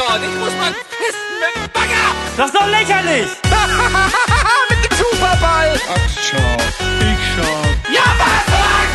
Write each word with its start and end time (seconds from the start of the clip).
dort. 0.00 0.22
Ich 0.22 0.36
muss 0.38 0.54
mal 0.56 0.72
pissen 0.72 1.34
mit 1.42 1.52
dem 1.56 1.68
Bagger. 1.72 2.06
Das 2.36 2.46
ist 2.46 2.56
doch 2.56 2.68
lächerlich! 2.68 3.28
mit 4.70 4.80
dem 4.84 4.94
Superball. 4.96 5.78
Ach, 5.88 6.08
schau. 6.16 6.56
Ich 7.10 7.22
schau. 7.34 7.60
Ja, 7.92 8.06
was, 8.20 8.44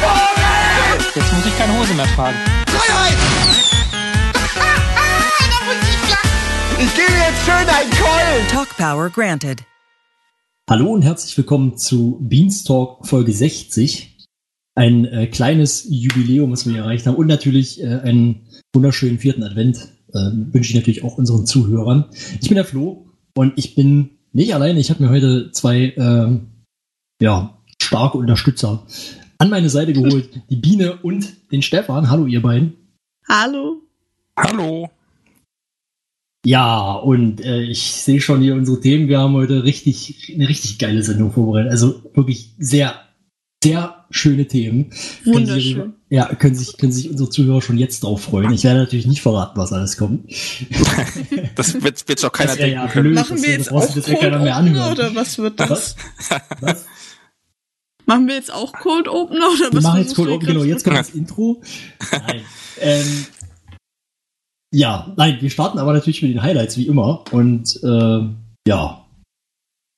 Vogel? 0.02 1.00
Jetzt 1.16 1.34
muss 1.34 1.46
ich 1.46 1.58
keine 1.58 1.78
Hose 1.78 1.94
mehr 1.94 2.08
tragen. 2.16 2.38
Freiheit. 2.68 3.18
ich 6.80 6.96
gebe 6.96 7.14
jetzt 7.14 7.46
schön 7.46 7.68
einen 7.70 7.92
Keulen. 7.92 8.48
Talk 8.50 8.70
Power 8.78 9.10
granted. 9.10 9.64
Hallo 10.68 10.92
und 10.92 11.04
herzlich 11.04 11.38
willkommen 11.38 11.78
zu 11.78 12.18
Beanstalk 12.22 13.06
Folge 13.06 13.32
60. 13.32 14.18
Ein 14.74 15.06
äh, 15.06 15.28
kleines 15.28 15.86
Jubiläum, 15.88 16.52
was 16.52 16.66
wir 16.66 16.74
hier 16.74 16.82
erreicht 16.82 17.06
haben 17.06 17.16
und 17.16 17.28
natürlich 17.28 17.82
äh, 17.82 18.00
einen 18.00 18.48
wunderschönen 18.74 19.20
vierten 19.20 19.44
Advent 19.44 19.95
äh, 20.16 20.54
wünsche 20.54 20.70
ich 20.70 20.76
natürlich 20.76 21.04
auch 21.04 21.18
unseren 21.18 21.46
Zuhörern. 21.46 22.06
Ich 22.42 22.48
bin 22.48 22.56
der 22.56 22.66
Flo 22.66 23.06
und 23.36 23.54
ich 23.58 23.76
bin 23.76 24.12
nicht 24.32 24.56
alleine. 24.56 24.80
Ich 24.80 24.90
habe 24.90 25.04
mir 25.04 25.10
heute 25.10 25.52
zwei 25.52 25.94
ähm, 25.98 26.48
ja, 27.22 27.58
starke 27.82 28.18
Unterstützer 28.18 28.86
an 29.38 29.50
meine 29.50 29.70
Seite 29.70 29.94
geholt. 29.94 30.30
Die 30.50 30.56
Biene 30.56 30.98
und 30.98 31.52
den 31.52 31.62
Stefan. 31.62 32.10
Hallo 32.10 32.26
ihr 32.26 32.42
beiden. 32.42 32.74
Hallo. 33.28 33.82
Hallo. 34.38 34.90
Ja, 36.46 36.94
und 36.94 37.44
äh, 37.44 37.64
ich 37.64 37.82
sehe 37.82 38.22
schon 38.22 38.42
hier 38.42 38.54
unsere 38.54 38.80
Themen. 38.80 39.08
Wir 39.08 39.20
haben 39.20 39.34
heute 39.34 39.64
richtig 39.64 40.32
eine 40.34 40.48
richtig 40.48 40.78
geile 40.78 41.02
Sendung 41.02 41.32
vorbereitet. 41.32 41.72
Also 41.72 42.04
wirklich 42.14 42.54
sehr, 42.60 43.00
sehr 43.64 43.95
schöne 44.10 44.48
Themen. 44.48 44.90
Können 45.24 45.46
sich, 45.48 45.76
Wunderschön. 45.76 45.94
ja, 46.10 46.26
können 46.36 46.56
sich, 46.56 46.78
können 46.78 46.92
sich 46.92 47.10
unsere 47.10 47.30
Zuhörer 47.30 47.62
schon 47.62 47.78
jetzt 47.78 48.04
drauf 48.04 48.24
freuen. 48.24 48.52
Ich 48.52 48.64
werde 48.64 48.80
natürlich 48.80 49.06
nicht 49.08 49.22
verraten, 49.22 49.58
was 49.60 49.74
alles 49.74 49.98
kommt. 49.98 50.30
Das 51.56 51.82
wird, 51.82 52.08
wird 52.08 52.26
auch 52.26 52.32
keiner 52.32 52.50
Das 52.50 52.58
denken 52.58 52.76
ja 52.76 52.88
können. 52.88 53.04
blöd. 53.06 53.16
Machen 53.16 53.36
das- 53.38 53.44
wir 53.44 53.52
jetzt 53.52 53.72
auch 53.72 53.94
das 53.94 54.06
Cold 54.06 54.22
mehr 54.22 54.34
Opener 54.36 54.56
anhören. 54.56 54.92
oder 54.92 55.16
was 55.16 55.38
wird 55.38 55.60
das? 55.60 55.70
Was? 55.70 55.96
Was? 56.62 56.86
Machen 58.06 58.28
wir 58.28 58.36
jetzt 58.36 58.54
auch 58.54 58.72
Cold 58.74 59.08
Opener 59.08 59.48
oder 59.48 59.72
Wir 59.72 59.78
was 59.78 59.84
machen 59.84 60.02
jetzt 60.02 60.16
Cold 60.16 60.30
du 60.30 60.34
Open, 60.36 60.48
genau, 60.48 60.64
jetzt 60.64 60.84
kommt 60.84 60.98
das 60.98 61.10
Intro. 61.12 61.62
Nein. 62.12 62.42
ähm, 62.82 63.26
ja, 64.74 65.14
nein, 65.18 65.38
wir 65.42 65.50
starten 65.50 65.80
aber 65.80 65.94
natürlich 65.94 66.22
mit 66.22 66.32
den 66.32 66.42
Highlights, 66.44 66.78
wie 66.78 66.88
immer. 66.88 67.24
Und 67.32 67.80
äh, 67.84 68.20
ja, 68.68 69.06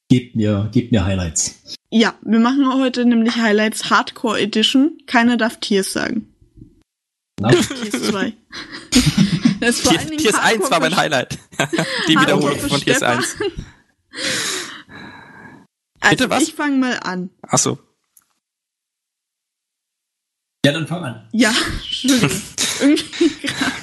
gebt 0.09 0.35
mir, 0.35 0.69
gebt 0.71 0.91
mir 0.91 1.03
Highlights. 1.03 1.75
Ja, 1.89 2.15
wir 2.21 2.39
machen 2.39 2.73
heute 2.73 3.05
nämlich 3.05 3.35
Highlights 3.37 3.89
Hardcore 3.89 4.39
Edition. 4.41 4.97
Keiner 5.05 5.37
darf 5.37 5.59
Tiers 5.59 5.93
sagen. 5.93 6.33
Na, 7.39 7.49
Tiers 7.49 8.09
2. 8.09 8.33
das 9.61 9.69
ist 9.69 9.81
vor 9.81 9.91
allen 9.91 9.99
Tier, 9.99 10.09
Dingen 10.09 10.17
Tiers 10.19 10.35
1 10.35 10.43
Hardcore 10.43 10.71
war 10.71 10.79
mein 10.81 10.95
Highlight. 10.97 11.39
Die 12.07 12.19
Wiederholung 12.19 12.59
von 12.59 12.81
Tiers 12.81 12.97
Stefan. 12.97 13.17
1. 13.19 13.37
Also 15.99 16.27
Bitte 16.27 16.29
was? 16.29 16.43
ich 16.43 16.53
fange 16.53 16.77
mal 16.77 16.99
an. 17.03 17.29
Achso. 17.41 17.79
ja, 20.65 20.73
dann 20.73 20.87
fang 20.87 21.03
an. 21.03 21.27
Ja, 21.31 21.53
Entschuldigung. 21.77 22.41
Irgendwie 22.81 23.29
grad. 23.47 23.73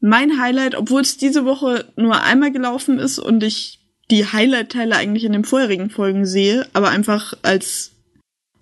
Mein 0.00 0.40
Highlight, 0.40 0.76
obwohl 0.76 1.02
es 1.02 1.16
diese 1.16 1.44
Woche 1.44 1.92
nur 1.96 2.22
einmal 2.22 2.52
gelaufen 2.52 3.00
ist 3.00 3.18
und 3.18 3.42
ich 3.42 3.77
die 4.10 4.24
Highlight-Teile 4.26 4.96
eigentlich 4.96 5.24
in 5.24 5.32
den 5.32 5.44
vorherigen 5.44 5.90
Folgen 5.90 6.26
sehe, 6.26 6.66
aber 6.72 6.88
einfach 6.90 7.34
als 7.42 7.92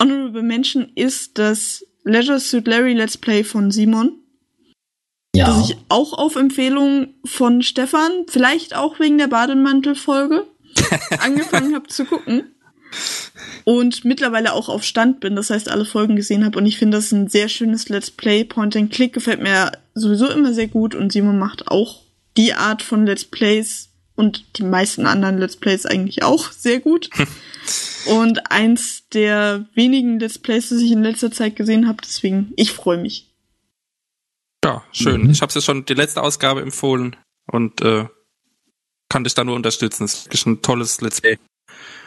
Honorable 0.00 0.42
Mention 0.42 0.90
ist 0.94 1.38
das 1.38 1.84
Leisure 2.04 2.40
Suit 2.40 2.66
Larry 2.66 2.92
Let's 2.94 3.16
Play 3.16 3.44
von 3.44 3.70
Simon, 3.70 4.12
Ja. 5.34 5.46
das 5.46 5.70
ich 5.70 5.76
auch 5.88 6.12
auf 6.12 6.36
Empfehlung 6.36 7.14
von 7.24 7.62
Stefan, 7.62 8.10
vielleicht 8.28 8.74
auch 8.74 8.98
wegen 9.00 9.18
der 9.18 9.28
Bademantel-Folge, 9.28 10.46
angefangen 11.20 11.74
habe 11.74 11.86
zu 11.88 12.04
gucken 12.04 12.52
und 13.64 14.04
mittlerweile 14.04 14.52
auch 14.52 14.68
auf 14.68 14.84
Stand 14.84 15.20
bin, 15.20 15.34
das 15.36 15.50
heißt 15.50 15.68
alle 15.68 15.84
Folgen 15.84 16.16
gesehen 16.16 16.44
habe 16.44 16.58
und 16.58 16.66
ich 16.66 16.78
finde 16.78 16.98
das 16.98 17.12
ein 17.12 17.28
sehr 17.28 17.48
schönes 17.48 17.88
Let's 17.88 18.10
Play. 18.10 18.44
Point 18.44 18.76
and 18.76 18.92
Click 18.92 19.12
gefällt 19.12 19.42
mir 19.42 19.72
sowieso 19.94 20.28
immer 20.28 20.52
sehr 20.52 20.68
gut 20.68 20.94
und 20.94 21.12
Simon 21.12 21.38
macht 21.38 21.68
auch 21.68 22.02
die 22.36 22.52
Art 22.52 22.82
von 22.82 23.06
Let's 23.06 23.24
Plays 23.24 23.88
und 24.16 24.58
die 24.58 24.64
meisten 24.64 25.06
anderen 25.06 25.38
Let's 25.38 25.56
Plays 25.56 25.86
eigentlich 25.86 26.22
auch 26.22 26.50
sehr 26.50 26.80
gut. 26.80 27.10
und 28.06 28.50
eins 28.50 29.08
der 29.10 29.66
wenigen 29.74 30.18
Let's 30.18 30.38
Plays, 30.38 30.70
das 30.70 30.80
ich 30.80 30.90
in 30.90 31.02
letzter 31.02 31.30
Zeit 31.30 31.54
gesehen 31.56 31.86
habe, 31.86 31.98
deswegen 32.02 32.52
ich 32.56 32.72
freue 32.72 32.98
mich. 32.98 33.30
Ja, 34.64 34.84
schön. 34.90 35.22
Mhm. 35.24 35.30
Ich 35.30 35.42
habe 35.42 35.50
es 35.50 35.54
ja 35.54 35.60
schon 35.60 35.84
die 35.84 35.94
letzte 35.94 36.22
Ausgabe 36.22 36.60
empfohlen 36.60 37.14
und 37.52 37.80
äh, 37.82 38.06
kann 39.08 39.22
dich 39.22 39.34
da 39.34 39.44
nur 39.44 39.54
unterstützen. 39.54 40.04
Es 40.04 40.14
ist 40.14 40.24
wirklich 40.26 40.46
ein 40.46 40.62
tolles 40.62 41.00
Let's 41.00 41.20
Play 41.20 41.38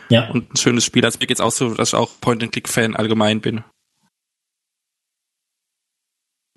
Ja. 0.10 0.30
und 0.30 0.52
ein 0.54 0.58
schönes 0.58 0.84
Spiel. 0.84 1.06
Also 1.06 1.20
mir 1.20 1.28
geht's 1.28 1.40
auch 1.40 1.52
so, 1.52 1.74
dass 1.74 1.90
ich 1.90 1.96
auch 1.96 2.10
Point-and-Click-Fan 2.20 2.96
allgemein 2.98 3.40
bin. 3.40 3.64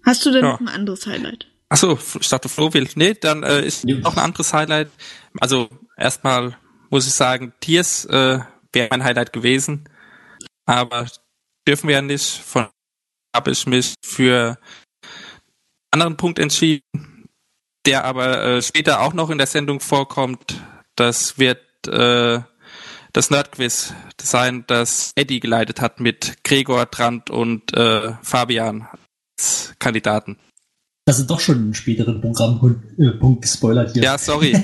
Hast 0.05 0.27
du 0.27 0.31
denn 0.33 0.45
Ja. 0.45 0.53
noch 0.53 0.61
ein 0.61 0.69
anderes 0.69 1.07
Highlight? 1.07 1.47
Achso, 1.69 1.99
ich 2.21 2.29
dachte 2.29 2.49
Flo 2.49 2.75
will. 2.75 2.89
Nee, 2.97 3.15
dann 3.15 3.45
äh, 3.45 3.65
ist 3.65 3.85
Ja. 3.85 3.97
noch 3.99 4.17
ein 4.17 4.23
anderes 4.23 4.53
Highlight. 4.53 4.91
Also 5.41 5.69
erstmal 5.97 6.57
muss 6.91 7.07
ich 7.07 7.15
sagen, 7.15 7.53
Tiers 7.61 8.05
äh, 8.07 8.41
wäre 8.73 8.89
mein 8.91 9.05
Highlight 9.05 9.33
gewesen. 9.33 9.89
Aber 10.67 11.07
dürfen 11.67 11.89
wir 11.89 11.97
ja 11.97 12.03
nicht. 12.03 12.39
Von 12.39 12.69
habe 13.35 13.51
ich 13.51 13.67
mich 13.67 13.95
für 14.05 14.59
einen 15.91 16.03
anderen 16.03 16.17
Punkt 16.17 16.39
entschieden, 16.39 16.83
der 17.87 18.05
aber 18.05 18.45
äh, 18.45 18.63
später 18.63 19.01
auch 19.01 19.15
noch 19.15 19.31
in 19.31 19.39
der 19.39 19.47
Sendung 19.47 19.81
vorkommt. 19.81 20.61
Das 20.97 21.39
wird 21.39 21.61
äh, 21.87 22.41
das 23.13 23.31
Nerdquiz 23.31 23.95
sein, 24.21 24.65
das 24.67 25.13
Eddie 25.17 25.41
geleitet 25.41 25.81
hat 25.81 26.01
mit 26.01 26.45
Gregor 26.45 26.91
Trant 26.91 27.31
und 27.31 27.77
äh, 27.77 28.15
Fabian 28.23 28.89
als 29.39 29.75
Kandidaten. 29.79 30.39
Das 31.05 31.19
ist 31.19 31.29
doch 31.29 31.41
schon 31.41 31.57
einen 31.57 31.75
späteren 31.75 32.21
Programmpunkt 32.21 32.99
äh, 32.99 33.11
Punkt 33.11 33.43
gespoilert 33.43 33.93
hier. 33.93 34.03
Ja, 34.03 34.19
sorry. 34.19 34.57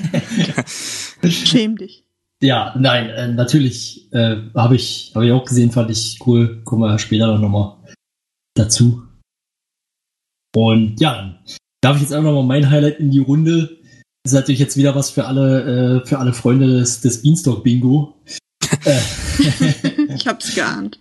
Schäm 1.29 1.75
dich. 1.75 2.05
Ja, 2.41 2.73
nein, 2.79 3.09
äh, 3.09 3.27
natürlich 3.27 4.11
äh, 4.13 4.37
habe 4.55 4.75
ich, 4.75 5.11
hab 5.13 5.23
ich 5.23 5.31
auch 5.31 5.43
gesehen, 5.43 5.71
fand 5.71 5.91
ich 5.91 6.19
cool. 6.25 6.61
Kommen 6.63 6.81
wir 6.81 6.97
später 6.97 7.27
noch 7.27 7.39
nochmal 7.39 7.75
dazu. 8.55 9.03
Und 10.55 10.99
ja, 11.01 11.15
dann 11.15 11.39
darf 11.81 11.97
ich 11.97 12.03
jetzt 12.03 12.13
einfach 12.13 12.31
nochmal 12.31 12.61
mein 12.61 12.69
Highlight 12.69 12.99
in 12.99 13.11
die 13.11 13.19
Runde. 13.19 13.77
Das 14.23 14.31
ist 14.31 14.39
natürlich 14.39 14.59
jetzt 14.59 14.77
wieder 14.77 14.95
was 14.95 15.11
für 15.11 15.25
alle, 15.25 16.01
äh, 16.01 16.07
für 16.07 16.19
alle 16.19 16.33
Freunde 16.33 16.67
des, 16.67 17.01
des 17.01 17.21
Beanstalk 17.21 17.63
Bingo. 17.63 18.21
äh, 18.85 18.99
Ich 20.15 20.27
hab's 20.27 20.55
geahnt. 20.55 20.99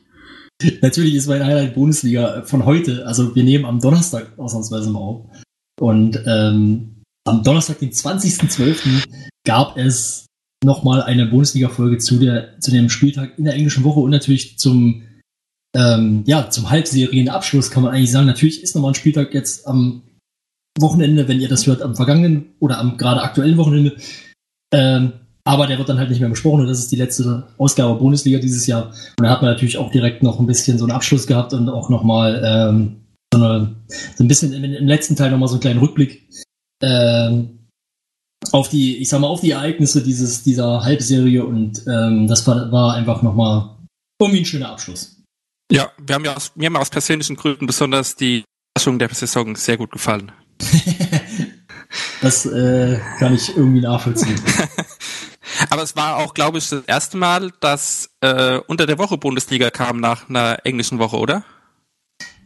Natürlich 0.82 1.14
ist 1.14 1.28
mein 1.28 1.44
Highlight 1.44 1.74
Bundesliga 1.74 2.42
von 2.42 2.64
heute. 2.64 3.06
Also 3.06 3.34
wir 3.34 3.44
nehmen 3.44 3.64
am 3.64 3.80
Donnerstag 3.80 4.38
ausnahmsweise 4.38 4.91
mal 4.91 5.00
auf. 5.00 5.26
Und 5.80 6.20
ähm, 6.26 7.02
am 7.26 7.42
Donnerstag, 7.42 7.78
den 7.78 7.92
20.12., 7.92 9.04
gab 9.46 9.76
es 9.76 10.26
nochmal 10.64 11.02
eine 11.02 11.26
Bundesliga-Folge 11.26 11.98
zu, 11.98 12.19
zu 12.58 12.70
dem 12.70 12.91
Spieltag 12.91 13.38
in 13.38 13.44
der 13.44 13.54
englischen 13.54 13.84
Woche 13.84 14.00
und 14.00 14.10
natürlich 14.10 14.58
zum, 14.58 15.04
ähm, 15.76 16.24
ja, 16.26 16.50
zum 16.50 16.70
Halbserienabschluss 16.70 17.70
kann 17.70 17.84
man 17.84 17.94
eigentlich 17.94 18.10
sagen. 18.10 18.26
Natürlich 18.26 18.62
ist 18.62 18.75
nochmal 18.75 18.92
ein 18.92 18.96
Spieltag 18.96 19.34
jetzt 19.34 19.66
am 19.69 20.02
Wochenende, 20.78 21.28
wenn 21.28 21.40
ihr 21.40 21.48
das 21.48 21.66
hört, 21.66 21.82
am 21.82 21.94
vergangenen 21.94 22.54
oder 22.58 22.78
am 22.78 22.96
gerade 22.96 23.22
aktuellen 23.22 23.56
Wochenende. 23.56 23.96
Ähm, 24.72 25.12
aber 25.48 25.66
der 25.66 25.78
wird 25.78 25.88
dann 25.88 25.98
halt 25.98 26.10
nicht 26.10 26.20
mehr 26.20 26.28
besprochen 26.28 26.60
und 26.60 26.66
das 26.66 26.78
ist 26.78 26.92
die 26.92 26.97
letzte 26.97 27.48
Ausgabe 27.56 27.98
Bundesliga 27.98 28.38
dieses 28.38 28.66
Jahr. 28.66 28.88
Und 29.19 29.25
da 29.25 29.31
hat 29.31 29.41
man 29.41 29.50
natürlich 29.50 29.78
auch 29.78 29.91
direkt 29.91 30.22
noch 30.22 30.38
ein 30.38 30.47
bisschen 30.47 30.76
so 30.76 30.84
einen 30.84 30.92
Abschluss 30.92 31.26
gehabt 31.26 31.54
und 31.54 31.70
auch 31.70 31.88
nochmal 31.88 32.42
ähm, 32.44 33.00
so, 33.32 33.42
eine, 33.42 33.75
so 34.14 34.25
ein 34.25 34.28
bisschen 34.28 34.53
im, 34.53 34.62
im 34.62 34.87
letzten 34.87 35.16
Teil 35.16 35.31
nochmal 35.31 35.48
so 35.48 35.54
einen 35.54 35.62
kleinen 35.62 35.81
Rückblick 35.81 36.28
ähm, 36.82 37.61
auf 38.52 38.69
die, 38.69 38.99
ich 38.99 39.08
sag 39.08 39.20
mal, 39.20 39.28
auf 39.28 39.40
die 39.40 39.52
Ereignisse 39.52 40.02
dieses, 40.02 40.43
dieser 40.43 40.84
Halbserie 40.84 41.43
und 41.43 41.82
ähm, 41.87 42.28
das 42.28 42.46
war, 42.46 42.70
war 42.70 42.93
einfach 42.93 43.22
nochmal 43.22 43.70
irgendwie 44.20 44.40
ein 44.43 44.44
schöner 44.44 44.69
Abschluss. 44.69 45.22
Ja, 45.72 45.90
wir 45.96 46.14
haben 46.14 46.26
ja 46.26 46.37
aus, 46.37 46.52
mir 46.56 46.67
haben 46.67 46.76
aus 46.76 46.90
persönlichen 46.90 47.37
Gründen 47.37 47.67
besonders 47.67 48.17
die 48.17 48.44
Überraschung 48.76 48.99
der 48.99 49.14
Saison 49.14 49.56
sehr 49.56 49.78
gut 49.78 49.93
gefallen. 49.93 50.31
das 52.20 52.44
äh, 52.44 53.00
kann 53.19 53.34
ich 53.34 53.56
irgendwie 53.56 53.81
nachvollziehen. 53.81 54.38
Aber 55.70 55.82
es 55.82 55.96
war 55.96 56.16
auch, 56.16 56.34
glaube 56.34 56.58
ich, 56.58 56.68
das 56.68 56.84
erste 56.86 57.16
Mal, 57.16 57.52
dass 57.60 58.10
äh, 58.20 58.58
unter 58.66 58.86
der 58.86 58.98
Woche 58.98 59.16
Bundesliga 59.18 59.70
kam 59.70 60.00
nach 60.00 60.28
einer 60.28 60.58
englischen 60.64 60.98
Woche, 60.98 61.16
oder? 61.16 61.44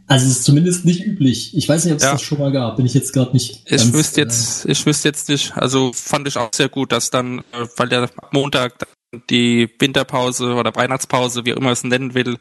Also 0.07 0.25
es 0.25 0.39
ist 0.39 0.43
zumindest 0.43 0.85
nicht 0.85 1.05
üblich. 1.05 1.55
Ich 1.55 1.67
weiß 1.67 1.85
nicht, 1.85 1.93
ob 1.93 1.99
es 1.99 2.03
Ja. 2.03 2.11
das 2.13 2.21
schon 2.21 2.39
mal 2.39 2.51
gab. 2.51 2.75
Bin 2.75 2.85
ich 2.85 2.93
jetzt 2.93 3.13
gerade 3.13 3.31
nicht. 3.31 3.61
Ich 3.65 3.69
ganz, 3.77 3.93
wüsste 3.93 4.21
jetzt, 4.21 4.65
ich 4.65 4.85
wüsste 4.85 5.07
jetzt 5.07 5.29
nicht. 5.29 5.55
Also 5.55 5.91
fand 5.93 6.27
ich 6.27 6.37
auch 6.37 6.49
sehr 6.53 6.69
gut, 6.69 6.91
dass 6.91 7.09
dann, 7.09 7.39
äh, 7.53 7.67
weil 7.77 7.89
der 7.89 8.09
Montag 8.31 8.85
die 9.29 9.69
Winterpause 9.79 10.55
oder 10.55 10.75
Weihnachtspause, 10.75 11.45
wie 11.45 11.53
auch 11.53 11.57
immer 11.57 11.71
es 11.71 11.83
nennen 11.83 12.13
will, 12.15 12.37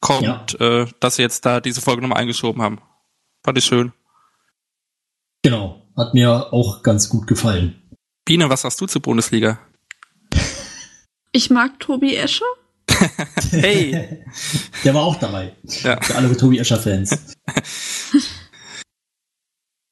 kommt, 0.00 0.60
äh, 0.60 0.86
dass 1.00 1.16
sie 1.16 1.22
jetzt 1.22 1.46
da 1.46 1.60
diese 1.60 1.80
Folge 1.80 2.02
nochmal 2.02 2.18
eingeschoben 2.20 2.60
haben. 2.62 2.80
Fand 3.44 3.56
ich 3.58 3.64
schön. 3.64 3.92
Genau. 5.42 5.82
hat 5.96 6.12
mir 6.12 6.52
auch 6.52 6.82
ganz 6.82 7.08
gut 7.08 7.26
gefallen. 7.26 7.80
Biene, 8.26 8.50
was 8.50 8.64
hast 8.64 8.80
du 8.80 8.86
zur 8.86 9.00
Bundesliga? 9.00 9.58
Ich 11.36 11.50
mag 11.50 11.78
Tobi 11.80 12.16
Escher. 12.16 12.46
Hey! 13.50 14.22
Der 14.84 14.94
war 14.94 15.02
auch 15.02 15.16
dabei. 15.16 15.52
Ja. 15.82 16.00
Für 16.00 16.14
alle 16.14 16.34
Tobi 16.34 16.58
Escher-Fans. 16.58 17.34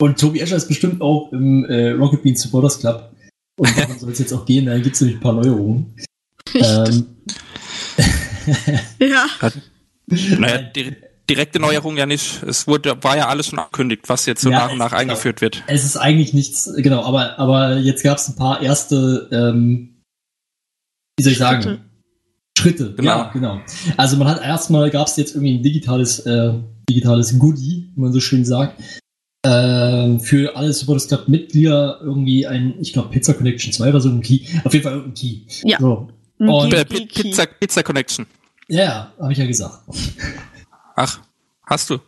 Und 0.00 0.18
Tobi 0.18 0.40
Escher 0.40 0.56
ist 0.56 0.68
bestimmt 0.68 1.02
auch 1.02 1.30
im 1.32 1.66
äh, 1.66 1.90
Rocket 1.90 2.22
Beans 2.22 2.40
Supporters 2.40 2.80
Club. 2.80 3.12
Und 3.58 3.78
darum 3.78 3.98
soll 3.98 4.10
es 4.12 4.20
jetzt 4.20 4.32
auch 4.32 4.46
gehen, 4.46 4.64
da 4.64 4.78
gibt 4.78 4.94
es 4.94 5.02
nämlich 5.02 5.18
ein 5.18 5.20
paar 5.22 5.34
Neuerungen. 5.34 5.94
Ähm, 6.54 7.06
Ja. 8.98 9.26
Naja, 10.38 10.58
di 10.62 10.96
direkte 11.28 11.58
Neuerung 11.60 11.98
ja 11.98 12.06
nicht. 12.06 12.42
Es 12.42 12.66
wurde, 12.66 12.96
war 13.02 13.18
ja 13.18 13.28
alles 13.28 13.48
schon 13.48 13.58
angekündigt, 13.58 14.04
was 14.08 14.24
jetzt 14.24 14.40
so 14.40 14.50
Ja, 14.50 14.60
nach 14.60 14.72
und 14.72 14.78
nach 14.78 14.90
genau. 14.90 15.00
eingeführt 15.00 15.42
wird. 15.42 15.62
es 15.66 15.84
ist 15.84 15.98
eigentlich 15.98 16.32
nichts, 16.32 16.70
genau, 16.76 17.02
aber, 17.04 17.38
aber 17.38 17.76
jetzt 17.76 18.02
gab 18.02 18.16
es 18.16 18.28
ein 18.28 18.36
paar 18.36 18.62
erste, 18.62 19.28
ähm, 19.30 19.93
wie 21.16 21.22
soll 21.22 21.32
ich 21.32 21.38
sagen, 21.38 21.62
Schritte. 21.62 21.80
Schritte. 22.58 22.94
Genau. 22.96 23.08
Ja, 23.18 23.30
genau. 23.32 23.60
Also 23.96 24.16
man 24.16 24.28
hat 24.28 24.42
erstmal 24.42 24.90
gab 24.90 25.06
es 25.06 25.16
jetzt 25.16 25.34
irgendwie 25.34 25.58
ein 25.58 25.62
digitales, 25.62 26.20
äh, 26.20 26.52
digitales 26.88 27.38
Goodie, 27.38 27.90
wie 27.94 28.00
man 28.00 28.12
so 28.12 28.20
schön 28.20 28.44
sagt. 28.44 28.80
Ähm, 29.46 30.20
für 30.20 30.56
alle 30.56 30.72
Supporters 30.72 31.08
Club 31.08 31.28
Mitglieder 31.28 31.98
irgendwie 32.02 32.46
ein, 32.46 32.74
ich 32.80 32.92
glaube, 32.94 33.10
Pizza 33.10 33.34
Connection 33.34 33.72
2 33.72 33.90
oder 33.90 34.00
so 34.00 34.08
ein 34.08 34.22
Key. 34.22 34.40
Auf 34.64 34.72
jeden 34.72 34.82
Fall 34.84 34.92
irgendein 34.94 35.14
Key. 35.14 35.40
Ja. 35.64 35.78
So. 35.78 36.08
Und- 36.38 36.72
Äh, 36.72 36.84
Pi- 36.84 37.06
Pizza, 37.06 37.44
Pizza 37.46 37.82
Connection. 37.82 38.26
Ja, 38.68 38.82
ja, 38.82 39.12
habe 39.20 39.32
ich 39.32 39.38
ja 39.38 39.46
gesagt. 39.46 39.80
Ach, 40.96 41.20
hast 41.66 41.90
du? 41.90 41.98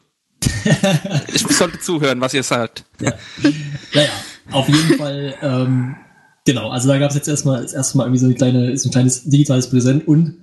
Ich 1.35 1.43
sollte 1.43 1.79
zuhören, 1.81 2.21
was 2.21 2.33
ihr 2.33 2.43
sagt. 2.43 2.85
Naja, 2.99 4.09
auf 4.53 4.67
jeden 4.69 4.97
Fall, 4.97 5.35
ähm, 5.43 5.97
genau, 6.47 6.71
also 6.71 6.89
da 6.89 6.99
gab 6.99 7.11
es 7.11 7.17
jetzt 7.17 7.29
erstmal 7.29 7.63
das 7.63 7.75
erste 7.75 7.99
Mal 7.99 8.05
irgendwie 8.05 8.21
so, 8.21 8.27
eine 8.27 8.35
kleine, 8.35 8.77
so 8.79 8.89
ein 8.89 8.93
kleines 8.93 9.25
digitales 9.25 9.69
Präsent 9.69 10.09
und 10.09 10.39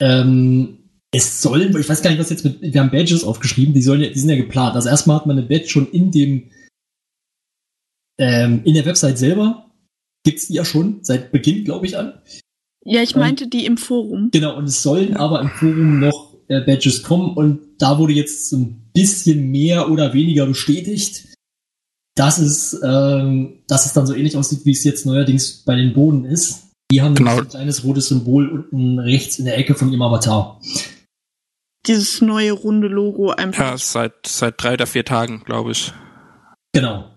ähm, 0.00 0.78
es 1.12 1.40
sollen, 1.40 1.76
ich 1.78 1.88
weiß 1.88 2.02
gar 2.02 2.10
nicht, 2.10 2.18
was 2.18 2.30
jetzt 2.30 2.44
mit, 2.44 2.60
wir 2.60 2.80
haben 2.80 2.90
Badges 2.90 3.22
aufgeschrieben, 3.22 3.72
die 3.72 3.82
sollen 3.82 4.00
ja, 4.00 4.10
die 4.10 4.18
sind 4.18 4.30
ja 4.30 4.36
geplant. 4.36 4.74
Also 4.74 4.88
erstmal 4.88 5.16
hat 5.16 5.26
man 5.26 5.38
eine 5.38 5.46
Badge 5.46 5.68
schon 5.68 5.88
in 5.92 6.10
dem, 6.10 6.50
ähm, 8.18 8.62
in 8.64 8.74
der 8.74 8.84
Website 8.84 9.18
selber, 9.18 9.70
gibt's 10.24 10.48
die 10.48 10.54
ja 10.54 10.64
schon, 10.64 10.98
seit 11.02 11.30
Beginn, 11.30 11.64
glaube 11.64 11.86
ich, 11.86 11.96
an. 11.96 12.14
Ja, 12.84 13.02
ich 13.02 13.14
meinte 13.14 13.48
die 13.48 13.64
im 13.64 13.76
Forum. 13.76 14.30
Genau, 14.32 14.56
und 14.56 14.64
es 14.64 14.82
sollen 14.82 15.16
aber 15.16 15.40
im 15.40 15.50
Forum 15.50 16.00
noch 16.00 16.36
äh, 16.48 16.60
Badges 16.60 17.02
kommen 17.02 17.34
und 17.34 17.60
da 17.78 17.98
wurde 17.98 18.12
jetzt 18.12 18.50
so 18.50 18.56
ein 18.56 18.90
bisschen 18.92 19.50
mehr 19.50 19.90
oder 19.90 20.12
weniger 20.12 20.46
bestätigt, 20.46 21.33
dass 22.16 22.38
es, 22.38 22.78
ähm, 22.84 23.60
dass 23.68 23.86
es 23.86 23.92
dann 23.92 24.06
so 24.06 24.14
ähnlich 24.14 24.36
aussieht, 24.36 24.64
wie 24.64 24.72
es 24.72 24.84
jetzt 24.84 25.04
neuerdings 25.06 25.64
bei 25.64 25.74
den 25.76 25.92
Boden 25.94 26.24
ist. 26.24 26.68
Die 26.92 27.02
haben 27.02 27.14
Genau. 27.14 27.38
ein 27.38 27.48
kleines 27.48 27.82
rotes 27.84 28.08
Symbol 28.08 28.48
unten 28.48 28.98
rechts 29.00 29.38
in 29.38 29.46
der 29.46 29.58
Ecke 29.58 29.74
von 29.74 29.90
ihrem 29.90 30.02
Avatar. 30.02 30.60
Dieses 31.86 32.20
neue 32.22 32.52
runde 32.52 32.88
Logo 32.88 33.30
einfach. 33.30 33.72
Ja, 33.72 33.78
seit, 33.78 34.26
seit 34.26 34.54
drei 34.62 34.74
oder 34.74 34.86
vier 34.86 35.04
Tagen, 35.04 35.42
glaube 35.44 35.72
ich. 35.72 35.92
Genau. 36.72 37.10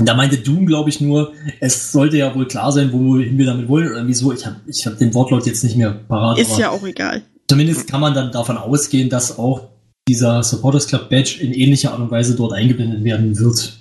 Und 0.00 0.08
da 0.08 0.14
meinte 0.14 0.38
Doom, 0.38 0.66
glaube 0.66 0.90
ich, 0.90 1.00
nur, 1.00 1.32
es 1.60 1.92
sollte 1.92 2.16
ja 2.16 2.34
wohl 2.34 2.48
klar 2.48 2.72
sein, 2.72 2.92
wohin 2.92 3.36
wir 3.38 3.46
damit 3.46 3.68
wollen 3.68 3.90
oder 3.90 4.06
wieso. 4.06 4.32
Ich 4.32 4.44
habe 4.46 4.56
ich 4.66 4.86
hab 4.86 4.98
den 4.98 5.12
Wortlaut 5.14 5.46
jetzt 5.46 5.62
nicht 5.64 5.76
mehr 5.76 5.90
parat. 5.92 6.38
Ist 6.38 6.52
aber- 6.52 6.60
ja 6.60 6.70
auch 6.70 6.84
egal. 6.84 7.22
Zumindest 7.48 7.86
kann 7.88 8.00
man 8.00 8.14
dann 8.14 8.32
davon 8.32 8.56
ausgehen, 8.56 9.10
dass 9.10 9.38
auch 9.38 9.68
dieser 10.08 10.42
Supporters 10.42 10.86
Club 10.86 11.08
Badge 11.08 11.38
in 11.40 11.52
ähnlicher 11.52 11.92
Art 11.92 12.00
und 12.00 12.10
Weise 12.10 12.36
dort 12.36 12.52
eingeblendet 12.52 13.04
werden 13.04 13.38
wird. 13.38 13.80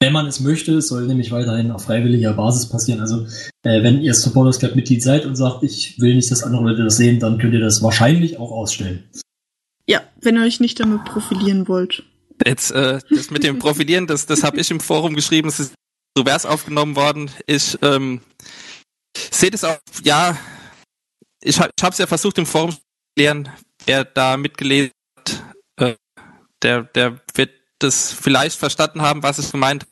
Wenn 0.00 0.12
man 0.12 0.26
es 0.26 0.40
möchte, 0.40 0.74
es 0.74 0.88
soll 0.88 1.06
nämlich 1.06 1.30
weiterhin 1.30 1.70
auf 1.70 1.84
freiwilliger 1.84 2.34
Basis 2.34 2.68
passieren. 2.68 3.00
Also 3.00 3.26
äh, 3.62 3.82
wenn 3.82 4.02
ihr 4.02 4.12
Supporters 4.12 4.58
Club 4.58 4.74
Mitglied 4.74 5.02
seid 5.02 5.24
und 5.24 5.36
sagt, 5.36 5.62
ich 5.62 5.98
will 5.98 6.14
nicht, 6.14 6.30
dass 6.30 6.42
andere 6.42 6.64
Leute 6.64 6.84
das 6.84 6.96
sehen, 6.96 7.20
dann 7.20 7.38
könnt 7.38 7.54
ihr 7.54 7.60
das 7.60 7.82
wahrscheinlich 7.82 8.38
auch 8.38 8.50
ausstellen. 8.50 9.04
Ja, 9.86 10.02
wenn 10.20 10.36
ihr 10.36 10.42
euch 10.42 10.60
nicht 10.60 10.80
damit 10.80 11.04
profilieren 11.04 11.68
wollt. 11.68 12.02
Jetzt, 12.44 12.72
äh, 12.72 12.98
das 13.08 13.30
mit 13.30 13.44
dem 13.44 13.58
Profilieren, 13.58 14.06
das, 14.06 14.26
das 14.26 14.42
habe 14.42 14.58
ich 14.60 14.70
im 14.70 14.80
Forum 14.80 15.14
geschrieben, 15.14 15.48
es 15.48 15.60
ist 15.60 15.74
revers 16.18 16.44
aufgenommen 16.44 16.96
worden. 16.96 17.30
Ich 17.46 17.78
ähm, 17.80 18.20
sehe 19.30 19.50
das 19.50 19.64
auch, 19.64 19.78
ja, 20.02 20.36
ich 21.42 21.58
habe 21.60 21.70
ich 21.78 21.82
es 21.82 21.98
ja 21.98 22.06
versucht 22.06 22.38
im 22.38 22.46
Forum 22.46 22.72
zu 22.72 22.78
erklären, 23.16 23.48
wer 23.86 24.04
da 24.04 24.36
mitgelesen 24.36 24.88
hat, 24.88 25.03
der, 26.64 26.82
der 26.82 27.20
wird 27.34 27.50
das 27.78 28.12
vielleicht 28.12 28.58
verstanden 28.58 29.02
haben, 29.02 29.22
was 29.22 29.38
ich 29.38 29.52
gemeint. 29.52 29.86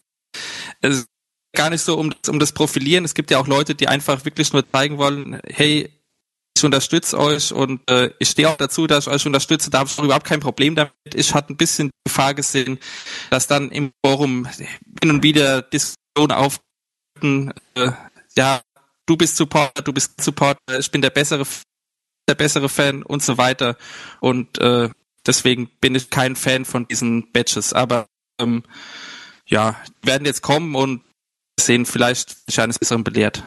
Es 0.81 0.99
ist 0.99 1.07
gar 1.55 1.71
nicht 1.71 1.83
so 1.83 1.99
um, 1.99 2.13
um 2.29 2.39
das 2.39 2.53
Profilieren. 2.53 3.05
Es 3.05 3.15
gibt 3.15 3.31
ja 3.31 3.39
auch 3.39 3.47
Leute, 3.47 3.75
die 3.75 3.89
einfach 3.89 4.25
wirklich 4.25 4.53
nur 4.53 4.69
zeigen 4.71 4.99
wollen, 4.99 5.41
hey, 5.47 5.91
ich 6.57 6.65
unterstütze 6.65 7.19
euch 7.19 7.53
und 7.53 7.81
äh, 7.91 8.11
ich 8.19 8.29
stehe 8.29 8.49
auch 8.49 8.57
dazu, 8.57 8.87
dass 8.87 9.07
ich 9.07 9.13
euch 9.13 9.27
unterstütze. 9.27 9.71
Da 9.71 9.81
habe 9.81 9.91
ich 9.91 9.99
überhaupt 9.99 10.27
kein 10.27 10.41
Problem 10.41 10.75
damit. 10.75 10.93
Ich 11.15 11.35
hatte 11.35 11.53
ein 11.53 11.57
bisschen 11.57 11.89
die 11.89 12.11
Gefahr 12.11 12.35
gesehen, 12.35 12.79
dass 13.31 13.47
dann 13.47 13.71
im 13.71 13.91
Forum 14.05 14.47
hin 14.47 15.11
und 15.11 15.23
wieder 15.23 15.63
Diskussionen 15.63 16.33
auftreten, 16.33 17.53
äh, 17.75 17.93
ja, 18.37 18.61
du 19.07 19.17
bist 19.17 19.37
Supporter, 19.37 19.83
du 19.83 19.93
bist 19.93 20.21
Supporter, 20.21 20.79
ich 20.79 20.91
bin 20.91 21.03
der 21.03 21.11
bessere, 21.11 21.47
der 22.29 22.35
bessere 22.35 22.69
Fan 22.69 23.03
und 23.03 23.23
so 23.23 23.39
weiter. 23.39 23.77
Und 24.21 24.59
äh, 24.59 24.91
deswegen 25.27 25.71
bin 25.81 25.95
ich 25.95 26.11
kein 26.11 26.37
Fan 26.37 26.65
von 26.65 26.87
diesen 26.89 27.31
Badges. 27.33 27.73
Aber 27.73 28.07
ähm, 28.41 28.63
ja, 29.47 29.77
die 30.03 30.07
werden 30.07 30.25
jetzt 30.25 30.43
kommen 30.43 30.75
und 30.75 31.03
sehen 31.59 31.87
vielleicht 31.87 32.47
sich 32.47 32.61
eines 32.61 32.79
Besseren 32.79 33.05
belehrt. 33.05 33.45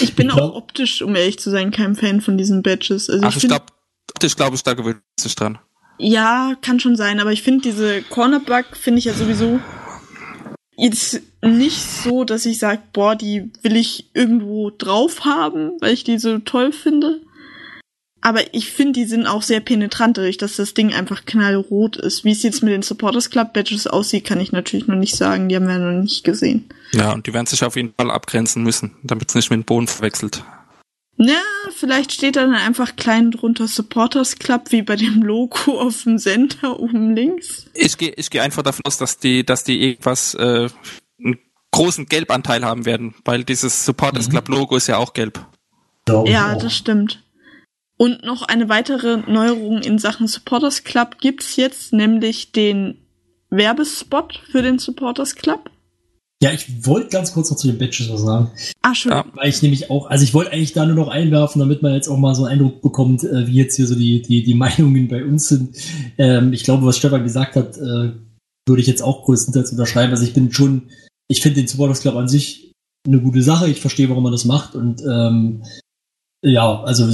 Ich 0.00 0.14
bin 0.14 0.28
Ich 0.28 0.34
auch 0.34 0.54
optisch, 0.54 1.02
um 1.02 1.14
ehrlich 1.14 1.38
zu 1.38 1.50
sein, 1.50 1.70
kein 1.70 1.94
Fan 1.94 2.20
von 2.20 2.38
diesen 2.38 2.62
Badges. 2.62 3.10
Also 3.10 3.26
Ach, 3.26 3.36
ich 3.36 3.44
ich 3.44 3.48
glaube, 3.48 3.66
ich 4.22 4.36
glaube, 4.36 4.56
ich 4.56 4.62
da 4.62 4.74
gewöhnt 4.74 5.02
sich 5.20 5.34
dran. 5.34 5.58
ja, 5.98 6.54
kann 6.62 6.80
schon 6.80 6.96
sein, 6.96 7.20
aber 7.20 7.32
ich 7.32 7.42
finde 7.42 7.62
diese 7.62 8.02
Cornerback 8.02 8.76
finde 8.76 8.98
ich 8.98 9.04
ja 9.04 9.14
sowieso 9.14 9.60
jetzt 10.76 11.20
nicht 11.42 11.82
so, 11.82 12.24
dass 12.24 12.46
ich 12.46 12.58
sage, 12.58 12.82
boah, 12.92 13.14
die 13.14 13.50
will 13.62 13.76
ich 13.76 14.10
irgendwo 14.14 14.70
drauf 14.70 15.24
haben, 15.24 15.72
weil 15.80 15.92
ich 15.92 16.04
die 16.04 16.18
so 16.18 16.38
toll 16.38 16.72
finde. 16.72 17.20
Aber 18.22 18.54
ich 18.54 18.70
finde, 18.70 19.00
die 19.00 19.04
sind 19.04 19.26
auch 19.26 19.42
sehr 19.42 19.60
penetrant, 19.60 20.16
dadurch, 20.16 20.36
dass 20.38 20.56
das 20.56 20.74
Ding 20.74 20.94
einfach 20.94 21.24
knallrot 21.26 21.96
ist. 21.96 22.24
Wie 22.24 22.30
es 22.30 22.42
jetzt 22.44 22.62
mit 22.62 22.72
den 22.72 22.82
Supporters 22.82 23.30
Club 23.30 23.52
Badges 23.52 23.86
aussieht, 23.88 24.24
kann 24.24 24.40
ich 24.40 24.52
natürlich 24.52 24.86
noch 24.86 24.96
nicht 24.96 25.16
sagen. 25.16 25.48
Die 25.48 25.56
haben 25.56 25.66
wir 25.66 25.78
noch 25.78 26.00
nicht 26.00 26.22
gesehen. 26.24 26.66
Ja, 26.92 27.12
und 27.12 27.26
die 27.26 27.34
werden 27.34 27.46
sich 27.46 27.64
auf 27.64 27.74
jeden 27.74 27.92
Fall 27.94 28.10
abgrenzen 28.10 28.62
müssen, 28.62 28.94
damit 29.02 29.28
es 29.28 29.34
nicht 29.34 29.50
mit 29.50 29.58
dem 29.58 29.64
Boden 29.64 29.88
verwechselt. 29.88 30.44
Ja, 31.16 31.40
vielleicht 31.76 32.12
steht 32.12 32.36
da 32.36 32.42
dann 32.42 32.54
einfach 32.54 32.96
klein 32.96 33.32
drunter 33.32 33.68
Supporters 33.68 34.38
Club, 34.38 34.70
wie 34.70 34.82
bei 34.82 34.96
dem 34.96 35.22
Logo 35.22 35.80
auf 35.80 36.04
dem 36.04 36.18
Center 36.18 36.80
oben 36.80 37.14
links. 37.14 37.66
Ich 37.74 37.98
gehe 37.98 38.12
ich 38.16 38.30
geh 38.30 38.40
einfach 38.40 38.62
davon 38.62 38.84
aus, 38.86 38.98
dass 38.98 39.18
die, 39.18 39.44
dass 39.44 39.64
die 39.64 39.82
irgendwas, 39.82 40.34
äh, 40.34 40.68
einen 41.22 41.38
großen 41.72 42.06
Gelbanteil 42.06 42.64
haben 42.64 42.86
werden, 42.86 43.14
weil 43.24 43.44
dieses 43.44 43.84
Supporters 43.84 44.28
Mhm. 44.28 44.32
Club 44.32 44.48
Logo 44.48 44.76
ist 44.76 44.86
ja 44.86 44.96
auch 44.96 45.12
gelb. 45.12 45.44
Ja, 46.08 46.54
das 46.56 46.74
stimmt. 46.76 47.22
Und 48.02 48.24
noch 48.24 48.42
eine 48.42 48.68
weitere 48.68 49.18
Neuerung 49.30 49.78
in 49.78 50.00
Sachen 50.00 50.26
Supporters 50.26 50.82
Club 50.82 51.20
gibt's 51.20 51.54
jetzt, 51.54 51.92
nämlich 51.92 52.50
den 52.50 52.96
Werbespot 53.48 54.40
für 54.50 54.60
den 54.60 54.80
Supporters 54.80 55.36
Club. 55.36 55.70
ja, 56.42 56.50
ich 56.50 56.84
wollte 56.84 57.10
ganz 57.10 57.32
kurz 57.32 57.48
noch 57.48 57.56
zu 57.56 57.68
den 57.68 57.78
Badges 57.78 58.10
was 58.10 58.22
sagen. 58.22 58.50
Ah, 58.80 58.92
schon. 58.96 59.12
Ja. 59.12 59.24
Weil 59.34 59.50
ich 59.50 59.62
nämlich 59.62 59.88
auch, 59.88 60.10
also 60.10 60.24
ich 60.24 60.34
wollte 60.34 60.50
eigentlich 60.50 60.72
da 60.72 60.84
nur 60.84 60.96
noch 60.96 61.06
einwerfen, 61.06 61.60
damit 61.60 61.82
man 61.82 61.94
jetzt 61.94 62.08
auch 62.08 62.16
mal 62.16 62.34
so 62.34 62.42
einen 62.42 62.54
Eindruck 62.54 62.82
bekommt, 62.82 63.22
äh, 63.22 63.46
wie 63.46 63.54
jetzt 63.54 63.76
hier 63.76 63.86
so 63.86 63.94
die, 63.94 64.20
die, 64.20 64.42
die 64.42 64.54
Meinungen 64.56 65.06
bei 65.06 65.24
uns 65.24 65.46
sind. 65.46 65.76
Ähm, 66.18 66.52
ich 66.52 66.64
glaube, 66.64 66.84
was 66.84 66.96
Stefan 66.96 67.22
gesagt 67.22 67.54
hat, 67.54 67.76
äh, 67.76 68.14
würde 68.66 68.80
ich 68.80 68.88
jetzt 68.88 69.02
auch 69.02 69.22
größtenteils 69.22 69.70
unterschreiben. 69.70 70.10
Also 70.10 70.24
ich 70.24 70.34
bin 70.34 70.50
schon, 70.50 70.90
ich 71.28 71.40
finde 71.40 71.60
den 71.60 71.68
Supporters 71.68 72.00
Club 72.00 72.16
an 72.16 72.26
sich 72.26 72.72
eine 73.06 73.20
gute 73.20 73.42
Sache. 73.42 73.70
Ich 73.70 73.80
verstehe, 73.80 74.08
warum 74.08 74.24
man 74.24 74.32
das 74.32 74.44
macht 74.44 74.74
und 74.74 75.02
ähm, 75.08 75.62
ja, 76.44 76.82
also 76.82 77.06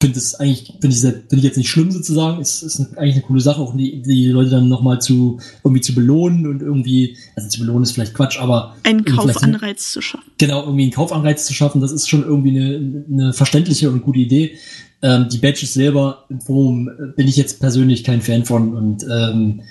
finde 0.00 0.18
es 0.18 0.34
eigentlich, 0.36 0.74
finde 0.80 0.94
ich, 0.94 1.00
finde 1.00 1.36
ich 1.36 1.42
jetzt 1.42 1.56
nicht 1.56 1.70
schlimm 1.70 1.90
sozusagen. 1.90 2.40
Es 2.40 2.62
ist 2.62 2.78
eine, 2.78 2.98
eigentlich 2.98 3.16
eine 3.16 3.24
coole 3.24 3.40
Sache, 3.40 3.60
auch 3.60 3.76
die, 3.76 4.02
die 4.02 4.28
Leute 4.28 4.50
dann 4.50 4.68
nochmal 4.68 5.00
zu 5.00 5.40
irgendwie 5.64 5.80
zu 5.80 5.94
belohnen 5.94 6.46
und 6.46 6.62
irgendwie, 6.62 7.16
also 7.34 7.48
zu 7.48 7.60
belohnen 7.60 7.82
ist 7.82 7.92
vielleicht 7.92 8.14
Quatsch, 8.14 8.38
aber 8.40 8.76
einen 8.84 9.04
Kaufanreiz 9.04 9.92
zu 9.92 10.00
schaffen. 10.00 10.30
genau 10.38 10.62
irgendwie 10.62 10.84
einen 10.84 10.92
Kaufanreiz 10.92 11.46
zu 11.46 11.52
schaffen, 11.52 11.80
das 11.80 11.90
ist 11.92 12.08
schon 12.08 12.22
irgendwie 12.22 12.50
eine, 12.50 13.04
eine 13.10 13.32
verständliche 13.32 13.90
und 13.90 14.02
gute 14.02 14.20
Idee. 14.20 14.58
Ähm, 15.02 15.28
die 15.30 15.38
Badges 15.38 15.74
selber 15.74 16.24
im 16.28 16.40
Forum 16.40 16.88
äh, 16.88 17.12
bin 17.16 17.26
ich 17.26 17.36
jetzt 17.36 17.60
persönlich 17.60 18.04
kein 18.04 18.22
Fan 18.22 18.44
von 18.44 18.76
und 18.76 19.04
ähm, 19.10 19.62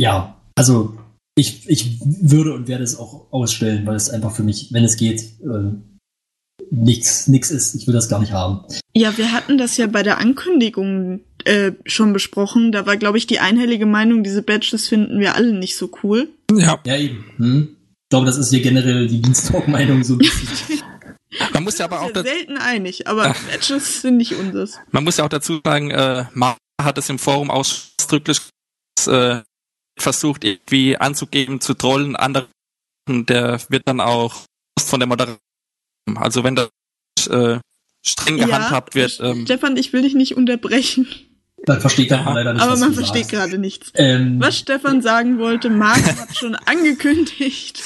ja, 0.00 0.36
also 0.54 0.98
ich, 1.34 1.68
ich 1.68 2.00
würde 2.00 2.54
und 2.54 2.68
werde 2.68 2.84
es 2.84 2.98
auch 2.98 3.30
ausstellen, 3.30 3.86
weil 3.86 3.96
es 3.96 4.10
einfach 4.10 4.32
für 4.32 4.42
mich, 4.42 4.72
wenn 4.72 4.84
es 4.84 4.96
geht, 4.96 5.20
äh, 5.42 5.72
nichts 6.70 7.28
nix 7.28 7.50
ist. 7.50 7.74
Ich 7.74 7.86
will 7.86 7.94
das 7.94 8.08
gar 8.08 8.20
nicht 8.20 8.32
haben. 8.32 8.64
Ja, 8.94 9.16
wir 9.16 9.32
hatten 9.32 9.58
das 9.58 9.76
ja 9.76 9.86
bei 9.86 10.02
der 10.02 10.18
Ankündigung 10.18 11.20
äh, 11.44 11.72
schon 11.84 12.12
besprochen. 12.12 12.72
Da 12.72 12.86
war, 12.86 12.96
glaube 12.96 13.18
ich, 13.18 13.26
die 13.26 13.38
einhellige 13.38 13.86
Meinung, 13.86 14.24
diese 14.24 14.42
Badges 14.42 14.88
finden 14.88 15.20
wir 15.20 15.34
alle 15.34 15.52
nicht 15.52 15.76
so 15.76 15.90
cool. 16.02 16.28
Ja. 16.52 16.78
Ja, 16.84 16.96
eben. 16.96 17.24
Hm? 17.36 17.76
Ich 18.06 18.10
glaube, 18.10 18.26
das 18.26 18.38
ist 18.38 18.50
hier 18.50 18.62
generell 18.62 19.08
die 19.08 19.18
Beanstalk-Meinung 19.18 20.04
so 20.04 20.14
ein 20.14 20.18
bisschen. 20.18 20.82
Man 21.52 21.64
muss 21.64 21.78
ja 21.78 21.86
aber 21.86 22.00
auch 22.02 22.14
ja 22.14 22.22
selten 22.22 22.56
einig, 22.56 23.08
aber 23.08 23.34
Badges 23.50 24.02
sind 24.02 24.16
nicht 24.16 24.34
unseres. 24.34 24.78
man 24.90 25.04
muss 25.04 25.16
ja 25.16 25.24
auch 25.24 25.28
dazu 25.28 25.60
sagen, 25.64 25.90
äh, 25.90 26.24
Mar 26.32 26.56
hat 26.80 26.98
es 26.98 27.08
im 27.08 27.18
Forum 27.18 27.50
ausdrücklich 27.50 28.40
äh, 29.06 29.40
versucht, 29.98 30.44
irgendwie 30.44 30.96
anzugeben, 30.96 31.60
zu 31.60 31.74
trollen, 31.74 32.16
andere, 32.16 32.48
der 33.08 33.60
wird 33.68 33.82
dann 33.86 34.00
auch 34.00 34.44
von 34.78 35.00
der 35.00 35.08
Moderation. 35.08 35.40
Also 36.14 36.44
wenn 36.44 36.54
das 36.54 36.68
äh, 37.28 37.58
streng 38.04 38.36
gehandhabt 38.38 38.94
wird, 38.94 39.18
ähm, 39.22 39.44
Stefan, 39.44 39.76
ich 39.76 39.92
will 39.92 40.02
dich 40.02 40.14
nicht 40.14 40.36
unterbrechen, 40.36 41.06
Dann 41.64 41.80
versteht 41.80 42.10
man 42.10 42.34
leider 42.34 42.52
nicht, 42.52 42.62
aber 42.62 42.72
was 42.72 42.80
man 42.80 42.90
du 42.90 42.94
versteht 42.96 43.24
sagst. 43.24 43.30
gerade 43.32 43.58
nichts. 43.58 43.90
Ähm, 43.94 44.36
Was 44.40 44.58
Stefan 44.58 45.02
sagen 45.02 45.38
wollte, 45.38 45.68
Marc 45.70 46.04
hat 46.20 46.36
schon 46.36 46.54
angekündigt, 46.54 47.82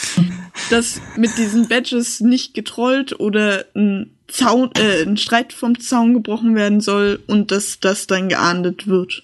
dass 0.69 1.00
mit 1.17 1.37
diesen 1.39 1.69
Badges 1.69 2.21
nicht 2.21 2.53
getrollt 2.55 3.19
oder 3.19 3.65
ein, 3.75 4.17
Zaun, 4.29 4.71
äh, 4.77 5.03
ein 5.03 5.17
Streit 5.17 5.53
vom 5.53 5.81
Zaun 5.81 6.12
gebrochen 6.15 6.55
werden 6.55 6.81
soll 6.81 7.21
und 7.27 7.50
dass 7.50 7.81
das 7.81 8.07
dann 8.07 8.29
geahndet 8.29 8.87
wird. 8.87 9.23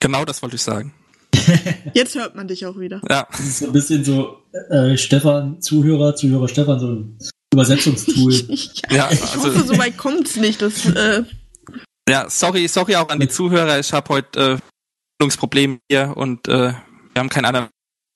genau 0.00 0.24
das 0.24 0.42
wollte 0.42 0.56
ich 0.56 0.62
sagen. 0.62 0.94
Jetzt 1.94 2.14
hört 2.14 2.34
man 2.36 2.48
dich 2.48 2.64
auch 2.66 2.78
wieder. 2.78 3.00
Ja, 3.10 3.26
das 3.30 3.40
ist 3.40 3.58
so 3.58 3.66
ein 3.66 3.72
bisschen 3.72 4.04
so 4.04 4.38
äh, 4.70 4.96
Stefan, 4.96 5.60
Zuhörer, 5.60 6.14
Zuhörer 6.14 6.48
Stefan, 6.48 6.78
so 6.80 6.86
ein 6.88 7.18
Übersetzungstool. 7.52 8.32
ja, 8.90 9.08
Ich 9.10 9.22
also, 9.22 9.44
hoffe, 9.44 9.64
so 9.66 9.78
weit 9.78 9.96
kommt's 9.96 10.36
nicht. 10.36 10.60
Das, 10.62 10.84
äh, 10.86 11.24
ja, 12.08 12.28
sorry, 12.28 12.68
sorry 12.68 12.96
auch 12.96 13.08
an 13.08 13.20
die 13.20 13.28
Zuhörer. 13.28 13.78
Ich 13.78 13.92
habe 13.92 14.08
heute 14.10 14.38
äh, 14.40 14.58
Verbindungsprobleme 15.20 15.78
hier 15.90 16.14
und 16.16 16.46
äh, 16.48 16.72
wir 16.72 16.74
haben 17.16 17.28
keinen 17.28 17.46
anderen 17.46 17.68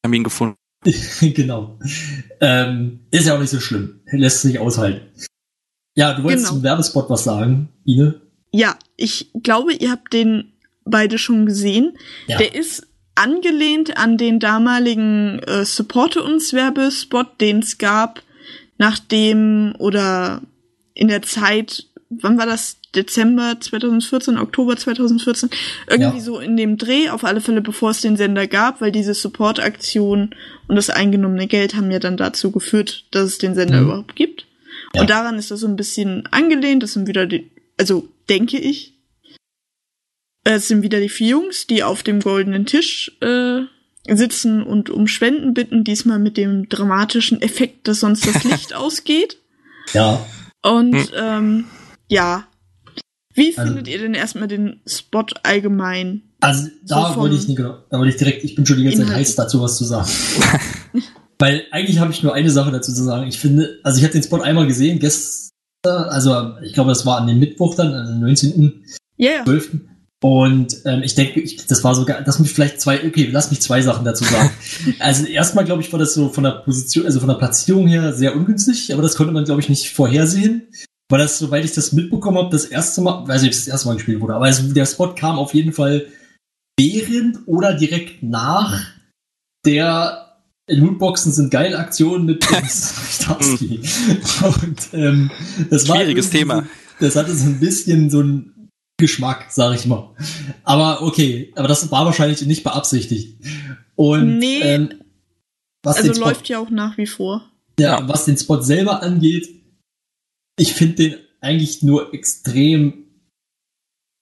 Termin 0.03 0.25
gefunden. 0.25 0.57
genau. 1.21 1.79
Ähm, 2.41 3.01
ist 3.11 3.27
ja 3.27 3.35
auch 3.37 3.41
nicht 3.41 3.51
so 3.51 3.61
schlimm. 3.61 4.01
Lässt 4.11 4.43
sich 4.43 4.59
aushalten. 4.59 5.07
Ja, 5.95 6.15
du 6.15 6.23
wolltest 6.25 6.47
Genau. 6.47 6.57
zum 6.57 6.63
Werbespot 6.63 7.11
was 7.11 7.25
sagen, 7.25 7.69
Ine? 7.85 8.21
ja, 8.55 8.77
ich 8.97 9.31
glaube, 9.43 9.73
ihr 9.75 9.91
habt 9.91 10.13
den 10.13 10.53
beide 10.85 11.19
schon 11.19 11.47
gesehen. 11.47 11.97
Ja. 12.27 12.39
Der 12.39 12.55
ist 12.55 12.87
angelehnt 13.15 13.97
an 13.97 14.17
den 14.19 14.41
damaligen 14.41 15.39
äh, 15.41 15.65
Supporte 15.65 16.23
uns 16.23 16.53
Werbespot, 16.53 17.41
den 17.41 17.61
es 17.61 17.79
gab, 17.79 18.23
nachdem 18.83 19.75
oder 19.79 20.43
in 20.95 21.07
der 21.09 21.23
Zeit, 21.23 21.87
wann 22.11 22.37
war 22.37 22.47
das? 22.47 22.79
Dezember 22.95 23.57
2014, 23.59 24.37
Oktober 24.37 24.77
2014, 24.77 25.49
irgendwie 25.89 26.19
Ja. 26.19 26.23
so 26.23 26.41
in 26.41 26.59
dem 26.59 26.77
Dreh, 26.77 27.09
auf 27.09 27.25
alle 27.25 27.41
Fälle 27.41 27.63
bevor 27.63 27.89
es 27.91 28.03
den 28.03 28.19
Sender 28.19 28.47
gab, 28.47 28.83
weil 28.83 28.93
diese 28.93 29.15
Support-Aktion 29.15 30.35
und 30.69 30.77
das 30.77 30.91
eingenommene 30.91 31.47
Geld 31.47 31.75
haben 31.75 31.91
ja 31.91 32.01
dann 32.01 32.19
dazu 32.19 32.51
geführt, 32.51 33.07
dass 33.11 33.25
es 33.25 33.39
den 33.39 33.55
Sender 33.55 33.79
Mhm. 33.81 33.85
überhaupt 33.87 34.15
gibt. 34.15 34.45
Ja. 34.95 35.01
Und 35.01 35.09
daran 35.09 35.39
ist 35.39 35.51
das 35.51 35.61
so 35.61 35.67
ein 35.69 35.77
bisschen 35.77 36.27
angelehnt, 36.33 36.83
das 36.83 36.93
sind 36.93 37.07
wieder 37.07 37.25
die, 37.25 37.51
also 37.79 38.07
denke 38.29 38.59
ich, 38.59 38.93
es 40.45 40.69
sind 40.69 40.83
wieder 40.83 41.01
die 41.01 41.09
vier 41.09 41.29
Jungs, 41.29 41.67
die 41.67 41.83
auf 41.83 42.03
dem 42.03 42.21
goldenen 42.21 42.67
Tisch 42.67 43.11
äh, 43.23 43.63
sitzen 44.09 44.63
und 44.63 44.91
um 44.91 45.07
Spenden 45.07 45.55
bitten, 45.55 45.85
diesmal 45.85 46.19
mit 46.19 46.37
dem 46.37 46.69
dramatischen 46.69 47.41
Effekt, 47.43 47.87
dass 47.89 48.01
sonst 48.01 48.27
das 48.27 48.43
Licht 48.45 48.75
ausgeht. 48.75 49.39
Ja. 49.93 50.25
Und 50.63 50.95
Hm. 50.95 51.09
ähm, 51.17 51.65
ja, 52.09 52.45
wie 53.35 53.57
Also- 53.57 53.69
findet 53.69 53.89
ihr 53.89 53.99
denn 53.99 54.15
erstmal 54.15 54.49
den 54.49 54.81
Spot 54.87 55.25
allgemein? 55.43 56.23
Also 56.41 56.69
da 56.85 57.13
So 57.15 57.21
wollte 57.21 57.37
ich 57.37 57.47
nicht 57.47 57.57
genau, 57.57 57.79
da 57.91 57.99
wollte 57.99 58.11
ich 58.11 58.17
direkt, 58.17 58.43
ich 58.45 58.55
bin 58.57 58.67
schon 58.67 58.77
die 58.79 58.85
ganze 58.85 59.07
Zeit 59.07 59.15
heiß 59.15 59.37
dazu 59.37 59.63
was 59.63 59.79
zu 59.79 59.85
sagen. 59.85 60.09
Weil 61.39 61.65
eigentlich 61.71 61.99
habe 61.99 62.13
ich 62.13 62.23
nur 62.23 62.35
eine 62.35 62.51
Sache 62.51 62.71
dazu 62.71 62.93
zu 62.93 63.03
sagen. 63.03 63.27
Ich 63.29 63.39
finde, 63.39 63.79
also 63.83 63.99
ich 63.99 64.05
habe 64.05 64.13
den 64.13 64.23
Spot 64.23 64.41
einmal 64.41 64.67
gesehen, 64.67 64.99
gestern, 64.99 65.51
also 65.85 66.53
ich 66.63 66.73
glaube, 66.73 66.91
das 66.91 67.05
war 67.07 67.21
an 67.21 67.27
dem 67.27 67.39
Mittwoch 67.39 67.75
dann, 67.75 67.93
an 67.95 68.07
den 68.07 68.21
19. 68.21 68.85
Ja, 69.17 69.31
ja. 69.31 69.45
12. 69.45 69.71
Und 70.23 70.77
ähm, 70.85 71.03
ich 71.03 71.17
denke, 71.17 71.41
ich, 71.41 71.67
das 71.67 71.83
war 71.83 71.97
sogar, 71.97 72.23
das 72.23 72.39
mich 72.39 72.53
vielleicht 72.53 72.81
zwei, 72.81 73.05
okay, 73.05 73.29
lass 73.33 73.51
mich 73.51 73.61
zwei 73.61 73.83
Sachen 73.83 74.05
dazu 74.05 74.23
sagen. 74.23 74.51
also 75.01 75.27
erstmal, 75.27 75.65
glaube 75.65 75.83
ich, 75.83 75.93
war 75.93 75.99
das 75.99 76.15
so 76.15 76.29
von 76.29 76.45
der 76.45 76.53
Position, 76.53 77.07
also 77.07 77.19
von 77.19 77.29
der 77.29 77.35
Platzierung 77.35 77.89
her 77.89 78.13
sehr 78.13 78.37
ungünstig, 78.37 78.93
aber 78.93 79.03
das 79.03 79.17
konnte 79.17 79.33
man, 79.33 79.45
glaube 79.45 79.61
ich, 79.61 79.69
nicht 79.69 79.91
vorhersehen. 79.91 80.69
Weil 81.11 81.19
das, 81.19 81.41
soweit 81.41 81.65
ich 81.65 81.75
das 81.75 81.93
mitbekommen 81.93 82.39
habe, 82.39 82.51
das 82.51 82.65
erste 82.65 83.01
Mal, 83.01 83.27
weiß 83.27 83.43
nicht, 83.43 83.51
ob 83.51 83.55
es 83.55 83.65
das 83.65 83.73
erste 83.73 83.89
Mal 83.89 83.95
gespielt 83.95 84.21
wurde, 84.21 84.35
aber 84.35 84.45
also 84.45 84.73
der 84.73 84.87
Spot 84.87 85.13
kam 85.13 85.39
auf 85.39 85.55
jeden 85.55 85.73
Fall 85.73 86.07
während 86.79 87.41
oder 87.47 87.75
direkt 87.75 88.23
nach 88.23 88.81
der 89.67 90.39
Lootboxen 90.71 91.33
sind 91.33 91.51
geil 91.51 91.77
Aktion 91.77 92.25
mit 92.25 92.45
Starsky. 92.45 93.81
Und 94.63 94.89
ähm, 94.93 95.31
das 95.69 95.89
war 95.89 95.97
Schwieriges 95.97 96.27
irgendwie 96.27 96.39
Thema. 96.39 96.57
So, 96.61 97.07
das 97.07 97.17
hatte 97.17 97.35
so 97.35 97.47
ein 97.47 97.59
bisschen 97.59 98.09
so 98.09 98.21
ein 98.21 98.62
Geschmack, 98.99 99.47
sag 99.51 99.75
ich 99.75 99.87
mal. 99.87 100.15
Aber 100.65 101.03
okay, 101.03 101.53
aber 101.57 101.69
das 101.69 101.91
war 101.91 102.05
wahrscheinlich 102.07 102.43
nicht 102.43 102.63
beabsichtigt. 102.63 103.37
Und 103.97 104.39
Nee, 104.39 104.61
ähm, 104.61 104.95
was, 105.83 105.97
Also 105.97 106.15
Spot, 106.15 106.25
läuft 106.27 106.49
ja 106.49 106.59
auch 106.59 106.71
nach 106.71 106.97
wie 106.99 107.07
vor. 107.07 107.51
ja, 107.79 107.99
Ja. 108.01 108.09
was 108.09 108.25
den 108.27 108.37
Spot 108.37 108.61
selber 108.63 109.03
angeht, 109.03 109.49
ich 110.59 110.75
finde 110.75 110.95
den 110.97 111.17
eigentlich 111.41 111.83
nur 111.83 112.15
extrem. 112.15 112.99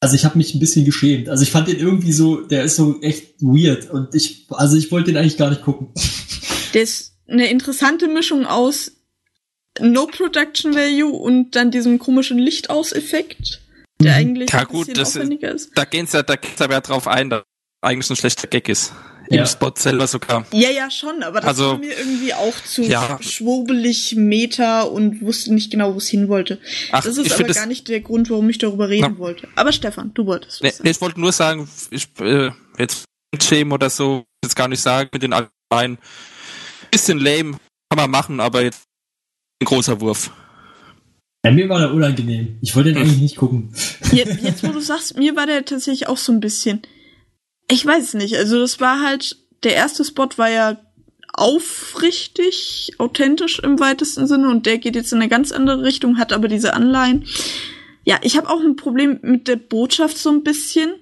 Also 0.02 0.14
ich 0.14 0.24
habe 0.24 0.38
mich 0.38 0.54
ein 0.54 0.60
bisschen 0.60 0.86
geschämt. 0.86 1.28
Also 1.28 1.42
ich 1.42 1.50
fand 1.50 1.68
den 1.68 1.76
irgendwie 1.78 2.12
so, 2.12 2.40
der 2.40 2.64
ist 2.64 2.76
so 2.76 3.02
echt 3.02 3.42
weird 3.42 3.90
und 3.90 4.14
ich, 4.14 4.46
also 4.50 4.76
ich 4.78 4.90
wollte 4.90 5.12
den 5.12 5.18
eigentlich 5.18 5.36
gar 5.36 5.50
nicht 5.50 5.62
gucken. 5.62 5.88
Der 6.72 6.82
ist 6.82 7.16
eine 7.26 7.50
interessante 7.50 8.06
Mischung 8.06 8.46
aus 8.46 8.92
No 9.80 10.06
Production 10.06 10.72
Value 10.74 11.10
und 11.12 11.56
dann 11.56 11.72
diesem 11.72 11.98
komischen 11.98 12.38
Lichtauseffekt, 12.38 13.60
der 14.00 14.12
Mhm. 14.12 14.18
eigentlich 14.18 14.50
Ja, 14.50 14.60
ein 14.60 14.66
gut, 14.66 14.86
bisschen 14.86 14.94
das 14.94 15.08
ist- 15.10 15.16
aufwendiger 15.16 15.50
ist. 15.52 15.70
Da 15.76 15.84
geht's 15.84 16.12
ja, 16.12 16.22
da 16.22 16.36
geht's 16.36 16.60
aber 16.60 16.74
ja 16.74 16.80
drauf 16.80 17.06
ein, 17.06 17.30
dass 17.30 17.42
eigentlich 17.82 18.10
ein 18.10 18.16
schlechter 18.16 18.46
Gag 18.48 18.68
ist. 18.68 18.92
Ja. 19.30 19.42
Im 19.42 19.46
Spot 19.46 19.72
selber 19.76 20.08
sogar. 20.08 20.44
Ja, 20.52 20.70
ja, 20.70 20.90
schon, 20.90 21.22
aber 21.22 21.40
das 21.40 21.50
Also, 21.50 21.70
war 21.72 21.78
mir 21.78 21.96
irgendwie 21.96 22.34
auch 22.34 22.54
zu 22.64 22.82
ja. 22.82 23.16
schwurbelig, 23.22 24.16
meta 24.16 24.82
und 24.82 25.20
wusste 25.22 25.54
nicht 25.54 25.70
genau, 25.70 25.94
wo 25.94 25.98
es 25.98 26.08
hin 26.08 26.28
wollte. 26.28 26.58
Ach, 26.90 27.04
das 27.04 27.16
ich 27.16 27.26
ist 27.26 27.30
aber 27.32 27.36
find 27.36 27.50
das- 27.50 27.56
gar 27.56 27.66
nicht 27.66 27.86
der 27.86 28.00
Grund, 28.00 28.28
warum 28.28 28.50
ich 28.50 28.58
darüber 28.58 28.88
reden 28.88 29.12
Ja. 29.12 29.18
wollte. 29.18 29.46
Aber 29.54 29.70
Stefan, 29.70 30.12
du 30.14 30.26
wolltest 30.26 30.60
was 30.64 30.72
sagen. 30.78 30.84
nee, 30.84 30.90
ich 30.90 31.00
wollte 31.00 31.20
nur 31.20 31.30
sagen, 31.30 31.68
ich 31.92 32.08
äh, 32.18 32.50
jetzt 32.78 33.04
Schämen 33.40 33.72
oder 33.72 33.88
so, 33.88 34.24
jetzt 34.44 34.56
gar 34.56 34.66
nicht 34.66 34.80
sagen 34.82 35.10
mit 35.12 35.22
den 35.22 35.32
allgemeinen. 35.32 35.98
Bisschen 36.90 37.18
lame, 37.20 37.52
kann 37.88 37.96
man 37.96 38.10
machen, 38.10 38.40
aber 38.40 38.62
jetzt 38.62 38.82
ein 39.62 39.66
großer 39.66 40.00
Wurf. 40.00 40.32
Ja, 41.44 41.50
mir 41.50 41.68
war 41.68 41.78
der 41.78 41.92
unangenehm. 41.94 42.58
Ich 42.60 42.76
wollte 42.76 42.90
den 42.92 42.98
Hm. 42.98 43.04
eigentlich 43.08 43.20
nicht 43.22 43.36
gucken. 43.36 43.72
Jetzt, 44.12 44.42
jetzt, 44.42 44.62
wo 44.62 44.72
du 44.72 44.80
sagst, 44.80 45.16
mir 45.16 45.36
war 45.36 45.46
der 45.46 45.64
tatsächlich 45.64 46.08
auch 46.08 46.18
so 46.18 46.32
ein 46.32 46.40
bisschen. 46.40 46.82
Ich 47.70 47.84
weiß 47.84 48.02
es 48.04 48.14
nicht. 48.14 48.36
Also, 48.36 48.58
das 48.60 48.80
war 48.80 49.02
halt, 49.02 49.36
der 49.62 49.74
erste 49.74 50.04
Spot 50.04 50.28
war 50.36 50.50
ja 50.50 50.78
aufrichtig, 51.32 52.92
authentisch 52.98 53.60
im 53.60 53.78
weitesten 53.78 54.26
Sinne 54.26 54.50
und 54.50 54.66
der 54.66 54.78
geht 54.78 54.96
jetzt 54.96 55.12
in 55.12 55.20
eine 55.20 55.28
ganz 55.28 55.52
andere 55.52 55.82
Richtung, 55.84 56.18
hat 56.18 56.32
aber 56.32 56.48
diese 56.48 56.74
Anleihen. 56.74 57.24
Ja, 58.04 58.18
ich 58.22 58.36
habe 58.36 58.48
auch 58.50 58.60
ein 58.60 58.76
Problem 58.76 59.18
mit 59.22 59.46
der 59.46 59.56
Botschaft 59.56 60.18
so 60.18 60.30
ein 60.30 60.42
bisschen, 60.42 60.92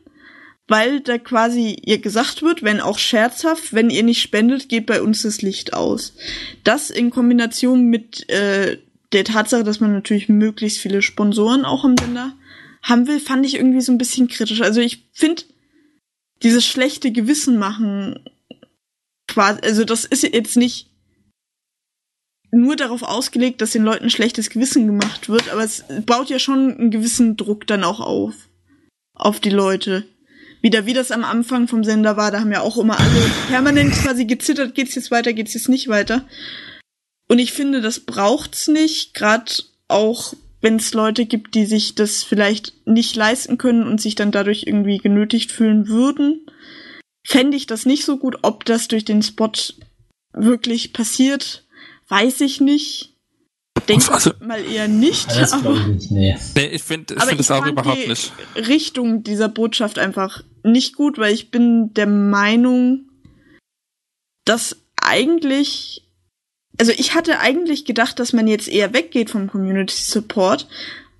weil 0.68 1.00
da 1.00 1.16
quasi 1.18 1.76
ihr 1.84 1.98
gesagt 1.98 2.42
wird, 2.42 2.62
wenn 2.62 2.80
auch 2.80 2.98
scherzhaft, 2.98 3.72
wenn 3.72 3.88
ihr 3.90 4.02
nicht 4.02 4.20
spendet, 4.20 4.68
geht 4.68 4.86
bei 4.86 5.00
uns 5.00 5.22
das 5.22 5.40
Licht 5.40 5.72
aus. 5.72 6.14
Das 6.62 6.90
in 6.90 7.10
Kombination 7.10 7.84
mit 7.86 8.28
äh, 8.28 8.76
der 9.12 9.24
Tatsache, 9.24 9.64
dass 9.64 9.80
man 9.80 9.92
natürlich 9.92 10.28
möglichst 10.28 10.78
viele 10.78 11.02
Sponsoren 11.02 11.64
auch 11.64 11.84
am 11.84 11.96
Sender 11.96 12.34
haben 12.82 13.06
will, 13.06 13.20
fand 13.20 13.44
ich 13.44 13.56
irgendwie 13.56 13.80
so 13.80 13.92
ein 13.92 13.98
bisschen 13.98 14.28
kritisch. 14.28 14.60
Also 14.60 14.80
ich 14.80 15.08
finde 15.12 15.42
dieses 16.42 16.64
schlechte 16.64 17.10
Gewissen 17.10 17.58
machen 17.58 18.20
quasi, 19.26 19.60
also 19.62 19.84
das 19.84 20.04
ist 20.04 20.22
jetzt 20.22 20.56
nicht 20.56 20.90
nur 22.50 22.76
darauf 22.76 23.02
ausgelegt, 23.02 23.60
dass 23.60 23.72
den 23.72 23.82
Leuten 23.82 24.10
schlechtes 24.10 24.50
Gewissen 24.50 24.86
gemacht 24.86 25.28
wird, 25.28 25.50
aber 25.50 25.64
es 25.64 25.84
baut 26.06 26.30
ja 26.30 26.38
schon 26.38 26.78
einen 26.78 26.90
gewissen 26.90 27.36
Druck 27.36 27.66
dann 27.66 27.84
auch 27.84 28.00
auf 28.00 28.34
auf 29.18 29.40
die 29.40 29.50
Leute. 29.50 30.04
Wieder 30.60 30.86
wie 30.86 30.92
das 30.92 31.10
am 31.10 31.24
Anfang 31.24 31.68
vom 31.68 31.84
Sender 31.84 32.16
war, 32.16 32.30
da 32.30 32.40
haben 32.40 32.52
ja 32.52 32.62
auch 32.62 32.78
immer 32.78 32.98
alle 32.98 33.30
permanent 33.48 33.92
quasi 33.92 34.24
gezittert, 34.24 34.74
geht's 34.74 34.94
jetzt 34.94 35.10
weiter, 35.10 35.32
geht's 35.32 35.54
jetzt 35.54 35.68
nicht 35.68 35.88
weiter. 35.88 36.24
Und 37.28 37.38
ich 37.38 37.52
finde, 37.52 37.80
das 37.80 38.00
braucht's 38.00 38.68
nicht, 38.68 39.14
gerade 39.14 39.52
auch 39.86 40.34
wenn 40.60 40.76
es 40.76 40.92
Leute 40.94 41.26
gibt, 41.26 41.54
die 41.54 41.66
sich 41.66 41.94
das 41.94 42.24
vielleicht 42.24 42.72
nicht 42.86 43.14
leisten 43.14 43.58
können 43.58 43.86
und 43.86 44.00
sich 44.00 44.14
dann 44.14 44.32
dadurch 44.32 44.64
irgendwie 44.66 44.98
genötigt 44.98 45.52
fühlen 45.52 45.88
würden, 45.88 46.46
fände 47.24 47.56
ich 47.56 47.66
das 47.66 47.86
nicht 47.86 48.04
so 48.04 48.16
gut. 48.16 48.38
Ob 48.42 48.64
das 48.64 48.88
durch 48.88 49.04
den 49.04 49.22
Spot 49.22 49.52
wirklich 50.32 50.92
passiert, 50.92 51.66
weiß 52.08 52.40
ich 52.40 52.60
nicht. 52.60 53.14
denke 53.88 54.12
Also- 54.12 54.32
mal 54.40 54.62
eher 54.64 54.88
nicht. 54.88 55.28
Das 55.30 55.52
aber- 55.52 55.76
ich 55.96 56.10
nee. 56.10 56.36
Nee, 56.56 56.66
ich 56.66 56.82
finde 56.82 57.14
ich 57.14 57.22
find 57.22 57.40
es 57.40 57.50
auch 57.50 57.60
fand 57.60 57.72
überhaupt 57.72 58.02
die 58.02 58.08
nicht. 58.08 58.32
Richtung 58.56 59.22
dieser 59.22 59.48
Botschaft 59.48 59.98
einfach 60.00 60.42
nicht 60.64 60.96
gut, 60.96 61.16
weil 61.16 61.32
ich 61.32 61.50
bin 61.52 61.94
der 61.94 62.06
Meinung, 62.08 63.08
dass 64.44 64.76
eigentlich, 65.00 66.07
also 66.78 66.92
ich 66.96 67.14
hatte 67.14 67.40
eigentlich 67.40 67.84
gedacht, 67.84 68.18
dass 68.18 68.32
man 68.32 68.46
jetzt 68.46 68.68
eher 68.68 68.92
weggeht 68.94 69.30
vom 69.30 69.48
Community 69.48 69.94
Support, 69.96 70.68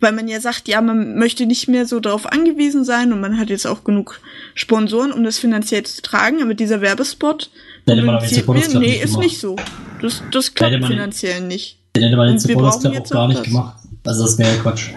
weil 0.01 0.13
man 0.13 0.29
ja 0.29 0.41
sagt, 0.41 0.69
ja, 0.69 0.81
man 0.81 1.17
möchte 1.19 1.47
nicht 1.47 1.69
mehr 1.69 1.87
so 1.87 2.01
darauf 2.01 2.27
angewiesen 2.27 2.85
sein 2.85 3.13
und 3.13 3.21
man 3.21 3.39
hat 3.39 3.51
jetzt 3.51 3.67
auch 3.67 3.85
genug 3.85 4.21
Sponsoren, 4.55 5.13
um 5.13 5.25
das 5.25 5.39
finanziell 5.39 5.83
zu 5.85 6.03
tragen, 6.03 6.43
aber 6.43 6.55
dieser 6.55 6.81
Werbespot 6.81 7.51
Supporters 7.87 8.75
mir, 8.75 8.81
nee, 8.81 8.87
nicht 8.87 9.05
ist 9.05 9.17
nicht 9.19 9.41
so. 9.41 9.57
Das, 10.01 10.23
das 10.31 10.55
klappt 10.55 10.85
finanziell 10.87 11.41
nicht. 11.41 11.79
Den 11.97 12.05
hätte 12.05 12.17
man 12.17 12.27
den 12.29 12.37
Und 12.37 12.49
wir 12.49 12.55
Supporters 12.55 12.75
brauchen 12.75 12.81
Club 12.83 12.93
auch 12.93 12.99
jetzt 12.99 13.11
gar 13.11 13.29
nicht 13.29 13.41
das. 13.41 13.47
gemacht. 13.47 13.79
Also 14.05 14.23
das 14.25 14.39
wäre 14.39 14.55
ja 14.55 14.63
Quatsch. 14.63 14.91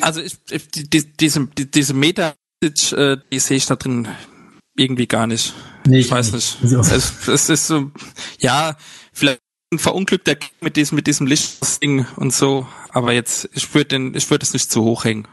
Also 0.00 0.20
ich, 0.20 0.34
ich 0.50 0.68
die, 0.68 0.88
die, 0.88 1.12
diese, 1.16 1.48
die, 1.58 1.70
diese 1.70 1.94
Meta-Message, 1.94 2.92
äh, 2.92 3.16
die 3.32 3.38
sehe 3.38 3.56
ich 3.56 3.66
da 3.66 3.76
drin 3.76 4.08
irgendwie 4.76 5.06
gar 5.06 5.26
nicht. 5.26 5.52
Nee, 5.86 5.98
Ich 5.98 6.10
weiß 6.10 6.32
nicht. 6.32 6.58
So. 6.62 6.80
Es, 6.80 7.28
es 7.28 7.48
ist 7.48 7.66
so, 7.66 7.90
ja, 8.38 8.76
vielleicht 9.12 9.40
ein 9.72 9.78
verunglückter 9.78 10.34
Gag 10.36 10.50
mit 10.60 10.76
diesem, 10.76 10.96
mit 10.96 11.06
diesem 11.06 11.26
Lichtding 11.26 12.06
und 12.16 12.32
so, 12.32 12.66
aber 12.90 13.12
jetzt, 13.12 13.48
ich 13.52 13.74
würde 13.74 13.86
den, 13.86 14.14
ich 14.14 14.30
würde 14.30 14.44
es 14.44 14.52
nicht 14.52 14.70
zu 14.70 14.82
hoch 14.84 15.04
hängen. 15.04 15.26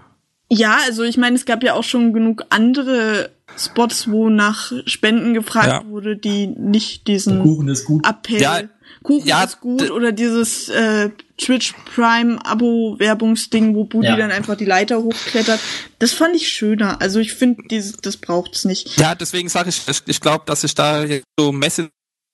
Ja, 0.49 0.77
also 0.85 1.03
ich 1.03 1.17
meine, 1.17 1.35
es 1.35 1.45
gab 1.45 1.63
ja 1.63 1.73
auch 1.73 1.83
schon 1.83 2.13
genug 2.13 2.45
andere 2.49 3.31
Spots, 3.57 4.09
wo 4.09 4.29
nach 4.29 4.71
Spenden 4.85 5.33
gefragt 5.33 5.67
Ja. 5.67 5.85
wurde, 5.87 6.17
die 6.17 6.47
nicht 6.47 7.07
diesen 7.07 7.41
Kuchen 7.41 7.67
ist 7.69 7.85
gut. 7.85 8.05
Appell 8.07 8.41
Ja, 8.41 8.61
Kuchen 9.03 9.27
ja, 9.27 9.43
ist 9.43 9.61
gut 9.61 9.89
oder 9.91 10.11
dieses 10.11 10.69
äh, 10.69 11.09
Twitch 11.37 11.73
Prime 11.93 12.43
Abo 12.45 12.95
Werbungsding, 12.99 13.75
wo 13.75 13.85
Budi 13.85 14.07
Ja. 14.07 14.15
dann 14.15 14.31
einfach 14.31 14.55
die 14.57 14.65
Leiter 14.65 15.01
hochklettert. 15.01 15.59
Das 15.99 16.11
fand 16.11 16.35
ich 16.35 16.49
schöner. 16.49 17.01
Also 17.01 17.19
ich 17.19 17.33
finde, 17.33 17.63
das 18.01 18.17
braucht's 18.17 18.65
nicht. 18.65 18.99
Ja, 18.99 19.13
deswegen 19.15 19.49
sage 19.49 19.69
ich, 19.69 19.81
ich, 19.87 20.01
ich 20.05 20.19
glaube, 20.19 20.43
dass 20.45 20.63
ich 20.63 20.73
da 20.75 21.05
so 21.39 21.51
Message 21.51 21.89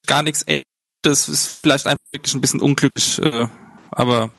gar 0.07 0.23
nichts 0.23 0.43
ändert. 0.43 0.63
Das 1.01 1.29
ist 1.29 1.59
vielleicht 1.61 1.87
einfach 1.87 2.03
wirklich 2.11 2.33
ein 2.33 2.41
bisschen 2.41 2.61
unglücklich, 2.61 3.19
äh, 3.19 3.47
aber 3.91 4.31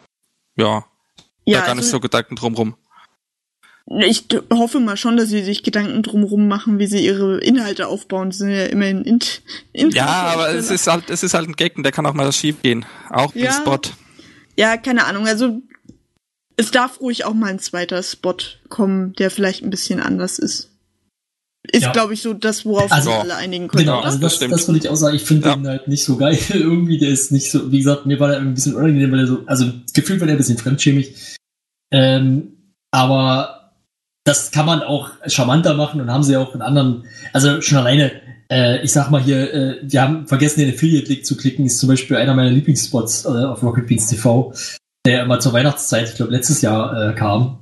ja, 0.57 0.85
Ja, 1.47 1.61
da 1.61 1.67
gar 1.67 1.75
nicht 1.75 1.85
also, 1.85 1.97
so 1.97 2.01
Gedanken 2.01 2.37
drumrum. 2.37 2.77
ich 4.01 4.27
hoffe 4.53 4.79
mal 4.79 4.97
schon, 4.97 5.17
dass 5.17 5.31
sie 5.31 5.43
sich 5.43 5.63
Gedanken 5.63 6.03
drumherum 6.03 6.49
machen, 6.49 6.79
wie 6.79 6.87
sie 6.87 7.05
ihre 7.05 7.39
Inhalte 7.39 7.89
aufbauen. 7.89 8.31
Sie 8.31 8.39
sind 8.39 8.51
ja 8.51 8.67
immerhin 8.67 9.03
in, 9.05 9.19
in 9.73 9.91
Ja, 9.91 10.07
aber 10.07 10.51
es 10.51 10.71
ist 10.71 10.87
halt, 10.87 11.09
es 11.11 11.23
ist 11.23 11.35
halt 11.35 11.49
ein 11.49 11.57
Gag 11.57 11.77
und 11.77 11.83
der 11.83 11.93
kann 11.93 12.07
auch 12.07 12.15
mal 12.15 12.31
schief 12.33 12.61
gehen. 12.63 12.85
Auch 13.09 13.35
Ja. 13.35 13.53
Spot. 13.53 13.81
Ja, 14.57 14.77
keine 14.77 15.07
Ahnung. 15.07 15.27
Also 15.27 15.63
es 16.57 16.71
darf 16.71 17.01
ruhig 17.01 17.25
auch 17.25 17.33
mal 17.33 17.49
ein 17.49 17.59
zweiter 17.59 18.03
Spot 18.03 18.37
kommen, 18.69 19.15
der 19.15 19.31
vielleicht 19.31 19.63
ein 19.65 19.71
bisschen 19.71 19.99
anders 20.01 20.39
ist. 20.39 20.69
Ist, 21.71 21.83
Ja. 21.83 21.93
glaube 21.93 22.15
ich, 22.15 22.23
so 22.23 22.33
das, 22.33 22.65
worauf 22.65 22.91
Also- 22.91 23.11
wir 23.11 23.15
uns 23.17 23.25
alle 23.25 23.37
einigen 23.37 23.69
können. 23.69 23.85
Genau, 23.85 23.99
oder? 23.99 24.07
also 24.07 24.19
das 24.19 24.39
das, 24.39 24.49
das 24.51 24.67
würde 24.69 24.79
ich 24.79 24.89
auch 24.89 24.97
sagen. 24.97 25.15
Ich 25.17 25.25
finde 25.25 25.49
Ja. 25.49 25.55
den 25.57 25.67
halt 25.69 25.89
nicht 25.89 26.05
so 26.05 26.17
geil. 26.17 26.39
Irgendwie, 26.51 26.99
der 26.99 27.11
ist 27.11 27.33
nicht 27.33 27.51
so, 27.51 27.71
wie 27.71 27.79
gesagt, 27.79 28.07
mir 28.07 28.19
war 28.19 28.29
der 28.29 28.39
ein 28.39 28.55
bisschen 28.55 28.75
unangenehm, 28.75 29.13
weil 29.13 29.21
er 29.21 29.27
so, 29.27 29.43
also 29.47 29.67
gefühlt 29.93 30.21
war 30.21 30.27
der 30.27 30.37
ein 30.37 30.39
bisschen 30.39 30.57
fremdschämig. 30.59 31.37
Ähm, 31.93 32.73
aber 32.93 33.73
das 34.25 34.51
kann 34.51 34.67
man 34.67 34.83
auch 34.83 35.11
charmanter 35.27 35.75
machen 35.75 36.01
und 36.01 36.11
haben 36.11 36.23
sie 36.23 36.37
auch 36.37 36.55
in 36.55 36.63
anderen, 36.63 37.05
also 37.33 37.61
schon 37.61 37.79
alleine, 37.79 38.13
äh, 38.51 38.83
ich 38.83 38.93
sag 38.93 39.11
mal 39.11 39.23
hier, 39.23 39.53
äh, 39.53 39.77
wir 39.83 40.03
haben 40.03 40.27
vergessen, 40.29 40.61
den 40.61 40.75
Affiliate-Link 40.75 41.25
zu 41.27 41.37
klicken, 41.37 41.67
ist 41.67 41.79
zum 41.79 41.89
Beispiel 41.89 42.17
einer 42.17 42.35
meiner 42.35 42.51
Lieblingsspots 42.51 43.25
äh, 43.27 43.29
auf 43.29 43.63
Rocket 43.63 43.87
Beans 43.87 44.09
TV, 44.09 44.53
der 45.07 45.25
immer 45.25 45.41
zur 45.41 45.53
Weihnachtszeit, 45.53 46.09
ich 46.09 46.15
glaube 46.17 46.33
letztes 46.33 46.63
Jahr 46.63 47.11
äh, 47.11 47.15
kam. 47.15 47.59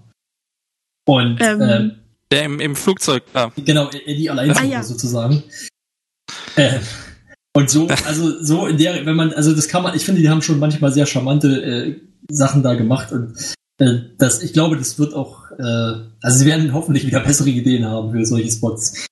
Und 1.07 1.39
Ähm, 1.41 1.63
ähm, 1.63 1.93
Der 2.31 2.45
im, 2.45 2.61
im 2.61 2.77
Flugzeug, 2.77 3.23
ja. 3.35 3.51
Genau, 3.57 3.91
Eddie 3.91 4.31
allein 4.31 4.51
Ah, 4.51 4.65
ja. 4.65 4.83
sozusagen. 4.83 5.43
Äh, 6.57 6.79
und 7.55 7.71
so, 7.71 7.89
also 8.07 8.43
so 8.43 8.67
in 8.67 8.79
der, 8.79 9.07
wenn 9.07 9.17
man, 9.17 9.33
also 9.33 9.55
das 9.55 9.69
kann 9.69 9.83
man, 9.83 9.97
ich 9.97 10.05
finde, 10.05 10.21
die 10.21 10.29
haben 10.29 10.43
schon 10.43 10.59
manchmal 10.59 10.93
sehr 10.93 11.07
charmante 11.07 11.63
äh, 11.63 12.01
Sachen 12.31 12.63
da 12.63 12.75
gemacht 12.75 13.13
und 13.13 13.35
äh, 13.79 14.01
das, 14.19 14.43
ich 14.43 14.53
glaube, 14.53 14.77
das 14.77 14.99
wird 14.99 15.15
auch, 15.15 15.51
äh, 15.53 15.63
also 16.21 16.39
sie 16.39 16.47
werden 16.47 16.73
hoffentlich 16.73 17.07
wieder 17.07 17.21
bessere 17.25 17.49
Ideen 17.49 17.87
haben 17.87 18.13
für 18.13 18.25
solche 18.27 18.51
Spots. 18.51 19.07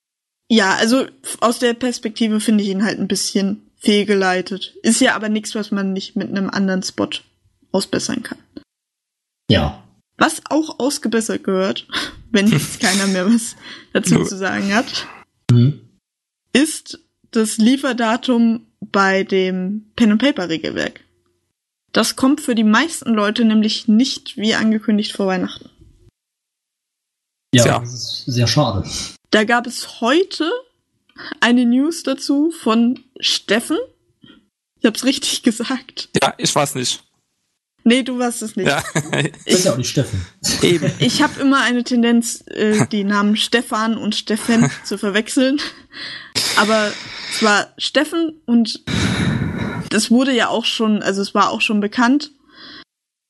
Ja, 0.48 0.74
also 0.74 1.06
aus 1.40 1.58
der 1.58 1.74
Perspektive 1.74 2.40
finde 2.40 2.62
ich 2.62 2.70
ihn 2.70 2.84
halt 2.84 2.98
ein 3.00 3.08
bisschen 3.08 3.62
fehlgeleitet. 3.78 4.74
Ist 4.82 5.00
ja 5.00 5.16
aber 5.16 5.28
nichts, 5.28 5.54
was 5.54 5.70
man 5.70 5.92
nicht 5.92 6.16
mit 6.16 6.28
einem 6.28 6.50
anderen 6.50 6.82
Spot 6.82 7.08
ausbessern 7.72 8.22
kann. 8.22 8.38
Ja. 9.50 9.82
Was 10.18 10.40
auch 10.48 10.78
ausgebessert 10.78 11.44
gehört, 11.44 11.86
wenn 12.30 12.48
jetzt 12.48 12.80
keiner 12.80 13.06
mehr 13.06 13.26
was 13.32 13.56
dazu 13.92 14.24
zu 14.24 14.36
sagen 14.36 14.74
hat, 14.74 15.06
Mhm. 15.50 15.80
ist 16.52 16.98
das 17.30 17.56
Lieferdatum 17.58 18.66
bei 18.80 19.22
dem 19.22 19.92
Pen 19.94 20.12
and 20.12 20.20
Paper 20.20 20.48
Regelwerk. 20.48 21.04
Das 21.92 22.16
kommt 22.16 22.40
für 22.40 22.54
die 22.56 22.64
meisten 22.64 23.14
Leute 23.14 23.44
nämlich 23.44 23.86
nicht 23.88 24.36
wie 24.36 24.54
angekündigt 24.54 25.12
vor 25.12 25.28
Weihnachten. 25.28 25.70
Ja, 27.54 27.62
Tja. 27.62 27.78
das 27.80 27.92
ist 27.94 28.24
sehr 28.26 28.46
schade. 28.46 28.88
Da 29.30 29.44
gab 29.44 29.66
es 29.66 30.00
heute 30.00 30.50
eine 31.40 31.64
News 31.64 32.02
dazu 32.02 32.50
von 32.50 33.04
Steffen. 33.20 33.78
Ich 34.80 34.84
hab's 34.86 35.04
richtig 35.04 35.42
gesagt. 35.44 36.08
Ja, 36.20 36.34
ich 36.38 36.54
weiß 36.54 36.74
nicht. 36.74 37.02
Nee, 37.86 38.02
du 38.02 38.18
warst 38.18 38.42
es 38.42 38.56
nicht. 38.56 38.66
Ja, 38.66 38.82
Das 39.12 39.54
ist 39.54 39.64
ja 39.64 39.72
auch 39.72 39.76
nicht 39.76 39.90
Steffen. 39.90 40.26
eben. 40.60 40.90
Ich 40.98 41.22
habe 41.22 41.40
immer 41.40 41.62
eine 41.62 41.84
Tendenz, 41.84 42.42
äh, 42.48 42.84
die 42.90 43.04
Namen 43.04 43.36
Stefan 43.36 43.96
und 43.96 44.16
Steffen 44.16 44.68
zu 44.84 44.98
verwechseln. 44.98 45.60
Aber 46.56 46.90
es 47.30 47.44
war 47.44 47.68
Steffen 47.78 48.40
und 48.44 48.82
das 49.90 50.10
wurde 50.10 50.32
ja 50.32 50.48
auch 50.48 50.64
schon, 50.64 51.00
also 51.00 51.22
es 51.22 51.32
war 51.32 51.50
auch 51.50 51.60
schon 51.60 51.78
bekannt, 51.78 52.32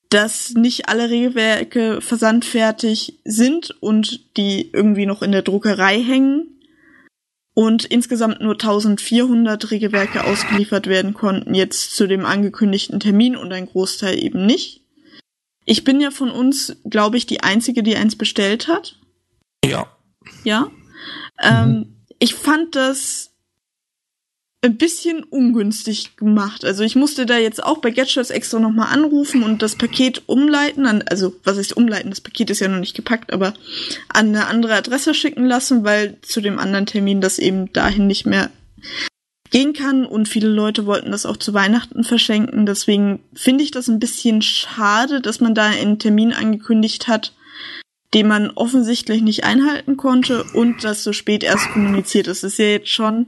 dass 0.09 0.55
nicht 0.55 0.89
alle 0.89 1.11
Regelwerke 1.11 2.01
versandfertig 2.01 3.19
sind 3.25 3.75
und 3.79 4.21
die 4.37 4.71
irgendwie 4.73 5.05
noch 5.05 5.21
in 5.21 5.33
der 5.33 5.43
Druckerei 5.43 6.01
hängen 6.01 6.56
und 7.57 7.85
insgesamt 7.85 8.39
nur 8.39 8.53
1400 8.53 9.71
Regelwerke 9.71 10.25
ausgeliefert 10.25 10.85
werden 10.85 11.15
konnten 11.15 11.55
jetzt 11.55 11.95
zu 11.95 12.05
dem 12.05 12.23
angekündigten 12.23 12.99
Termin 12.99 13.35
und 13.35 13.51
ein 13.51 13.65
Großteil 13.65 14.23
eben 14.23 14.45
nicht. 14.45 14.83
Ich 15.65 15.83
bin 15.83 15.99
ja 15.99 16.11
von 16.11 16.29
uns, 16.29 16.77
glaube 16.87 17.17
ich, 17.17 17.25
die 17.25 17.41
einzige, 17.41 17.81
die 17.81 17.95
eins 17.95 18.15
bestellt 18.15 18.67
hat. 18.67 18.99
Ja. 19.65 19.87
Ja. 20.43 20.69
Ähm, 21.41 21.95
ich 22.19 22.35
fand 22.35 22.75
das 22.75 23.26
ein 24.61 24.77
bisschen 24.77 25.23
ungünstig 25.23 26.15
gemacht. 26.17 26.65
Also 26.65 26.83
ich 26.83 26.95
musste 26.95 27.25
da 27.25 27.37
jetzt 27.37 27.63
auch 27.63 27.77
bei 27.77 27.91
Gadgets 27.91 28.31
extra 28.31 28.59
nochmal 28.59 28.91
anrufen 28.91 29.43
und 29.43 29.61
das 29.61 29.75
Paket 29.75 30.23
umleiten, 30.25 30.87
an, 30.87 31.03
also 31.03 31.35
was 31.43 31.57
heißt 31.57 31.77
umleiten, 31.77 32.09
das 32.09 32.21
Paket 32.21 32.49
ist 32.49 32.59
ja 32.59 32.67
noch 32.67 32.79
nicht 32.79 32.95
gepackt, 32.95 33.33
aber 33.33 33.53
an 34.09 34.27
eine 34.29 34.47
andere 34.47 34.73
Adresse 34.73 35.13
schicken 35.13 35.45
lassen, 35.45 35.83
weil 35.83 36.17
zu 36.21 36.41
dem 36.41 36.57
anderen 36.57 36.87
Termin 36.87 37.21
das 37.21 37.37
eben 37.37 37.71
dahin 37.71 38.07
nicht 38.07 38.25
mehr 38.25 38.49
gehen 39.51 39.73
kann 39.73 40.05
und 40.05 40.27
viele 40.27 40.49
Leute 40.49 40.85
wollten 40.85 41.11
das 41.11 41.25
auch 41.25 41.37
zu 41.37 41.53
Weihnachten 41.53 42.03
verschenken. 42.03 42.65
Deswegen 42.65 43.19
finde 43.33 43.63
ich 43.63 43.71
das 43.71 43.87
ein 43.87 43.99
bisschen 43.99 44.41
schade, 44.41 45.21
dass 45.21 45.39
man 45.39 45.55
da 45.55 45.67
einen 45.67 45.99
Termin 45.99 46.33
angekündigt 46.33 47.07
hat, 47.07 47.33
den 48.13 48.27
man 48.27 48.49
offensichtlich 48.49 49.21
nicht 49.21 49.43
einhalten 49.43 49.97
konnte 49.97 50.43
und 50.53 50.83
das 50.83 51.03
so 51.03 51.13
spät 51.13 51.43
erst 51.43 51.69
kommuniziert 51.69 52.27
ist. 52.27 52.43
Es 52.43 52.53
ist 52.53 52.59
ja 52.59 52.65
jetzt 52.65 52.89
schon 52.89 53.27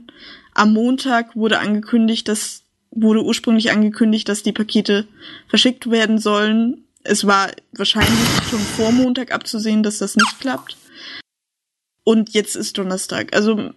am 0.54 0.72
Montag 0.72 1.36
wurde 1.36 1.58
angekündigt, 1.58 2.28
dass 2.28 2.62
wurde 2.92 3.22
ursprünglich 3.22 3.70
angekündigt, 3.70 4.28
dass 4.28 4.42
die 4.42 4.52
Pakete 4.52 5.06
verschickt 5.48 5.90
werden 5.90 6.18
sollen. 6.18 6.84
Es 7.04 7.24
war 7.24 7.48
wahrscheinlich 7.72 8.18
schon 8.50 8.58
vor 8.58 8.90
Montag 8.90 9.32
abzusehen, 9.32 9.82
dass 9.84 9.98
das 9.98 10.16
nicht 10.16 10.40
klappt. 10.40 10.76
Und 12.04 12.30
jetzt 12.34 12.56
ist 12.56 12.76
Donnerstag. 12.78 13.32
Also 13.34 13.70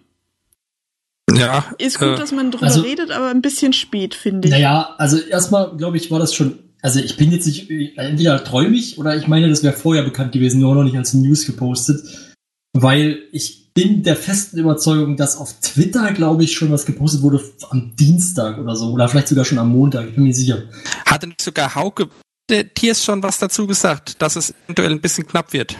Ja. 1.30 1.64
ist 1.78 1.98
gut, 2.00 2.08
äh, 2.08 2.16
dass 2.16 2.32
man 2.32 2.50
drüber 2.50 2.66
also- 2.66 2.80
redet, 2.82 3.10
aber 3.12 3.28
ein 3.28 3.40
bisschen 3.42 3.72
spät, 3.72 4.14
finde 4.14 4.48
ich. 4.48 4.52
Naja, 4.52 4.94
also 4.98 5.18
erstmal, 5.18 5.76
glaube 5.76 5.96
ich, 5.96 6.10
war 6.10 6.18
das 6.18 6.34
schon, 6.34 6.58
also 6.82 7.00
ich 7.00 7.16
bin 7.16 7.30
jetzt 7.32 7.46
nicht, 7.46 7.70
entweder 7.96 8.42
träume 8.44 8.76
ich 8.76 8.98
oder 8.98 9.16
ich 9.16 9.26
meine, 9.28 9.48
das 9.48 9.62
wäre 9.62 9.74
vorher 9.74 10.02
bekannt 10.02 10.32
gewesen, 10.32 10.60
nur 10.60 10.74
noch 10.74 10.84
nicht 10.84 10.96
als 10.96 11.14
News 11.14 11.46
gepostet, 11.46 12.33
weil 12.74 13.22
ich 13.32 13.72
bin 13.72 14.02
der 14.02 14.16
festen 14.16 14.58
Überzeugung, 14.58 15.16
dass 15.16 15.36
auf 15.36 15.58
Twitter, 15.60 16.12
glaube 16.12 16.44
ich, 16.44 16.52
schon 16.52 16.70
was 16.70 16.84
gepostet 16.84 17.22
wurde 17.22 17.42
am 17.70 17.96
Dienstag 17.96 18.58
oder 18.58 18.76
so, 18.76 18.92
oder 18.92 19.08
vielleicht 19.08 19.28
sogar 19.28 19.44
schon 19.44 19.58
am 19.58 19.70
Montag, 19.70 20.08
ich 20.08 20.14
bin 20.14 20.24
mir 20.24 20.28
nicht 20.28 20.38
sicher. 20.38 20.62
hatte 21.06 21.26
nicht 21.26 21.40
sogar 21.40 21.74
Hauke 21.74 22.08
der 22.50 22.72
Tiers 22.74 23.02
schon 23.02 23.22
was 23.22 23.38
dazu 23.38 23.66
gesagt, 23.66 24.20
dass 24.20 24.36
es 24.36 24.54
eventuell 24.66 24.90
ein 24.90 25.00
bisschen 25.00 25.26
knapp 25.26 25.52
wird. 25.52 25.76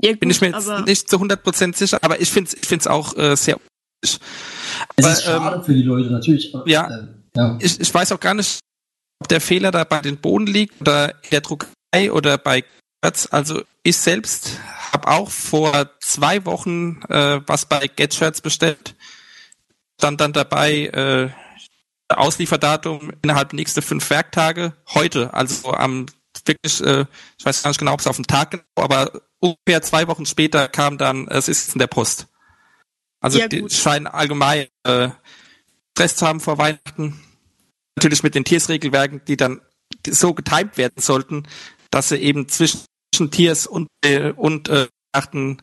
Ja, 0.00 0.10
gut, 0.10 0.20
Bin 0.20 0.30
ich 0.30 0.40
mir 0.40 0.48
jetzt 0.50 0.68
nicht 0.86 1.08
zu 1.08 1.16
100% 1.16 1.76
sicher, 1.76 1.98
aber 2.02 2.20
ich 2.20 2.30
finde 2.30 2.48
es 2.48 2.54
ich 2.54 2.68
find's 2.68 2.86
auch 2.86 3.16
äh, 3.16 3.36
sehr 3.36 3.58
Es 4.02 4.18
Aber, 4.96 5.12
ist 5.12 5.22
schade 5.22 5.64
für 5.64 5.74
die 5.74 5.82
Leute, 5.82 6.10
natürlich. 6.10 6.54
aber, 6.54 6.68
ja. 6.68 6.88
Äh, 6.88 7.06
ja. 7.36 7.58
ich, 7.60 7.80
ich 7.80 7.94
weiß 7.94 8.12
auch 8.12 8.20
gar 8.20 8.34
nicht, 8.34 8.58
ob 9.20 9.28
der 9.28 9.40
Fehler 9.40 9.70
da 9.70 9.84
bei 9.84 10.00
den 10.00 10.18
Bohnen 10.18 10.46
liegt 10.46 10.80
oder 10.80 11.10
in 11.10 11.30
der 11.30 11.40
Druckerei 11.40 12.12
oder 12.12 12.36
bei. 12.36 12.64
Also 13.02 13.62
ich 13.82 13.96
selbst 13.96 14.58
habe 14.92 15.08
auch 15.08 15.30
vor 15.30 15.90
zwei 16.00 16.44
Wochen 16.44 17.02
äh, 17.08 17.40
was 17.46 17.66
bei 17.66 17.86
Get 17.88 18.14
Shirts 18.14 18.40
bestellt. 18.40 18.94
Stand 19.98 20.20
dann 20.20 20.32
dabei 20.32 20.86
äh, 20.86 21.30
Auslieferdatum 22.08 23.12
innerhalb 23.22 23.50
der 23.50 23.56
nächsten 23.56 23.82
fünf 23.82 24.08
Werktage 24.10 24.74
heute, 24.94 25.34
also 25.34 25.72
am 25.72 26.06
wirklich, 26.44 26.80
äh, 26.82 27.06
ich 27.38 27.44
weiß 27.44 27.62
gar 27.62 27.70
nicht 27.70 27.78
genau, 27.78 27.94
ob 27.94 28.00
es 28.00 28.06
auf 28.06 28.16
den 28.16 28.26
Tag 28.26 28.50
genau, 28.50 28.64
aber 28.76 29.22
ungefähr 29.38 29.82
zwei 29.82 30.06
Wochen 30.06 30.26
später 30.26 30.68
kam 30.68 30.98
dann, 30.98 31.28
es 31.28 31.48
ist 31.48 31.74
in 31.74 31.78
der 31.78 31.86
Post. 31.86 32.28
Also 33.20 33.38
Ja, 33.38 33.48
die 33.48 33.68
scheinen 33.70 34.06
allgemein 34.06 34.66
äh, 34.84 35.08
Stress 35.96 36.16
zu 36.16 36.26
haben 36.26 36.40
vor 36.40 36.58
Weihnachten. 36.58 37.20
Natürlich 37.96 38.22
mit 38.22 38.34
den 38.34 38.44
Tiersregelwerken, 38.44 39.22
die 39.26 39.36
dann 39.36 39.62
so 40.06 40.34
getimt 40.34 40.76
werden 40.76 41.00
sollten, 41.00 41.44
dass 41.90 42.08
sie 42.10 42.16
eben 42.16 42.48
zwischen 42.48 42.80
Tiers 43.30 43.66
und, 43.66 43.88
äh, 44.04 44.32
und 44.32 44.68
äh, 44.68 44.86
Weihnachten 45.12 45.58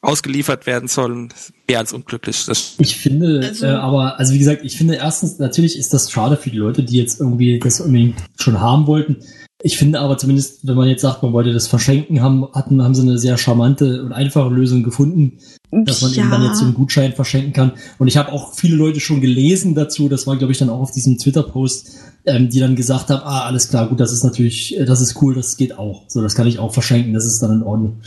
ausgeliefert 0.00 0.66
werden 0.66 0.88
sollen. 0.88 1.32
Mehr 1.68 1.78
als 1.78 1.92
unglücklich. 1.92 2.44
Das, 2.46 2.74
Ich 2.78 2.96
finde, 2.96 3.40
Also- 3.48 3.66
äh, 3.66 3.70
aber, 3.70 4.18
also 4.18 4.34
wie 4.34 4.38
gesagt, 4.38 4.62
ich 4.64 4.76
finde 4.76 4.94
erstens, 4.96 5.38
natürlich 5.38 5.78
ist 5.78 5.94
das 5.94 6.10
schade 6.10 6.36
für 6.36 6.50
die 6.50 6.58
Leute, 6.58 6.82
die 6.82 6.96
jetzt 6.98 7.20
irgendwie 7.20 7.58
das 7.58 7.80
unbedingt 7.80 8.16
schon 8.38 8.60
haben 8.60 8.86
wollten. 8.86 9.18
Ich 9.64 9.78
finde 9.78 10.00
aber 10.00 10.18
zumindest, 10.18 10.66
wenn 10.66 10.74
man 10.74 10.88
jetzt 10.88 11.02
sagt, 11.02 11.22
man 11.22 11.32
wollte 11.32 11.52
das 11.52 11.68
verschenken, 11.68 12.20
haben, 12.20 12.48
hatten, 12.52 12.82
haben 12.82 12.96
sie 12.96 13.02
eine 13.02 13.16
sehr 13.16 13.38
charmante 13.38 14.02
und 14.02 14.12
einfache 14.12 14.48
Lösung 14.48 14.82
gefunden, 14.82 15.38
dass 15.70 16.02
man 16.02 16.12
eben 16.12 16.30
dann 16.30 16.42
jetzt 16.42 16.58
so 16.58 16.64
einen 16.64 16.74
Gutschein 16.74 17.12
verschenken 17.12 17.52
kann. 17.52 17.72
Und 17.98 18.08
ich 18.08 18.16
habe 18.16 18.32
auch 18.32 18.54
viele 18.54 18.74
Leute 18.74 18.98
schon 18.98 19.20
gelesen 19.20 19.76
dazu, 19.76 20.08
das 20.08 20.26
war, 20.26 20.36
glaube 20.36 20.52
ich, 20.52 20.58
dann 20.58 20.68
auch 20.68 20.80
auf 20.80 20.90
diesem 20.90 21.16
Twitter-Post, 21.16 21.90
ähm, 22.26 22.50
die 22.50 22.58
dann 22.58 22.74
gesagt 22.74 23.10
haben, 23.10 23.22
ah, 23.22 23.44
alles 23.44 23.68
klar, 23.68 23.88
gut, 23.88 24.00
das 24.00 24.12
ist 24.12 24.24
natürlich, 24.24 24.76
äh, 24.76 24.84
das 24.84 25.00
ist 25.00 25.22
cool, 25.22 25.34
das 25.34 25.56
geht 25.56 25.78
auch. 25.78 26.04
So, 26.08 26.22
das 26.22 26.34
kann 26.34 26.48
ich 26.48 26.58
auch 26.58 26.72
verschenken, 26.72 27.14
das 27.14 27.24
ist 27.24 27.40
dann 27.40 27.52
in 27.52 27.62
Ordnung. 27.62 28.00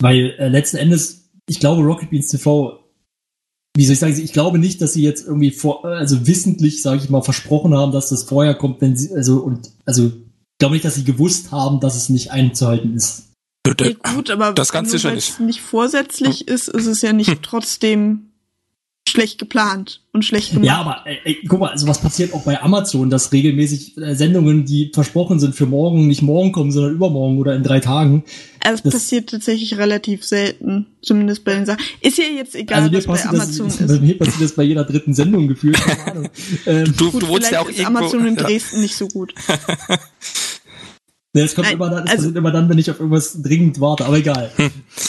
Weil 0.00 0.34
äh, 0.38 0.48
letzten 0.48 0.76
Endes, 0.76 1.28
ich 1.48 1.60
glaube, 1.60 1.82
Rocket 1.82 2.10
Beans 2.10 2.28
TV 2.28 2.80
wie 3.76 3.84
soll 3.84 3.92
ich 3.92 3.98
sagen, 3.98 4.18
ich 4.18 4.32
glaube 4.32 4.58
nicht, 4.58 4.80
dass 4.80 4.94
sie 4.94 5.02
jetzt 5.02 5.26
irgendwie 5.26 5.50
vor, 5.50 5.84
also 5.84 6.26
wissentlich, 6.26 6.80
sage 6.80 6.98
ich 7.02 7.10
mal, 7.10 7.20
versprochen 7.20 7.74
haben, 7.74 7.92
dass 7.92 8.08
das 8.08 8.22
vorher 8.22 8.54
kommt, 8.54 8.80
wenn 8.80 8.96
sie, 8.96 9.14
also 9.14 9.40
und 9.40 9.70
also 9.84 10.12
glaube 10.58 10.74
nicht, 10.74 10.84
dass 10.84 10.94
sie 10.94 11.04
gewusst 11.04 11.52
haben, 11.52 11.80
dass 11.80 11.96
es 11.96 12.08
nicht 12.08 12.30
einzuhalten 12.30 12.94
ist. 12.94 13.24
Ja, 13.80 13.92
gut, 14.14 14.30
aber 14.30 14.52
Das 14.52 14.70
ganz 14.72 14.88
nur 14.90 14.98
sicher 14.98 15.08
weil 15.08 15.16
nicht. 15.16 15.28
es 15.30 15.38
nicht 15.40 15.60
vorsätzlich 15.60 16.46
ist, 16.46 16.68
ist 16.68 16.86
es 16.86 17.02
ja 17.02 17.12
nicht 17.12 17.42
trotzdem 17.42 18.25
schlecht 19.08 19.38
geplant 19.38 20.00
und 20.12 20.24
schlecht 20.24 20.50
gemacht. 20.50 20.66
Ja, 20.66 20.78
aber 20.80 21.02
ey, 21.06 21.18
ey, 21.24 21.36
guck 21.48 21.60
mal, 21.60 21.70
also 21.70 21.86
was 21.86 22.00
passiert 22.00 22.34
auch 22.34 22.42
bei 22.42 22.60
Amazon, 22.60 23.08
dass 23.08 23.32
regelmäßig 23.32 23.96
äh, 23.98 24.14
Sendungen, 24.16 24.64
die 24.64 24.90
versprochen 24.92 25.38
sind 25.38 25.54
für 25.54 25.66
morgen, 25.66 26.08
nicht 26.08 26.22
morgen 26.22 26.50
kommen, 26.52 26.72
sondern 26.72 26.92
übermorgen 26.92 27.38
oder 27.38 27.54
in 27.54 27.62
drei 27.62 27.78
Tagen. 27.80 28.24
Also 28.60 28.78
es 28.78 28.82
das- 28.82 28.92
passiert 28.94 29.30
tatsächlich 29.30 29.78
relativ 29.78 30.24
selten, 30.24 30.86
zumindest 31.02 31.44
bei 31.44 31.54
den 31.54 31.66
Sachen. 31.66 31.82
Ist 32.00 32.18
ja 32.18 32.24
jetzt 32.24 32.56
egal, 32.56 32.82
Also 32.82 32.92
was 32.94 33.06
bei 33.06 33.28
Amazon 33.28 33.66
das, 33.78 33.80
ist. 33.80 34.02
mir 34.02 34.18
passiert 34.18 34.42
das 34.42 34.52
bei 34.52 34.64
jeder 34.64 34.84
dritten 34.84 35.14
Sendung 35.14 35.46
gefühlt, 35.46 35.76
keine 35.76 36.10
Ahnung. 36.12 36.28
Ähm, 36.66 36.92
du, 36.96 37.12
Gut, 37.12 37.22
du 37.22 37.28
wohnst 37.28 37.52
ja 37.52 37.60
auch 37.60 37.68
ist 37.68 37.78
irgendwo. 37.78 37.98
Amazon 38.00 38.26
in 38.26 38.34
ja. 38.34 38.42
Dresden 38.42 38.80
nicht 38.80 38.96
so 38.96 39.06
gut. 39.06 39.32
ne, 41.36 41.42
es 41.42 41.54
kommt 41.54 41.66
Nein, 41.66 41.76
immer 41.76 41.90
dann, 41.90 42.04
es 42.06 42.10
also- 42.10 42.30
immer 42.30 42.50
dann, 42.50 42.68
wenn 42.68 42.78
ich 42.78 42.90
auf 42.90 42.98
irgendwas 42.98 43.40
dringend 43.42 43.80
warte, 43.80 44.04
aber 44.06 44.16
egal. 44.16 44.50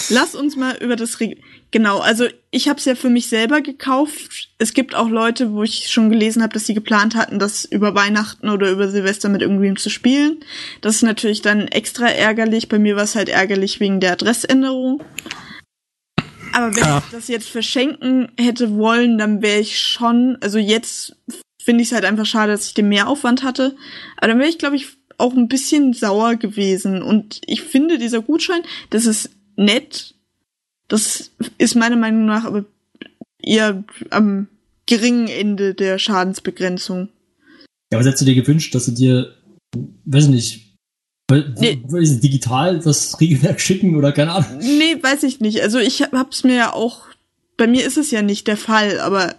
Lass 0.10 0.36
uns 0.36 0.56
mal 0.56 0.76
über 0.82 0.96
das 0.96 1.20
Reg 1.20 1.42
Genau, 1.72 2.00
also 2.00 2.26
ich 2.50 2.70
habe 2.70 2.80
es 2.80 2.86
ja 2.86 2.96
für 2.96 3.10
mich 3.10 3.28
selber 3.28 3.60
gekauft. 3.60 4.50
Es 4.58 4.74
gibt 4.74 4.96
auch 4.96 5.10
Leute, 5.10 5.52
wo 5.52 5.64
ich 5.64 5.90
schon 5.92 6.10
gelesen 6.10 6.42
habe, 6.42 6.54
dass 6.54 6.66
sie 6.66 6.74
geplant 6.74 7.14
hatten, 7.16 7.40
das 7.40 7.66
über 7.66 7.94
Weihnachten 7.94 8.48
oder 8.48 8.72
über 8.72 8.88
Silvester 8.88 9.28
mit 9.28 9.42
irgendwem 9.42 9.76
zu 9.76 9.90
spielen. 9.90 10.38
Das 10.80 10.96
ist 10.96 11.02
natürlich 11.02 11.42
dann 11.42 11.68
extra 11.68 12.08
ärgerlich. 12.08 12.70
Bei 12.70 12.80
mir 12.80 12.96
war 12.96 13.04
es 13.04 13.16
halt 13.16 13.28
ärgerlich 13.28 13.82
wegen 13.82 14.00
der 14.00 14.14
Adressänderung. 14.14 15.04
Aber 16.54 16.74
wenn 16.76 16.84
Ja. 16.84 17.04
ich 17.06 17.12
das 17.12 17.28
jetzt 17.28 17.50
verschenken 17.50 18.30
hätte 18.40 18.76
wollen, 18.78 19.18
dann 19.18 19.42
wäre 19.42 19.60
ich 19.60 19.80
schon, 19.82 20.38
also 20.42 20.58
jetzt 20.60 21.18
finde 21.62 21.82
ich 21.82 21.90
es 21.90 21.94
halt 21.94 22.06
einfach 22.06 22.26
schade, 22.26 22.54
dass 22.54 22.68
ich 22.68 22.74
den 22.76 22.88
Mehraufwand 22.88 23.44
hatte. 23.44 23.76
Aber 24.16 24.28
dann 24.30 24.40
wäre 24.40 24.50
ich, 24.50 24.58
glaube 24.58 24.78
ich, 24.78 24.88
auch 25.18 25.34
ein 25.34 25.48
bisschen 25.48 25.94
sauer 25.94 26.36
gewesen. 26.36 27.02
Und 27.02 27.42
ich 27.46 27.64
finde, 27.64 27.98
dieser 27.98 28.22
Gutschein, 28.22 28.62
das 28.90 29.06
ist 29.06 29.30
nett. 29.56 30.14
Das 30.88 31.32
ist 31.58 31.76
meiner 31.76 31.96
Meinung 31.98 32.26
nach 32.26 32.46
aber 32.46 32.66
eher 33.42 33.84
am 34.10 34.48
geringen 34.86 35.28
Ende 35.28 35.74
der 35.74 36.00
Schadensbegrenzung. 36.00 37.10
Ja, 37.92 38.00
was 38.00 38.06
hättest 38.06 38.22
du 38.22 38.26
dir 38.26 38.36
gewünscht, 38.36 38.74
dass 38.76 38.86
sie 38.86 38.94
dir, 38.94 39.34
weiß 40.06 40.26
ich 40.26 40.30
nicht, 40.30 40.64
Nee. 41.30 41.82
digital 41.86 42.80
das 42.80 43.20
Regelwerk 43.20 43.60
schicken 43.60 43.96
oder 43.98 44.14
keine 44.14 44.32
Ahnung? 44.34 44.60
Nee, 44.60 45.02
weiß 45.02 45.24
ich 45.24 45.42
nicht. 45.42 45.62
Also 45.62 45.78
ich 45.80 46.02
hab- 46.02 46.14
hab's 46.14 46.44
mir 46.46 46.56
ja 46.56 46.74
auch, 46.74 47.08
bei 47.58 47.68
mir 47.68 47.86
ist 47.86 47.98
es 47.98 48.12
ja 48.12 48.22
nicht 48.22 48.48
der 48.48 48.56
Fall, 48.56 49.00
aber 49.02 49.36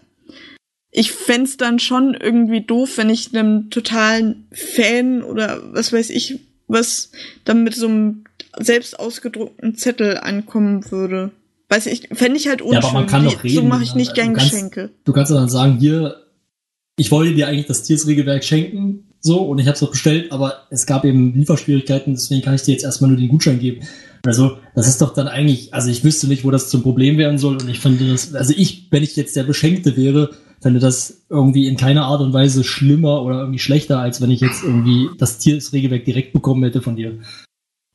ich 0.90 1.12
fänd's 1.12 1.56
dann 1.56 1.78
schon 1.78 2.14
irgendwie 2.14 2.62
doof, 2.62 2.96
wenn 2.96 3.10
ich 3.10 3.34
einem 3.34 3.70
totalen 3.70 4.46
Fan 4.52 5.22
oder 5.22 5.62
was 5.72 5.92
weiß 5.92 6.10
ich, 6.10 6.40
was 6.66 7.10
dann 7.44 7.64
mit 7.64 7.74
so 7.74 7.86
einem 7.86 8.24
selbst 8.58 8.98
ausgedruckten 8.98 9.74
Zettel 9.74 10.18
ankommen 10.18 10.90
würde. 10.90 11.30
Weiß 11.68 11.86
ich, 11.86 12.08
fände 12.12 12.38
ich 12.38 12.48
halt 12.48 12.62
unschön. 12.62 12.82
aber 12.82 12.92
man 12.92 13.06
kann 13.06 13.24
doch 13.24 13.44
reden, 13.44 13.54
so 13.54 13.62
mache 13.62 13.82
ich 13.82 13.94
nicht 13.94 14.14
gern 14.14 14.28
du 14.28 14.34
kannst- 14.34 14.50
Geschenke. 14.52 14.90
Du 15.04 15.12
kannst 15.12 15.30
dann 15.30 15.50
sagen, 15.50 15.78
hier, 15.78 16.16
ich 16.96 17.10
wollte 17.10 17.34
dir 17.34 17.46
eigentlich 17.46 17.66
das 17.66 17.82
Tiersregelwerk 17.82 18.42
schenken, 18.42 19.04
so, 19.20 19.42
und 19.42 19.58
ich 19.58 19.66
habe 19.66 19.76
es 19.76 19.82
auch 19.82 19.90
bestellt, 19.90 20.32
aber 20.32 20.66
es 20.70 20.86
gab 20.86 21.04
eben 21.04 21.34
Lieferschwierigkeiten, 21.34 22.14
deswegen 22.14 22.40
kann 22.40 22.54
ich 22.54 22.62
dir 22.62 22.72
jetzt 22.72 22.84
erstmal 22.84 23.10
nur 23.10 23.18
den 23.18 23.28
Gutschein 23.28 23.58
geben. 23.58 23.80
Also, 24.24 24.58
das 24.74 24.88
ist 24.88 25.00
doch 25.02 25.12
dann 25.12 25.28
eigentlich, 25.28 25.74
also 25.74 25.90
ich 25.90 26.04
wüsste 26.04 26.28
nicht, 26.28 26.44
wo 26.44 26.50
das 26.50 26.70
zum 26.70 26.82
Problem 26.82 27.18
werden 27.18 27.36
soll, 27.36 27.56
und 27.60 27.68
ich 27.68 27.80
finde 27.80 28.10
das, 28.10 28.34
also 28.34 28.54
ich, 28.56 28.88
wenn 28.90 29.02
ich 29.02 29.16
jetzt 29.16 29.36
der 29.36 29.42
Beschenkte 29.42 29.96
wäre, 29.96 30.30
fände 30.60 30.80
das 30.80 31.22
irgendwie 31.28 31.66
in 31.66 31.76
keiner 31.76 32.04
Art 32.04 32.20
und 32.20 32.32
Weise 32.32 32.64
schlimmer 32.64 33.22
oder 33.22 33.40
irgendwie 33.40 33.58
schlechter, 33.58 34.00
als 34.00 34.20
wenn 34.20 34.30
ich 34.30 34.40
jetzt 34.40 34.62
irgendwie 34.62 35.08
das 35.18 35.38
Tiersregelwerk 35.38 36.04
direkt 36.04 36.32
bekommen 36.32 36.62
hätte 36.64 36.82
von 36.82 36.96
dir. 36.96 37.18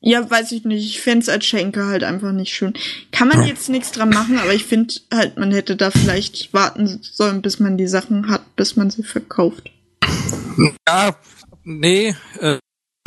Ja, 0.06 0.30
weiß 0.30 0.52
ich 0.52 0.66
nicht. 0.66 0.86
Ich 0.86 1.00
fänd's 1.00 1.30
als 1.30 1.46
Schenke 1.46 1.86
halt 1.86 2.04
einfach 2.04 2.34
nicht 2.34 2.54
schön. 2.54 2.74
Kann 3.12 3.30
man 3.30 3.48
jetzt 3.48 3.70
nichts 3.70 3.92
dran 3.92 4.10
machen, 4.10 4.38
aber 4.38 4.54
ich 4.54 4.66
finde 4.66 4.94
halt, 5.14 5.38
man 5.38 5.52
hätte 5.52 5.78
da 5.78 5.92
vielleicht 5.92 6.54
warten 6.54 7.00
sollen, 7.02 7.42
bis 7.42 7.62
man 7.62 7.78
die 7.78 7.88
Sachen 7.88 8.28
hat, 8.30 8.56
bis 8.58 8.76
man 8.76 8.90
sie 8.90 9.04
verkauft. 9.04 9.72
Ja, 10.88 11.16
nee, 11.64 12.16
äh, 12.40 12.58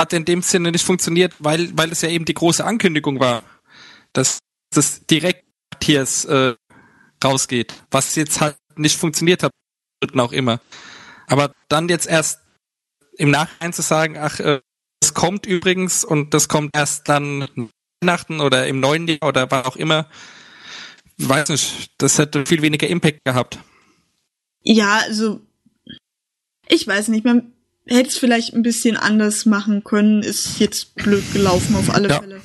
hat 0.01 0.13
in 0.13 0.25
dem 0.25 0.41
Sinne 0.41 0.71
nicht 0.71 0.83
funktioniert, 0.83 1.33
weil, 1.37 1.69
weil 1.77 1.91
es 1.91 2.01
ja 2.01 2.09
eben 2.09 2.25
die 2.25 2.33
große 2.33 2.65
Ankündigung 2.65 3.19
war, 3.19 3.43
dass 4.13 4.39
das 4.73 5.05
direkt 5.05 5.45
Tiers 5.79 6.25
äh, 6.25 6.55
rausgeht, 7.23 7.75
was 7.91 8.15
jetzt 8.15 8.41
halt 8.41 8.55
nicht 8.77 8.97
funktioniert 8.97 9.43
hat, 9.43 9.51
auch 10.15 10.31
immer. 10.31 10.59
Aber 11.27 11.51
dann 11.69 11.89
jetzt 11.89 12.07
erst 12.07 12.39
im 13.17 13.31
Nachhinein 13.31 13.73
zu 13.73 13.81
sagen, 13.81 14.17
ach, 14.17 14.39
äh, 14.39 14.61
das 15.01 15.13
kommt 15.13 15.45
übrigens 15.45 16.03
und 16.03 16.33
das 16.33 16.47
kommt 16.47 16.71
erst 16.75 17.09
dann 17.09 17.47
Weihnachten 18.01 18.41
oder 18.41 18.67
im 18.67 18.79
neuen 18.79 19.07
Jahr 19.07 19.23
oder 19.23 19.49
wann 19.51 19.65
auch 19.65 19.75
immer, 19.75 20.07
weiß 21.17 21.49
nicht, 21.49 21.91
das 21.97 22.17
hätte 22.17 22.45
viel 22.45 22.61
weniger 22.61 22.87
Impact 22.87 23.23
gehabt. 23.25 23.59
Ja, 24.63 24.99
also 24.99 25.41
ich 26.67 26.85
weiß 26.85 27.07
nicht, 27.09 27.25
man 27.25 27.53
hätte 27.85 28.09
es 28.09 28.17
vielleicht 28.17 28.53
ein 28.53 28.63
bisschen 28.63 28.97
anders 28.97 29.45
machen 29.45 29.83
können, 29.83 30.21
ist 30.21 30.59
jetzt 30.59 30.95
blöd 30.95 31.23
gelaufen 31.33 31.75
auf 31.75 31.89
alle 31.89 32.09
Ja. 32.09 32.19
Fälle. 32.19 32.41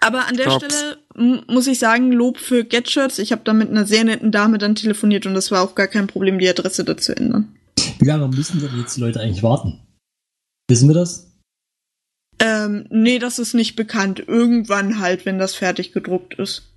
Aber 0.00 0.26
an 0.26 0.36
der 0.36 0.46
Glaub's. 0.46 0.64
Stelle 0.64 0.98
muss 1.16 1.66
ich 1.66 1.78
sagen, 1.78 2.12
Lob 2.12 2.38
für 2.38 2.64
Getshirts. 2.64 3.18
Ich 3.18 3.32
habe 3.32 3.42
da 3.44 3.52
mit 3.52 3.70
einer 3.70 3.86
sehr 3.86 4.04
netten 4.04 4.32
Dame 4.32 4.58
dann 4.58 4.74
telefoniert 4.74 5.26
und 5.26 5.34
das 5.34 5.50
war 5.50 5.62
auch 5.62 5.74
gar 5.74 5.86
kein 5.88 6.06
Problem, 6.06 6.38
die 6.38 6.48
Adresse 6.48 6.84
da 6.84 6.96
zu 6.96 7.16
ändern. 7.16 7.56
Wie 7.98 8.06
lange 8.06 8.28
müssen 8.28 8.60
denn 8.60 8.78
jetzt 8.78 8.96
die 8.96 9.00
Leute 9.00 9.20
eigentlich 9.20 9.42
warten? 9.42 9.80
Wissen 10.68 10.88
wir 10.88 10.94
das? 10.94 11.32
Ähm, 12.38 12.86
nee, 12.90 13.18
das 13.18 13.38
ist 13.38 13.54
nicht 13.54 13.76
bekannt. 13.76 14.22
Irgendwann 14.26 14.98
halt, 14.98 15.24
wenn 15.24 15.38
das 15.38 15.54
fertig 15.54 15.92
gedruckt 15.92 16.34
ist. 16.38 16.72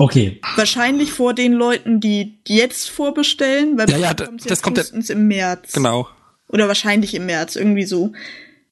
Okay, 0.00 0.40
Wahrscheinlich 0.54 1.12
vor 1.12 1.34
den 1.34 1.52
Leuten, 1.54 1.98
die 1.98 2.38
jetzt 2.46 2.88
vorbestellen, 2.88 3.76
weil 3.78 3.90
Ja, 3.90 3.96
ja, 3.98 4.14
uns 4.28 4.44
das 4.44 4.62
kommt 4.62 4.78
ja- 4.78 4.84
im 5.08 5.26
März. 5.26 5.72
Genau. 5.72 6.08
Oder 6.48 6.68
wahrscheinlich 6.68 7.14
im 7.14 7.26
März, 7.26 7.56
irgendwie 7.56 7.84
so. 7.84 8.12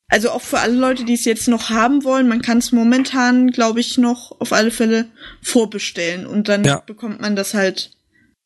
Also 0.08 0.30
auch 0.30 0.40
für 0.42 0.60
alle 0.60 0.74
Leute, 0.76 1.04
die 1.04 1.14
es 1.14 1.24
jetzt 1.24 1.48
noch 1.48 1.68
haben 1.70 2.04
wollen, 2.04 2.28
man 2.28 2.40
kann 2.42 2.58
es 2.58 2.70
momentan, 2.70 3.48
glaube 3.50 3.80
ich, 3.80 3.98
noch 3.98 4.40
auf 4.40 4.52
alle 4.52 4.70
Fälle 4.70 5.06
vorbestellen. 5.42 6.26
Und 6.26 6.48
dann 6.48 6.64
Ja. 6.64 6.80
bekommt 6.86 7.20
man 7.20 7.34
das 7.34 7.54
halt 7.54 7.90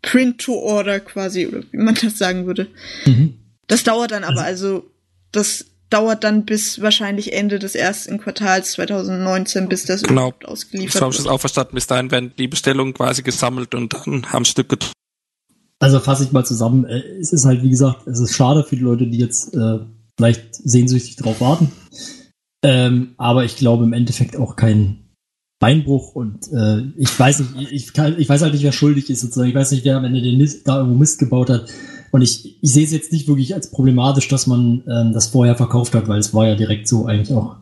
print 0.03 0.41
to 0.41 0.55
order 0.55 1.01
quasi, 1.01 1.47
oder 1.47 1.63
wie 1.71 1.77
man 1.77 1.95
das 2.01 2.17
sagen 2.19 2.47
würde. 2.47 2.69
mhm. 3.05 3.35
Das 3.67 3.85
dauert 3.85 4.11
dann 4.11 4.25
aber, 4.25 4.43
also 4.43 4.91
das 5.33 5.67
dauert 5.91 6.25
dann 6.25 6.45
bis 6.45 6.81
wahrscheinlich 6.81 7.33
Ende 7.35 7.59
des 7.61 7.75
ersten 7.77 8.19
Quartals 8.19 8.73
2019, 8.73 9.69
bis 9.69 9.85
das 9.85 10.03
Genau. 10.03 10.13
überhaupt 10.29 10.45
So 10.45 10.49
ausgeliefert 10.53 11.03
habe 11.03 11.13
ich 11.13 11.19
wird. 11.19 11.27
das 11.27 11.33
auch 11.33 11.39
verstanden. 11.41 11.75
Bis 11.75 11.87
dahin 11.87 12.11
werden 12.11 12.33
die 12.39 12.49
Bestellungen 12.49 12.95
quasi 12.95 13.23
gesammelt 13.23 13.75
und 13.75 13.93
dann 13.95 14.27
am 14.33 14.45
Stück 14.45 14.71
gedruckt. 14.71 14.95
Also 15.79 16.01
fasse 16.01 16.25
ich 16.25 16.33
mal 16.33 16.45
zusammen. 16.45 16.85
Äh, 16.87 17.01
Es 17.21 17.33
ist 17.33 17.45
halt, 17.45 17.63
wie 17.63 17.71
gesagt, 17.71 18.07
es 18.07 18.19
ist 18.19 18.35
schade 18.35 18.65
für 18.65 18.77
die 18.77 18.83
Leute, 18.83 19.07
die 19.07 19.19
jetzt 19.19 19.55
äh, 19.55 19.79
vielleicht 20.21 20.55
sehnsüchtig 20.55 21.17
drauf 21.17 21.41
warten. 21.41 21.73
Ähm, 22.63 23.15
aber 23.17 23.45
ich 23.45 23.57
glaube 23.57 23.85
im 23.85 23.95
Endeffekt 23.95 24.37
auch 24.37 24.55
kein 24.55 24.99
Beinbruch 25.61 26.15
und 26.15 26.51
äh, 26.53 26.83
ich 26.97 27.19
weiß 27.19 27.41
nicht, 27.41 27.73
ich, 27.73 27.93
kann, 27.95 28.19
ich 28.19 28.29
weiß 28.29 28.43
halt 28.43 28.53
nicht, 28.53 28.63
wer 28.63 28.73
schuldig 28.73 29.09
ist 29.09 29.21
sozusagen. 29.21 29.49
Ich 29.49 29.55
weiß 29.55 29.71
nicht, 29.73 29.85
wer 29.85 29.97
am 29.97 30.05
Ende 30.05 30.21
den 30.21 30.37
Mist, 30.39 30.69
da 30.69 30.79
irgendwo 30.79 30.99
Mist 30.99 31.19
gebaut 31.19 31.49
hat. 31.49 31.71
Und 32.11 32.23
ich, 32.23 32.63
ich 32.63 32.73
sehe 32.73 32.85
es 32.85 32.93
jetzt 32.93 33.13
nicht 33.13 33.29
wirklich 33.29 33.55
als 33.55 33.71
problematisch, 33.71 34.29
dass 34.29 34.47
man 34.47 34.83
ähm, 34.89 35.13
das 35.13 35.29
vorher 35.29 35.55
verkauft 35.55 35.95
hat, 35.95 36.09
weil 36.09 36.19
es 36.19 36.35
war 36.35 36.47
ja 36.47 36.55
direkt 36.55 36.89
so 36.89 37.07
eigentlich 37.07 37.35
auch. 37.35 37.57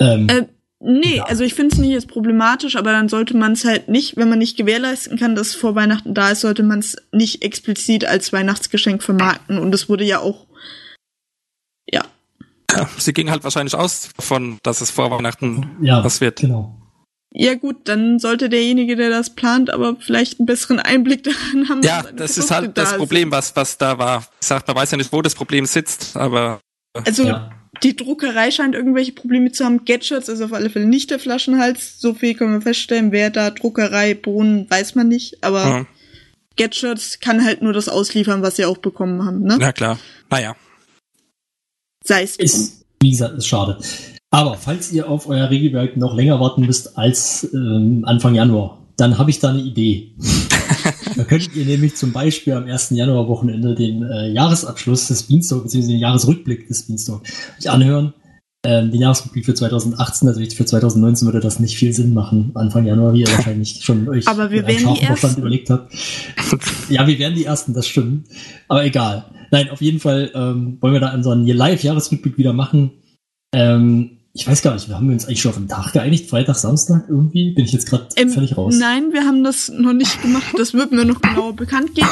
Ähm, 0.00 0.28
äh, 0.28 0.46
nee, 0.80 1.16
ja. 1.16 1.24
also 1.24 1.44
ich 1.44 1.54
finde 1.54 1.74
es 1.74 1.80
nicht 1.80 1.94
als 1.94 2.06
problematisch, 2.06 2.76
aber 2.76 2.92
dann 2.92 3.08
sollte 3.08 3.36
man 3.36 3.52
es 3.52 3.64
halt 3.64 3.88
nicht, 3.88 4.16
wenn 4.16 4.28
man 4.28 4.38
nicht 4.38 4.56
gewährleisten 4.56 5.18
kann, 5.18 5.34
dass 5.34 5.48
es 5.48 5.54
vor 5.54 5.74
Weihnachten 5.74 6.14
da 6.14 6.30
ist, 6.30 6.40
sollte 6.40 6.62
man 6.62 6.78
es 6.78 6.96
nicht 7.12 7.42
explizit 7.42 8.04
als 8.04 8.32
Weihnachtsgeschenk 8.32 9.02
vermarkten. 9.02 9.58
Und 9.58 9.74
es 9.74 9.88
wurde 9.88 10.04
ja 10.04 10.20
auch, 10.20 10.45
ja. 11.90 12.02
Sie 12.98 13.12
ging 13.12 13.30
halt 13.30 13.44
wahrscheinlich 13.44 13.74
aus 13.74 14.10
davon, 14.16 14.58
dass 14.62 14.80
es 14.80 14.90
vor 14.90 15.10
Weihnachten 15.10 15.76
ja, 15.80 16.04
was 16.04 16.20
wird. 16.20 16.40
Genau. 16.40 16.74
Ja 17.38 17.54
gut, 17.54 17.76
dann 17.84 18.18
sollte 18.18 18.48
derjenige, 18.48 18.96
der 18.96 19.10
das 19.10 19.30
plant, 19.30 19.68
aber 19.68 19.96
vielleicht 19.96 20.40
einen 20.40 20.46
besseren 20.46 20.80
Einblick 20.80 21.22
daran 21.24 21.68
haben. 21.68 21.82
Ja, 21.82 22.02
das 22.02 22.38
ist 22.38 22.50
halt 22.50 22.78
das 22.78 22.92
da 22.92 22.96
Problem, 22.96 23.30
was, 23.30 23.54
was 23.56 23.76
da 23.76 23.98
war. 23.98 24.26
Ich 24.40 24.46
sag, 24.46 24.66
man 24.66 24.76
weiß 24.76 24.92
ja 24.92 24.96
nicht, 24.96 25.12
wo 25.12 25.20
das 25.20 25.34
Problem 25.34 25.66
sitzt, 25.66 26.16
aber. 26.16 26.60
Also, 27.04 27.24
ja. 27.24 27.50
die 27.82 27.94
Druckerei 27.94 28.50
scheint 28.50 28.74
irgendwelche 28.74 29.12
Probleme 29.12 29.52
zu 29.52 29.66
haben. 29.66 29.84
Getshirts 29.84 30.30
ist 30.30 30.40
auf 30.40 30.54
alle 30.54 30.70
Fälle 30.70 30.86
nicht 30.86 31.10
der 31.10 31.18
Flaschenhals. 31.18 32.00
So 32.00 32.14
viel 32.14 32.34
können 32.34 32.54
wir 32.54 32.62
feststellen. 32.62 33.12
Wer 33.12 33.28
da 33.28 33.50
Druckerei, 33.50 34.14
Bohnen, 34.14 34.70
weiß 34.70 34.94
man 34.94 35.08
nicht. 35.08 35.44
Aber 35.44 35.64
ja. 35.64 35.86
Getshirts 36.56 37.20
kann 37.20 37.44
halt 37.44 37.60
nur 37.60 37.74
das 37.74 37.90
ausliefern, 37.90 38.40
was 38.40 38.56
sie 38.56 38.64
auch 38.64 38.78
bekommen 38.78 39.26
haben, 39.26 39.42
ne? 39.42 39.58
Ja, 39.60 39.72
klar. 39.72 39.98
Naja. 40.30 40.56
Sei 42.06 42.22
es. 42.22 42.36
Ist, 42.36 42.84
wie 43.02 43.10
gesagt, 43.10 43.36
ist 43.36 43.46
schade. 43.46 43.78
Aber 44.30 44.54
falls 44.54 44.92
ihr 44.92 45.08
auf 45.08 45.28
euer 45.28 45.50
Regelwerk 45.50 45.96
noch 45.96 46.14
länger 46.14 46.40
warten 46.40 46.66
müsst 46.66 46.98
als 46.98 47.48
ähm, 47.52 48.04
Anfang 48.06 48.34
Januar, 48.34 48.78
dann 48.96 49.18
habe 49.18 49.30
ich 49.30 49.38
da 49.38 49.50
eine 49.50 49.60
Idee. 49.60 50.12
da 51.16 51.24
könntet 51.24 51.54
ihr 51.54 51.64
nämlich 51.64 51.96
zum 51.96 52.12
Beispiel 52.12 52.54
am 52.54 52.64
1. 52.64 52.90
Januar-Wochenende 52.90 53.74
den 53.74 54.02
äh, 54.02 54.28
Jahresabschluss 54.30 55.08
des 55.08 55.24
Beanstalk, 55.24 55.64
beziehungsweise 55.64 55.92
den 55.92 56.00
Jahresrückblick 56.00 56.68
des 56.68 56.86
Beanstalk 56.86 57.22
euch 57.58 57.70
anhören. 57.70 58.14
Ähm, 58.68 58.90
den 58.90 59.00
Jahresrückblick 59.00 59.44
für 59.44 59.54
2018, 59.54 60.26
also 60.26 60.40
für 60.40 60.64
2019 60.64 61.26
würde 61.28 61.38
das 61.38 61.60
nicht 61.60 61.76
viel 61.76 61.92
Sinn 61.92 62.12
machen, 62.12 62.50
Anfang 62.54 62.84
Januar, 62.84 63.14
wie 63.14 63.20
ihr 63.20 63.28
wahrscheinlich 63.36 63.84
schon 63.84 64.08
euch 64.08 64.26
Aber 64.26 64.50
wir 64.50 64.66
werden 64.66 64.94
die 64.94 65.06
Verstand 65.06 65.38
überlegt 65.38 65.70
habt. 65.70 65.94
ja, 66.88 67.06
wir 67.06 67.16
werden 67.16 67.36
die 67.36 67.44
Ersten, 67.44 67.74
das 67.74 67.86
stimmt. 67.86 68.26
Aber 68.66 68.84
egal. 68.84 69.26
Nein, 69.52 69.70
auf 69.70 69.80
jeden 69.80 70.00
Fall 70.00 70.32
ähm, 70.34 70.78
wollen 70.80 70.94
wir 70.94 71.00
da 71.00 71.14
unseren 71.14 71.46
Live-Jahresrückblick 71.46 72.38
wieder 72.38 72.52
machen. 72.52 72.90
Ähm, 73.54 74.18
ich 74.32 74.48
weiß 74.48 74.62
gar 74.62 74.74
nicht, 74.74 74.88
wir 74.88 74.96
haben 74.96 75.08
uns 75.10 75.26
eigentlich 75.26 75.42
schon 75.42 75.50
auf 75.52 75.58
den 75.58 75.68
Tag 75.68 75.92
geeinigt, 75.92 76.28
Freitag, 76.28 76.56
Samstag 76.56 77.04
irgendwie? 77.08 77.52
Bin 77.52 77.66
ich 77.66 77.72
jetzt 77.72 77.88
gerade 77.88 78.08
ähm, 78.16 78.30
völlig 78.30 78.56
raus? 78.56 78.74
Nein, 78.76 79.12
wir 79.12 79.22
haben 79.22 79.44
das 79.44 79.68
noch 79.68 79.92
nicht 79.92 80.20
gemacht. 80.22 80.54
Das 80.58 80.74
wird 80.74 80.90
mir 80.90 81.04
noch 81.04 81.20
genauer 81.20 81.54
bekannt 81.54 81.94
geben. 81.94 82.08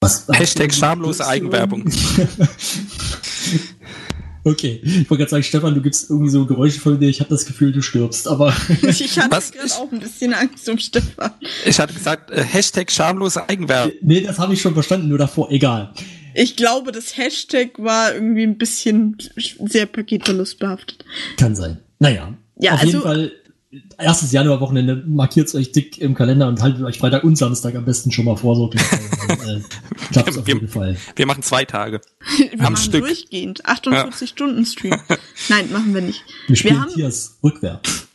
Was, 0.00 0.26
Hashtag 0.32 0.74
schamlose 0.74 1.24
Eigenwerbung. 1.24 1.84
okay, 4.46 4.80
ich 4.82 5.10
wollte 5.10 5.18
gerade 5.18 5.30
sagen, 5.30 5.42
Stefan, 5.42 5.74
du 5.74 5.82
gibst 5.82 6.08
irgendwie 6.08 6.30
so 6.30 6.46
Geräusche 6.46 6.80
von 6.80 6.98
dir. 6.98 7.08
Ich 7.08 7.20
habe 7.20 7.30
das 7.30 7.46
Gefühl, 7.46 7.72
du 7.72 7.82
stirbst, 7.82 8.28
aber... 8.28 8.54
ich 8.82 9.18
hatte 9.18 9.52
gerade 9.52 9.74
auch 9.74 9.90
ein 9.90 9.98
bisschen 9.98 10.32
Angst 10.32 10.68
um 10.68 10.78
Stefan. 10.78 11.32
Ich 11.64 11.78
hatte 11.80 11.92
gesagt, 11.92 12.30
äh, 12.30 12.42
Hashtag 12.42 12.90
schamlose 12.90 13.48
Eigenwerbung. 13.48 13.92
Nee, 14.02 14.20
das 14.20 14.38
habe 14.38 14.54
ich 14.54 14.62
schon 14.62 14.74
verstanden, 14.74 15.08
nur 15.08 15.18
davor, 15.18 15.50
egal. 15.50 15.92
Ich 16.34 16.54
glaube, 16.54 16.92
das 16.92 17.16
Hashtag 17.16 17.78
war 17.78 18.14
irgendwie 18.14 18.44
ein 18.44 18.56
bisschen 18.56 19.16
sehr 19.36 19.86
paketverlustbehaftet. 19.86 21.04
Kann 21.38 21.56
sein. 21.56 21.78
Naja. 21.98 22.34
Ja, 22.58 22.74
auf 22.74 22.80
also, 22.80 22.92
jeden 22.92 23.02
Fall, 23.02 23.32
erstes 23.98 24.32
Januarwochenende, 24.32 25.02
markiert 25.06 25.54
euch 25.54 25.72
dick 25.72 25.98
im 25.98 26.14
Kalender 26.14 26.48
und 26.48 26.62
haltet 26.62 26.82
euch 26.82 26.98
Freitag 26.98 27.24
und 27.24 27.36
Samstag 27.36 27.74
am 27.74 27.84
besten 27.84 28.10
schon 28.12 28.24
mal 28.24 28.36
vor. 28.36 28.56
So 28.56 28.70
äh, 28.70 29.60
klappt's 30.12 30.38
auf 30.38 30.46
wir, 30.46 30.54
jeden 30.54 30.68
Fall. 30.68 30.96
Wir 31.16 31.26
machen 31.26 31.42
zwei 31.42 31.64
Tage. 31.64 32.00
wir 32.38 32.52
am 32.52 32.58
machen 32.72 32.76
Stück. 32.76 33.04
durchgehend. 33.04 33.66
48 33.66 34.20
ja. 34.20 34.26
Stunden 34.26 34.64
Stream. 34.64 34.94
Nein, 35.48 35.70
machen 35.72 35.92
wir 35.94 36.00
nicht. 36.00 36.22
Wir 36.46 36.56
spielen 36.56 36.76
wir 36.76 36.80
haben, 36.82 36.94
Tiers 36.94 37.38
rückwärts. 37.42 38.06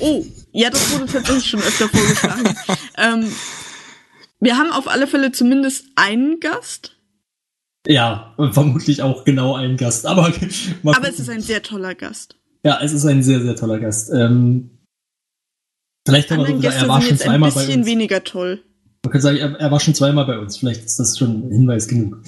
oh, 0.00 0.24
ja, 0.52 0.70
das 0.70 0.92
wurde 0.92 1.06
tatsächlich 1.06 1.46
schon 1.46 1.60
öfter 1.60 1.88
vorgeschlagen. 1.88 2.56
ähm, 2.98 3.32
wir 4.40 4.58
haben 4.58 4.72
auf 4.72 4.88
alle 4.88 5.06
Fälle 5.06 5.32
zumindest 5.32 5.86
einen 5.94 6.40
Gast. 6.40 6.96
Ja, 7.86 8.34
und 8.36 8.52
vermutlich 8.52 9.02
auch 9.02 9.24
genau 9.24 9.54
einen 9.54 9.76
Gast. 9.76 10.06
Aber, 10.06 10.32
aber 10.84 11.08
es 11.08 11.20
ist 11.20 11.30
ein 11.30 11.40
sehr 11.40 11.62
toller 11.62 11.94
Gast. 11.94 12.36
Ja, 12.64 12.80
es 12.82 12.92
ist 12.92 13.04
ein 13.04 13.22
sehr, 13.22 13.40
sehr 13.42 13.56
toller 13.56 13.78
Gast. 13.78 14.10
Ähm, 14.12 14.70
vielleicht 16.06 16.28
kann 16.28 16.38
man 16.38 16.46
so 16.46 16.60
sagen, 16.60 16.76
er 16.76 16.88
war 16.88 17.02
schon 17.02 17.18
zweimal 17.18 17.50
bei 17.50 17.56
uns. 17.56 17.56
Ein 17.56 17.66
bisschen 17.66 17.86
weniger 17.86 18.24
toll. 18.24 18.62
Man 19.04 19.12
könnte 19.12 19.22
sagen, 19.22 19.36
er, 19.36 19.54
er, 19.60 19.70
war 19.70 19.80
schon 19.80 19.94
zweimal 19.94 20.24
bei 20.24 20.38
uns. 20.38 20.56
Vielleicht 20.56 20.82
ist 20.84 20.98
das 20.98 21.18
schon 21.18 21.48
ein 21.48 21.50
Hinweis 21.50 21.88
genug. 21.88 22.22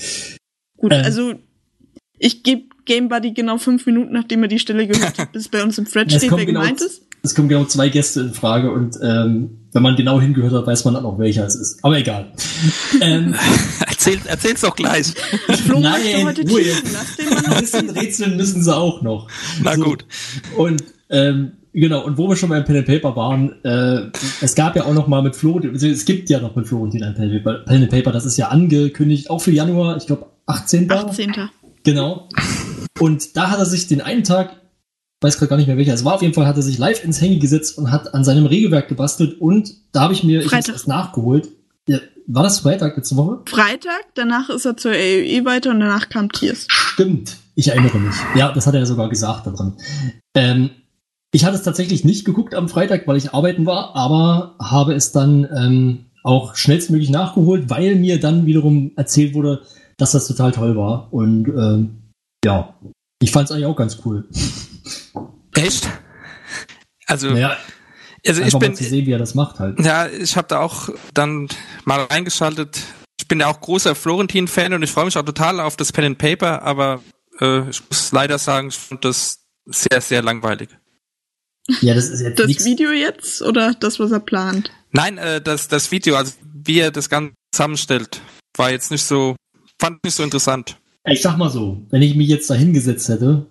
Gut, 0.77 0.92
ähm, 0.92 1.03
also 1.05 1.35
ich 2.18 2.42
gebe 2.42 2.64
Game 2.85 3.09
Buddy 3.09 3.33
genau 3.33 3.57
fünf 3.57 3.87
Minuten, 3.87 4.12
nachdem 4.12 4.42
er 4.42 4.49
die 4.49 4.59
Stelle 4.59 4.87
gehört 4.87 5.18
hat, 5.18 5.33
bis 5.33 5.49
bei 5.49 5.62
uns 5.62 5.79
im 5.79 5.87
Thread 5.87 6.12
steht, 6.12 6.31
wer 6.31 6.44
genau, 6.44 6.61
gemeint 6.61 6.83
ist. 6.83 7.06
Es 7.27 7.35
kommen 7.35 7.49
genau 7.49 7.65
zwei 7.65 7.89
Gäste 7.89 8.21
in 8.21 8.33
Frage 8.33 8.71
und 8.71 8.97
ähm, 9.03 9.59
wenn 9.73 9.83
man 9.83 9.97
genau 9.97 10.21
hingehört 10.21 10.53
hat, 10.53 10.67
weiß 10.67 10.85
man 10.87 10.95
dann 10.95 11.05
auch, 11.05 11.19
welcher 11.19 11.45
es 11.47 11.55
ist. 11.55 11.85
Aber 11.85 11.99
egal. 11.99 12.33
ähm, 13.01 13.35
Erzähl, 13.87 14.19
erzähl's 14.25 14.61
doch 14.62 14.75
gleich. 14.75 15.12
Flo 15.67 15.81
Nein, 15.81 16.25
heute 16.25 16.43
Ruhe. 16.49 16.62
Ein 17.45 17.61
bisschen 17.61 17.91
rätseln 17.91 18.37
müssen 18.37 18.62
sie 18.62 18.75
auch 18.75 19.03
noch. 19.03 19.29
Na 19.62 19.75
so. 19.75 19.83
gut. 19.83 20.05
Und 20.57 20.83
ähm, 21.11 21.53
Genau, 21.79 22.07
und 22.07 22.17
wo 22.17 22.27
wir 22.27 22.37
schon 22.37 22.49
beim 22.49 22.65
Pen 22.65 22.79
and 22.79 22.87
Paper 22.87 23.15
waren, 23.17 23.62
äh, 23.62 24.11
es 24.41 24.55
gab 24.55 24.77
ja 24.77 24.87
auch 24.87 24.95
noch 24.95 25.09
mal 25.09 25.21
mit 25.21 25.37
Flo, 25.37 25.61
es 25.61 26.07
gibt 26.07 26.31
ja 26.31 26.41
noch 26.41 26.57
mit 26.57 26.67
Florentin 26.67 27.03
ein 27.03 27.15
Pen 27.15 27.25
and 27.25 27.45
Paper, 27.45 27.59
Pen 27.67 27.83
and 27.83 27.91
Paper, 27.91 28.12
das 28.12 28.25
ist 28.25 28.39
ja 28.39 28.49
angekündigt, 28.49 29.29
auch 29.29 29.43
für 29.43 29.51
Januar, 29.51 29.99
ich 29.99 30.07
glaube 30.07 30.25
18. 30.47 30.91
18. 30.91 31.35
Genau. 31.85 32.31
Und 32.99 33.37
da 33.37 33.51
hat 33.51 33.59
er 33.59 33.67
sich 33.67 33.89
den 33.89 34.01
einen 34.01 34.25
Tag 34.25 34.57
weiß 35.20 35.38
gerade 35.38 35.50
gar 35.50 35.57
nicht 35.57 35.66
mehr 35.66 35.76
welcher. 35.76 35.94
Es 35.94 36.05
war 36.05 36.14
auf 36.14 36.22
jeden 36.22 36.35
Fall, 36.35 36.46
hat 36.46 36.57
er 36.57 36.62
sich 36.62 36.79
live 36.79 37.05
ins 37.05 37.20
Handy 37.20 37.38
gesetzt 37.38 37.79
und 37.79 37.90
hat 37.90 38.14
an 38.14 38.24
seinem 38.24 38.46
Regelwerk 38.46 38.88
gebastelt 38.88 39.40
und 39.40 39.72
da 39.92 40.02
habe 40.02 40.12
ich 40.12 40.24
mir 40.24 40.44
ich 40.44 40.52
erst 40.52 40.88
nachgeholt. 40.88 41.48
Ja, 41.88 41.98
war 42.26 42.42
das 42.42 42.61
Freitag 42.61 42.96
letzte 42.96 43.16
Woche? 43.16 43.40
Freitag, 43.46 44.07
danach 44.14 44.50
ist 44.50 44.64
er 44.64 44.76
zur 44.76 44.92
AOE 44.92 45.44
weiter 45.44 45.70
und 45.70 45.81
danach 45.81 46.09
kam 46.09 46.31
Tiers. 46.31 46.66
Stimmt, 46.68 47.37
ich 47.55 47.68
erinnere 47.68 47.98
mich. 47.98 48.16
Ja, 48.35 48.52
das 48.52 48.66
hat 48.66 48.74
er 48.74 48.81
ja 48.81 48.87
sogar 48.87 49.09
gesagt 49.09 49.46
da 49.46 49.50
drin. 49.52 49.74
Ähm, 50.35 50.70
ich 51.33 51.44
hatte 51.44 51.57
es 51.57 51.62
tatsächlich 51.62 52.05
nicht 52.05 52.24
geguckt 52.24 52.55
am 52.55 52.68
Freitag, 52.68 53.07
weil 53.07 53.16
ich 53.16 53.33
arbeiten 53.33 53.66
war, 53.66 53.94
aber 53.94 54.57
habe 54.61 54.94
es 54.94 55.12
dann 55.12 55.46
ähm, 55.55 56.07
auch 56.22 56.57
schnellstmöglich 56.57 57.11
nachgeholt, 57.11 57.70
weil 57.70 57.94
mir 57.94 58.18
dann 58.18 58.46
wiederum 58.46 58.92
erzählt 58.96 59.35
wurde, 59.35 59.62
dass 59.96 60.12
das 60.12 60.26
total 60.26 60.52
toll 60.52 60.76
war. 60.76 61.12
Und 61.12 61.48
ähm, 61.48 62.02
ja, 62.44 62.74
ich 63.22 63.31
fand 63.31 63.46
es 63.46 63.52
eigentlich 63.52 63.66
auch 63.66 63.76
ganz 63.76 63.98
cool. 64.05 64.26
Echt? 65.55 65.88
Also, 67.07 67.31
naja, 67.31 67.57
also 68.27 68.42
ich 68.42 68.59
bin. 68.59 68.70
Mal 68.72 68.77
zu 68.77 68.85
sehen, 68.85 69.07
wie 69.07 69.12
er 69.12 69.18
das 69.18 69.35
macht 69.35 69.59
halt. 69.59 69.79
Ja, 69.81 70.09
ich 70.09 70.37
habe 70.37 70.49
da 70.49 70.61
auch 70.61 70.88
dann 71.14 71.49
mal 71.85 72.03
reingeschaltet. 72.05 72.81
Ich 73.18 73.29
bin 73.29 73.40
ja 73.40 73.46
auch 73.49 73.61
großer 73.61 73.94
Florentin-Fan 73.94 74.72
und 74.72 74.83
ich 74.83 74.90
freue 74.90 75.07
mich 75.07 75.16
auch 75.16 75.25
total 75.25 75.61
auf 75.61 75.77
das 75.77 75.92
Pen 75.92 76.05
and 76.05 76.18
Paper, 76.18 76.62
aber 76.62 77.03
äh, 77.40 77.68
ich 77.70 77.81
muss 77.88 78.12
leider 78.12 78.38
sagen, 78.38 78.68
ich 78.68 78.77
fand 78.77 79.05
das 79.05 79.38
sehr, 79.64 80.01
sehr 80.01 80.22
langweilig. 80.22 80.68
Ja, 81.81 81.94
das 81.94 82.09
ist 82.09 82.20
jetzt 82.20 82.38
Das 82.38 82.46
nix. 82.46 82.64
Video 82.64 82.92
jetzt 82.92 83.42
oder 83.42 83.75
das, 83.75 83.99
was 83.99 84.12
er 84.12 84.20
plant? 84.20 84.70
Nein, 84.92 85.18
äh, 85.18 85.40
das, 85.40 85.66
das 85.68 85.90
Video, 85.90 86.16
also 86.16 86.33
wie 86.64 86.79
er 86.79 86.90
das 86.90 87.09
Ganze 87.09 87.35
zusammenstellt, 87.53 88.20
war 88.57 88.70
jetzt 88.70 88.90
nicht 88.90 89.03
so, 89.03 89.35
fand 89.81 90.03
nicht 90.05 90.14
so 90.14 90.22
interessant. 90.22 90.77
Ich 91.05 91.22
sag 91.22 91.37
mal 91.37 91.51
so, 91.51 91.85
wenn 91.90 92.03
ich 92.03 92.14
mich 92.14 92.29
jetzt 92.29 92.49
da 92.51 92.55
hingesetzt 92.55 93.09
hätte 93.09 93.46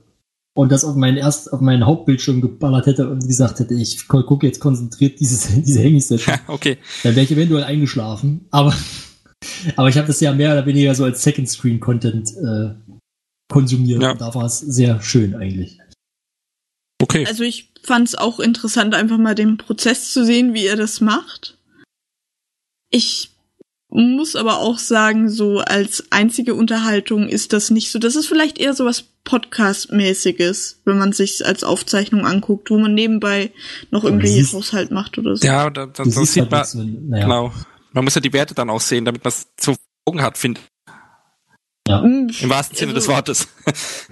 und 0.56 0.72
das 0.72 0.86
auf 0.86 0.96
meinen 0.96 1.18
erst 1.18 1.52
auf 1.52 1.60
meinen 1.60 1.86
Hauptbildschirm 1.86 2.42
geballert 2.42 2.86
hätte 2.88 3.10
und 3.10 3.28
gesagt 3.28 3.60
hätte, 3.60 3.74
ich 3.74 4.08
gucke 4.08 4.48
jetzt 4.48 4.60
konzentriert 4.60 5.20
dieses 5.20 5.48
diese 5.64 5.82
Handy-Session, 5.82 6.36
okay. 6.48 6.78
dann 7.04 7.16
wäre 7.16 7.26
ich 7.26 7.32
eventuell 7.32 7.64
eingeschlafen. 7.64 8.48
Aber 8.52 8.74
aber 9.76 9.90
ich 9.90 9.98
habe 9.98 10.08
das 10.08 10.22
ja 10.22 10.34
mehr 10.34 10.54
oder 10.54 10.66
weniger 10.66 10.96
so 10.96 11.04
als 11.04 11.22
Second 11.22 11.50
Screen 11.50 11.80
Content 11.80 12.32
äh, 12.38 12.74
konsumiert. 13.52 14.02
Ja. 14.02 14.12
Und 14.12 14.22
da 14.22 14.34
war 14.34 14.46
es 14.46 14.60
sehr 14.60 15.02
schön 15.02 15.36
eigentlich. 15.36 15.80
Okay. 17.02 17.26
Also 17.28 17.44
ich 17.44 17.74
fand 17.84 18.08
es 18.08 18.16
auch 18.16 18.40
interessant, 18.40 18.96
einfach 18.96 19.18
mal 19.18 19.36
den 19.36 19.58
Prozess 19.58 20.12
zu 20.12 20.26
sehen, 20.26 20.54
wie 20.54 20.66
er 20.66 20.78
das 20.78 21.02
macht. 21.02 21.58
Ich 22.90 23.35
muss 23.96 24.36
aber 24.36 24.60
auch 24.60 24.78
sagen, 24.78 25.30
so 25.30 25.60
als 25.60 26.06
einzige 26.10 26.54
Unterhaltung 26.54 27.30
ist 27.30 27.54
das 27.54 27.72
nicht 27.72 27.92
so. 27.92 28.00
Das 28.00 28.16
ist 28.16 28.28
vielleicht 28.28 28.58
eher 28.58 28.74
so 28.74 28.86
was 28.86 29.06
Podcast-mäßiges, 29.24 30.82
wenn 30.86 30.98
man 30.98 31.14
sich 31.14 31.46
als 31.46 31.64
Aufzeichnung 31.64 32.26
anguckt, 32.26 32.70
wo 32.70 32.78
man 32.78 32.94
nebenbei 32.94 33.52
noch 33.92 34.04
irgendwie 34.04 34.46
Haushalt 34.46 34.92
macht 34.92 35.18
oder 35.18 35.36
so. 35.36 35.46
Ja, 35.48 35.70
da, 35.70 35.86
da, 35.86 36.04
das 36.04 36.34
sieht 36.34 36.52
man, 36.52 36.66
so, 36.66 36.84
naja. 36.84 37.24
genau. 37.24 37.54
Man 37.94 38.04
muss 38.04 38.16
ja 38.16 38.22
die 38.22 38.34
Werte 38.34 38.54
dann 38.54 38.70
auch 38.70 38.82
sehen, 38.82 39.06
damit 39.06 39.24
man 39.24 39.30
es 39.30 39.48
zu 39.56 39.76
Augen 40.06 40.22
hat, 40.22 40.38
finde 40.38 40.60
Ja. 41.88 42.02
Hm, 42.02 42.30
Im 42.40 42.50
wahrsten 42.50 42.78
Sinne 42.78 42.94
des 42.94 43.06
also, 43.06 43.14
Wortes. 43.14 43.48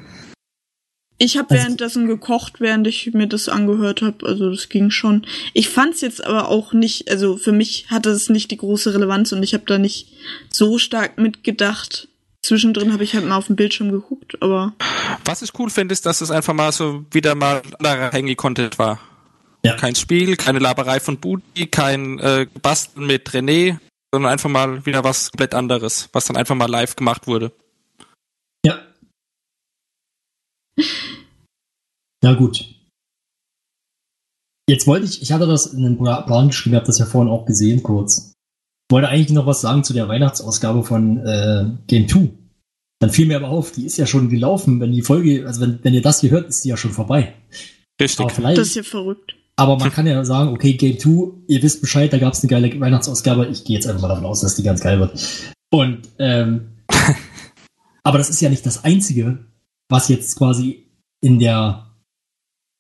Ich 1.18 1.38
habe 1.38 1.52
Also- 1.52 1.64
währenddessen 1.64 2.08
gekocht, 2.08 2.60
während 2.60 2.88
ich 2.88 3.14
mir 3.14 3.28
das 3.28 3.48
angehört 3.50 4.02
habe. 4.02 4.26
Also 4.26 4.50
das 4.50 4.70
ging 4.70 4.90
schon. 4.90 5.26
Ich 5.54 5.70
fand's 5.70 6.02
jetzt 6.02 6.24
aber 6.26 6.50
auch 6.50 6.74
nicht, 6.74 7.10
also 7.10 7.38
für 7.38 7.52
mich 7.52 7.88
hatte 7.90 8.10
es 8.10 8.30
nicht 8.30 8.52
die 8.52 8.58
große 8.58 8.94
Relevanz 8.94 9.32
und 9.32 9.44
ich 9.44 9.54
habe 9.54 9.64
da 9.66 9.78
nicht 9.78 10.10
so 10.50 10.78
stark 10.78 11.18
mitgedacht. 11.18 12.08
Zwischendrin 12.42 12.92
habe 12.92 13.06
ich 13.06 13.14
halt 13.14 13.26
mal 13.26 13.38
auf 13.38 13.48
dem 13.48 13.56
Bildschirm 13.56 13.90
geguckt, 13.92 14.42
aber 14.42 14.74
Was 15.24 15.42
ich 15.42 15.58
cool 15.60 15.70
finde, 15.70 15.94
ist, 15.94 16.06
dass 16.06 16.20
es 16.20 16.30
einfach 16.30 16.54
mal 16.54 16.74
so 16.74 17.06
wieder 17.12 17.36
mal 17.36 17.62
anderer 17.80 18.12
Hangy-Content 18.12 18.78
war. 18.80 19.00
Ja. 19.66 19.78
Kein 19.78 19.96
Spiel, 19.96 20.36
keine 20.36 20.60
Laberei 20.60 21.00
von 21.00 21.18
Budi, 21.18 21.68
kein 21.68 22.20
äh, 22.20 22.48
Basteln 22.62 23.08
mit 23.08 23.30
René, 23.30 23.78
sondern 24.12 24.34
einfach 24.34 24.50
mal 24.50 24.86
wieder 24.86 25.06
was 25.06 25.32
komplett 25.32 25.54
anderes, 25.54 26.10
was 26.12 26.26
dann 26.26 26.36
einfach 26.36 26.56
mal 26.56 26.70
live 26.70 26.98
gemacht 26.98 27.28
wurde. 27.28 27.54
Ja. 28.66 28.82
Ja, 32.24 32.34
gut. 32.34 32.66
Jetzt 34.70 34.88
wollte 34.88 35.06
ich, 35.06 35.22
ich 35.22 35.32
hatte 35.32 35.46
das 35.46 35.68
in 35.68 35.84
den 35.84 35.98
Pla- 35.98 36.22
Plan 36.22 36.48
geschrieben, 36.48 36.76
habe 36.76 36.86
das 36.86 36.98
ja 37.00 37.06
vorhin 37.06 37.32
auch 37.32 37.46
gesehen, 37.46 37.84
kurz. 37.84 38.34
Wollte 38.90 39.10
eigentlich 39.10 39.32
noch 39.32 39.46
was 39.46 39.62
sagen 39.62 39.84
zu 39.84 39.94
der 39.94 40.08
Weihnachtsausgabe 40.08 40.84
von 40.84 41.18
äh, 41.26 41.66
Game 41.88 42.08
2. 42.08 42.30
Dann 43.00 43.10
fiel 43.10 43.26
mir 43.26 43.36
aber 43.38 43.50
auf, 43.50 43.72
die 43.72 43.86
ist 43.86 43.98
ja 43.98 44.06
schon 44.06 44.30
gelaufen, 44.30 44.80
wenn 44.80 44.94
die 44.94 45.02
Folge, 45.02 45.46
also 45.46 45.60
wenn, 45.62 45.84
wenn 45.84 45.94
ihr 45.94 46.02
das 46.02 46.22
hier 46.22 46.32
hört, 46.32 46.48
ist 46.48 46.64
die 46.64 46.70
ja 46.70 46.78
schon 46.78 46.92
vorbei. 46.92 47.34
Richtig. 48.02 48.26
Das 48.28 48.68
ist 48.68 48.76
ja 48.76 48.84
verrückt. 48.84 49.36
aber 49.58 49.78
man 49.78 49.92
kann 49.92 50.08
ja 50.08 50.24
sagen, 50.24 50.50
okay, 50.54 50.74
Game 50.74 50.98
2, 50.98 51.32
ihr 51.48 51.62
wisst 51.62 51.82
Bescheid, 51.82 52.14
da 52.14 52.18
gab 52.18 52.34
es 52.34 52.42
eine 52.42 52.50
geile 52.50 52.80
Weihnachtsausgabe. 52.80 53.48
Ich 53.48 53.66
gehe 53.66 53.76
jetzt 53.76 53.88
einfach 53.88 54.04
mal 54.04 54.08
davon 54.08 54.26
aus, 54.26 54.40
dass 54.42 54.56
die 54.56 54.64
ganz 54.64 54.80
geil 54.82 55.00
wird. 55.00 55.20
Und 55.72 56.08
ähm, 56.20 56.70
aber 58.04 58.18
das 58.18 58.30
ist 58.30 58.40
ja 58.42 58.50
nicht 58.50 58.66
das 58.66 58.86
Einzige, 58.86 59.46
was 59.90 60.10
jetzt 60.10 60.38
quasi 60.38 60.88
in 61.22 61.40
der 61.40 61.94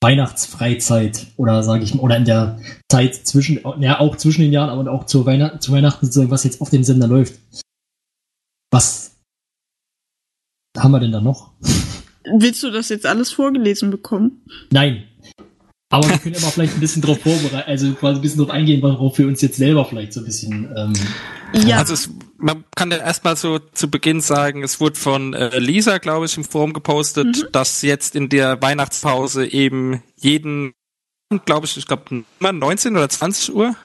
Weihnachtsfreizeit 0.04 1.28
oder 1.38 1.64
sage 1.64 1.84
ich 1.84 1.96
mal, 1.96 2.02
oder 2.02 2.18
in 2.18 2.26
der 2.26 2.60
Zeit 2.92 3.16
zwischen, 3.16 3.62
ja 3.82 4.00
auch 4.00 4.18
zwischen 4.18 4.42
den 4.42 4.52
Jahren, 4.52 4.70
aber 4.70 4.92
auch 4.92 5.06
zu, 5.06 5.26
Weihnachten, 5.26 5.62
zu 5.62 5.72
Weihnachten 5.72 6.10
was 6.30 6.44
jetzt 6.44 6.62
auf 6.62 6.70
dem 6.70 6.84
Sender 6.84 7.08
läuft. 7.08 7.40
Was 8.72 9.16
haben 10.78 10.92
wir 10.92 11.00
denn 11.00 11.12
da 11.12 11.22
noch? 11.22 11.54
Willst 12.26 12.64
du 12.64 12.72
das 12.72 12.90
jetzt 12.90 13.06
alles 13.06 13.32
vorgelesen 13.32 13.92
bekommen? 13.92 14.44
Nein. 14.72 15.04
Aber 15.90 16.10
wir 16.10 16.18
können 16.18 16.42
mal 16.42 16.50
vielleicht 16.52 16.74
ein 16.74 16.80
bisschen 16.80 17.02
drauf 17.02 17.20
vorbereiten, 17.22 17.70
also 17.70 17.94
quasi 17.94 18.20
ein 18.20 18.22
bisschen 18.22 18.40
drauf 18.40 18.50
eingehen, 18.50 18.82
worauf 18.82 19.18
wir 19.18 19.28
uns 19.28 19.42
jetzt 19.42 19.58
selber 19.58 19.86
vielleicht 19.86 20.14
so 20.14 20.22
ein 20.22 20.26
bisschen. 20.26 20.74
Ähm, 20.76 20.94
Ja. 21.54 21.78
Also 21.78 21.94
es, 21.94 22.10
man 22.38 22.64
kann 22.76 22.92
ja 22.92 22.98
erstmal 22.98 23.36
so 23.36 23.60
zu 23.60 23.90
Beginn 23.90 24.22
sagen, 24.22 24.64
es 24.64 24.80
wurde 24.80 24.96
von 24.96 25.34
äh, 25.34 25.60
Lisa, 25.60 26.00
glaube 26.00 26.26
ich, 26.26 26.36
im 26.36 26.44
Forum 26.44 26.74
gepostet, 26.74 27.48
dass 27.56 27.82
jetzt 27.84 28.16
in 28.16 28.30
der 28.30 28.62
Weihnachtspause 28.62 29.46
eben 29.46 30.02
jeden, 30.18 30.74
glaube 31.46 31.66
ich, 31.68 31.78
ich 31.78 31.86
glaube 31.86 32.24
19 32.40 32.96
oder 32.96 33.08
20 33.08 33.54
Uhr, 33.54 33.76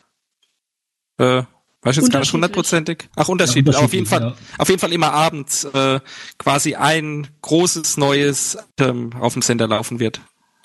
äh, 1.19 1.43
weiß 1.83 1.97
ich 1.97 2.03
jetzt 2.03 2.11
gar 2.13 2.21
nicht 2.21 2.33
Unterschiedlich. 2.33 2.33
hundertprozentig. 2.33 3.09
Ach, 3.17 3.29
unterschiedlich. 3.29 3.77
Ja, 3.77 3.83
auf 3.83 3.93
jeden 3.93 4.07
Fall, 4.07 4.23
unterschiedlich, 4.23 4.61
auf 4.61 4.69
jeden 4.69 4.81
Fall 4.81 4.93
immer 4.93 5.13
abends 5.13 5.65
äh, 5.65 6.01
quasi 6.39 6.75
ein 6.75 7.29
großes 7.43 7.97
neues 7.99 8.57
ähm, 8.81 9.13
auf 9.21 9.35
dem 9.35 9.43
Sender 9.43 9.69
laufen 9.69 10.01
wird. 10.01 10.21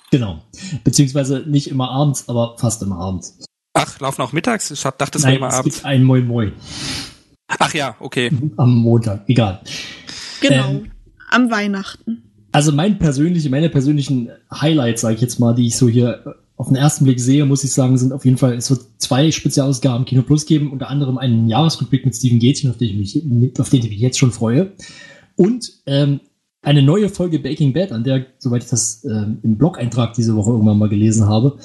genau. 0.10 0.44
Beziehungsweise 0.84 1.44
nicht 1.48 1.68
immer 1.70 1.90
abends, 1.92 2.30
aber 2.30 2.56
fast 2.58 2.82
immer 2.82 2.98
abends. 2.98 3.38
Ach, 3.74 4.00
laufen 4.00 4.22
auch 4.22 4.34
mittags? 4.34 4.72
Ich 4.72 4.86
hab- 4.86 4.98
dachte, 4.98 5.14
das 5.14 5.24
wäre 5.24 5.32
Nein, 5.34 5.38
immer 5.40 5.48
es 5.50 5.54
abends. 5.56 5.76
gibt 5.78 5.86
ein 5.86 6.04
Moi 6.04 6.22
Moi 6.22 6.52
Ach 7.48 7.74
ja, 7.74 7.96
okay. 8.00 8.32
am 8.58 8.76
Montag. 8.76 9.24
Egal. 9.28 9.62
genau. 10.42 10.70
ähm, 10.70 10.92
Am 11.30 11.52
Weihnachten. 11.52 12.24
Also 12.52 12.72
mein 12.72 13.00
persönliche, 13.00 13.50
meine 13.50 13.70
persönlichen 13.70 14.30
Highlights, 14.52 15.02
sage 15.02 15.16
ich 15.16 15.22
jetzt 15.22 15.40
mal, 15.40 15.54
die 15.56 15.68
ich 15.68 15.76
so 15.78 15.88
hier 15.90 16.22
äh, 16.26 16.30
auf 16.56 16.68
den 16.68 16.76
ersten 16.76 17.04
Blick 17.06 17.20
sehe, 17.20 17.46
muss 17.46 17.64
ich 17.64 17.74
sagen, 17.74 17.98
sind 17.98 18.14
auf 18.14 18.26
jeden 18.26 18.38
Fall, 18.38 18.54
es 18.54 18.70
wird 18.70 18.82
zwei 19.00 19.32
Spezialausgaben 19.32 20.06
Kino 20.06 20.22
Plus 20.22 20.46
geben, 20.46 20.72
unter 20.72 20.88
anderem 20.90 21.18
einen 21.18 21.48
Jahresrückblick 21.48 22.06
mit 22.06 22.16
Steven 22.16 22.40
Gätchen, 22.40 22.70
auf 22.70 22.78
den 22.78 22.90
ich 22.90 22.96
mich, 23.16 23.60
auf 23.60 23.70
den 23.70 23.80
ich 23.84 23.90
mich 23.90 24.00
jetzt 24.00 24.20
schon 24.20 24.32
freue. 24.32 24.72
Und 25.36 25.72
ähm, 25.88 26.20
eine 26.62 26.84
neue 26.84 27.10
Folge 27.10 27.40
Baking 27.40 27.74
Bad, 27.74 27.92
an 27.92 28.04
der, 28.04 28.28
soweit 28.38 28.64
ich 28.64 28.70
das 28.70 29.04
ähm, 29.04 29.40
im 29.44 29.58
Blog-Eintrag 29.58 30.14
diese 30.14 30.36
Woche 30.36 30.52
irgendwann 30.52 30.78
mal 30.78 30.90
gelesen 30.90 31.28
habe, 31.28 31.58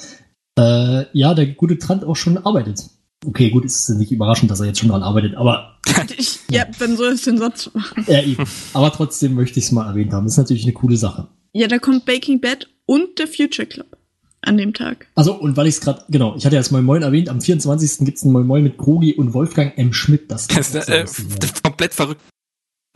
äh, 0.59 1.05
ja, 1.13 1.33
der 1.33 1.47
gute 1.47 1.77
Trant 1.77 2.03
auch 2.03 2.15
schon 2.15 2.37
arbeitet. 2.37 2.83
Okay, 3.25 3.49
gut, 3.49 3.65
ist 3.65 3.89
nicht 3.89 4.11
überraschend, 4.11 4.49
dass 4.49 4.59
er 4.61 4.67
jetzt 4.67 4.79
schon 4.79 4.89
dran 4.89 5.03
arbeitet, 5.03 5.35
aber 5.35 5.77
Ich, 6.17 6.39
ja, 6.49 6.65
wann 6.79 6.95
soll 6.95 7.09
es 7.13 7.23
denn 7.23 7.37
sonst 7.37 7.73
machen? 7.75 8.05
äh, 8.07 8.23
eben. 8.31 8.43
aber 8.73 8.91
trotzdem 8.91 9.35
möchte 9.35 9.59
ich 9.59 9.65
es 9.65 9.71
mal 9.71 9.87
erwähnt 9.89 10.13
haben. 10.13 10.23
Das 10.25 10.33
ist 10.33 10.37
natürlich 10.37 10.63
eine 10.63 10.73
coole 10.73 10.95
Sache. 10.97 11.27
Ja, 11.53 11.67
da 11.67 11.79
kommt 11.79 12.05
Baking 12.05 12.39
Bad 12.39 12.67
und 12.85 13.19
der 13.19 13.27
Future 13.27 13.67
Club 13.67 13.97
an 14.41 14.55
dem 14.57 14.73
Tag. 14.73 15.07
Also, 15.15 15.33
und 15.33 15.57
weil 15.57 15.67
ich 15.67 15.75
es 15.75 15.81
gerade, 15.81 16.05
genau, 16.09 16.35
ich 16.37 16.45
hatte 16.45 16.55
ja 16.55 16.61
das 16.61 16.71
Moin 16.71 16.85
Moin 16.85 17.01
erwähnt, 17.01 17.27
am 17.27 17.41
24. 17.41 18.05
gibt's 18.05 18.23
ein 18.23 18.31
Moin 18.31 18.47
Moin 18.47 18.63
mit 18.63 18.77
Krogi 18.77 19.13
und 19.15 19.33
Wolfgang 19.33 19.77
M. 19.77 19.91
Schmidt. 19.91 20.31
Das, 20.31 20.47
Das 20.47 20.73
ist 20.73 20.87
äh, 20.87 21.01
lustig, 21.01 21.51
komplett 21.61 21.93
verrückt. 21.93 22.21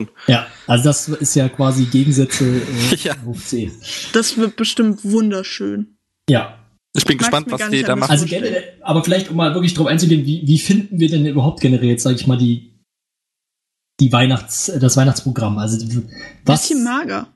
ja. 0.00 0.06
ja, 0.26 0.46
also 0.66 0.84
das 0.84 1.08
ist 1.08 1.34
ja 1.34 1.50
quasi 1.50 1.84
Gegensätze 1.84 2.46
äh, 2.46 2.96
Ja. 3.02 3.14
hoch 3.26 3.36
10. 3.38 3.72
Das 4.14 4.38
wird 4.38 4.56
bestimmt 4.56 5.04
wunderschön. 5.04 5.96
Ja, 6.30 6.58
Ich 6.96 7.04
bin 7.04 7.18
gespannt, 7.18 7.50
was 7.50 7.68
die 7.70 7.82
da 7.82 7.96
machen. 7.96 8.10
also 8.10 8.24
generell, 8.26 8.62
aber 8.82 9.02
vielleicht, 9.02 9.28
um 9.30 9.36
mal 9.36 9.52
wirklich 9.54 9.74
drauf 9.74 9.86
einzugehen, 9.88 10.24
wie, 10.26 10.42
wie 10.46 10.58
finden 10.58 11.00
wir 11.00 11.08
denn 11.10 11.26
überhaupt 11.26 11.60
generell 11.60 11.88
jetzt, 11.88 12.04
sage 12.04 12.14
ich 12.16 12.26
mal, 12.28 12.38
die, 12.38 12.70
die 14.00 14.12
Weihnachts, 14.12 14.70
das 14.80 14.96
Weihnachtsprogramm? 14.96 15.58
Also, 15.58 15.84
was, 16.44 16.68
Bisschen 16.68 16.84
mager. 16.84 17.26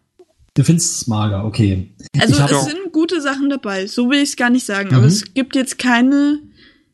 du 0.55 0.63
findest 0.65 1.03
es 1.03 1.07
mager, 1.09 1.45
okay. 1.45 1.89
Also 2.21 2.41
es 2.43 2.65
sind 2.67 2.93
gute 2.93 3.21
Sachen 3.21 3.49
dabei, 3.51 3.87
so 3.89 4.09
will 4.11 4.19
ich 4.23 4.29
es 4.31 4.37
gar 4.37 4.51
nicht 4.51 4.65
sagen. 4.67 4.91
Aber 4.91 5.01
Mhm. 5.03 5.09
es 5.09 5.35
gibt 5.35 5.57
jetzt 5.57 5.79
keine 5.79 6.41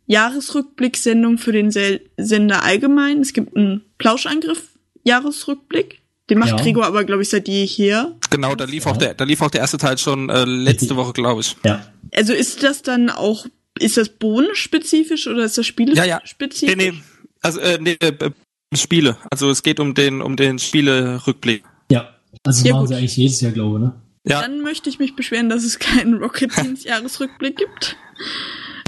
Jahresrückblicksendung 0.06 1.36
für 1.38 1.52
den 1.52 1.70
Sel 1.70 2.00
Sender 2.16 2.62
allgemein. 2.62 3.20
Es 3.20 3.32
gibt 3.34 3.54
einen 3.56 3.82
Plauschangriff-Jahresrückblick. 3.98 6.00
Den 6.30 6.38
macht 6.38 6.50
Ja. 6.50 6.56
Gregor 6.56 6.86
aber, 6.86 7.04
glaube 7.04 7.22
ich, 7.22 7.28
seit 7.28 7.48
jeher. 7.48 8.16
Genau, 8.30 8.54
da 8.54 8.64
lief 8.64 8.86
auch 8.86 8.92
Ja. 8.94 8.98
der, 8.98 9.14
da 9.14 9.24
lief 9.24 9.40
auch 9.42 9.50
der 9.50 9.60
erste 9.60 9.76
Teil 9.76 9.98
schon 9.98 10.30
äh, 10.30 10.44
letzte 10.44 10.96
Woche, 10.96 11.12
glaube 11.12 11.42
ich. 11.42 11.56
Ja. 11.64 11.84
Also 12.14 12.32
ist 12.32 12.62
das 12.62 12.82
dann 12.82 13.10
auch, 13.10 13.46
ist 13.78 13.96
das 13.96 14.08
bohnenspezifisch 14.08 15.26
oder 15.26 15.44
ist 15.44 15.58
das 15.58 15.66
Ja, 15.68 16.04
ja. 16.04 16.20
spielespezifisch? 16.24 16.76
Nee, 16.76 16.90
nee, 16.92 16.98
also 17.42 17.60
äh, 17.60 17.78
nee, 17.80 17.96
äh, 18.00 18.06
äh, 18.08 18.30
Spiele. 18.74 19.18
Also 19.30 19.50
es 19.50 19.62
geht 19.62 19.78
um 19.80 19.94
den 19.94 20.20
um 20.22 20.36
den 20.36 20.58
Spiele-Rückblick. 20.58 21.62
Ja. 21.90 22.08
Also 22.42 22.60
das 22.60 22.64
Ja, 22.64 22.72
machen 22.72 22.80
gut. 22.80 22.88
sie 22.88 22.94
eigentlich 22.96 23.16
jedes 23.16 23.40
Jahr, 23.40 23.52
glaube 23.52 23.78
ich, 23.78 23.82
ne? 23.84 23.94
Ja, 24.26 24.40
Dann 24.40 24.62
möchte 24.62 24.88
ich 24.88 24.98
mich 24.98 25.14
beschweren, 25.16 25.50
dass 25.50 25.62
es 25.64 25.78
keinen 25.78 26.14
Rocket 26.14 26.54
Beans 26.56 26.84
Jahresrückblick 26.84 27.56
gibt. 27.58 27.96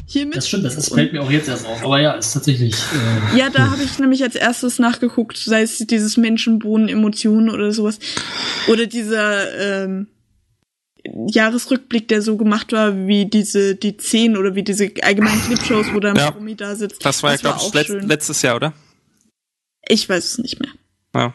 Hiermit. 0.08 0.36
Das 0.36 0.46
stimmt, 0.48 0.64
das 0.64 0.76
ist, 0.76 0.94
fällt 0.94 1.12
mir 1.12 1.20
auch 1.22 1.30
jetzt 1.30 1.48
erst 1.48 1.66
auf. 1.66 1.82
Aber 1.84 2.00
ja, 2.00 2.12
ist 2.12 2.32
tatsächlich. 2.32 2.74
Äh, 3.32 3.38
Ja, 3.38 3.50
da 3.50 3.70
habe 3.70 3.82
ich 3.82 3.98
nämlich 3.98 4.22
als 4.22 4.36
erstes 4.36 4.78
nachgeguckt, 4.78 5.36
sei 5.36 5.62
es 5.62 5.78
dieses 5.78 6.16
Menschenbohnen, 6.16 6.88
Emotionen 6.88 7.50
oder 7.50 7.72
sowas. 7.72 7.98
Oder 8.68 8.86
dieser 8.86 9.84
ähm, 9.84 10.06
Jahresrückblick, 11.28 12.08
der 12.08 12.22
so 12.22 12.36
gemacht 12.36 12.72
war, 12.72 13.06
wie 13.06 13.26
diese, 13.26 13.74
die 13.74 13.96
zehn 13.96 14.36
oder 14.36 14.54
wie 14.54 14.62
diese 14.62 14.90
allgemeinen 15.02 15.40
Clipshows, 15.42 15.86
wo 15.92 16.00
dann 16.00 16.16
Ja. 16.16 16.30
Promi 16.30 16.54
da 16.54 16.76
sitzt. 16.76 17.04
das 17.04 17.22
war 17.22 17.32
ja, 17.32 17.36
glaube 17.38 17.56
auch 17.58 17.68
ich, 17.68 17.74
letzt, 17.74 17.86
schön. 17.88 18.06
letztes 18.06 18.42
Jahr, 18.42 18.56
oder? 18.56 18.72
Ich 19.88 20.08
weiß 20.08 20.24
es 20.24 20.38
nicht 20.38 20.60
mehr. 20.60 20.70
Ja. 21.14 21.34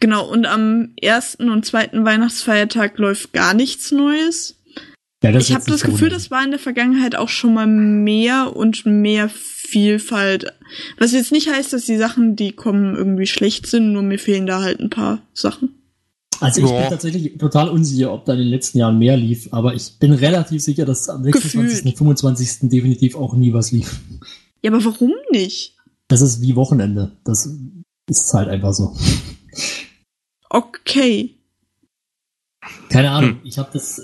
Genau, 0.00 0.26
und 0.28 0.46
am 0.46 0.92
ersten 1.00 1.50
und 1.50 1.66
zweiten 1.66 2.04
Weihnachtsfeiertag 2.04 2.98
läuft 2.98 3.32
gar 3.32 3.52
nichts 3.54 3.92
Neues. 3.92 4.56
Ja, 5.22 5.32
das 5.32 5.48
Ich 5.48 5.54
habe 5.54 5.64
das 5.66 5.82
Gefühl, 5.82 6.08
das 6.08 6.30
war 6.30 6.44
in 6.44 6.50
der 6.50 6.60
Vergangenheit 6.60 7.16
auch 7.16 7.28
schon 7.28 7.54
mal 7.54 7.66
mehr 7.66 8.56
und 8.56 8.86
mehr 8.86 9.28
Vielfalt. 9.28 10.46
Was 10.98 11.12
jetzt 11.12 11.32
nicht 11.32 11.48
heißt, 11.50 11.72
dass 11.72 11.86
die 11.86 11.96
Sachen, 11.98 12.36
die 12.36 12.52
kommen, 12.52 12.96
irgendwie 12.96 13.26
schlecht 13.26 13.66
sind, 13.66 13.92
nur 13.92 14.02
mir 14.02 14.18
fehlen 14.18 14.46
da 14.46 14.60
halt 14.62 14.80
ein 14.80 14.90
paar 14.90 15.22
Sachen. 15.32 15.74
Also 16.40 16.62
ich 16.62 16.70
Ja. 16.70 16.80
bin 16.80 16.88
tatsächlich 16.90 17.36
total 17.38 17.68
unsicher, 17.68 18.12
ob 18.12 18.24
da 18.24 18.32
in 18.32 18.38
den 18.38 18.48
letzten 18.48 18.78
Jahren 18.78 18.98
mehr 18.98 19.16
lief, 19.16 19.48
aber 19.52 19.74
ich 19.74 19.98
bin 19.98 20.12
relativ 20.12 20.62
sicher, 20.62 20.86
dass 20.86 21.08
am 21.10 21.22
26. 21.22 21.82
Gefühlt. 21.84 21.84
und 21.92 21.98
25. 21.98 22.70
definitiv 22.70 23.14
auch 23.14 23.34
nie 23.34 23.52
was 23.52 23.72
lief. 23.72 24.00
Ja, 24.62 24.70
aber 24.72 24.82
warum 24.84 25.12
nicht? 25.30 25.76
Das 26.08 26.22
ist 26.22 26.40
wie 26.40 26.56
Wochenende. 26.56 27.12
Das 27.24 27.48
ist 28.08 28.32
halt 28.32 28.48
einfach 28.48 28.72
so. 28.72 28.96
Okay. 30.48 31.36
Keine 32.88 33.10
Ahnung, 33.10 33.40
ich 33.44 33.56
habe 33.58 33.70
das, 33.72 33.98
äh, 34.00 34.02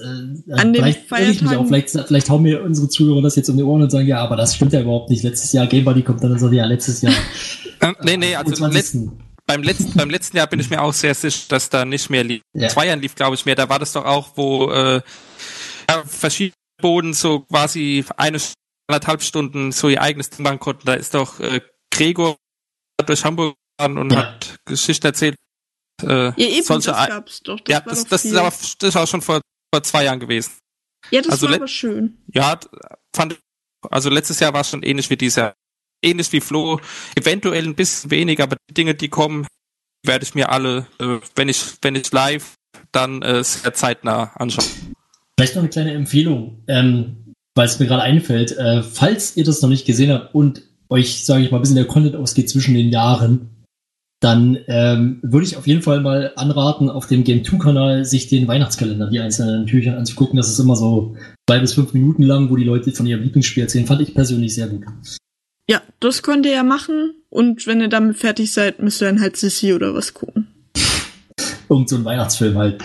An 0.53 0.73
den 0.73 0.75
vielleicht 0.77 1.11
irre 1.11 1.31
ich 1.31 1.43
mich 1.43 1.57
auch, 1.57 1.67
vielleicht, 1.67 1.91
vielleicht 1.91 2.31
hauen 2.31 2.43
mir 2.43 2.63
unsere 2.63 2.89
Zuhörer 2.89 3.21
das 3.21 3.35
jetzt 3.35 3.49
um 3.49 3.57
die 3.57 3.65
Ohren 3.65 3.83
und 3.83 3.91
sagen, 3.91 4.07
ja, 4.07 4.19
aber 4.19 4.37
das 4.37 4.55
stimmt 4.55 4.73
ja 4.73 4.81
überhaupt 4.81 5.11
nicht. 5.11 5.25
Letztes 5.25 5.53
Jahr 5.53 5.67
Game 5.67 5.85
Buddy 5.85 6.03
kommt 6.03 6.23
dann 6.23 6.33
und 6.33 6.39
sagt, 6.39 6.53
ja, 6.55 6.65
letztes 6.67 7.03
Jahr. 7.03 7.15
Äh, 7.79 7.93
nee, 8.01 8.17
nee, 8.17 8.35
also 8.35 8.65
am 8.65 8.73
letzt, 8.73 8.93
25.. 8.93 9.27
beim, 9.47 9.63
letzten, 9.63 9.93
beim 9.99 10.09
letzten 10.09 10.39
Jahr 10.39 10.47
bin 10.47 10.61
ich 10.61 10.71
mir 10.71 10.81
auch 10.81 10.95
sehr 10.95 11.15
sicher, 11.15 11.45
dass 11.51 11.69
da 11.69 11.85
nicht 11.85 12.09
mehr 12.09 12.25
lief. 12.25 12.41
Ja. 12.55 12.69
Zwei 12.69 12.87
Jahren 12.87 13.03
lief, 13.03 13.15
glaube 13.15 13.35
ich, 13.35 13.45
mehr. 13.45 13.55
Da 13.55 13.69
war 13.69 13.79
das 13.79 13.93
doch 13.93 14.07
auch, 14.07 14.31
wo 14.37 14.71
äh, 14.71 15.03
ja, 15.91 16.03
verschiedene 16.07 16.55
Boden 16.81 17.13
so 17.13 17.41
quasi 17.41 18.03
eine 18.17 18.39
anderthalb 18.89 19.23
Stunden 19.23 19.73
so 19.73 19.91
ihr 19.91 20.01
eigenes 20.01 20.31
Ding 20.31 20.43
machen 20.43 20.59
konnten. 20.59 20.87
Da 20.87 20.95
ist 20.95 21.13
doch 21.13 21.39
äh, 21.41 21.61
Gregor 21.91 22.37
durch 23.05 23.25
Hamburg 23.27 23.57
gefahren 23.79 23.99
und 23.99 24.11
Ja. 24.13 24.19
hat 24.19 24.57
Geschichten 24.65 25.07
erzählt. 25.07 25.37
Äh, 26.03 26.07
Ja, 26.07 26.33
eben, 26.37 26.63
solche 26.63 26.91
das 26.91 27.09
gab's 27.09 27.43
doch. 27.43 27.61
Das 27.61 27.73
ja, 27.73 27.79
war 27.85 27.93
das, 27.93 28.03
doch 28.03 28.11
das 28.11 28.23
viel. 28.23 28.33
ist 28.33 28.37
aber 28.37 28.53
das 28.79 28.97
auch 28.97 29.07
schon 29.07 29.23
vor, 29.23 29.41
vor 29.73 29.83
zwei 29.83 30.05
Jahren 30.05 30.21
gewesen. 30.21 30.53
ja, 31.11 31.23
das 31.23 31.33
also 31.33 31.49
war 31.49 31.57
aber 31.57 31.69
schön. 31.69 32.19
Ja, 32.33 32.59
fand 33.15 33.35
ich, 33.35 33.39
also 33.91 34.11
letztes 34.11 34.41
Jahr 34.41 34.53
war 34.53 34.63
es 34.63 34.71
schon 34.71 34.83
ähnlich 34.83 35.09
wie 35.11 35.17
dieses 35.17 35.37
Jahr. 35.37 35.55
Ähnlich 36.05 36.31
wie 36.33 36.41
Flo, 36.41 36.79
eventuell 37.17 37.65
ein 37.65 37.75
bisschen 37.75 38.11
weniger, 38.11 38.45
aber 38.45 38.57
die 38.69 38.75
Dinge, 38.75 38.95
die 38.95 39.09
kommen, 39.09 39.47
werde 40.05 40.25
ich 40.25 40.35
mir 40.35 40.51
alle, 40.51 40.87
äh, 41.01 41.19
wenn 41.35 41.49
ich, 41.49 41.63
wenn 41.81 41.95
ich 41.95 42.13
live, 42.13 42.55
dann 42.93 43.23
äh, 43.23 43.43
sehr 43.43 43.73
zeitnah 43.73 44.31
anschauen. 44.35 44.67
Vielleicht 45.39 45.55
noch 45.55 45.63
eine 45.63 45.71
kleine 45.71 45.95
Empfehlung, 45.95 46.63
ähm, 46.69 47.35
weil 47.55 47.67
es 47.67 47.79
mir 47.79 47.87
gerade 47.87 48.03
einfällt. 48.03 48.53
Äh, 48.53 48.83
falls 48.83 49.37
ihr 49.37 49.45
das 49.45 49.63
noch 49.63 49.71
nicht 49.71 49.87
gesehen 49.87 50.13
habt 50.13 50.35
und 50.35 50.63
euch, 50.91 51.25
sage 51.25 51.45
ich 51.45 51.51
mal, 51.51 51.59
ein 51.59 51.63
bisschen 51.63 51.77
der 51.77 51.87
Content 51.87 52.15
ausgeht 52.15 52.51
zwischen 52.51 52.75
den 52.75 52.91
Jahren, 52.91 53.56
dann 54.21 54.59
ähm, 54.67 55.21
würde 55.23 55.45
ich 55.47 55.57
auf 55.57 55.67
jeden 55.67 55.83
Fall 55.83 56.01
mal 56.01 56.33
anraten, 56.37 56.89
auf 56.89 57.07
dem 57.07 57.23
Game 57.25 57.43
2-Kanal 57.43 58.05
sich 58.05 58.29
den 58.29 58.49
Weihnachtskalender, 58.49 59.09
die 59.11 59.21
einzelnen 59.21 59.67
Türchen 59.67 59.95
anzugucken. 59.95 60.37
Das 60.37 60.49
ist 60.49 60.59
immer 60.59 60.75
so 60.77 61.17
zwei 61.49 61.59
bis 61.59 61.75
fünf 61.75 61.93
Minuten 61.93 62.23
lang, 62.23 62.49
wo 62.51 62.57
die 62.57 62.65
Leute 62.65 62.93
von 62.93 63.07
ihrem 63.07 63.23
Lieblingsspiel 63.23 63.63
erzählen. 63.65 63.87
Fand 63.87 64.01
ich 64.01 64.15
persönlich 64.15 64.55
sehr 64.55 64.69
gut. 64.69 64.85
Ja, 65.69 65.83
das 66.01 66.23
könnt 66.23 66.47
ihr 66.47 66.53
ja 66.53 66.63
machen. 66.63 67.15
Und 67.29 67.67
wenn 67.67 67.81
ihr 67.81 67.89
damit 67.89 68.17
fertig 68.17 68.53
seid, 68.53 68.81
müsst 68.83 69.03
ihr 69.03 69.07
dann 69.09 69.21
halt 69.21 69.37
Sissy 69.37 69.75
oder 69.75 69.95
was 69.95 70.15
gucken. 70.15 70.47
Irgend 71.69 71.89
so 71.89 71.97
ein 71.97 72.05
Weihnachtsfilm 72.05 72.57
halt. 72.57 72.83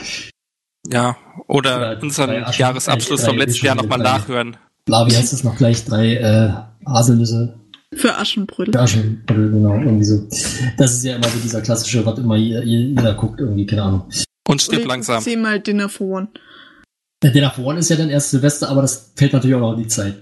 Ja, 0.92 1.16
oder 1.48 1.78
Oder 1.78 2.02
unseren 2.02 2.44
Aschen- 2.44 2.60
Jahresabschluss 2.60 3.22
drei 3.22 3.28
vom 3.30 3.38
letzten 3.38 3.66
Jahr 3.66 3.76
nochmal 3.76 4.00
nachhören. 4.00 4.58
Bla, 4.86 5.08
wie 5.08 5.16
heißt 5.16 5.32
das 5.32 5.44
noch 5.44 5.56
gleich? 5.56 5.86
Drei 5.86 6.16
äh, 6.16 6.50
Haselnüsse. 6.86 7.60
Für 7.94 8.18
Aschenbrödel. 8.18 8.76
Aschen, 8.78 9.24
oder 9.30 9.50
genau, 9.50 9.76
irgendwie 9.76 10.06
so. 10.06 10.28
Das 10.78 10.94
ist 10.94 11.04
ja 11.04 11.16
immer 11.18 11.28
so 11.28 11.40
dieser 11.40 11.62
klassische, 11.62 12.06
was 12.06 12.20
immer 12.20 12.38
jeder, 12.38 12.64
jeder 12.64 13.14
guckt, 13.16 13.40
irgendwie, 13.40 13.66
keine 13.66 13.84
Ahnung. 13.84 14.10
Und 14.48 14.62
stirb 14.62 14.80
Oder 14.80 14.90
langsam. 14.90 15.22
Zehnmal 15.22 15.60
Dinner 15.60 15.90
for 15.90 16.08
One. 16.08 16.28
Der 17.22 17.32
Dinner 17.32 17.52
for 17.52 17.66
One 17.66 17.80
ist 17.80 17.90
ja 17.90 17.98
dann 17.98 18.10
erst 18.10 18.32
Silvester, 18.32 18.70
aber 18.70 18.82
das 18.82 19.12
fällt 19.16 19.34
natürlich 19.34 19.56
auch 19.56 19.60
noch 19.60 19.74
in 19.74 19.84
die 19.84 19.88
Zeit. 19.88 20.16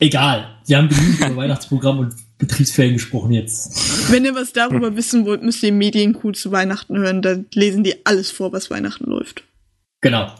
Egal. 0.00 0.60
Wir 0.66 0.78
haben 0.78 0.88
genug 0.88 1.20
über 1.20 1.36
Weihnachtsprogramm 1.42 2.00
und 2.00 2.14
Betriebsferien 2.38 2.94
gesprochen 2.94 3.32
jetzt. 3.32 4.10
Wenn 4.10 4.24
ihr 4.24 4.34
was 4.34 4.52
darüber 4.52 4.96
wissen 4.96 5.24
wollt, 5.24 5.44
müsst 5.44 5.62
ihr 5.62 5.72
Medienkuh 5.72 6.32
zu 6.32 6.50
Weihnachten 6.50 6.98
hören. 6.98 7.22
Da 7.22 7.36
lesen 7.54 7.84
die 7.84 8.04
alles 8.04 8.32
vor, 8.32 8.52
was 8.52 8.70
Weihnachten 8.70 9.04
läuft. 9.08 9.44
Genau. 10.00 10.32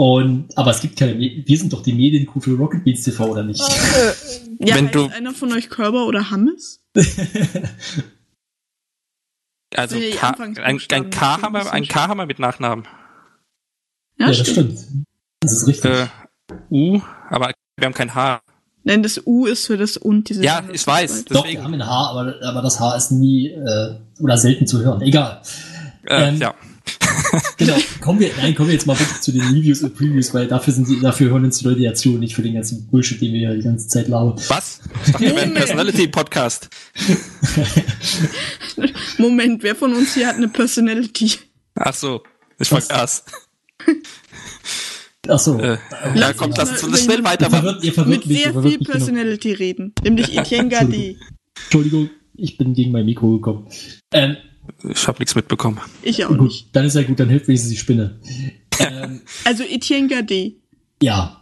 Und, 0.00 0.56
aber 0.56 0.70
es 0.70 0.80
gibt 0.80 0.98
keine, 0.98 1.18
wir 1.18 1.58
sind 1.58 1.74
doch 1.74 1.82
die 1.82 1.92
Medienkuh 1.92 2.40
für 2.40 2.52
Rocket 2.56 2.82
Beans 2.84 3.02
TV, 3.02 3.22
oder 3.26 3.42
nicht? 3.42 3.60
Ja, 4.62 4.74
Wenn 4.74 4.90
du- 4.90 5.08
einer 5.08 5.32
von 5.32 5.52
euch 5.52 5.68
Körber 5.68 6.06
oder 6.06 6.30
Hammes? 6.30 6.80
Also 9.76 9.96
Nee, 9.96 10.12
K, 10.12 10.30
ein, 10.38 10.56
ein 10.58 10.78
K 10.78 10.96
sind 10.96 11.20
haben 11.20 11.52
wir, 11.54 11.72
ein 11.72 11.86
K 11.86 12.08
haben 12.08 12.16
wir 12.18 12.26
mit 12.26 12.38
Nachnamen. 12.38 12.86
Ja, 14.18 14.30
ja, 14.30 14.38
das 14.38 14.48
stimmt. 14.48 14.78
stimmt. 14.78 15.04
Das 15.40 15.52
ist 15.52 15.66
richtig. 15.66 15.90
Äh, 15.90 16.06
U, 16.70 17.00
aber 17.28 17.52
wir 17.76 17.86
haben 17.86 17.94
kein 17.94 18.14
H. 18.14 18.40
Nein, 18.82 19.02
das 19.02 19.20
U 19.26 19.46
ist 19.46 19.66
für 19.66 19.76
das 19.76 19.96
und 19.98 20.28
diese. 20.30 20.42
Ja, 20.42 20.62
ich 20.72 20.86
weiß. 20.86 21.26
Doch, 21.26 21.34
wir 21.34 21.42
Deswegen, 21.42 21.62
haben 21.64 21.74
ein 21.74 21.86
Haar, 21.86 22.10
aber, 22.10 22.34
aber 22.42 22.62
das 22.62 22.80
Haar 22.80 22.96
ist 22.96 23.12
nie 23.12 23.48
äh, 23.48 23.96
oder 24.18 24.36
selten 24.38 24.66
zu 24.66 24.80
hören. 24.82 25.02
Egal. 25.02 25.42
äh, 26.06 26.28
ähm, 26.30 26.38
ja. 26.38 26.54
Genau. 27.56 27.76
Kommen 28.00 28.20
wir, 28.20 28.30
nein, 28.38 28.54
kommen 28.54 28.68
wir 28.68 28.74
jetzt 28.74 28.86
mal 28.86 28.98
wirklich 28.98 29.20
zu 29.20 29.32
den 29.32 29.42
Reviews 29.42 29.82
und 29.82 29.94
Previews, 29.94 30.32
weil 30.32 30.46
dafür 30.48 30.72
sind 30.72 30.88
die, 30.88 30.98
dafür 31.00 31.30
hören 31.30 31.44
uns 31.44 31.58
die 31.58 31.66
Leute 31.66 31.80
ja 31.80 31.92
zu 31.94 32.14
und 32.14 32.20
nicht 32.20 32.34
für 32.34 32.42
den 32.42 32.54
ganzen 32.54 32.86
Bullshit, 32.86 33.20
den 33.20 33.32
wir 33.34 33.40
hier 33.40 33.54
die 33.54 33.62
ganze 33.62 33.86
Zeit 33.88 34.08
labern. 34.08 34.40
Was? 34.48 34.80
Ich 35.06 35.12
dachte, 35.12 35.24
wir 35.26 35.36
wären. 35.36 35.54
Personality-Podcast. 35.54 36.68
Moment, 39.18 39.62
wer 39.62 39.76
von 39.76 39.94
uns 39.94 40.14
hier 40.14 40.26
hat 40.26 40.36
eine 40.36 40.48
Personality? 40.48 41.32
Ach 41.74 41.94
so, 41.94 42.22
ich 42.58 42.68
vergaß. 42.68 43.24
Ach 45.28 45.38
so. 45.38 45.58
Äh, 45.58 45.78
ja, 46.14 46.32
komm, 46.32 46.52
lass 46.56 46.82
uns 46.82 46.92
das 46.92 47.04
schnell 47.04 47.18
über 47.20 47.28
Ihr 47.28 47.32
weitermachen. 47.32 47.62
verwirrt, 47.62 47.84
ihr 47.84 47.92
verwirrt 47.92 48.26
Mit 48.26 48.36
sehr 48.38 48.52
viel 48.52 48.62
mich 48.62 48.78
genug. 48.78 48.90
Personality 48.90 49.52
reden. 49.52 49.94
Nämlich 50.02 50.36
Etienne 50.36 50.68
Gade. 50.70 51.16
Entschuldigung, 51.64 52.10
ich 52.34 52.56
bin 52.56 52.72
gegen 52.74 52.92
mein 52.92 53.04
Mikro 53.04 53.32
gekommen. 53.36 53.66
Ähm, 54.12 54.36
Ich 54.88 55.06
habe 55.08 55.18
nichts 55.18 55.34
mitbekommen. 55.34 55.80
Ich 56.02 56.24
auch 56.24 56.30
gut, 56.30 56.42
nicht. 56.42 56.68
dann 56.74 56.84
ist 56.86 56.94
ja 56.94 57.02
gut, 57.02 57.18
dann 57.20 57.28
hilft 57.28 57.48
wenigstens 57.48 57.70
die 57.72 57.76
Spinne. 57.78 58.20
ähm, 58.78 59.22
Also 59.44 59.62
Etienne 59.64 60.08
Gade. 60.08 60.52
ja, 61.02 61.40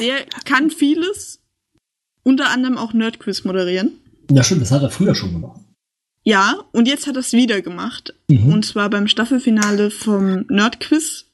Der 0.00 0.24
kann 0.44 0.70
vieles. 0.70 1.38
Unter 2.22 2.50
anderem 2.50 2.76
auch 2.78 2.92
Nerdquiz 2.92 3.44
moderieren. 3.44 3.92
ja 4.30 4.42
stimmt, 4.44 4.62
das 4.62 4.70
hat 4.72 4.82
er 4.82 4.90
früher 4.90 5.14
schon 5.14 5.32
gemacht. 5.32 5.60
Ja, 6.22 6.62
und 6.72 6.86
jetzt 6.86 7.06
hat 7.06 7.16
er 7.16 7.20
es 7.20 7.32
wieder 7.32 7.62
gemacht. 7.62 8.14
Mhm. 8.28 8.52
Und 8.52 8.64
zwar 8.66 8.90
beim 8.90 9.08
Staffelfinale 9.08 9.90
vom 9.90 10.44
Nerdquiz. 10.48 11.26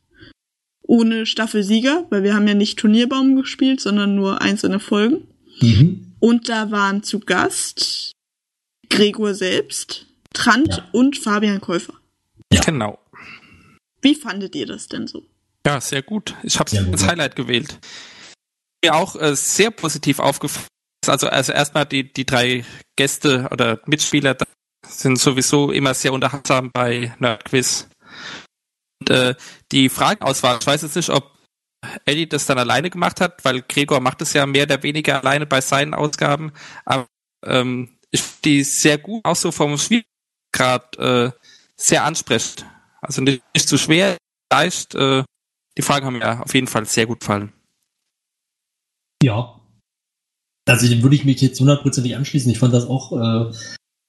Ohne 0.89 1.27
Staffelsieger, 1.27 2.07
weil 2.11 2.23
wir 2.23 2.35
haben 2.35 2.47
ja 2.47 2.55
nicht 2.55 2.79
Turnierbaum 2.79 3.35
gespielt, 3.35 3.81
sondern 3.81 4.15
nur 4.15 4.41
einzelne 4.41 4.79
Folgen. 4.79 5.27
Mhm. 5.61 6.15
Und 6.21 6.49
da 6.49 6.71
waren 6.71 7.03
zu 7.03 7.19
Gast 7.19 8.13
Gregor 8.89 9.35
selbst, 9.35 10.06
Trant 10.37 10.69
Ja. 10.77 10.89
und 10.93 11.19
Fabian 11.19 11.61
Käufer. 11.61 11.95
Ja. 12.53 12.61
Genau. 12.63 12.99
Wie 14.03 14.15
fandet 14.15 14.55
ihr 14.55 14.67
das 14.67 14.89
denn 14.89 15.07
so? 15.07 15.25
Ja, 15.67 15.81
sehr 15.81 16.03
gut. 16.03 16.35
Ich 16.43 16.59
habe 16.61 16.71
es 16.71 16.77
als. 16.79 17.07
Highlight 17.07 17.35
gewählt. 17.35 17.79
Mir 18.85 18.95
auch 18.95 19.17
äh, 19.17 19.35
sehr 19.35 19.71
positiv 19.71 20.19
aufgefallen. 20.21 20.67
ist. 21.03 21.09
Also, 21.09 21.29
also 21.29 21.53
erstmal 21.53 21.87
die, 21.87 22.13
die 22.13 22.27
drei 22.27 22.65
Gäste 22.97 23.49
oder 23.51 23.81
Mitspieler 23.87 24.35
da 24.35 24.45
sind 24.87 25.19
sowieso 25.19 25.73
immer 25.73 25.95
sehr 25.95 26.13
unterhaltsam 26.13 26.71
bei 26.73 27.15
Nerdquiz. 27.19 27.89
Und, 29.01 29.11
äh, 29.11 29.35
die 29.73 29.89
Fragenauswahl, 29.89 30.59
ich 30.61 30.67
weiß 30.67 30.83
jetzt 30.83 30.95
nicht, 30.95 31.11
ob 31.11 31.33
Eddie 32.05 32.29
das 32.29 32.47
dann 32.47 32.59
alleine 32.59 32.91
gemacht 32.91 33.21
hat, 33.21 33.45
weil 33.45 33.63
Gregor 33.63 34.01
macht 34.01 34.23
es 34.23 34.33
ja 34.35 34.47
mehr 34.47 34.65
oder 34.65 34.83
weniger 34.85 35.21
alleine 35.21 35.47
bei 35.47 35.61
seinen 35.61 35.95
Ausgaben. 35.95 36.53
Aber 36.85 37.07
ähm, 37.45 37.99
ich 38.11 38.23
finde 38.23 38.43
die 38.45 38.65
sehr 38.65 38.99
gut, 38.99 39.25
auch 39.25 39.37
so 39.37 39.51
vom 39.51 39.77
Schwierigkeitsgrad 40.57 40.99
äh, 40.99 41.31
sehr 41.77 42.05
ansprechend. 42.05 42.67
Also 43.01 43.23
nicht, 43.23 43.43
nicht 43.55 43.69
zu 43.69 43.79
schwer, 43.79 44.17
leicht. 44.53 44.95
Äh, 44.95 45.23
die 45.77 45.83
Fragen 45.83 46.07
haben 46.07 46.19
mir 46.19 46.43
auf 46.43 46.55
jeden 46.55 46.67
Fall 46.67 46.87
sehr 46.87 47.07
gut 47.07 47.21
gefallen. 47.21 47.53
Ja. 49.23 49.61
Also 50.69 50.89
dem 50.89 51.03
würde 51.03 51.17
ich 51.17 51.25
mich 51.25 51.41
jetzt 51.41 51.61
hundertprozentig 51.61 52.17
anschließen. 52.17 52.51
Ich 52.51 52.59
fand 52.59 52.75
das 52.75 52.87
auch 52.87 53.13
äh, 53.13 53.53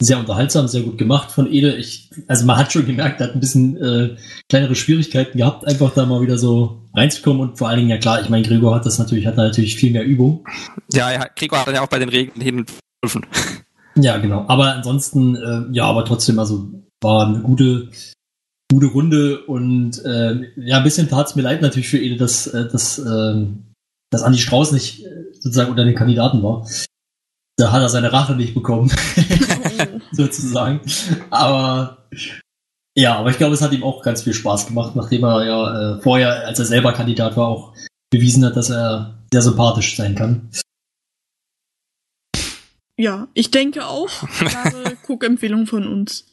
sehr 0.02 0.18
unterhaltsam, 0.18 0.68
sehr 0.68 0.82
gut 0.82 0.98
gemacht 0.98 1.32
von 1.32 1.52
Ede. 1.52 1.76
Ich, 1.76 2.10
also 2.28 2.46
man 2.46 2.58
hat 2.58 2.72
schon 2.72 2.86
gemerkt, 2.86 3.20
er 3.20 3.28
hat 3.28 3.36
ein 3.36 3.40
bisschen 3.40 3.78
äh, 3.78 4.18
kleinere 4.50 4.76
Schwierigkeiten 4.76 5.38
gehabt, 5.38 5.68
einfach 5.68 5.94
da 5.94 6.06
mal 6.06 6.22
wieder 6.22 6.38
so 6.38 6.90
reinzukommen 6.96 7.42
und 7.42 7.58
vor 7.58 7.68
allen 7.68 7.78
Dingen, 7.78 7.90
ja 7.90 7.98
klar, 7.98 8.22
ich 8.22 8.30
meine, 8.30 8.48
Gregor 8.48 8.76
hat 8.76 8.86
das 8.86 8.98
natürlich, 8.98 9.28
hat 9.28 9.38
da 9.38 9.44
natürlich 9.44 9.76
viel 9.76 9.92
mehr 9.92 10.04
Übung. 10.04 10.48
Ja, 10.92 11.12
ja 11.12 11.28
Gregor 11.36 11.66
hat 11.66 11.74
ja 11.74 11.82
auch 11.82 11.90
bei 11.90 12.00
den 12.00 12.10
Regeln 12.10 12.42
hin 12.42 12.60
und 12.60 12.72
geholfen. 13.02 13.26
Ja, 13.98 14.18
genau. 14.18 14.46
Aber 14.48 14.74
ansonsten, 14.76 15.36
äh, 15.36 15.64
ja, 15.72 15.86
aber 15.86 16.06
trotzdem, 16.06 16.40
also 16.40 16.70
war 17.02 17.28
eine 17.28 17.42
gute, 17.42 17.90
gute 18.72 18.88
Runde 18.88 19.46
und 19.46 20.04
äh, 20.04 20.52
ja, 20.58 20.78
ein 20.78 20.84
bisschen 20.84 21.10
tat's 21.10 21.36
mir 21.36 21.42
leid 21.42 21.62
natürlich 21.62 21.90
für 21.90 22.00
Ede, 22.00 22.18
dass, 22.18 22.48
äh, 22.48 22.68
dass, 22.68 23.00
äh, 23.00 23.46
dass 24.12 24.24
Andi 24.24 24.40
Strauß 24.40 24.72
nicht 24.72 25.06
äh, 25.06 25.26
sozusagen 25.34 25.72
unter 25.72 25.86
den 25.86 25.96
Kandidaten 25.96 26.44
war. 26.44 26.68
Da 27.58 27.72
hat 27.72 27.82
er 27.82 27.90
seine 27.90 28.14
Rache 28.14 28.36
nicht 28.36 28.54
bekommen, 28.54 28.92
sozusagen. 30.12 30.82
Aber 31.30 32.08
ja, 32.96 33.16
aber 33.18 33.30
ich 33.30 33.38
glaube, 33.38 33.54
es 33.54 33.62
hat 33.62 33.74
ihm 33.74 33.84
auch 33.84 34.02
ganz 34.02 34.24
viel 34.24 34.34
Spaß 34.34 34.68
gemacht, 34.68 34.96
nachdem 34.96 35.24
er 35.24 35.46
ja 35.46 35.98
äh, 35.98 36.02
vorher, 36.02 36.48
als 36.48 36.60
er 36.60 36.66
selber 36.66 36.94
Kandidat 36.94 37.38
war, 37.38 37.48
auch 37.48 37.74
bewiesen 38.10 38.44
hat, 38.44 38.56
dass 38.56 38.72
er 38.72 39.20
sehr 39.32 39.42
sympathisch 39.44 39.96
sein 39.96 40.16
kann. 40.16 40.50
Ja, 42.98 43.28
ich 43.34 43.52
denke 43.52 43.86
auch. 43.86 44.10
Klare 44.40 44.98
Guckempfehlung 45.06 45.68
von 45.68 45.88
uns. 45.88 46.26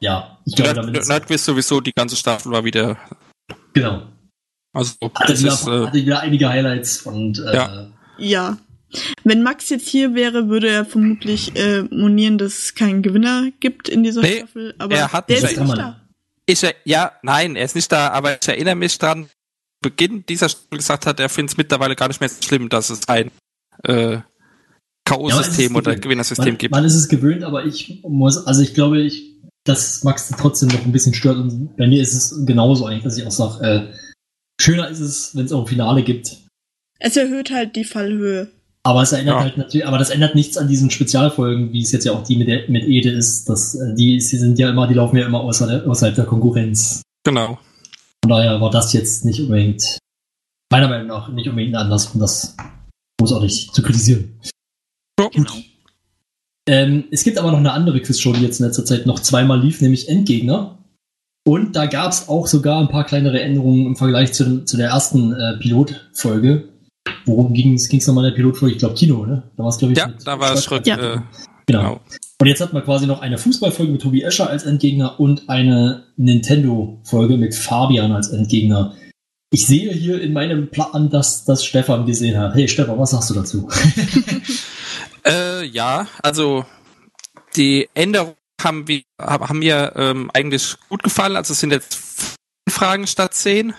Ja, 0.00 0.38
ich 0.44 0.54
glaube, 0.54 0.74
Nerd, 0.74 0.76
damit 0.86 0.96
ist, 1.00 1.08
Nerdquiz 1.08 1.44
sowieso, 1.44 1.80
die 1.80 1.92
ganze 1.92 2.14
Staffel 2.16 2.52
war 2.52 2.64
wieder. 2.64 2.98
genau. 3.72 4.02
Also, 4.74 4.94
Hatte 5.14 5.38
wieder, 5.38 5.52
ist, 5.52 5.66
äh, 5.66 5.86
hatte 5.86 5.94
wieder 5.94 6.20
einige 6.20 6.48
Highlights 6.48 7.02
und 7.02 7.38
äh, 7.38 7.54
Ja. 7.54 7.86
Ja. 8.18 8.58
Wenn 9.24 9.42
Max 9.42 9.70
jetzt 9.70 9.88
hier 9.88 10.14
wäre, 10.14 10.48
würde 10.48 10.68
er 10.68 10.84
vermutlich 10.84 11.56
äh, 11.56 11.82
monieren, 11.84 12.36
dass 12.36 12.52
es 12.58 12.74
keinen 12.74 13.02
Gewinner 13.02 13.50
gibt 13.60 13.88
in 13.88 14.02
dieser 14.02 14.20
Nee, 14.20 14.38
Staffel. 14.40 14.74
Aber 14.78 14.94
er 14.94 15.10
hat 15.12 15.30
der 15.30 15.38
ist 15.38 15.56
nicht 15.58 15.78
da. 15.78 16.00
ich, 16.44 16.62
er- 16.62 16.74
ja, 16.84 17.12
nein, 17.22 17.56
er 17.56 17.64
ist 17.64 17.74
nicht 17.74 17.90
da, 17.90 18.08
aber 18.10 18.38
ich 18.42 18.46
erinnere 18.48 18.74
mich 18.74 18.98
dran, 18.98 19.28
Beginn 19.80 20.24
dieser 20.26 20.50
Staffel 20.50 20.76
gesagt 20.78 21.06
hat, 21.06 21.18
er 21.20 21.30
findet 21.30 21.52
es 21.52 21.56
mittlerweile 21.56 21.96
gar 21.96 22.08
nicht 22.08 22.20
mehr 22.20 22.28
so 22.28 22.42
schlimm, 22.42 22.68
dass 22.68 22.90
es 22.90 23.08
ein 23.08 23.30
äh, 23.84 24.12
Ja, 24.12 24.24
K.O.-System 25.04 25.70
ist 25.70 25.74
oder. 25.74 25.96
Gewinnersystem 25.96 26.46
man, 26.46 26.58
gibt. 26.58 26.74
man 26.74 26.84
ist 26.84 26.94
es 26.94 27.08
gewöhnt, 27.08 27.42
aber 27.44 27.64
ich 27.64 28.00
muss, 28.02 28.46
also 28.46 28.62
ich 28.62 28.74
glaube, 28.74 29.00
ich, 29.00 29.32
dass 29.64 30.04
Max 30.04 30.32
trotzdem 30.38 30.68
noch 30.70 30.84
ein 30.84 30.92
bisschen 30.92 31.14
stört 31.14 31.36
und 31.36 31.76
bei 31.76 31.86
mir 31.86 32.02
ist 32.02 32.14
es 32.14 32.46
genauso 32.46 32.86
eigentlich, 32.86 33.04
dass 33.04 33.18
ich 33.18 33.26
auch 33.26 33.30
sage, 33.30 33.64
äh, 33.64 33.82
schöner 34.60 34.88
ist 34.88 35.00
es, 35.00 35.36
wenn 35.36 35.44
es 35.46 35.52
auch 35.52 35.62
ein 35.62 35.66
Finale 35.66 36.02
gibt. 36.02 36.36
Es 36.98 37.16
erhöht 37.16 37.50
halt 37.50 37.74
die 37.76 37.84
Fallhöhe. 37.84 38.48
Aber 38.84 39.02
es 39.02 39.12
erinnert 39.12 39.36
Ja. 39.36 39.42
halt 39.42 39.56
natürlich, 39.58 39.86
aber 39.86 39.98
das 39.98 40.10
ändert 40.10 40.34
nichts 40.34 40.56
an 40.56 40.66
diesen 40.66 40.90
Spezialfolgen, 40.90 41.72
wie 41.72 41.82
es 41.82 41.92
jetzt 41.92 42.04
ja 42.04 42.12
auch 42.12 42.24
die 42.24 42.36
mit, 42.36 42.48
der, 42.48 42.68
mit 42.68 42.84
Ede 42.84 43.10
ist. 43.10 43.48
Das, 43.48 43.74
äh, 43.76 43.94
die, 43.94 44.20
sie 44.20 44.38
sind 44.38 44.58
ja 44.58 44.70
immer, 44.70 44.88
die 44.88 44.94
laufen 44.94 45.16
ja 45.16 45.26
immer 45.26 45.40
außer 45.40 45.66
der, 45.68 45.86
außerhalb 45.88 46.14
der 46.16 46.24
Konkurrenz. 46.24 47.02
Genau. 47.24 47.58
Von 48.24 48.28
daher 48.30 48.60
war 48.60 48.70
das 48.70 48.92
jetzt 48.92 49.24
nicht 49.24 49.40
unbedingt, 49.40 49.98
meiner 50.72 50.88
Meinung 50.88 51.06
nach, 51.08 51.28
nicht 51.28 51.48
unbedingt 51.48 51.74
ein 51.76 51.82
Anlass, 51.82 52.06
um 52.06 52.20
das 52.20 52.56
großartig 53.20 53.70
zu 53.72 53.82
kritisieren. 53.82 54.36
Ja. 55.22 55.28
Gut. 55.28 55.52
Ähm, 56.66 57.04
es 57.10 57.24
gibt 57.24 57.38
aber 57.38 57.50
noch 57.50 57.58
eine 57.58 57.72
andere 57.72 58.00
Quizshow, 58.00 58.32
die 58.32 58.42
jetzt 58.42 58.60
in 58.60 58.66
letzter 58.66 58.84
Zeit 58.84 59.06
noch 59.06 59.20
zweimal 59.20 59.60
lief, 59.60 59.80
nämlich 59.80 60.08
Endgegner. 60.08 60.78
Und 61.44 61.74
da 61.74 61.86
gab 61.86 62.12
es 62.12 62.28
auch 62.28 62.46
sogar 62.46 62.80
ein 62.80 62.88
paar 62.88 63.04
kleinere 63.04 63.40
Änderungen 63.40 63.86
im 63.86 63.96
Vergleich 63.96 64.32
zu, 64.32 64.64
zu 64.64 64.76
der 64.76 64.90
ersten 64.90 65.32
äh, 65.32 65.56
Pilotfolge. 65.58 66.68
Worum 67.24 67.52
ging 67.52 67.74
es 67.74 68.06
nochmal 68.06 68.24
in 68.24 68.30
der 68.30 68.36
Pilotfolge? 68.36 68.74
Ich 68.74 68.78
glaube 68.78 68.94
Kino, 68.94 69.26
ne? 69.26 69.42
Da 69.56 69.64
war 69.64 69.70
es, 69.70 69.78
glaube 69.78 69.92
ich. 69.92 69.98
Ja, 69.98 70.06
mit 70.06 70.24
da 70.24 70.38
war 70.38 70.56
Schröck. 70.56 70.86
Ja. 70.86 71.14
Äh, 71.14 71.20
Genau. 71.66 71.80
genau. 71.80 72.00
Und 72.40 72.48
jetzt 72.48 72.60
hat 72.60 72.72
man 72.72 72.82
quasi 72.82 73.06
noch 73.06 73.20
eine 73.20 73.38
Fußballfolge 73.38 73.92
mit 73.92 74.02
Tobi 74.02 74.22
Escher 74.22 74.50
als 74.50 74.64
Endgegner 74.64 75.20
und 75.20 75.48
eine 75.48 76.04
Nintendo-Folge 76.16 77.36
mit 77.36 77.54
Fabian 77.54 78.10
als 78.12 78.30
Endgegner. 78.30 78.94
Ich 79.52 79.66
sehe 79.66 79.92
hier 79.92 80.20
in 80.20 80.32
meinem 80.32 80.68
Plan, 80.70 81.10
dass 81.10 81.44
das 81.44 81.64
Stefan 81.64 82.06
gesehen 82.06 82.38
hat. 82.38 82.54
Hey 82.54 82.66
Stefan, 82.66 82.98
was 82.98 83.10
sagst 83.12 83.30
du 83.30 83.34
dazu? 83.34 83.68
Äh, 85.24 85.64
ja, 85.64 86.06
also 86.22 86.64
die 87.56 87.88
Änderungen 87.94 88.36
haben, 88.62 88.88
wir, 88.88 89.02
haben 89.18 89.58
mir 89.58 89.92
ähm, 89.96 90.30
eigentlich 90.34 90.76
gut 90.88 91.02
gefallen. 91.02 91.36
Also 91.36 91.52
es 91.52 91.60
sind 91.60 91.70
jetzt 91.70 91.94
fünf 91.94 92.36
Fragen 92.68 93.06
statt 93.06 93.34
zehn. 93.34 93.74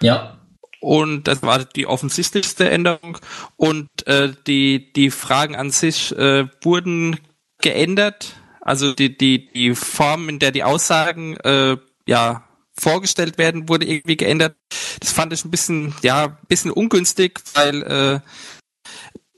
ja, 0.00 0.38
Und 0.80 1.24
das 1.24 1.42
war 1.42 1.64
die 1.64 1.86
offensichtlichste 1.86 2.68
Änderung. 2.68 3.18
Und 3.56 3.88
äh, 4.06 4.32
die, 4.46 4.92
die 4.92 5.10
Fragen 5.10 5.56
an 5.56 5.70
sich 5.70 6.16
äh, 6.16 6.48
wurden 6.62 7.18
geändert. 7.60 8.34
Also 8.60 8.92
die, 8.92 9.16
die, 9.16 9.50
die 9.52 9.74
Form, 9.74 10.28
in 10.28 10.38
der 10.38 10.50
die 10.50 10.64
Aussagen 10.64 11.36
äh, 11.38 11.76
ja 12.06 12.42
vorgestellt 12.78 13.38
werden, 13.38 13.68
wurde 13.68 13.86
irgendwie 13.86 14.16
geändert. 14.16 14.56
Das 15.00 15.12
fand 15.12 15.32
ich 15.32 15.44
ein 15.44 15.50
bisschen, 15.50 15.94
ja, 16.02 16.26
ein 16.26 16.46
bisschen 16.48 16.70
ungünstig, 16.70 17.40
weil 17.54 17.82
äh, 17.82 18.20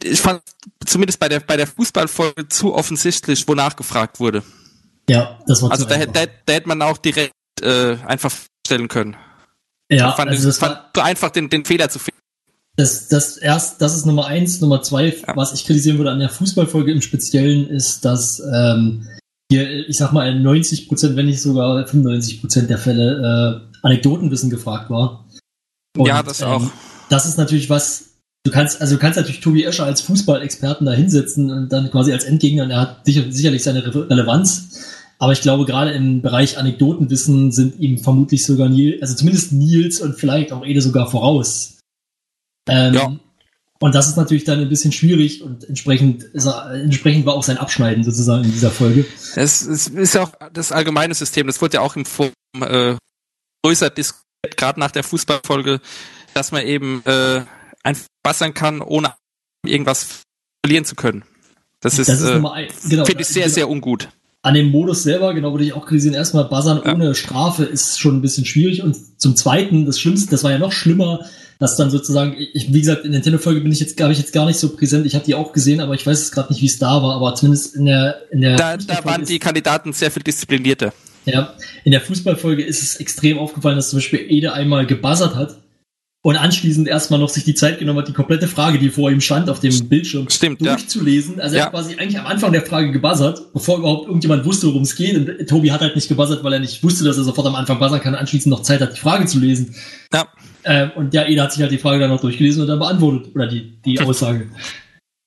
ich 0.02 0.20
fand 0.20 0.42
zumindest 0.84 1.18
bei 1.18 1.28
der 1.28 1.40
bei 1.40 1.56
der 1.56 1.66
Fußballfolge 1.66 2.48
zu 2.48 2.74
offensichtlich, 2.74 3.46
wonach 3.48 3.76
gefragt 3.76 4.20
wurde. 4.20 4.42
ja, 5.08 5.38
das 5.46 5.62
war 5.62 5.70
Also 5.70 5.84
zu 5.84 5.90
da, 5.90 6.04
da, 6.06 6.26
da 6.46 6.52
hätte 6.52 6.68
man 6.68 6.80
auch 6.82 6.98
direkt 6.98 7.32
äh, 7.62 7.96
einfach 8.06 8.32
stellen 8.66 8.88
können. 8.88 9.16
ja, 9.90 10.12
fand 10.12 10.30
also 10.30 10.42
ich 10.42 10.46
das 10.46 10.58
fand 10.58 10.74
war, 10.76 10.90
so 10.94 11.02
einfach 11.02 11.30
den, 11.30 11.48
den 11.50 11.64
Fehler 11.64 11.88
zu 11.88 11.98
finden. 11.98 12.18
Das, 12.76 13.08
das 13.08 13.36
erst, 13.38 13.80
das 13.82 13.96
ist 13.96 14.06
Nummer 14.06 14.26
eins. 14.26 14.60
Nummer 14.60 14.82
zwei, 14.82 15.08
Ja. 15.08 15.34
was 15.34 15.52
ich 15.52 15.64
kritisieren 15.66 15.98
würde 15.98 16.12
an 16.12 16.20
der 16.20 16.28
Fußballfolge 16.28 16.92
im 16.92 17.02
Speziellen, 17.02 17.68
ist, 17.68 18.04
dass 18.04 18.40
ähm, 18.54 19.08
hier, 19.50 19.88
ich 19.88 19.96
sag 19.96 20.12
mal, 20.12 20.28
in 20.30 20.42
90 20.42 20.86
Prozent, 20.86 21.16
wenn 21.16 21.26
nicht 21.26 21.42
sogar 21.42 21.84
95 21.84 22.40
Prozent 22.40 22.70
der 22.70 22.78
Fälle 22.78 23.64
äh, 23.72 23.78
Anekdotenwissen 23.84 24.48
gefragt 24.50 24.90
war. 24.90 25.24
Ja, 25.96 26.22
das 26.22 26.40
auch. 26.42 26.62
Das 27.08 27.26
ist 27.26 27.36
natürlich 27.38 27.68
was. 27.68 28.07
Du 28.48 28.54
kannst, 28.54 28.80
also 28.80 28.94
du 28.94 29.00
kannst 29.00 29.18
natürlich 29.18 29.40
Tobi 29.40 29.64
Escher 29.64 29.84
als 29.84 30.00
Fußballexperten 30.00 30.86
da 30.86 30.92
hinsetzen 30.92 31.50
und 31.50 31.70
dann 31.70 31.90
quasi 31.90 32.12
als 32.14 32.24
Endgegner, 32.24 32.64
und 32.64 32.70
er 32.70 32.80
hat 32.80 33.04
sicher, 33.04 33.24
sicherlich 33.28 33.62
seine 33.62 33.84
Re 33.84 34.08
Relevanz. 34.08 34.86
Aber 35.18 35.32
ich 35.32 35.42
glaube, 35.42 35.66
gerade 35.66 35.90
im 35.90 36.22
Bereich 36.22 36.56
Anekdotenwissen 36.56 37.52
sind 37.52 37.78
ihm 37.78 37.98
vermutlich 37.98 38.46
sogar 38.46 38.70
Nils, 38.70 39.02
also 39.02 39.14
zumindest 39.16 39.52
Nils 39.52 40.00
und 40.00 40.14
vielleicht 40.14 40.50
auch 40.52 40.64
Ede 40.64 40.80
sogar 40.80 41.10
voraus. 41.10 41.80
Ähm, 42.68 42.94
Ja. 42.94 43.16
Und 43.80 43.94
das 43.94 44.08
ist 44.08 44.16
natürlich 44.16 44.44
dann 44.44 44.60
ein 44.60 44.68
bisschen 44.68 44.92
schwierig 44.92 45.42
und 45.42 45.68
entsprechend, 45.68 46.22
ist 46.22 46.46
er, 46.46 46.72
entsprechend 46.72 47.26
war 47.26 47.34
auch 47.34 47.44
sein 47.44 47.58
Abschneiden 47.58 48.02
sozusagen 48.02 48.44
in 48.44 48.52
dieser 48.52 48.70
Folge. 48.70 49.04
Es, 49.36 49.60
es 49.62 49.88
ist 49.88 50.14
ja 50.14 50.22
auch 50.22 50.32
das 50.52 50.72
allgemeine 50.72 51.14
System, 51.14 51.46
das 51.46 51.60
wurde 51.60 51.74
ja 51.74 51.80
auch 51.82 51.94
im 51.96 52.04
Forum 52.04 52.32
äh, 52.60 52.96
größer 53.62 53.90
diskutiert, 53.90 54.56
gerade 54.56 54.80
nach 54.80 54.90
der 54.90 55.04
Fußballfolge, 55.04 55.80
dass 56.34 56.50
man 56.50 56.64
eben 56.66 57.02
äh, 57.04 57.42
einfach 57.88 58.06
bassern 58.22 58.54
kann, 58.54 58.80
ohne 58.80 59.14
irgendwas 59.66 60.22
verlieren 60.64 60.84
zu 60.84 60.94
können. 60.94 61.24
Das 61.80 61.98
ist, 61.98 62.08
Das 62.08 62.20
ist 62.20 62.28
äh, 62.28 62.34
Nummer 62.34 62.52
ein. 62.54 62.68
Genau, 62.88 63.04
finde 63.04 63.22
ich 63.22 63.28
sehr, 63.28 63.44
genau. 63.44 63.54
sehr 63.54 63.68
ungut. 63.70 64.08
an 64.42 64.54
dem 64.54 64.70
Modus 64.70 65.02
selber, 65.02 65.34
genau, 65.34 65.52
würde 65.52 65.64
ich 65.64 65.72
auch 65.72 65.86
kritisieren, 65.86 66.14
erstmal 66.14 66.44
buzzern 66.44 66.82
Ja. 66.84 66.94
ohne 66.94 67.14
Strafe 67.14 67.64
ist 67.64 67.98
schon 68.00 68.16
ein 68.16 68.22
bisschen 68.22 68.44
schwierig. 68.44 68.82
Und 68.82 68.96
zum 69.20 69.36
Zweiten, 69.36 69.84
das 69.86 69.98
Schlimmste, 70.00 70.30
das 70.30 70.44
war 70.44 70.50
ja 70.52 70.58
noch 70.58 70.72
schlimmer, 70.72 71.20
dass 71.58 71.76
dann 71.76 71.90
sozusagen, 71.90 72.36
ich, 72.38 72.72
wie 72.72 72.80
gesagt, 72.80 73.04
in 73.04 73.10
der 73.10 73.18
Nintendo-Folge 73.20 73.60
bin 73.62 73.72
ich 73.72 73.80
jetzt, 73.80 73.96
glaube 73.96 74.12
ich, 74.12 74.18
jetzt 74.18 74.32
gar 74.32 74.46
nicht 74.46 74.58
so 74.60 74.76
präsent. 74.76 75.06
Ich 75.06 75.14
habe 75.16 75.24
die 75.24 75.34
auch 75.34 75.52
gesehen, 75.52 75.80
aber 75.80 75.94
ich 75.94 76.06
weiß 76.06 76.20
es 76.20 76.30
gerade 76.30 76.52
nicht, 76.52 76.62
wie 76.62 76.66
es 76.66 76.78
da 76.78 77.02
war. 77.02 77.16
Aber 77.16 77.34
zumindest 77.34 77.74
in 77.74 77.86
der, 77.86 78.22
in 78.30 78.40
der 78.42 78.56
Da, 78.56 78.76
da 78.76 79.04
waren 79.04 79.22
ist- 79.22 79.28
die 79.30 79.38
Kandidaten 79.40 79.92
sehr 79.92 80.10
viel 80.12 80.22
disziplinierter. 80.22 80.92
ja, 81.24 81.52
in 81.84 81.90
der 81.92 82.00
Fußballfolge 82.00 82.62
ist 82.64 82.82
es 82.82 82.96
extrem 82.96 83.38
aufgefallen, 83.38 83.76
dass 83.76 83.90
zum 83.90 83.98
Beispiel 83.98 84.20
Ede 84.28 84.52
einmal 84.52 84.86
gebuzzert 84.86 85.34
hat 85.34 85.58
und 86.22 86.36
anschließend 86.36 86.88
erstmal 86.88 87.20
noch 87.20 87.28
sich 87.28 87.44
die 87.44 87.54
Zeit 87.54 87.78
genommen 87.78 88.00
hat, 88.00 88.08
die 88.08 88.12
komplette 88.12 88.48
Frage, 88.48 88.78
die 88.78 88.90
vor 88.90 89.10
ihm 89.10 89.20
stand, 89.20 89.48
auf 89.48 89.60
dem 89.60 89.88
Bildschirm 89.88 90.28
Stimmt, 90.28 90.60
ja. 90.60 90.74
durchzulesen. 90.74 91.40
Also 91.40 91.54
er 91.54 91.58
Ja. 91.60 91.64
hat 91.66 91.72
quasi 91.72 91.94
eigentlich 91.94 92.18
am 92.18 92.26
Anfang 92.26 92.50
der 92.52 92.62
Frage 92.66 92.90
gebuzzert, 92.90 93.52
bevor 93.52 93.78
überhaupt 93.78 94.06
irgendjemand 94.08 94.44
wusste, 94.44 94.66
worum 94.66 94.82
es 94.82 94.96
geht. 94.96 95.16
Und 95.16 95.48
Tobi 95.48 95.70
hat 95.70 95.80
halt 95.80 95.94
nicht 95.94 96.08
gebuzzert, 96.08 96.42
weil 96.42 96.52
er 96.54 96.58
nicht 96.60 96.82
wusste, 96.82 97.04
dass 97.04 97.16
er 97.18 97.24
sofort 97.24 97.46
am 97.46 97.54
Anfang 97.54 97.78
buzzern 97.78 98.00
kann 98.00 98.14
anschließend 98.16 98.50
noch 98.50 98.62
Zeit 98.62 98.80
hat, 98.80 98.96
die 98.96 99.00
Frage 99.00 99.26
zu 99.26 99.38
lesen. 99.38 99.74
Ja, 100.12 100.26
Ähm, 100.64 100.90
und 100.96 101.14
ja, 101.14 101.24
Ede 101.26 101.40
hat 101.42 101.52
sich 101.52 101.62
halt 101.62 101.70
die 101.72 101.78
Frage 101.78 102.00
dann 102.00 102.10
noch 102.10 102.20
durchgelesen 102.20 102.62
und 102.62 102.68
dann 102.68 102.80
beantwortet. 102.80 103.34
Oder 103.34 103.46
die, 103.46 103.80
die 103.84 103.98
Aussage. 104.00 104.48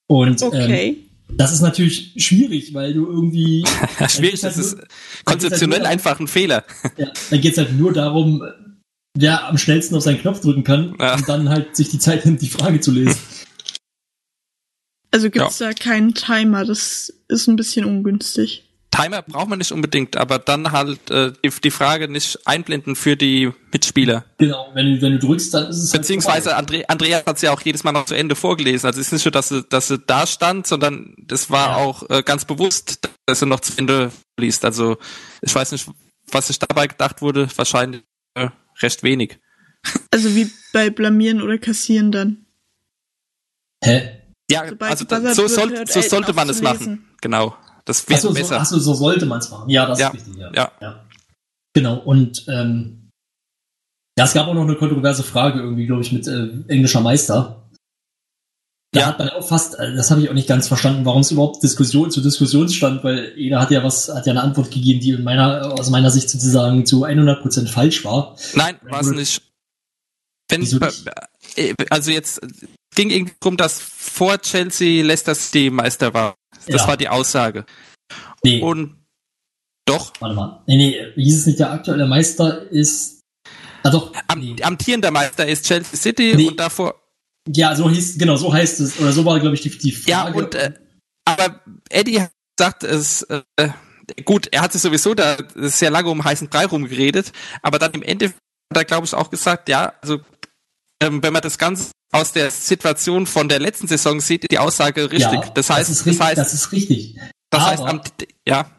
Und 0.08 0.42
ähm, 0.42 0.48
Okay. 0.50 0.98
das 1.30 1.54
ist 1.54 1.62
natürlich 1.62 2.14
schwierig, 2.18 2.74
weil 2.74 2.94
du 2.94 3.08
irgendwie. 3.08 3.64
schwierig, 4.10 4.42
Dann 4.42 4.50
das 4.52 4.56
geht's 4.56 4.58
ist 4.58 4.72
halt 4.78 4.82
nur- 4.82 5.24
konzeptionell 5.26 5.80
nur- 5.80 5.88
einfach 5.88 6.20
ein 6.20 6.28
Fehler. 6.28 6.64
Ja, 6.98 7.08
dann 7.30 7.40
geht's 7.42 7.58
halt 7.58 7.78
nur 7.80 7.94
darum, 7.94 8.44
wer 9.18 9.48
am 9.48 9.58
schnellsten 9.58 9.96
auf 9.96 10.04
seinen 10.04 10.20
Knopf 10.22 10.42
drücken 10.42 10.64
kann 10.64 10.96
Ja. 11.00 11.16
und 11.16 11.28
dann 11.28 11.50
halt 11.50 11.76
sich 11.76 11.90
die 11.90 12.00
Zeit 12.00 12.26
nimmt, 12.26 12.42
die 12.42 12.50
Frage 12.50 12.80
zu 12.80 12.92
lesen. 12.92 13.18
Also 15.14 15.30
gibt's 15.30 15.58
da 15.58 15.74
keinen 15.74 16.14
Timer, 16.14 16.64
das 16.64 17.14
ist 17.28 17.48
ein 17.48 17.58
bisschen 17.58 17.84
ungünstig. 17.86 18.68
Timer 18.92 19.22
braucht 19.22 19.48
man 19.48 19.58
nicht 19.58 19.72
unbedingt, 19.72 20.18
aber 20.18 20.38
dann 20.38 20.72
halt 20.74 21.10
äh, 21.12 21.32
die, 21.44 21.50
die 21.64 21.72
Frage 21.72 22.10
nicht 22.10 22.46
einblenden 22.46 22.96
für 22.98 23.16
die 23.16 23.52
Mitspieler. 23.72 24.26
Genau, 24.38 24.70
wenn 24.74 24.96
du, 24.96 25.02
wenn 25.02 25.14
du 25.14 25.20
drückst, 25.20 25.54
dann 25.54 25.68
ist 25.70 25.78
es 25.78 25.94
halt 25.94 26.02
Beziehungsweise 26.02 26.50
vorbei. 26.50 26.58
Andre, 26.58 26.90
Andreas 26.90 27.26
hat 27.26 27.36
es 27.38 27.42
ja 27.42 27.52
auch 27.52 27.62
jedes 27.62 27.86
Mal 27.86 27.94
noch 27.94 28.06
zu 28.06 28.16
Ende 28.16 28.36
vorgelesen. 28.36 28.88
Also 28.88 29.00
es 29.00 29.08
ist 29.08 29.14
nicht 29.14 29.24
so, 29.24 29.30
dass 29.30 29.48
sie, 29.48 29.64
dass 29.64 29.88
sie 29.88 29.98
da 30.00 30.28
stand, 30.28 30.68
sondern 30.68 31.16
das 31.26 31.50
war 31.50 31.70
Ja. 31.70 31.76
auch 31.78 32.10
äh, 32.10 32.22
ganz 32.22 32.44
bewusst, 32.44 33.00
dass 33.26 33.42
er 33.42 33.48
noch 33.48 33.62
zu 33.62 33.74
Ende 33.78 34.12
liest. 34.38 34.66
Also 34.66 34.98
ich 35.42 35.56
weiß 35.56 35.72
nicht, 35.72 35.88
was 36.30 36.48
sich 36.48 36.60
dabei 36.60 36.88
gedacht 36.88 37.22
wurde. 37.22 37.48
Wahrscheinlich 37.56 38.04
äh, 38.36 38.50
recht 38.84 39.04
wenig. 39.04 39.40
Also 40.12 40.36
wie 40.36 40.50
bei 40.74 40.90
Blamieren 40.90 41.42
oder 41.42 41.58
Kassieren 41.58 42.12
dann. 42.12 42.46
Hä? 43.84 44.22
Ja, 44.50 44.68
Sobald 44.68 44.92
also 44.92 45.06
gebuzzert 45.06 45.36
so, 45.36 45.48
soll, 45.48 45.70
hört 45.72 45.90
so 45.90 46.00
Elton 46.00 46.10
sollte 46.10 46.34
man 46.34 46.50
es 46.50 46.62
machen. 46.62 47.10
Genau. 47.22 47.56
Das 47.86 48.08
wäre 48.08 48.20
so, 48.20 48.34
besser. 48.34 48.60
achso, 48.60 48.78
so 48.78 48.94
sollte 48.94 49.26
man 49.26 49.40
es 49.40 49.50
machen. 49.50 49.70
Ja, 49.70 49.86
das 49.86 50.00
Ja, 50.00 50.10
ist 50.10 50.14
richtig. 50.16 50.36
Ja. 50.38 50.52
ja. 50.54 50.72
ja. 50.82 51.06
Genau, 51.74 51.98
und 52.00 52.46
ähm, 52.48 53.10
ja, 54.18 54.26
es 54.26 54.34
gab 54.34 54.48
auch 54.48 54.54
noch 54.54 54.64
eine 54.64 54.76
kontroverse 54.76 55.24
Frage 55.24 55.62
irgendwie, 55.62 55.86
glaube 55.86 56.02
ich, 56.02 56.12
mit 56.12 56.28
äh, 56.28 56.50
englischer 56.68 57.02
Meister. 57.02 57.61
Da 58.94 59.00
Ja. 59.02 59.06
hat 59.08 59.20
man 59.20 59.30
auch 59.30 59.48
fast, 59.48 59.80
äh, 59.80 59.96
das 59.96 60.12
habe 60.12 60.22
ich 60.22 60.30
auch 60.30 60.34
nicht 60.34 60.50
ganz 60.50 60.68
verstanden, 60.68 61.06
warum 61.06 61.22
es 61.22 61.32
überhaupt 61.32 61.64
Diskussion 61.64 62.12
zu 62.12 62.20
Diskussion 62.22 62.68
stand, 62.68 63.04
weil 63.06 63.32
jeder 63.38 63.62
hat 63.62 63.72
ja 63.72 63.84
was, 63.84 64.10
hat 64.10 64.26
ja 64.26 64.32
eine 64.34 64.44
Antwort 64.44 64.70
gegeben, 64.70 65.00
die 65.00 65.12
in 65.12 65.24
meiner, 65.24 65.74
aus 65.80 65.90
meiner 65.90 66.12
Sicht 66.12 66.30
sozusagen 66.30 66.86
zu 66.86 67.06
100% 67.06 67.68
falsch 67.70 68.04
war. 68.04 68.36
Nein, 68.54 68.78
war 68.84 69.00
es 69.02 69.12
nicht. 69.12 69.42
Wenn, 70.50 70.64
äh, 71.56 71.74
also 71.90 72.12
jetzt 72.12 72.44
äh, 72.44 72.48
ging 72.94 73.10
irgendwie 73.12 73.34
darum, 73.40 73.56
dass 73.56 73.80
vor 73.80 74.38
Chelsea 74.42 75.02
Leicester 75.06 75.36
City 75.36 75.70
Meister 75.70 76.14
war. 76.14 76.36
Das 76.68 76.82
Ja. 76.82 76.88
war 76.90 76.98
die 76.98 77.08
Aussage. 77.08 77.66
Nee, 78.44 78.62
Und 78.62 78.98
doch, 79.86 80.12
warte 80.20 80.36
mal. 80.36 80.64
Nee, 80.68 80.76
nee, 80.76 80.98
hieß 81.16 81.40
es 81.40 81.46
nicht, 81.46 81.60
der 81.60 81.72
aktuelle 81.72 82.06
Meister 82.06 82.70
ist, 82.70 83.22
ah 83.84 83.90
doch, 83.90 84.12
am, 84.28 84.40
nee. 84.40 84.62
amtierender 84.62 85.12
Meister 85.12 85.48
ist 85.48 85.66
Chelsea 85.66 85.98
City 85.98 86.34
Nee. 86.36 86.48
und 86.50 86.60
davor. 86.60 87.01
Ja, 87.48 87.76
so 87.76 87.90
hieß, 87.90 88.18
genau, 88.18 88.36
so 88.36 88.54
heißt 88.54 88.80
es, 88.82 89.00
oder 89.00 89.12
so 89.12 89.26
war, 89.26 89.40
glaube 89.40 89.56
ich, 89.56 89.62
die, 89.62 89.70
die 89.78 89.96
Ja, 90.08 90.24
Frage. 90.24 90.38
und 90.38 90.56
äh, 90.56 90.74
aber 91.26 91.62
Eddie 91.90 92.22
hat 92.22 92.32
gesagt, 92.58 92.84
es 92.84 93.24
äh, 93.24 93.42
gut, 94.26 94.48
er 94.52 94.62
hat 94.62 94.74
sich 94.74 94.82
sowieso 94.82 95.14
da 95.14 95.38
sehr 95.56 95.90
lange 95.90 96.10
um 96.10 96.24
heißen 96.24 96.50
Brei 96.50 96.66
rumgeredet, 96.66 97.32
aber 97.62 97.80
dann 97.80 97.92
im 97.94 98.04
Ende 98.04 98.28
hat 98.28 98.34
er, 98.78 98.86
glaube 98.86 99.06
ich, 99.06 99.14
auch 99.14 99.30
gesagt, 99.30 99.70
ja, 99.70 99.94
also 100.02 100.20
ähm, 101.02 101.24
wenn 101.24 101.34
man 101.34 101.42
das 101.42 101.58
Ganze 101.58 101.92
aus 102.14 102.32
der 102.34 102.52
Situation 102.52 103.26
von 103.26 103.48
der 103.50 103.60
letzten 103.60 103.88
Saison 103.88 104.20
sieht, 104.20 104.52
die 104.52 104.60
Aussage 104.60 105.12
richtig. 105.12 105.32
Ja, 105.42 105.50
das 105.54 105.70
heißt, 105.70 105.90
das 105.90 105.98
ist 105.98 106.00
das, 106.00 106.08
richtig, 106.08 106.26
heißt, 106.28 106.38
das 106.38 106.54
ist 106.54 106.72
richtig. 106.72 107.20
das 107.50 107.64
heißt, 107.66 107.82
aber- 107.84 107.90
am, 107.90 108.02
ja, 108.48 108.70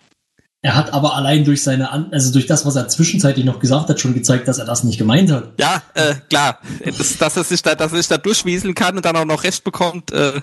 Er 0.65 0.77
hat 0.77 0.93
aber 0.93 1.17
allein 1.17 1.45
durch 1.45 1.63
seine, 1.63 1.91
An 1.91 2.13
also 2.13 2.33
durch 2.33 2.47
das, 2.47 2.65
was 2.65 2.77
er 2.77 2.87
zwischenzeitlich 2.89 3.45
noch 3.45 3.59
gesagt 3.59 3.89
hat, 3.89 3.99
schon 4.01 4.15
gezeigt, 4.15 4.47
dass 4.47 4.59
er 4.59 4.65
das 4.65 4.85
nicht 4.85 4.97
gemeint 4.97 5.31
hat. 5.33 5.53
ja, 5.59 5.83
äh, 5.95 6.15
klar, 6.31 6.61
das, 6.85 7.19
dass 7.19 7.37
er 7.37 7.43
sich 7.45 7.63
da, 7.63 7.75
dass 7.75 7.91
er 7.93 7.99
sich 7.99 8.07
da 8.09 8.17
durchwieseln 8.17 8.75
kann 8.75 8.97
und 8.97 9.05
dann 9.05 9.17
auch 9.17 9.25
noch 9.25 9.43
Recht 9.43 9.65
bekommt, 9.65 10.13
äh, 10.13 10.41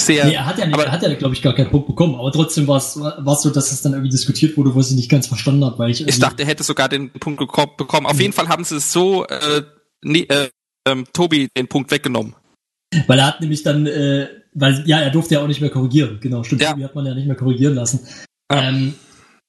sehr. 0.00 0.24
Nee, 0.24 0.34
er 0.34 0.46
hat 0.46 0.58
ja, 0.58 0.66
nicht, 0.66 0.74
aber- 0.74 0.86
er 0.86 0.92
hat 0.92 1.02
ja, 1.02 1.14
glaube 1.14 1.34
ich, 1.34 1.42
gar 1.42 1.54
keinen 1.54 1.70
Punkt 1.70 1.86
bekommen, 1.86 2.16
aber 2.16 2.32
trotzdem 2.32 2.66
war 2.66 2.78
es 2.78 2.98
war 2.98 3.36
so, 3.36 3.50
dass 3.50 3.70
es 3.70 3.82
dann 3.82 3.92
irgendwie 3.92 4.10
diskutiert 4.10 4.56
wurde, 4.56 4.74
wo 4.74 4.80
ich 4.80 4.90
nicht 4.90 5.10
ganz 5.10 5.28
verstanden 5.28 5.64
habe, 5.64 5.78
weil 5.78 5.90
ich, 5.90 6.06
Ich 6.06 6.18
dachte, 6.18 6.42
er 6.42 6.48
hätte 6.48 6.64
sogar 6.64 6.88
den 6.88 7.10
Punkt 7.12 7.38
bekommen. 7.76 8.06
Auf 8.06 8.20
jeden 8.20 8.32
Fall 8.32 8.48
haben 8.48 8.64
sie 8.64 8.76
es 8.76 8.90
so 8.92 9.24
äh, 9.26 9.62
nee, 10.02 10.26
äh, 10.28 10.48
ähm, 10.88 11.04
Tobi 11.12 11.48
den 11.56 11.68
Punkt 11.68 11.90
weggenommen. 11.92 12.34
Weil 13.06 13.20
er 13.20 13.26
hat 13.26 13.40
nämlich 13.40 13.62
dann, 13.62 13.86
äh, 13.86 14.26
weil, 14.52 14.82
ja, 14.86 14.98
er 15.00 15.10
durfte 15.10 15.34
ja 15.34 15.42
auch 15.42 15.46
nicht 15.46 15.60
mehr 15.60 15.70
korrigieren. 15.70 16.18
Genau, 16.20 16.42
stimmt. 16.42 16.62
Ja. 16.62 16.70
Tobi 16.72 16.84
hat 16.84 16.94
man 16.96 17.06
ja 17.06 17.14
nicht 17.14 17.26
mehr 17.26 17.36
korrigieren 17.36 17.74
lassen. 17.76 18.00
Ja. 18.50 18.62
Ähm, 18.62 18.94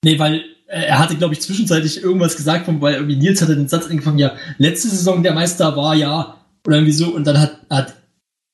nee, 0.03 0.19
weil 0.19 0.43
äh, 0.67 0.83
er 0.83 0.99
hatte, 0.99 1.15
glaube 1.15 1.33
ich, 1.33 1.41
zwischenzeitlich 1.41 2.01
irgendwas 2.01 2.35
gesagt, 2.35 2.65
weil 2.67 2.95
irgendwie 2.95 3.17
Nils 3.17 3.41
hatte 3.41 3.55
den 3.55 3.67
Satz 3.67 3.87
angefangen, 3.87 4.19
ja, 4.19 4.35
letzte 4.57 4.89
Saison 4.89 5.23
der 5.23 5.33
Meister 5.33 5.75
war 5.75 5.95
ja, 5.95 6.37
oder 6.65 6.77
irgendwie 6.77 6.93
so, 6.93 7.09
und 7.09 7.25
dann 7.25 7.39
hat, 7.39 7.57
hat 7.69 7.95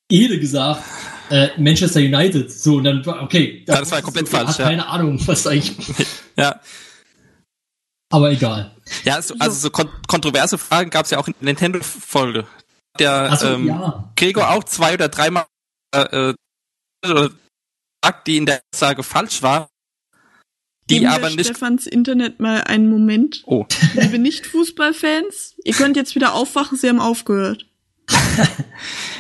Ede 0.10 0.40
gesagt, 0.40 0.84
äh, 1.30 1.50
Manchester 1.58 2.00
United. 2.00 2.52
So, 2.52 2.78
und 2.78 2.86
dann 2.86 3.06
war, 3.06 3.22
okay. 3.22 3.64
Ja, 3.68 3.80
das 3.80 3.92
war 3.92 4.02
komplett 4.02 4.30
falsch, 4.30 4.50
Hat 4.50 4.60
ja. 4.60 4.66
keine 4.66 4.88
Ahnung, 4.88 5.20
was 5.28 5.46
eigentlich, 5.46 5.76
Ja, 6.38 6.62
aber 8.10 8.32
egal. 8.32 8.72
ja 9.04 9.22
so, 9.22 9.36
also 9.40 9.58
so 9.58 9.70
kon 9.70 9.90
kontroverse 10.08 10.58
Fragen 10.58 10.90
gab 10.90 11.06
es 11.06 11.12
ja 11.12 11.18
auch 11.18 11.28
in 11.28 11.34
der 11.40 11.46
Nintendo-Folge. 11.46 12.48
Der 13.00 13.32
Achso, 13.32 13.48
ähm, 13.54 13.68
ja. 13.68 14.12
Gregor 14.16 14.50
auch 14.50 14.64
zwei 14.64 14.94
oder 14.94 15.10
dreimal 15.10 15.46
äh, 15.94 16.34
äh, 17.06 17.30
sagt, 18.04 18.28
die 18.28 18.38
in 18.38 18.46
der 18.46 18.62
Aussage 18.74 19.04
falsch 19.04 19.44
war, 19.44 19.70
die 20.90 20.96
Geben 21.00 21.06
wir 21.06 21.16
aber 21.16 21.30
nicht. 21.30 21.46
Stefans 21.46 21.86
Internet 21.88 22.40
mal 22.40 22.62
einen 22.64 22.90
Moment. 22.90 23.44
Oh, 23.46 23.66
Liebe 23.96 24.20
Nicht-Fußballfans, 24.20 25.56
ihr 25.64 25.74
könnt 25.74 25.96
jetzt 25.98 26.16
wieder 26.16 26.34
aufwachen, 26.34 26.78
sie 26.78 26.88
haben 26.90 27.00
aufgehört. 27.00 27.66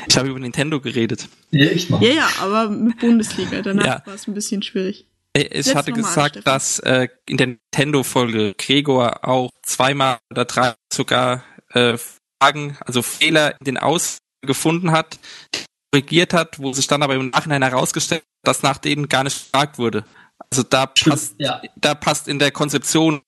ich 0.07 0.17
habe 0.17 0.29
über 0.29 0.39
Nintendo 0.39 0.79
geredet. 0.79 1.27
Ja, 1.51 1.65
ich 1.69 1.89
mach. 1.89 2.01
Ja, 2.01 2.09
ja, 2.13 2.29
aber 2.39 2.69
mit 2.69 2.99
Bundesliga. 2.99 3.61
Danach 3.61 3.85
Ja. 3.85 4.01
war 4.05 4.13
es 4.13 4.27
ein 4.27 4.33
bisschen 4.33 4.61
schwierig. 4.63 5.07
Ich 5.35 5.65
Setz 5.65 5.75
hatte 5.75 5.91
an, 5.91 5.97
gesagt, 6.01 6.35
Stefan. 6.37 6.43
dass 6.53 6.79
äh, 6.79 7.07
in 7.27 7.37
der 7.37 7.47
Nintendo-Folge 7.47 8.55
Gregor 8.57 9.27
auch 9.27 9.51
zweimal 9.61 10.17
oder 10.31 10.45
drei 10.45 10.73
sogar 10.91 11.43
äh, 11.73 11.97
Fragen, 12.41 12.77
also 12.85 13.01
Fehler 13.01 13.55
in 13.59 13.65
den 13.65 13.77
Aus 13.77 14.17
gefunden 14.41 14.91
hat, 14.91 15.19
die 15.53 15.59
korrigiert 15.91 16.33
hat, 16.33 16.59
wo 16.59 16.73
sich 16.73 16.87
dann 16.87 17.03
aber 17.03 17.15
im 17.15 17.29
Nachhinein 17.29 17.61
herausgestellt 17.61 18.21
hat, 18.21 18.47
dass 18.47 18.63
nach 18.63 18.77
denen 18.77 19.09
gar 19.09 19.23
nicht 19.23 19.37
gefragt 19.51 19.77
wurde. 19.77 20.05
Also 20.49 20.63
da 20.63 20.89
Stimmt, 20.93 21.13
passt, 21.15 21.35
ja. 21.39 21.61
da 21.75 21.95
passt 21.95 22.27
in 22.27 22.39
der 22.39 22.51
Konzeption 22.51 23.21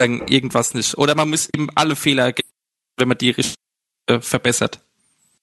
irgendwas 0.00 0.74
nicht. 0.74 0.98
Oder 0.98 1.14
man 1.14 1.30
muss 1.30 1.48
eben 1.54 1.68
alle 1.74 1.94
Fehler, 1.96 2.32
wenn 2.98 3.08
man 3.08 3.18
die 3.18 3.30
richtig 3.30 3.54
äh, 4.08 4.20
verbessert. 4.20 4.80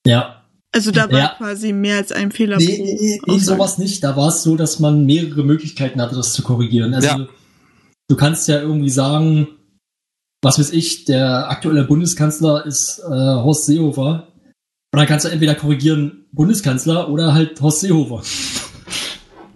Ja. 0.06 0.44
Also 0.72 0.90
da 0.92 1.10
war 1.10 1.18
Ja. 1.18 1.34
quasi 1.36 1.72
mehr 1.72 1.96
als 1.96 2.12
ein 2.12 2.30
Fehler 2.30 2.58
Nee, 2.58 2.76
pro 2.76 2.84
nee, 2.84 3.20
nee, 3.26 3.38
sowas 3.38 3.78
nicht. 3.78 4.04
Da 4.04 4.16
war 4.16 4.28
es 4.28 4.42
so, 4.42 4.56
dass 4.56 4.78
man 4.78 5.04
mehrere 5.06 5.42
Möglichkeiten 5.44 6.00
hatte, 6.00 6.14
das 6.14 6.32
zu 6.32 6.42
korrigieren. 6.42 6.94
Also 6.94 7.08
Ja. 7.08 7.26
du 8.08 8.16
kannst 8.16 8.46
ja 8.48 8.60
irgendwie 8.60 8.90
sagen, 8.90 9.48
was 10.42 10.58
weiß 10.58 10.70
ich, 10.72 11.06
der 11.06 11.50
aktuelle 11.50 11.84
Bundeskanzler 11.84 12.64
ist 12.66 12.98
äh, 13.00 13.08
Horst 13.08 13.66
Seehofer. 13.66 14.28
Und 14.92 14.98
dann 14.98 15.06
kannst 15.06 15.24
du 15.24 15.30
entweder 15.30 15.54
korrigieren 15.54 16.26
Bundeskanzler 16.32 17.08
oder 17.08 17.32
halt 17.34 17.60
Horst 17.60 17.80
Seehofer. 17.80 18.22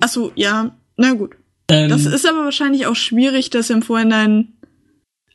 Achso, 0.01 0.33
ja, 0.35 0.75
na 0.97 1.13
gut. 1.13 1.37
Ähm, 1.69 1.89
Das 1.89 2.05
ist 2.05 2.27
aber 2.27 2.45
wahrscheinlich 2.45 2.87
auch 2.87 2.97
schwierig, 2.97 3.51
das 3.51 3.71
im 3.71 3.83
Vorhinein 3.83 4.53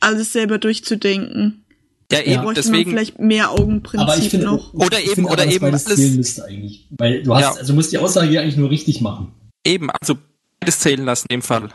alles 0.00 0.32
selber 0.32 0.58
durchzudenken. 0.58 1.64
Ja, 2.12 2.18
Da 2.18 2.24
eben, 2.24 2.42
bräuchte 2.42 2.44
man 2.44 2.54
deswegen. 2.72 2.90
vielleicht 2.90 3.18
mehr 3.20 3.50
Augenprinzip 3.52 4.00
aber 4.08 4.16
ich 4.18 4.30
finde, 4.30 4.46
noch. 4.46 4.74
Oder 4.74 4.98
ich 4.98 5.12
eben- 5.12 5.24
oder 5.26 5.34
aber, 5.34 5.44
dass 5.44 5.54
eben 5.54 5.64
beides 5.66 5.86
alles- 5.86 5.98
zählen 5.98 6.16
müsste 6.16 6.44
eigentlich. 6.44 6.86
Weil 6.90 7.22
du 7.22 7.34
hast, 7.34 7.42
Ja. 7.42 7.50
also 7.52 7.66
du 7.68 7.74
musst 7.74 7.92
die 7.92 7.98
Aussage 7.98 8.30
ja 8.32 8.40
eigentlich 8.40 8.56
nur 8.56 8.70
richtig 8.70 9.00
machen. 9.00 9.32
Eben, 9.64 9.90
also 10.00 10.16
beides 10.58 10.78
zählen 10.80 11.04
lassen 11.04 11.28
dem 11.30 11.42
Fall. 11.42 11.68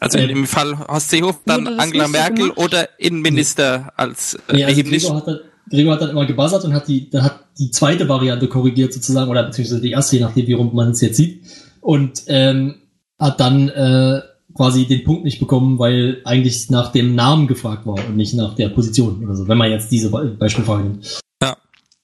Also 0.00 0.18
Ähm, 0.18 0.30
im 0.30 0.46
Fall 0.46 0.78
Horst 0.88 1.10
Seehofer, 1.10 1.38
dann 1.46 1.66
Angela 1.78 2.08
Merkel 2.08 2.48
gemacht? 2.50 2.58
oder 2.58 2.88
Innenminister 2.98 3.92
als 3.96 4.34
äh, 4.48 4.54
Nee, 4.54 4.64
also 4.64 4.80
nicht. 4.82 4.90
Gregor, 5.06 5.16
hat 5.16 5.26
dann, 5.28 5.38
Gregor 5.70 5.92
hat 5.94 6.00
dann 6.02 6.10
immer 6.10 6.26
gebuzzert 6.26 6.64
und 6.64 6.72
hat 6.74 6.88
die, 6.88 7.08
dann 7.10 7.22
hat 7.24 7.40
die 7.58 7.70
zweite 7.70 8.08
Variante 8.08 8.48
korrigiert 8.48 8.92
sozusagen, 8.92 9.30
oder 9.30 9.44
beziehungsweise 9.44 9.80
die 9.80 9.90
erste, 9.92 10.16
je 10.16 10.22
nachdem, 10.22 10.46
wie 10.46 10.52
rum 10.54 10.74
man 10.74 10.90
es 10.90 11.00
jetzt 11.02 11.16
sieht. 11.18 11.42
Und 11.80 12.22
ähm, 12.26 12.76
hat 13.22 13.40
dann 13.40 13.68
äh, 13.68 14.20
quasi 14.54 14.86
den 14.86 15.04
Punkt 15.04 15.24
nicht 15.24 15.38
bekommen, 15.38 15.78
weil 15.78 16.20
eigentlich 16.24 16.68
nach 16.70 16.92
dem 16.92 17.14
Namen 17.14 17.46
gefragt 17.46 17.86
war 17.86 17.94
und 18.06 18.16
nicht 18.16 18.34
nach 18.34 18.54
der 18.54 18.68
Position 18.68 19.24
oder 19.24 19.34
so, 19.36 19.48
wenn 19.48 19.56
man 19.58 19.70
jetzt 19.70 19.90
diese 19.92 20.10
Be 20.10 20.36
Beispielfrage 20.38 20.82
nimmt. 20.84 21.20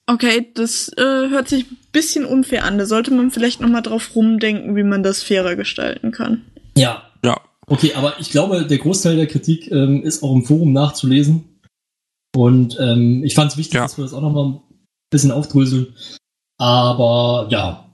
Okay, 0.07 0.47
das 0.55 0.89
äh, 0.97 1.29
hört 1.29 1.49
sich 1.49 1.69
ein 1.69 1.77
bisschen 1.91 2.25
unfair 2.25 2.63
an. 2.65 2.79
Da 2.79 2.87
sollte 2.87 3.11
man 3.13 3.29
vielleicht 3.29 3.61
nochmal 3.61 3.83
drauf 3.83 4.15
rumdenken, 4.15 4.75
wie 4.75 4.81
man 4.81 5.03
das 5.03 5.21
fairer 5.21 5.55
gestalten 5.55 6.11
kann. 6.11 6.45
Ja, 6.75 7.03
Ja, 7.23 7.39
okay, 7.67 7.93
aber 7.93 8.13
ich 8.19 8.31
glaube, 8.31 8.65
der 8.65 8.79
Großteil 8.79 9.17
der 9.17 9.27
Kritik 9.27 9.71
ähm, 9.71 10.01
ist 10.01 10.23
auch 10.23 10.33
im 10.33 10.43
Forum 10.43 10.73
nachzulesen. 10.73 11.59
Und 12.35 12.75
ähm, 12.79 13.23
ich 13.23 13.35
fand 13.35 13.51
es 13.51 13.57
wichtig, 13.57 13.75
Ja. 13.75 13.81
dass 13.83 13.99
wir 13.99 14.03
das 14.03 14.13
auch 14.15 14.21
nochmal 14.21 14.45
ein 14.45 14.59
bisschen 15.11 15.29
aufdröseln. 15.29 15.93
Aber 16.57 17.47
ja, 17.51 17.88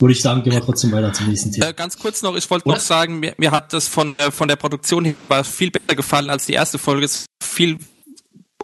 würde 0.00 0.12
ich 0.12 0.22
sagen, 0.22 0.42
gehen 0.42 0.52
wir 0.52 0.60
trotzdem 0.60 0.92
weiter 0.92 1.12
zum 1.12 1.28
nächsten 1.28 1.52
Thema. 1.52 1.68
äh, 1.68 1.74
ganz 1.74 1.98
kurz 1.98 2.22
noch, 2.22 2.36
ich 2.36 2.50
wollte 2.50 2.68
noch 2.68 2.80
sagen, 2.80 3.20
mir, 3.20 3.34
mir 3.36 3.50
hat 3.50 3.72
das 3.72 3.88
von, 3.88 4.18
äh, 4.18 4.30
von 4.30 4.48
der 4.48 4.56
Produktion 4.56 5.04
her 5.04 5.14
war 5.28 5.44
viel 5.44 5.70
besser 5.70 5.94
gefallen 5.94 6.30
als 6.30 6.46
die 6.46 6.54
erste 6.54 6.78
Folge. 6.78 7.04
Es 7.04 7.16
ist 7.16 7.26
viel 7.42 7.78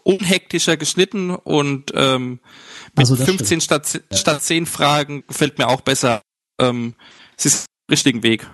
unhektischer 0.03 0.76
geschnitten 0.76 1.30
und 1.30 1.93
ähm, 1.95 2.41
mit 2.89 2.99
Also 2.99 3.16
das 3.16 3.26
15 3.26 3.61
statt, 3.61 4.03
statt 4.12 4.43
10 4.43 4.66
Fragen 4.66 5.24
gefällt 5.26 5.59
mir 5.59 5.68
auch 5.68 5.80
besser. 5.80 6.22
Ähm, 6.61 6.95
es 7.37 7.47
ist 7.47 7.66
der 7.89 7.95
richtigen 7.95 8.22
Weg. 8.22 8.47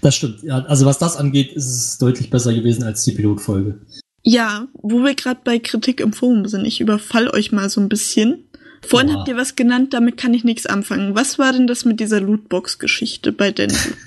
Das 0.00 0.16
stimmt. 0.16 0.42
Ja, 0.42 0.58
also 0.64 0.84
was 0.84 0.98
das 0.98 1.16
angeht, 1.16 1.52
ist 1.52 1.66
es 1.66 1.98
deutlich 1.98 2.30
besser 2.30 2.52
gewesen 2.52 2.82
als 2.82 3.04
die 3.04 3.12
Pilotfolge. 3.12 3.80
Ja, 4.24 4.68
wo 4.74 4.98
wir 5.02 5.14
gerade 5.14 5.40
bei 5.44 5.58
Kritik 5.58 6.00
im 6.00 6.12
Forum 6.12 6.46
sind, 6.46 6.64
ich 6.64 6.80
überfall 6.80 7.28
euch 7.28 7.52
mal 7.52 7.70
so 7.70 7.80
ein 7.80 7.88
bisschen. 7.88 8.48
Vorhin 8.84 9.10
Oha. 9.10 9.18
habt 9.18 9.28
ihr 9.28 9.36
was 9.36 9.56
genannt, 9.56 9.94
damit 9.94 10.16
kann 10.16 10.34
ich 10.34 10.44
nichts 10.44 10.66
anfangen. 10.66 11.14
Was 11.14 11.38
war 11.38 11.52
denn 11.52 11.66
das 11.66 11.84
mit 11.84 12.00
dieser 12.00 12.20
Lootbox-Geschichte 12.20 13.32
bei 13.32 13.50
Denzel? 13.50 13.94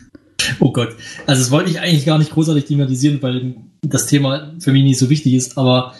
Oh 0.59 0.71
Gott. 0.71 0.89
Also 1.25 1.41
das 1.41 1.49
wollte 1.49 1.71
ich 1.71 1.79
eigentlich 1.79 2.05
gar 2.05 2.19
nicht 2.19 2.31
großartig 2.31 2.65
thematisieren, 2.65 3.21
weil 3.21 3.55
das 3.81 4.05
Thema 4.05 4.53
für 4.59 4.73
mich 4.73 4.83
nicht 4.83 4.99
so 4.99 5.09
wichtig 5.09 5.33
ist, 5.33 5.57
aber 5.57 5.95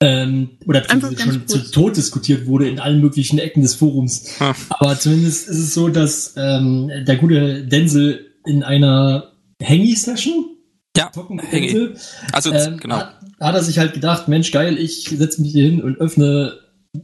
ähm, 0.00 0.50
oder 0.66 0.82
schon 0.88 1.00
kurz. 1.00 1.46
zu 1.46 1.70
Tod 1.70 1.96
diskutiert 1.96 2.46
wurde 2.46 2.68
in 2.68 2.78
allen 2.78 3.00
möglichen 3.00 3.38
Ecken 3.38 3.62
des 3.62 3.74
Forums. 3.74 4.38
Hm. 4.38 4.54
Aber 4.70 4.98
zumindest 4.98 5.48
ist 5.48 5.58
es 5.58 5.74
so, 5.74 5.88
dass 5.88 6.34
ähm, 6.36 6.90
der 7.06 7.16
gute 7.16 7.66
Denzel 7.66 8.26
in 8.46 8.62
einer 8.62 9.32
Hangy-Session, 9.62 10.56
Ja, 10.96 11.10
Hangy. 11.52 11.90
Also 12.32 12.52
ähm, 12.52 12.78
genau. 12.78 12.96
hat, 12.96 13.20
hat 13.38 13.54
er 13.54 13.62
sich 13.62 13.78
halt 13.78 13.92
gedacht, 13.92 14.28
Mensch, 14.28 14.50
geil, 14.52 14.78
ich 14.78 15.04
setze 15.04 15.42
mich 15.42 15.52
hier 15.52 15.64
hin 15.64 15.82
und 15.82 15.98
öffne 15.98 16.54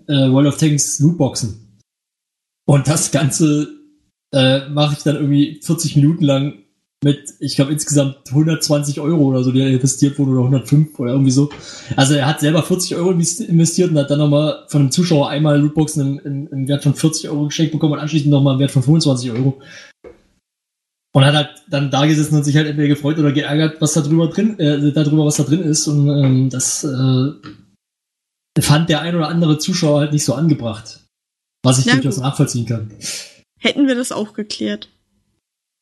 äh, 0.08 0.30
World 0.30 0.48
of 0.48 0.56
Tanks 0.56 1.00
Lootboxen. 1.00 1.80
Und 2.66 2.88
das 2.88 3.10
Ganze 3.12 3.68
äh, 4.32 4.68
mache 4.68 4.94
ich 4.96 5.02
dann 5.02 5.16
irgendwie 5.16 5.60
40 5.62 5.96
Minuten 5.96 6.24
lang 6.24 6.54
mit, 7.04 7.34
ich 7.40 7.56
glaube, 7.56 7.72
insgesamt 7.72 8.16
120 8.28 9.00
Euro 9.00 9.24
oder 9.24 9.44
so, 9.44 9.52
die 9.52 9.60
er 9.60 9.68
investiert 9.68 10.18
wurde, 10.18 10.32
oder 10.32 10.40
105 10.40 10.98
oder 10.98 11.12
irgendwie 11.12 11.30
so. 11.30 11.50
Also 11.94 12.14
er 12.14 12.26
hat 12.26 12.40
selber 12.40 12.62
40 12.62 12.96
Euro 12.96 13.10
investi- 13.10 13.44
investiert 13.44 13.90
und 13.90 13.98
hat 13.98 14.10
dann 14.10 14.18
nochmal 14.18 14.64
von 14.68 14.80
einem 14.80 14.90
Zuschauer 14.90 15.28
einmal 15.28 15.60
Lootboxen 15.60 16.18
im, 16.18 16.18
im, 16.24 16.48
im 16.48 16.68
Wert 16.68 16.82
von 16.82 16.94
40 16.94 17.28
Euro 17.28 17.46
geschenkt 17.46 17.72
bekommen 17.72 17.92
und 17.92 17.98
anschließend 18.00 18.30
nochmal 18.30 18.54
im 18.54 18.60
Wert 18.60 18.70
von 18.72 18.82
25 18.82 19.30
Euro. 19.30 19.60
Und 21.12 21.24
hat 21.24 21.34
halt 21.34 21.50
dann 21.70 21.90
da 21.90 22.04
gesessen 22.04 22.34
und 22.36 22.44
sich 22.44 22.56
halt 22.56 22.66
entweder 22.66 22.88
gefreut 22.88 23.18
oder 23.18 23.32
geärgert, 23.32 23.80
was 23.80 23.94
da 23.94 24.00
drüber 24.00 24.28
drin, 24.28 24.58
äh, 24.58 24.92
darüber, 24.92 25.24
was 25.24 25.36
da 25.36 25.44
drin 25.44 25.62
ist. 25.62 25.86
Und 25.86 26.08
ähm, 26.08 26.50
das 26.50 26.84
äh, 26.84 27.30
fand 28.62 28.88
der 28.88 29.00
ein 29.00 29.14
oder 29.16 29.28
andere 29.28 29.58
Zuschauer 29.58 30.00
halt 30.00 30.12
nicht 30.12 30.24
so 30.24 30.34
angebracht. 30.34 31.00
Was 31.62 31.78
ich 31.78 31.86
Ja, 31.86 31.94
durchaus 31.94 32.16
gut. 32.16 32.24
nachvollziehen 32.24 32.66
kann. 32.66 32.90
Hätten 33.58 33.86
wir 33.88 33.94
das 33.94 34.12
auch 34.12 34.32
geklärt. 34.34 34.88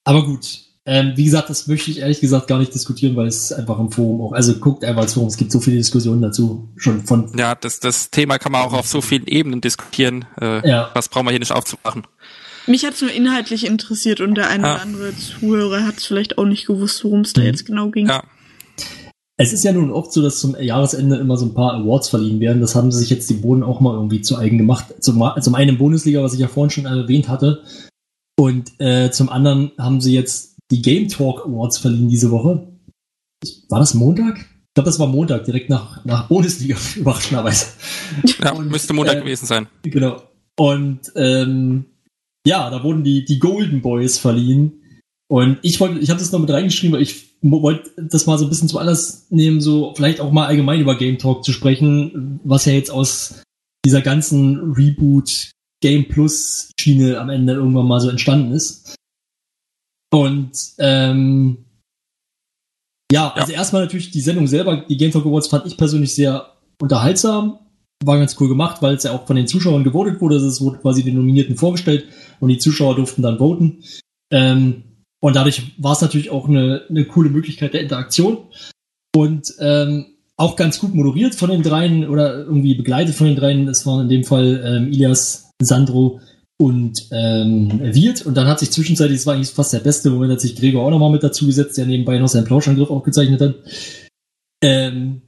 Aber 0.04 0.24
gut. 0.24 0.60
Ähm, 0.86 1.12
wie 1.16 1.24
gesagt, 1.24 1.48
das 1.48 1.66
möchte 1.66 1.90
ich 1.90 2.00
ehrlich 2.00 2.20
gesagt 2.20 2.46
gar 2.46 2.58
nicht 2.58 2.74
diskutieren, 2.74 3.16
weil 3.16 3.26
es 3.26 3.52
einfach 3.52 3.78
im 3.78 3.90
Forum 3.90 4.20
auch, 4.20 4.32
also 4.32 4.52
guckt 4.56 4.84
einfach 4.84 5.02
ins 5.04 5.14
Forum, 5.14 5.28
es 5.30 5.38
gibt 5.38 5.50
so 5.50 5.58
viele 5.58 5.76
Diskussionen 5.78 6.20
dazu, 6.20 6.68
schon 6.76 7.00
von, 7.06 7.32
Ja, 7.38 7.54
das, 7.54 7.80
das 7.80 8.10
Thema 8.10 8.38
kann 8.38 8.52
man 8.52 8.60
auch 8.62 8.74
auf 8.74 8.86
so 8.86 9.00
vielen 9.00 9.26
Ebenen 9.26 9.62
diskutieren. 9.62 10.26
Äh, 10.38 10.68
Ja. 10.68 10.90
Das 10.94 11.08
brauchen 11.08 11.24
wir 11.26 11.30
hier 11.30 11.38
nicht 11.40 11.52
aufzumachen. 11.52 12.06
Mich 12.66 12.84
hat's 12.84 13.00
nur 13.00 13.10
inhaltlich 13.10 13.64
interessiert 13.64 14.20
und 14.20 14.34
der 14.34 14.48
eine 14.48 14.64
Ah. 14.64 14.72
oder 14.74 14.82
andere 14.82 15.16
Zuhörer 15.16 15.86
hat's 15.86 16.04
vielleicht 16.04 16.36
auch 16.36 16.44
nicht 16.44 16.66
gewusst, 16.66 17.02
worum 17.02 17.20
es 17.20 17.32
da 17.32 17.40
Mhm. 17.40 17.46
jetzt 17.46 17.64
genau 17.64 17.88
ging. 17.90 18.06
Ja, 18.08 18.22
Es 19.36 19.52
ist 19.52 19.64
ja 19.64 19.72
nun 19.72 19.90
oft 19.90 20.12
so, 20.12 20.22
dass 20.22 20.38
zum 20.38 20.54
Jahresende 20.60 21.16
immer 21.16 21.36
so 21.36 21.46
ein 21.46 21.54
paar 21.54 21.74
Awards 21.74 22.08
verliehen 22.08 22.38
werden. 22.38 22.60
Das 22.60 22.76
haben 22.76 22.92
sich 22.92 23.10
jetzt 23.10 23.28
die 23.30 23.34
Bohnen 23.34 23.64
auch 23.64 23.80
mal 23.80 23.94
irgendwie 23.94 24.20
zu 24.20 24.36
eigen 24.36 24.58
gemacht. 24.58 24.94
Zum, 25.00 25.24
zum 25.40 25.54
einen 25.54 25.76
Bundesliga, 25.76 26.22
was 26.22 26.34
ich 26.34 26.40
ja 26.40 26.48
vorhin 26.48 26.70
schon 26.70 26.86
erwähnt 26.86 27.28
hatte. 27.28 27.64
Und 28.38 28.80
äh, 28.80 29.10
zum 29.10 29.28
anderen 29.28 29.72
haben 29.78 30.00
sie 30.00 30.14
jetzt 30.14 30.56
die 30.70 30.82
Game 30.82 31.08
Talk 31.08 31.46
Awards 31.46 31.78
verliehen 31.78 32.08
diese 32.08 32.30
Woche. 32.30 32.68
War 33.68 33.80
das 33.80 33.94
Montag? 33.94 34.38
Ich 34.38 34.74
glaube, 34.74 34.88
das 34.88 34.98
war 34.98 35.06
Montag, 35.06 35.44
direkt 35.44 35.70
nach, 35.70 36.04
nach 36.04 36.28
Bundesliga, 36.28 36.76
überraschenderweise. 36.96 37.66
ja 38.42 38.52
Und, 38.52 38.70
müsste 38.70 38.92
Montag 38.92 39.16
äh, 39.16 39.20
gewesen 39.20 39.46
sein. 39.46 39.66
Genau. 39.82 40.22
Und 40.56 41.12
ähm, 41.16 41.86
ja, 42.46 42.70
da 42.70 42.82
wurden 42.82 43.04
die, 43.04 43.24
die 43.24 43.38
Golden 43.38 43.82
Boys 43.82 44.18
verliehen. 44.18 44.83
Und 45.28 45.58
ich 45.62 45.80
wollte, 45.80 45.98
ich 46.00 46.10
habe 46.10 46.20
das 46.20 46.32
noch 46.32 46.40
mit 46.40 46.50
reingeschrieben, 46.50 46.94
weil 46.94 47.02
ich 47.02 47.34
wollte 47.42 47.90
das 47.96 48.26
mal 48.26 48.38
so 48.38 48.44
ein 48.44 48.50
bisschen 48.50 48.68
zu 48.68 48.78
Anlass 48.78 49.26
nehmen, 49.30 49.60
so 49.60 49.94
vielleicht 49.94 50.20
auch 50.20 50.32
mal 50.32 50.46
allgemein 50.46 50.80
über 50.80 50.96
Game 50.96 51.18
Talk 51.18 51.44
zu 51.44 51.52
sprechen, 51.52 52.40
was 52.44 52.66
ja 52.66 52.72
jetzt 52.72 52.90
aus 52.90 53.42
dieser 53.84 54.02
ganzen 54.02 54.72
Reboot 54.72 55.50
Game 55.82 56.08
Plus 56.08 56.70
Schiene 56.78 57.18
am 57.18 57.30
Ende 57.30 57.54
irgendwann 57.54 57.86
mal 57.86 58.00
so 58.00 58.08
entstanden 58.08 58.52
ist. 58.52 58.96
Und 60.12 60.52
ähm, 60.78 61.64
ja, 63.12 63.32
also 63.32 63.52
erstmal 63.52 63.82
natürlich 63.82 64.10
die 64.10 64.20
Sendung 64.20 64.46
selber, 64.46 64.84
die 64.88 64.96
Game 64.96 65.10
Talk 65.10 65.26
Awards 65.26 65.48
fand 65.48 65.66
ich 65.66 65.76
persönlich 65.76 66.14
sehr 66.14 66.54
unterhaltsam, 66.80 67.58
war 68.04 68.18
ganz 68.18 68.36
cool 68.40 68.48
gemacht, 68.48 68.80
weil 68.82 68.94
es 68.94 69.04
ja 69.04 69.12
auch 69.12 69.26
von 69.26 69.36
den 69.36 69.46
Zuschauern 69.46 69.84
gewotet 69.84 70.20
wurde. 70.20 70.36
Also 70.36 70.48
es 70.48 70.60
wurde 70.60 70.78
quasi 70.78 71.02
den 71.02 71.16
Nominierten 71.16 71.56
vorgestellt 71.56 72.06
und 72.40 72.48
die 72.48 72.58
Zuschauer 72.58 72.96
durften 72.96 73.22
dann 73.22 73.38
voten. 73.38 73.84
Ähm, 74.30 74.84
und 75.24 75.36
dadurch 75.36 75.72
war 75.78 75.92
es 75.92 76.02
natürlich 76.02 76.28
auch 76.28 76.50
eine, 76.50 76.82
eine 76.90 77.06
coole 77.06 77.30
Möglichkeit 77.30 77.72
der 77.72 77.80
Interaktion. 77.80 78.44
Und 79.16 79.54
ähm, 79.58 80.04
auch 80.36 80.54
ganz 80.54 80.78
gut 80.78 80.94
moderiert 80.94 81.34
von 81.34 81.48
den 81.48 81.62
dreien 81.62 82.06
oder 82.06 82.40
irgendwie 82.40 82.74
begleitet 82.74 83.14
von 83.14 83.28
den 83.28 83.36
dreien. 83.36 83.66
Es 83.66 83.86
waren 83.86 84.02
in 84.02 84.10
dem 84.10 84.24
Fall 84.24 84.62
ähm, 84.62 84.92
Ilias, 84.92 85.50
Sandro 85.62 86.20
und 86.60 87.06
ähm, 87.10 87.80
Wirt. 87.80 88.26
Und 88.26 88.36
dann 88.36 88.46
hat 88.46 88.58
sich 88.58 88.70
zwischenzeitlich, 88.70 89.20
das 89.20 89.26
war 89.26 89.32
eigentlich 89.32 89.48
fast 89.48 89.72
der 89.72 89.78
beste 89.78 90.10
Moment, 90.10 90.30
hat 90.30 90.42
sich 90.42 90.56
Gregor 90.56 90.84
auch 90.84 90.90
nochmal 90.90 91.10
mit 91.10 91.22
dazu 91.22 91.46
gesetzt, 91.46 91.78
der 91.78 91.86
nebenbei 91.86 92.18
noch 92.18 92.28
seinen 92.28 92.44
Plauschangriff 92.44 92.90
aufgezeichnet 92.90 93.40
hat. 93.40 93.54
Ähm, 94.62 95.22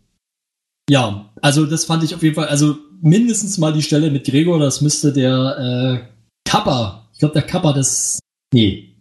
ja, 0.90 1.32
also 1.40 1.64
das 1.64 1.86
fand 1.86 2.05
ich 2.05 2.14
auf 2.14 2.22
jeden 2.22 2.34
Fall, 2.34 2.49
also 2.49 2.76
mindestens 3.01 3.57
mal 3.57 3.72
die 3.72 3.82
Stelle 3.82 4.11
mit 4.11 4.26
Gregor, 4.26 4.59
das 4.59 4.82
müsste 4.82 5.14
der 5.14 6.05
äh, 6.05 6.09
Kappa, 6.47 7.09
ich 7.14 7.18
glaube 7.20 7.32
der 7.32 7.44
Kappa 7.44 7.72
des, 7.72 8.18
nee, 8.53 8.95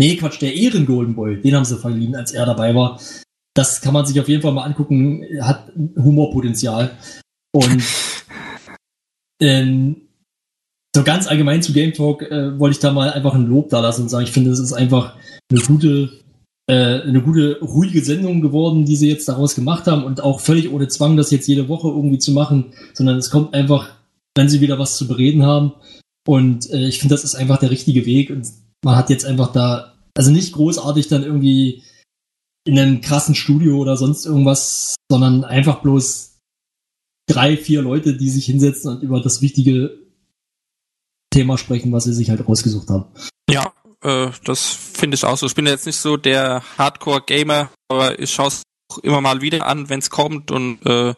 nee, 0.00 0.16
Quatsch, 0.16 0.40
der 0.40 0.54
Ehren-Golden 0.54 1.14
Boy, 1.14 1.40
den 1.40 1.54
haben 1.54 1.64
sie 1.66 1.76
verliehen, 1.76 2.16
als 2.16 2.32
er 2.32 2.46
dabei 2.46 2.74
war. 2.74 2.98
Das 3.54 3.82
kann 3.82 3.92
man 3.92 4.06
sich 4.06 4.18
auf 4.18 4.28
jeden 4.28 4.40
Fall 4.42 4.52
mal 4.52 4.64
angucken, 4.64 5.22
hat 5.42 5.70
Humorpotenzial. 5.96 6.96
Und 7.52 7.82
ähm, 9.42 10.08
so 10.96 11.04
ganz 11.04 11.26
allgemein 11.26 11.62
zu 11.62 11.72
Game 11.72 11.92
Talk 11.92 12.22
äh, 12.22 12.58
wollte 12.58 12.76
ich 12.76 12.80
da 12.80 12.92
mal 12.92 13.12
einfach 13.12 13.34
ein 13.34 13.46
Lob 13.46 13.68
da 13.68 13.80
lassen 13.80 14.02
und 14.02 14.08
sagen, 14.08 14.24
ich 14.24 14.32
finde, 14.32 14.50
es 14.50 14.58
ist 14.58 14.72
einfach 14.72 15.16
eine 15.50 15.60
gute, 15.60 16.10
äh, 16.66 17.02
eine 17.02 17.20
gute, 17.20 17.60
ruhige 17.60 18.02
Sendung 18.02 18.40
geworden, 18.40 18.86
die 18.86 18.96
sie 18.96 19.10
jetzt 19.10 19.28
daraus 19.28 19.54
gemacht 19.54 19.86
haben 19.86 20.04
und 20.04 20.22
auch 20.22 20.40
völlig 20.40 20.72
ohne 20.72 20.88
Zwang, 20.88 21.18
das 21.18 21.30
jetzt 21.30 21.46
jede 21.46 21.68
Woche 21.68 21.88
irgendwie 21.88 22.18
zu 22.18 22.32
machen, 22.32 22.72
sondern 22.94 23.18
es 23.18 23.30
kommt 23.30 23.52
einfach, 23.52 23.90
wenn 24.34 24.48
sie 24.48 24.62
wieder 24.62 24.78
was 24.78 24.96
zu 24.96 25.06
bereden 25.06 25.44
haben. 25.44 25.72
Und 26.26 26.70
äh, 26.70 26.88
ich 26.88 27.00
finde, 27.00 27.14
das 27.14 27.24
ist 27.24 27.34
einfach 27.34 27.58
der 27.58 27.70
richtige 27.70 28.06
Weg 28.06 28.30
und 28.30 28.46
man 28.84 28.96
hat 28.96 29.10
jetzt 29.10 29.24
einfach 29.24 29.52
da, 29.52 29.94
also 30.16 30.30
nicht 30.30 30.52
großartig 30.52 31.08
dann 31.08 31.22
irgendwie 31.22 31.82
in 32.64 32.78
einem 32.78 33.00
krassen 33.00 33.34
Studio 33.34 33.78
oder 33.78 33.96
sonst 33.96 34.26
irgendwas, 34.26 34.96
sondern 35.10 35.44
einfach 35.44 35.80
bloß 35.82 36.38
drei, 37.28 37.56
vier 37.56 37.82
Leute, 37.82 38.16
die 38.16 38.28
sich 38.28 38.46
hinsetzen 38.46 38.90
und 38.90 39.02
über 39.02 39.20
das 39.20 39.40
wichtige 39.40 39.98
Thema 41.32 41.58
sprechen, 41.58 41.92
was 41.92 42.04
sie 42.04 42.12
sich 42.12 42.30
halt 42.30 42.46
rausgesucht 42.46 42.88
haben. 42.90 43.06
Ja, 43.48 43.72
äh, 44.02 44.30
das 44.44 44.66
finde 44.66 45.14
ich 45.14 45.24
auch 45.24 45.36
so. 45.36 45.46
Ich 45.46 45.54
bin 45.54 45.66
jetzt 45.66 45.86
nicht 45.86 45.96
so 45.96 46.16
der 46.16 46.62
Hardcore-Gamer, 46.76 47.70
aber 47.88 48.18
ich 48.18 48.30
schaue 48.32 48.48
es 48.48 48.62
immer 49.02 49.20
mal 49.20 49.40
wieder 49.40 49.64
an, 49.66 49.88
wenn 49.88 50.00
es 50.00 50.10
kommt 50.10 50.50
und 50.50 50.84
äh, 50.84 51.14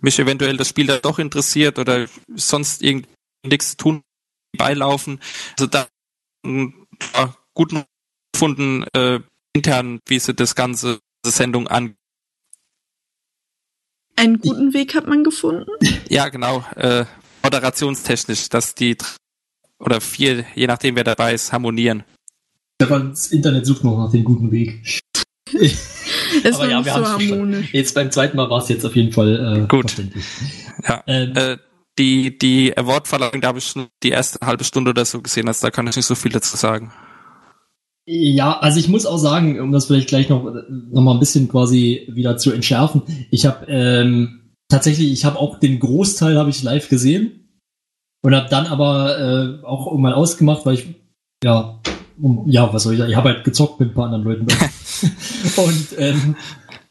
mich 0.00 0.18
eventuell 0.18 0.56
das 0.56 0.68
Spiel 0.68 0.86
da 0.86 0.98
doch 0.98 1.18
interessiert 1.18 1.78
oder 1.78 2.06
sonst 2.34 2.82
irgendwie 2.82 3.08
nichts 3.46 3.76
tun 3.76 4.02
beilaufen. 4.56 5.20
Also 5.52 5.66
da 5.66 5.86
äh, 7.14 7.26
gut 7.54 7.72
gefunden 8.32 8.84
äh, 8.94 9.20
intern, 9.52 10.00
wie 10.06 10.18
sie 10.18 10.34
das 10.34 10.54
ganze 10.54 10.98
Sendung 11.24 11.68
an. 11.68 11.96
Einen 14.16 14.40
guten 14.40 14.74
Weg 14.74 14.94
hat 14.94 15.06
man 15.06 15.24
gefunden? 15.24 15.70
Ja, 16.08 16.28
genau. 16.28 16.64
Äh, 16.76 17.04
moderationstechnisch, 17.42 18.48
dass 18.48 18.74
die 18.74 18.96
oder 19.78 20.00
vier, 20.00 20.44
je 20.54 20.66
nachdem 20.66 20.96
wer 20.96 21.04
dabei 21.04 21.34
ist, 21.34 21.52
harmonieren. 21.52 22.04
Das 22.78 23.28
Internet 23.32 23.66
sucht 23.66 23.84
noch 23.84 23.98
nach 23.98 24.10
dem 24.10 24.24
guten 24.24 24.50
Weg. 24.50 25.02
Es 26.42 26.58
war 26.58 26.68
ja, 26.68 26.80
nicht 26.80 26.92
so 26.92 27.06
harmonisch. 27.06 27.72
Jetzt 27.72 27.94
beim 27.94 28.10
zweiten 28.10 28.36
Mal 28.36 28.50
war 28.50 28.60
es 28.60 28.68
jetzt 28.68 28.84
auf 28.84 28.96
jeden 28.96 29.12
Fall 29.12 29.62
äh, 29.62 29.66
gut. 29.68 29.94
Ja. 30.82 31.04
Ähm, 31.06 31.36
äh, 31.36 31.56
die 31.98 32.38
die 32.38 32.76
Award-Verleihung, 32.76 33.40
da 33.40 33.48
habe 33.48 33.58
ich 33.58 33.66
schon 33.66 33.86
die 34.02 34.10
erste 34.10 34.44
halbe 34.44 34.64
Stunde 34.64 34.90
oder 34.90 35.04
so 35.04 35.20
gesehen, 35.20 35.48
also 35.48 35.66
da 35.66 35.70
kann 35.70 35.86
ich 35.86 35.96
nicht 35.96 36.06
so 36.06 36.14
viel 36.14 36.32
dazu 36.32 36.56
sagen. 36.56 36.92
Ja, 38.06 38.58
also 38.58 38.78
ich 38.78 38.88
muss 38.88 39.06
auch 39.06 39.16
sagen, 39.16 39.58
um 39.60 39.72
das 39.72 39.86
vielleicht 39.86 40.08
gleich 40.08 40.28
noch, 40.28 40.44
noch 40.44 41.00
mal 41.00 41.12
ein 41.14 41.20
bisschen 41.20 41.48
quasi 41.48 42.06
wieder 42.08 42.36
zu 42.36 42.52
entschärfen, 42.52 43.02
ich 43.30 43.46
habe 43.46 43.66
ähm, 43.66 44.52
tatsächlich, 44.68 45.10
ich 45.12 45.24
habe 45.24 45.38
auch 45.38 45.58
den 45.58 45.80
Großteil 45.80 46.36
habe 46.38 46.50
ich 46.50 46.62
live 46.62 46.88
gesehen 46.88 47.48
und 48.22 48.34
habe 48.34 48.48
dann 48.50 48.66
aber 48.66 49.18
äh, 49.18 49.64
auch 49.64 49.86
irgendwann 49.86 50.12
ausgemacht, 50.12 50.66
weil 50.66 50.74
ich 50.74 50.86
ja 51.42 51.80
um, 52.20 52.44
ja 52.48 52.72
was 52.72 52.82
soll 52.82 52.94
ich 52.94 52.98
sagen, 52.98 53.10
ich 53.10 53.16
habe 53.16 53.30
halt 53.30 53.44
gezockt 53.44 53.80
mit 53.80 53.90
ein 53.90 53.94
paar 53.94 54.06
anderen 54.06 54.24
Leuten 54.24 54.46
und 55.56 55.86
ähm, 55.98 56.36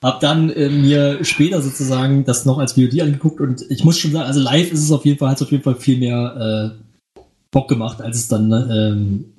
habe 0.04 0.20
dann 0.22 0.49
äh, 0.49 0.70
mir 0.70 1.24
später 1.24 1.62
sozusagen 1.62 2.26
das 2.26 2.45
noch 2.45 2.60
als 2.60 2.74
VOD 2.74 3.01
angeguckt 3.01 3.39
und 3.41 3.64
ich 3.70 3.84
muss 3.84 3.97
schon 3.97 4.12
sagen, 4.12 4.28
also 4.28 4.41
live 4.41 4.72
ist 4.72 4.84
es 4.84 4.91
auf 4.91 5.06
jeden 5.06 5.18
Fall 5.18 5.30
hat 5.30 5.38
es 5.38 5.43
auf 5.43 5.51
jeden 5.51 5.64
Fall 5.64 5.76
viel 5.76 5.97
mehr 5.97 6.76
äh, 6.76 7.18
Bock 7.51 7.70
gemacht, 7.70 8.01
als 8.01 8.18
es 8.18 8.28
dann 8.28 8.51
ähm, 8.51 9.34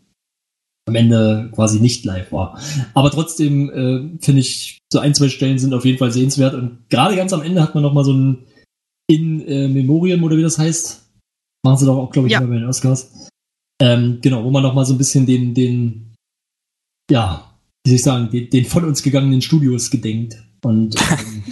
am 0.87 0.95
Ende 0.95 1.51
quasi 1.53 1.81
nicht 1.81 2.05
live 2.05 2.33
war. 2.33 2.59
Aber 2.95 3.11
trotzdem 3.11 3.71
äh, 3.71 4.19
finde 4.21 4.41
ich, 4.41 4.79
so 4.93 4.99
ein, 5.01 5.15
zwei 5.15 5.29
Stellen 5.29 5.59
sind 5.59 5.75
auf 5.75 5.85
jeden 5.85 5.99
Fall 5.99 6.13
sehenswert. 6.13 6.55
Und 6.55 6.89
gerade 6.89 7.17
ganz 7.17 7.33
am 7.33 7.43
Ende 7.43 7.63
hat 7.63 7.75
man 7.75 7.83
noch 7.83 7.93
mal 7.93 8.05
so 8.05 8.13
ein 8.13 8.45
In 9.11 9.47
äh, 9.47 9.69
Memoriam 9.69 10.23
oder 10.23 10.37
wie 10.37 10.43
das 10.43 10.59
heißt. 10.59 11.03
Machen 11.65 11.79
sie 11.79 11.87
doch 11.87 11.97
auch, 11.97 12.11
glaube 12.11 12.29
ich, 12.29 12.33
ja. 12.33 12.39
immer 12.39 12.49
bei 12.49 12.59
den 12.59 12.69
Oscars. 12.69 13.29
Ähm, 13.81 14.19
genau, 14.23 14.45
wo 14.45 14.51
man 14.51 14.63
noch 14.63 14.75
mal 14.75 14.85
so 14.85 14.95
ein 14.95 14.99
bisschen 14.99 15.27
den, 15.27 15.55
den, 15.55 16.15
ja, 17.11 17.51
wie 17.85 17.91
soll 17.91 17.97
ich 17.97 18.03
sagen, 18.03 18.31
den, 18.31 18.51
den 18.51 18.65
von 18.67 18.85
uns 18.85 19.03
gegangenen 19.03 19.43
Studios 19.43 19.91
gedenkt. 19.91 20.37
Und 20.65 20.97
ähm, 21.11 21.45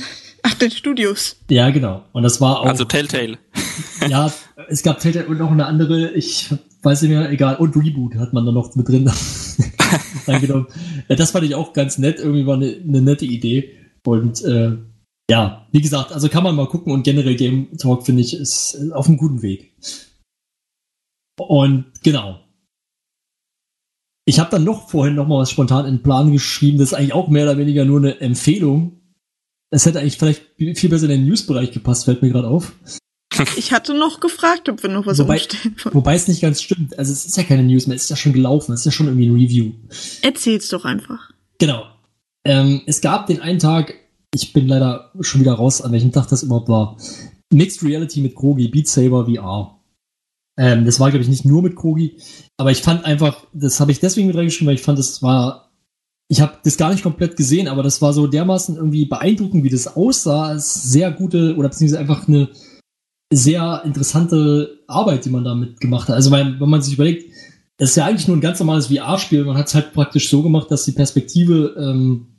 Ach, 0.43 0.55
den 0.55 0.71
Studios. 0.71 1.37
Ja, 1.49 1.71
genau. 1.71 2.05
Und 2.13 2.25
das 2.25 2.41
war 2.41 2.61
auch. 2.61 2.67
Also 2.67 2.85
Telltale. 2.85 3.39
ja, 4.09 4.33
es 4.69 4.83
gab 4.83 4.99
Telltale 4.99 5.27
und 5.27 5.39
noch 5.39 5.51
eine 5.51 5.67
andere, 5.67 6.11
ich 6.11 6.53
weiß 6.83 7.03
nicht 7.03 7.11
mehr, 7.11 7.31
egal. 7.31 7.57
Und 7.57 7.77
Reboot 7.77 8.17
hat 8.17 8.33
man 8.33 8.45
da 8.45 8.53
noch 8.53 8.75
mit 8.75 8.89
drin. 8.89 9.11
angenommen. 10.27 10.67
Ja, 11.09 11.17
das 11.17 11.31
fand 11.31 11.45
ich 11.45 11.55
auch 11.55 11.73
ganz 11.73 11.99
nett. 11.99 12.19
Irgendwie 12.19 12.47
war 12.47 12.55
eine, 12.55 12.75
eine 12.75 13.03
nette 13.03 13.25
Idee. 13.25 13.77
Und 14.05 14.43
äh, 14.43 14.77
ja, 15.31 15.67
wie 15.71 15.81
gesagt, 15.81 16.13
also 16.13 16.29
kann 16.29 16.45
man 16.45 16.57
mal 16.57 16.67
gucken 16.67 16.93
und 16.93 17.05
generell 17.05 17.37
Game 17.37 17.77
Talk 17.79 18.05
finde 18.05 18.23
ich 18.23 18.35
ist 18.35 18.93
auf 18.93 19.07
einem 19.07 19.17
guten 19.17 19.43
Weg. 19.43 19.75
Und 21.39 21.87
genau. 22.03 22.41
Ich 24.25 24.39
habe 24.39 24.51
dann 24.51 24.65
noch 24.65 24.89
vorhin 24.89 25.17
noch 25.17 25.27
mal 25.27 25.39
was 25.39 25.51
spontan 25.51 25.87
in 25.87 25.97
den 25.97 26.03
Plan 26.03 26.31
geschrieben. 26.33 26.79
Das 26.79 26.89
ist 26.89 26.95
eigentlich 26.95 27.13
auch 27.13 27.29
mehr 27.29 27.45
oder 27.45 27.59
weniger 27.59 27.85
nur 27.85 27.99
eine 27.99 28.21
Empfehlung. 28.21 29.02
Es 29.73 29.87
hätte 29.87 30.01
eigentlich 30.01 30.19
vielleicht 30.19 30.43
viel 30.57 30.91
besser 30.91 31.05
in 31.05 31.11
den 31.11 31.27
News-Bereich 31.27 31.73
gepasst, 31.73 32.05
fällt 32.05 32.23
mir 32.23 32.31
gerade 32.31 32.49
auf. 32.49 32.73
Ich 33.57 33.73
hatte 33.73 33.95
noch 33.95 34.21
gefragt, 34.21 34.69
ob 34.69 34.83
wir 34.83 34.91
noch 34.91 35.07
was 35.07 35.19
wobei, 35.19 35.37
umstellen 35.37 35.75
wollen. 35.83 35.95
Wobei 35.95 36.15
es 36.15 36.29
nicht 36.29 36.43
ganz 36.43 36.61
stimmt. 36.61 36.99
Also 36.99 37.13
es 37.13 37.25
ist 37.25 37.35
ja 37.35 37.43
keine 37.43 37.63
News 37.63 37.87
mehr, 37.87 37.97
es 37.97 38.03
ist 38.03 38.11
ja 38.11 38.17
schon 38.17 38.35
gelaufen, 38.35 38.75
es 38.75 38.81
ist 38.81 38.85
ja 38.85 38.93
schon 38.93 39.07
irgendwie 39.07 39.27
ein 39.27 39.35
Review. 39.35 39.73
Erzähl's 40.21 40.69
doch 40.69 40.85
einfach. 40.85 41.31
Genau. 41.59 41.87
Ähm, 42.45 42.83
es 42.87 43.01
gab 43.01 43.27
den 43.27 43.41
einen 43.41 43.59
Tag, 43.59 43.95
ich 44.35 44.53
bin 44.53 44.69
leider 44.69 45.13
schon 45.23 45.41
wieder 45.41 45.55
raus, 45.55 45.81
an 45.81 45.93
welchem 45.93 46.13
Tag 46.13 46.29
das 46.29 46.43
überhaupt 46.43 46.69
war. 46.69 46.99
Mixed 47.51 47.83
Reality 47.83 48.21
mit 48.21 48.35
Krogi, 48.35 48.69
Beat 48.69 48.87
Saber 48.87 49.25
VR. 49.25 49.81
Ähm, 50.59 50.85
das 50.85 51.01
war, 51.01 51.11
glaube 51.11 51.23
ich, 51.23 51.31
nicht 51.31 51.47
nur 51.47 51.63
mit 51.63 51.75
Krogi, 51.75 52.19
aber 52.59 52.71
ich 52.71 52.83
fand 52.83 53.07
einfach, 53.07 53.47
das 53.55 53.81
habe 53.81 53.93
ich 53.93 54.01
deswegen 54.01 54.27
mit 54.27 54.37
reingeschrieben, 54.37 54.69
weil 54.69 54.75
ich 54.75 54.83
fand, 54.83 54.99
das 54.99 55.23
war 55.23 55.72
ich 56.29 56.41
habe 56.41 56.59
das 56.65 56.77
gar 56.77 56.91
nicht 56.91 57.03
komplett 57.03 57.37
gesehen, 57.37 57.69
aber 57.69 57.83
das 57.83 58.01
war 58.01 58.13
so 58.13 58.27
dermaßen 58.27 58.77
irgendwie 58.77 59.05
beeindruckend, 59.05 59.65
wie 59.65 59.71
das 59.71 59.97
aussah. 59.97 60.55
Es 60.55 60.77
ist 60.77 60.93
sehr 60.93 61.11
gute 61.11 61.57
oder 61.57 61.69
beziehungsweise 61.69 62.01
einfach 62.01 62.27
eine 62.27 62.49
sehr 63.33 63.83
interessante 63.85 64.81
Arbeit, 64.87 65.25
die 65.25 65.31
man 65.31 65.45
damit 65.45 65.81
gemacht 65.81 66.09
hat. 66.09 66.17
Also 66.17 66.31
wenn, 66.31 66.61
wenn 66.61 66.69
man 66.69 66.83
sich 66.83 66.95
überlegt, 66.95 67.33
es 67.79 67.91
ist 67.91 67.97
ja 67.97 68.07
eigentlich 68.07 68.29
nur 68.29 68.37
ein 68.37 68.43
ganz 68.43 68.61
normales 68.61 68.87
VR-Spiel. 68.87 69.45
Man 69.45 69.57
hat 69.57 69.69
es 69.69 69.75
halt 69.75 69.93
praktisch 69.93 70.29
so 70.29 70.43
gemacht, 70.43 70.71
dass 70.71 70.85
die 70.85 70.93
Perspektive 70.93 71.75
ähm, 71.79 72.32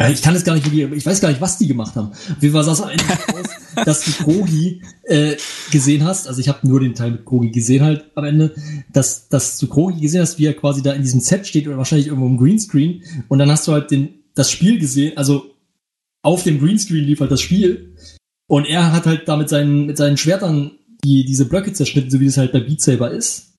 ja, 0.00 0.08
ich 0.10 0.22
kann 0.22 0.36
es 0.36 0.44
gar 0.44 0.54
nicht 0.54 0.64
wirklich, 0.64 0.98
ich 0.98 1.06
weiß 1.06 1.20
gar 1.20 1.28
nicht, 1.28 1.40
was 1.40 1.58
die 1.58 1.66
gemacht 1.66 1.96
haben. 1.96 2.12
Fall 2.12 2.64
sah 2.64 2.72
es 2.72 2.80
am 2.80 2.90
Ende 2.90 3.04
aus, 3.04 3.48
dass 3.84 4.04
du 4.04 4.12
Krogi 4.24 4.82
äh, 5.02 5.36
gesehen 5.72 6.04
hast. 6.04 6.28
Also 6.28 6.40
ich 6.40 6.48
habe 6.48 6.66
nur 6.68 6.78
den 6.78 6.94
Teil 6.94 7.10
mit 7.10 7.24
Krogi 7.24 7.50
gesehen 7.50 7.82
halt 7.82 8.04
am 8.14 8.24
Ende, 8.24 8.54
dass, 8.92 9.28
dass 9.28 9.58
du 9.58 9.66
Krogi 9.66 10.00
gesehen 10.00 10.20
hast, 10.20 10.38
wie 10.38 10.46
er 10.46 10.54
quasi 10.54 10.82
da 10.82 10.92
in 10.92 11.02
diesem 11.02 11.20
Set 11.20 11.48
steht 11.48 11.66
oder 11.66 11.78
wahrscheinlich 11.78 12.06
irgendwo 12.06 12.28
im 12.28 12.36
Greenscreen. 12.36 13.02
Und 13.26 13.40
dann 13.40 13.50
hast 13.50 13.66
du 13.66 13.72
halt 13.72 13.90
den, 13.90 14.22
das 14.34 14.52
Spiel 14.52 14.78
gesehen, 14.78 15.16
also 15.16 15.54
auf 16.22 16.44
dem 16.44 16.60
Greenscreen 16.60 17.04
lief 17.04 17.20
halt 17.20 17.32
das 17.32 17.40
Spiel. 17.40 17.96
Und 18.48 18.66
er 18.66 18.92
hat 18.92 19.06
halt 19.06 19.26
da 19.26 19.36
mit 19.36 19.48
seinen, 19.48 19.86
mit 19.86 19.96
seinen 19.96 20.16
Schwertern 20.16 20.78
die, 21.02 21.24
diese 21.24 21.46
Blöcke 21.46 21.72
zerschnitten, 21.72 22.10
so 22.10 22.20
wie 22.20 22.26
es 22.26 22.36
halt 22.36 22.52
bei 22.52 22.60
Beat 22.60 22.80
Saber 22.80 23.10
ist. 23.10 23.56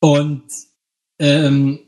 Und 0.00 0.44
ähm, 1.18 1.78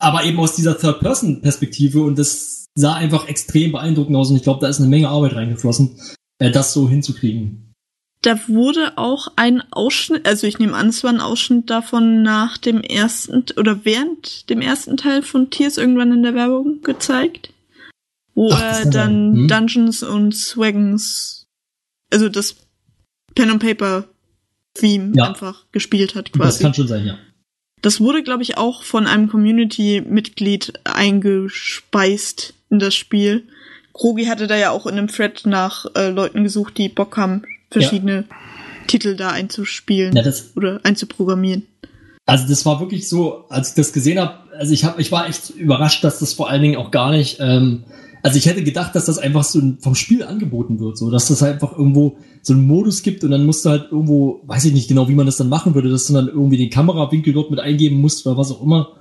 aber 0.00 0.24
eben 0.24 0.38
aus 0.40 0.56
dieser 0.56 0.76
Third-Person-Perspektive 0.76 2.02
und 2.02 2.18
das 2.18 2.66
sah 2.74 2.94
einfach 2.94 3.28
extrem 3.28 3.72
beeindruckend 3.72 4.16
aus 4.16 4.30
und 4.30 4.36
ich 4.36 4.42
glaube, 4.42 4.60
da 4.60 4.68
ist 4.68 4.80
eine 4.80 4.88
Menge 4.88 5.08
Arbeit 5.08 5.34
reingeflossen, 5.34 6.00
äh, 6.38 6.50
das 6.50 6.72
so 6.72 6.88
hinzukriegen. 6.88 7.66
Da 8.22 8.38
wurde 8.48 8.98
auch 8.98 9.28
ein 9.36 9.62
Ausschnitt, 9.72 10.26
also 10.26 10.46
ich 10.46 10.58
nehme 10.58 10.74
an, 10.76 10.88
es 10.88 11.02
war 11.02 11.10
ein 11.10 11.20
Ausschnitt 11.22 11.70
davon 11.70 12.22
nach 12.22 12.58
dem 12.58 12.82
ersten 12.82 13.44
oder 13.56 13.84
während 13.84 14.50
dem 14.50 14.60
ersten 14.60 14.96
Teil 14.98 15.22
von 15.22 15.48
Tears 15.50 15.78
irgendwann 15.78 16.12
in 16.12 16.22
der 16.22 16.34
Werbung 16.34 16.82
gezeigt, 16.82 17.52
wo 18.34 18.50
Ach, 18.52 18.60
das 18.60 18.84
er 18.84 18.90
dann. 18.90 19.34
Hm. 19.36 19.48
Dungeons 19.48 20.02
und 20.02 20.34
Swagons, 20.34 21.46
also 22.10 22.28
das 22.28 22.56
Pen 23.34 23.50
and 23.50 23.62
Paper 23.62 24.04
Theme 24.74 25.12
Ja. 25.16 25.28
einfach 25.28 25.64
gespielt 25.72 26.14
hat 26.14 26.28
Das 26.28 26.36
quasi. 26.38 26.62
kann 26.62 26.74
schon 26.74 26.88
sein, 26.88 27.06
ja. 27.06 27.18
Das 27.82 28.00
wurde, 28.00 28.22
glaube 28.22 28.42
ich, 28.42 28.58
auch 28.58 28.82
von 28.82 29.06
einem 29.06 29.28
Community-Mitglied 29.28 30.74
eingespeist 30.84 32.54
in 32.68 32.78
das 32.78 32.94
Spiel. 32.94 33.44
Krogi 33.94 34.26
hatte 34.26 34.46
da 34.46 34.56
ja 34.56 34.70
auch 34.70 34.86
in 34.86 34.98
einem 34.98 35.08
Thread 35.08 35.42
nach 35.46 35.86
äh, 35.94 36.10
Leuten 36.10 36.44
gesucht, 36.44 36.78
die 36.78 36.88
Bock 36.88 37.16
haben, 37.16 37.42
verschiedene 37.70 38.24
Titel 38.86 39.16
da 39.16 39.30
einzuspielen 39.30 40.14
ja 40.16 40.24
oder 40.56 40.80
einzuprogrammieren. 40.82 41.66
Also 42.26 42.46
das 42.48 42.64
war 42.66 42.80
wirklich 42.80 43.08
so, 43.08 43.44
als 43.48 43.70
ich 43.70 43.74
das 43.74 43.92
gesehen 43.92 44.18
habe, 44.18 44.38
also 44.56 44.72
ich 44.72 44.84
habe, 44.84 45.00
ich 45.00 45.10
war 45.10 45.28
echt 45.28 45.50
überrascht, 45.50 46.04
dass 46.04 46.18
das 46.18 46.32
vor 46.32 46.48
allen 46.48 46.62
Dingen 46.62 46.76
auch 46.76 46.90
gar 46.90 47.10
nicht, 47.10 47.38
ähm, 47.40 47.84
also 48.22 48.36
ich 48.36 48.46
hätte 48.46 48.62
gedacht, 48.62 48.94
dass 48.94 49.06
das 49.06 49.18
einfach 49.18 49.44
so 49.44 49.60
vom 49.80 49.94
Spiel 49.94 50.22
angeboten 50.22 50.78
wird, 50.80 50.98
so 50.98 51.10
dass 51.10 51.28
das 51.28 51.42
halt 51.42 51.54
einfach 51.54 51.76
irgendwo 51.76 52.18
so 52.42 52.52
einen 52.52 52.66
Modus 52.66 53.02
gibt 53.02 53.24
und 53.24 53.30
dann 53.30 53.46
musst 53.46 53.64
du 53.64 53.70
halt 53.70 53.90
irgendwo, 53.90 54.40
weiß 54.46 54.64
ich 54.66 54.72
nicht 54.72 54.88
genau, 54.88 55.08
wie 55.08 55.14
man 55.14 55.26
das 55.26 55.36
dann 55.36 55.48
machen 55.48 55.74
würde, 55.74 55.90
dass 55.90 56.06
du 56.06 56.12
dann 56.12 56.28
irgendwie 56.28 56.56
den 56.56 56.70
Kamerawinkel 56.70 57.32
dort 57.32 57.50
mit 57.50 57.60
eingeben 57.60 58.00
musst 58.00 58.26
oder 58.26 58.36
was 58.36 58.50
auch 58.50 58.62
immer. 58.62 58.96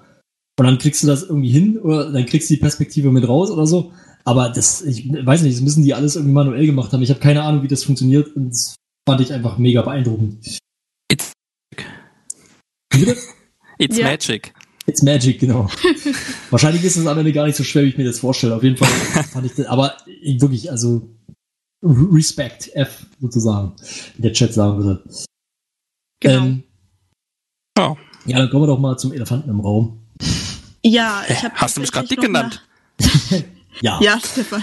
Und 0.59 0.65
dann 0.65 0.78
kriegst 0.78 1.03
du 1.03 1.07
das 1.07 1.24
irgendwie 1.24 1.49
hin 1.49 1.78
oder 1.78 2.11
dann 2.11 2.26
kriegst 2.26 2.49
du 2.49 2.53
die 2.53 2.59
Perspektive 2.59 3.11
mit 3.11 3.28
raus 3.28 3.49
oder 3.49 3.65
so. 3.65 3.93
Aber 4.26 4.49
das, 4.49 4.82
ich 4.82 5.09
weiß 5.09 5.41
nicht, 5.43 5.55
das 5.55 5.61
müssen 5.61 5.84
die 5.84 5.93
alles 5.93 6.15
irgendwie 6.15 6.34
manuell 6.34 6.65
gemacht 6.65 6.91
haben. 6.91 7.01
Ich 7.01 7.09
habe 7.09 7.22
keine 7.22 7.43
Ahnung, 7.43 7.63
wie 7.63 7.70
das 7.70 7.84
funktioniert 7.86 8.36
und 8.36 8.49
das 8.49 8.76
fand 9.07 9.22
ich 9.22 9.32
einfach 9.34 9.57
mega 9.57 9.82
beeindruckend. 9.82 10.57
It's, 11.11 11.32
it's 13.78 13.97
Ja. 13.97 14.05
magic. 14.05 14.53
It's 14.90 15.04
Magic, 15.04 15.40
genau. 15.40 15.70
Wahrscheinlich 16.50 16.84
ist 16.84 16.98
es 16.98 17.06
am 17.06 17.18
Ende 17.18 17.32
gar 17.32 17.46
nicht 17.46 17.56
so 17.56 17.64
schwer, 17.64 17.84
wie 17.84 17.90
ich 17.90 17.98
mir 17.98 18.06
das 18.06 18.20
vorstelle. 18.20 18.56
Auf 18.56 18.64
jeden 18.64 18.76
Fall 18.78 18.88
fand 19.32 19.46
ich 19.46 19.54
das, 19.54 19.68
aber 19.68 19.96
ich- 20.22 20.42
wirklich, 20.42 20.72
also 20.72 21.08
Respect, 21.84 22.72
F 22.76 23.06
sozusagen, 23.22 23.74
wie 24.16 24.22
der 24.24 24.34
Chat 24.34 24.54
sagen 24.54 24.78
würde. 24.84 25.04
Genau. 26.22 26.44
Ähm, 26.44 26.64
Ja. 27.78 27.96
ja, 28.26 28.38
dann 28.40 28.50
kommen 28.50 28.64
wir 28.64 28.68
doch 28.68 28.80
mal 28.80 28.98
zum 28.98 29.14
Elefanten 29.14 29.50
im 29.50 29.60
Raum. 29.60 30.02
ja, 30.84 31.24
ich 31.30 31.44
habe 31.44 31.54
hast 31.56 31.78
du 31.78 31.82
mich 31.82 31.92
gerade 31.92 32.08
dick 32.08 32.20
genannt? 32.22 32.66
Ja, 33.82 33.98
ja, 34.02 34.20
Stefan. 34.20 34.62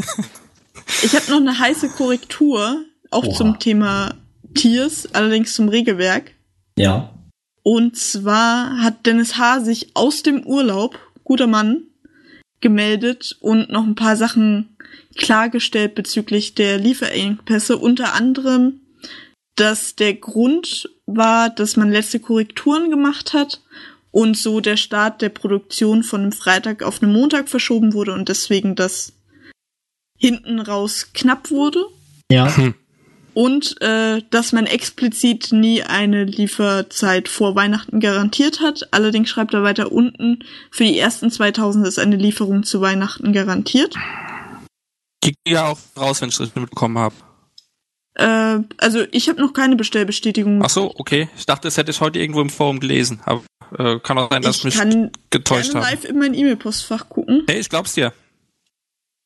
ich 1.02 1.14
habe 1.14 1.30
noch 1.30 1.36
eine 1.40 1.58
heiße 1.58 1.90
Korrektur, 1.90 2.84
auch 3.10 3.24
Oha. 3.24 3.34
zum 3.36 3.58
Thema 3.58 4.14
Tiers, 4.54 5.06
allerdings 5.12 5.52
zum 5.54 5.68
Regelwerk. 5.68 6.30
ja. 6.78 7.12
Und 7.62 7.96
zwar 7.96 8.82
hat 8.82 9.06
Dennis 9.06 9.36
H. 9.36 9.60
sich 9.60 9.90
aus 9.94 10.22
dem 10.22 10.44
Urlaub, 10.44 10.98
guter 11.24 11.46
Mann, 11.46 11.82
gemeldet 12.60 13.36
und 13.40 13.70
noch 13.70 13.84
ein 13.84 13.94
paar 13.94 14.16
Sachen 14.16 14.76
klargestellt 15.16 15.94
bezüglich 15.94 16.54
der 16.54 16.78
Lieferengpässe. 16.78 17.76
Unter 17.76 18.14
anderem, 18.14 18.80
dass 19.56 19.96
der 19.96 20.14
Grund 20.14 20.88
war, 21.06 21.50
dass 21.50 21.76
man 21.76 21.90
letzte 21.90 22.20
Korrekturen 22.20 22.90
gemacht 22.90 23.32
hat 23.32 23.60
und 24.10 24.36
so 24.36 24.60
der 24.60 24.76
Start 24.76 25.22
der 25.22 25.28
Produktion 25.28 26.02
von 26.02 26.22
einem 26.22 26.32
Freitag 26.32 26.82
auf 26.82 27.02
einen 27.02 27.12
Montag 27.12 27.48
verschoben 27.48 27.92
wurde 27.92 28.12
und 28.12 28.28
deswegen 28.28 28.74
das 28.74 29.12
hinten 30.18 30.60
raus 30.60 31.10
knapp 31.14 31.50
wurde. 31.50 31.84
Ja, 32.30 32.52
Und 33.34 33.80
äh, 33.80 34.22
dass 34.30 34.52
man 34.52 34.66
explizit 34.66 35.52
nie 35.52 35.82
eine 35.82 36.24
Lieferzeit 36.24 37.28
vor 37.28 37.54
Weihnachten 37.54 38.00
garantiert 38.00 38.60
hat. 38.60 38.88
Allerdings 38.92 39.28
schreibt 39.30 39.54
er 39.54 39.62
weiter 39.62 39.92
unten, 39.92 40.40
für 40.70 40.84
die 40.84 40.98
ersten 40.98 41.30
2000 41.30 41.86
ist 41.86 41.98
eine 41.98 42.16
Lieferung 42.16 42.62
zu 42.62 42.80
Weihnachten 42.80 43.32
garantiert. 43.32 43.94
Die 45.24 45.34
ging 45.44 45.54
ja 45.54 45.68
auch 45.68 45.78
raus, 45.96 46.20
wenn 46.20 46.28
ich 46.30 46.34
es 46.36 46.40
richtig 46.40 46.60
mitbekommen 46.60 46.98
habe. 46.98 47.14
Äh, 48.14 48.58
also 48.78 49.04
ich 49.12 49.28
habe 49.28 49.40
noch 49.40 49.52
keine 49.52 49.76
Bestellbestätigung. 49.76 50.62
Ach 50.64 50.70
so, 50.70 50.92
okay. 50.96 51.28
Ich 51.36 51.46
dachte, 51.46 51.68
das 51.68 51.76
hätte 51.76 51.90
ich 51.90 52.00
heute 52.00 52.18
irgendwo 52.18 52.40
im 52.40 52.50
Forum 52.50 52.80
gelesen. 52.80 53.20
Aber 53.24 53.42
äh, 53.78 53.98
kann 54.00 54.18
auch 54.18 54.30
sein, 54.30 54.42
dass 54.42 54.56
ich 54.56 54.60
ich 54.60 54.64
mich 54.64 54.74
kann 54.76 55.10
getäuscht 55.30 55.74
habe. 55.74 55.84
live 55.86 56.04
in 56.04 56.18
mein 56.18 56.34
E-Mail-Postfach 56.34 57.08
gucken. 57.08 57.44
Hey, 57.48 57.60
ich 57.60 57.68
glaub's 57.68 57.92
dir. 57.94 58.12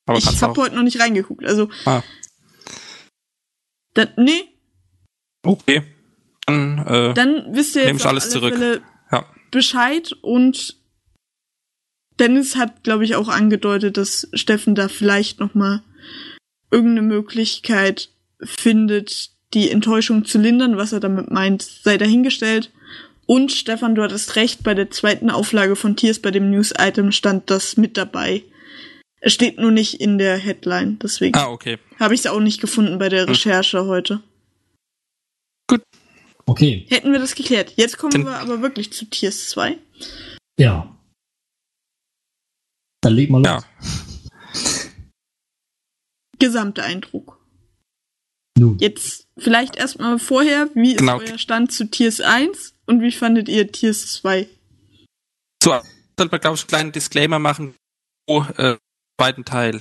Aber 0.07 0.19
ich 0.19 0.43
habe 0.43 0.61
heute 0.61 0.75
noch 0.77 0.83
nicht 0.83 1.01
reingeguckt. 1.01 1.47
Also, 1.47 1.71
Ah, 1.87 2.03
dann, 3.95 4.09
nee, 4.17 4.49
okay. 5.43 5.83
Dann, 6.47 6.79
äh, 6.87 7.15
dann 7.15 7.55
wisst 7.55 7.77
ihr 7.77 7.87
jetzt 7.87 8.05
alles 8.07 8.25
alle 8.25 8.33
zurück. 8.33 8.55
Fälle 8.55 8.83
ja. 9.11 9.25
Bescheid 9.51 10.13
und 10.21 10.77
Dennis 12.19 12.57
hat, 12.57 12.85
glaube 12.85 13.05
ich, 13.05 13.17
auch 13.17 13.29
angedeutet, 13.29 13.97
dass 13.97 14.29
Steffen 14.35 14.75
da 14.75 14.89
vielleicht 14.89 15.41
noch 15.41 15.55
mal 15.55 15.83
irgendeine 16.71 17.07
Möglichkeit 17.07 18.11
findet, 18.43 19.31
die 19.55 19.71
Enttäuschung 19.71 20.25
zu 20.25 20.39
lindern. 20.39 20.77
Was 20.77 20.93
er 20.93 21.01
damit 21.01 21.31
meint, 21.31 21.63
sei 21.63 21.97
dahingestellt. 21.97 22.71
Und 23.27 23.53
Stefan, 23.53 23.95
du 23.95 24.03
hattest 24.03 24.37
recht, 24.37 24.63
bei 24.63 24.75
der 24.75 24.91
zweiten 24.91 25.31
Auflage 25.31 25.77
von 25.77 25.97
Tiers 25.97 26.19
bei 26.19 26.31
dem 26.31 26.51
News-Item 26.51 27.11
stand 27.11 27.51
das 27.51 27.77
mit 27.77 27.97
dabei. 27.97 28.43
Es 29.27 29.33
steht 29.33 29.59
nur 29.59 29.71
nicht 29.71 29.95
in 30.03 30.19
der 30.19 30.37
Headline, 30.37 30.99
deswegen 30.99 31.35
Ah, 31.39 31.49
okay. 31.49 31.79
habe 31.99 32.13
ich 32.15 32.21
es 32.21 32.27
auch 32.27 32.41
nicht 32.41 32.61
gefunden 32.61 32.99
bei 32.99 33.09
der 33.09 33.27
Recherche 33.27 33.87
heute. 33.87 34.23
okay. 36.47 36.85
Hätten 36.91 37.11
wir 37.11 37.19
das 37.19 37.35
geklärt. 37.35 37.73
Jetzt 37.77 37.97
kommen 37.97 38.13
Dann- 38.13 38.25
wir 38.27 38.37
aber 38.39 38.61
wirklich 38.61 38.93
zu 38.93 39.07
Tiers 39.07 39.49
2. 39.49 39.79
Ja. 40.61 40.95
Dann 43.01 43.15
leg 43.15 43.31
mal 43.31 43.39
los. 43.43 43.47
Ja. 43.47 44.91
Gesamter 46.39 46.83
Eindruck. 46.85 47.41
Nun. 48.59 48.79
Jetzt 48.79 49.27
vielleicht 49.39 49.77
erstmal 49.77 50.19
vorher, 50.19 50.69
wie 50.75 50.93
ist 50.93 50.99
Genau. 50.99 51.19
euer 51.19 51.39
Stand 51.39 51.73
zu 51.73 51.91
Tiers 51.91 52.21
1 52.21 52.75
und 52.87 53.01
wie 53.01 53.11
fandet 53.13 53.49
ihr 53.49 53.73
Tiers 53.73 54.13
2? 54.13 54.49
So, 55.63 55.71
sollte 56.19 56.31
man, 56.31 56.41
glaube 56.41 56.57
ich, 56.57 56.63
einen 56.63 56.69
kleinen 56.69 56.93
Disclaimer 56.93 57.39
machen, 57.39 57.75
wo 58.29 58.43
äh, 58.59 58.77
zweiten 59.21 59.45
Teil 59.45 59.81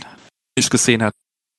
nicht 0.58 0.70
gesehen 0.72 1.04
hat. 1.04 1.14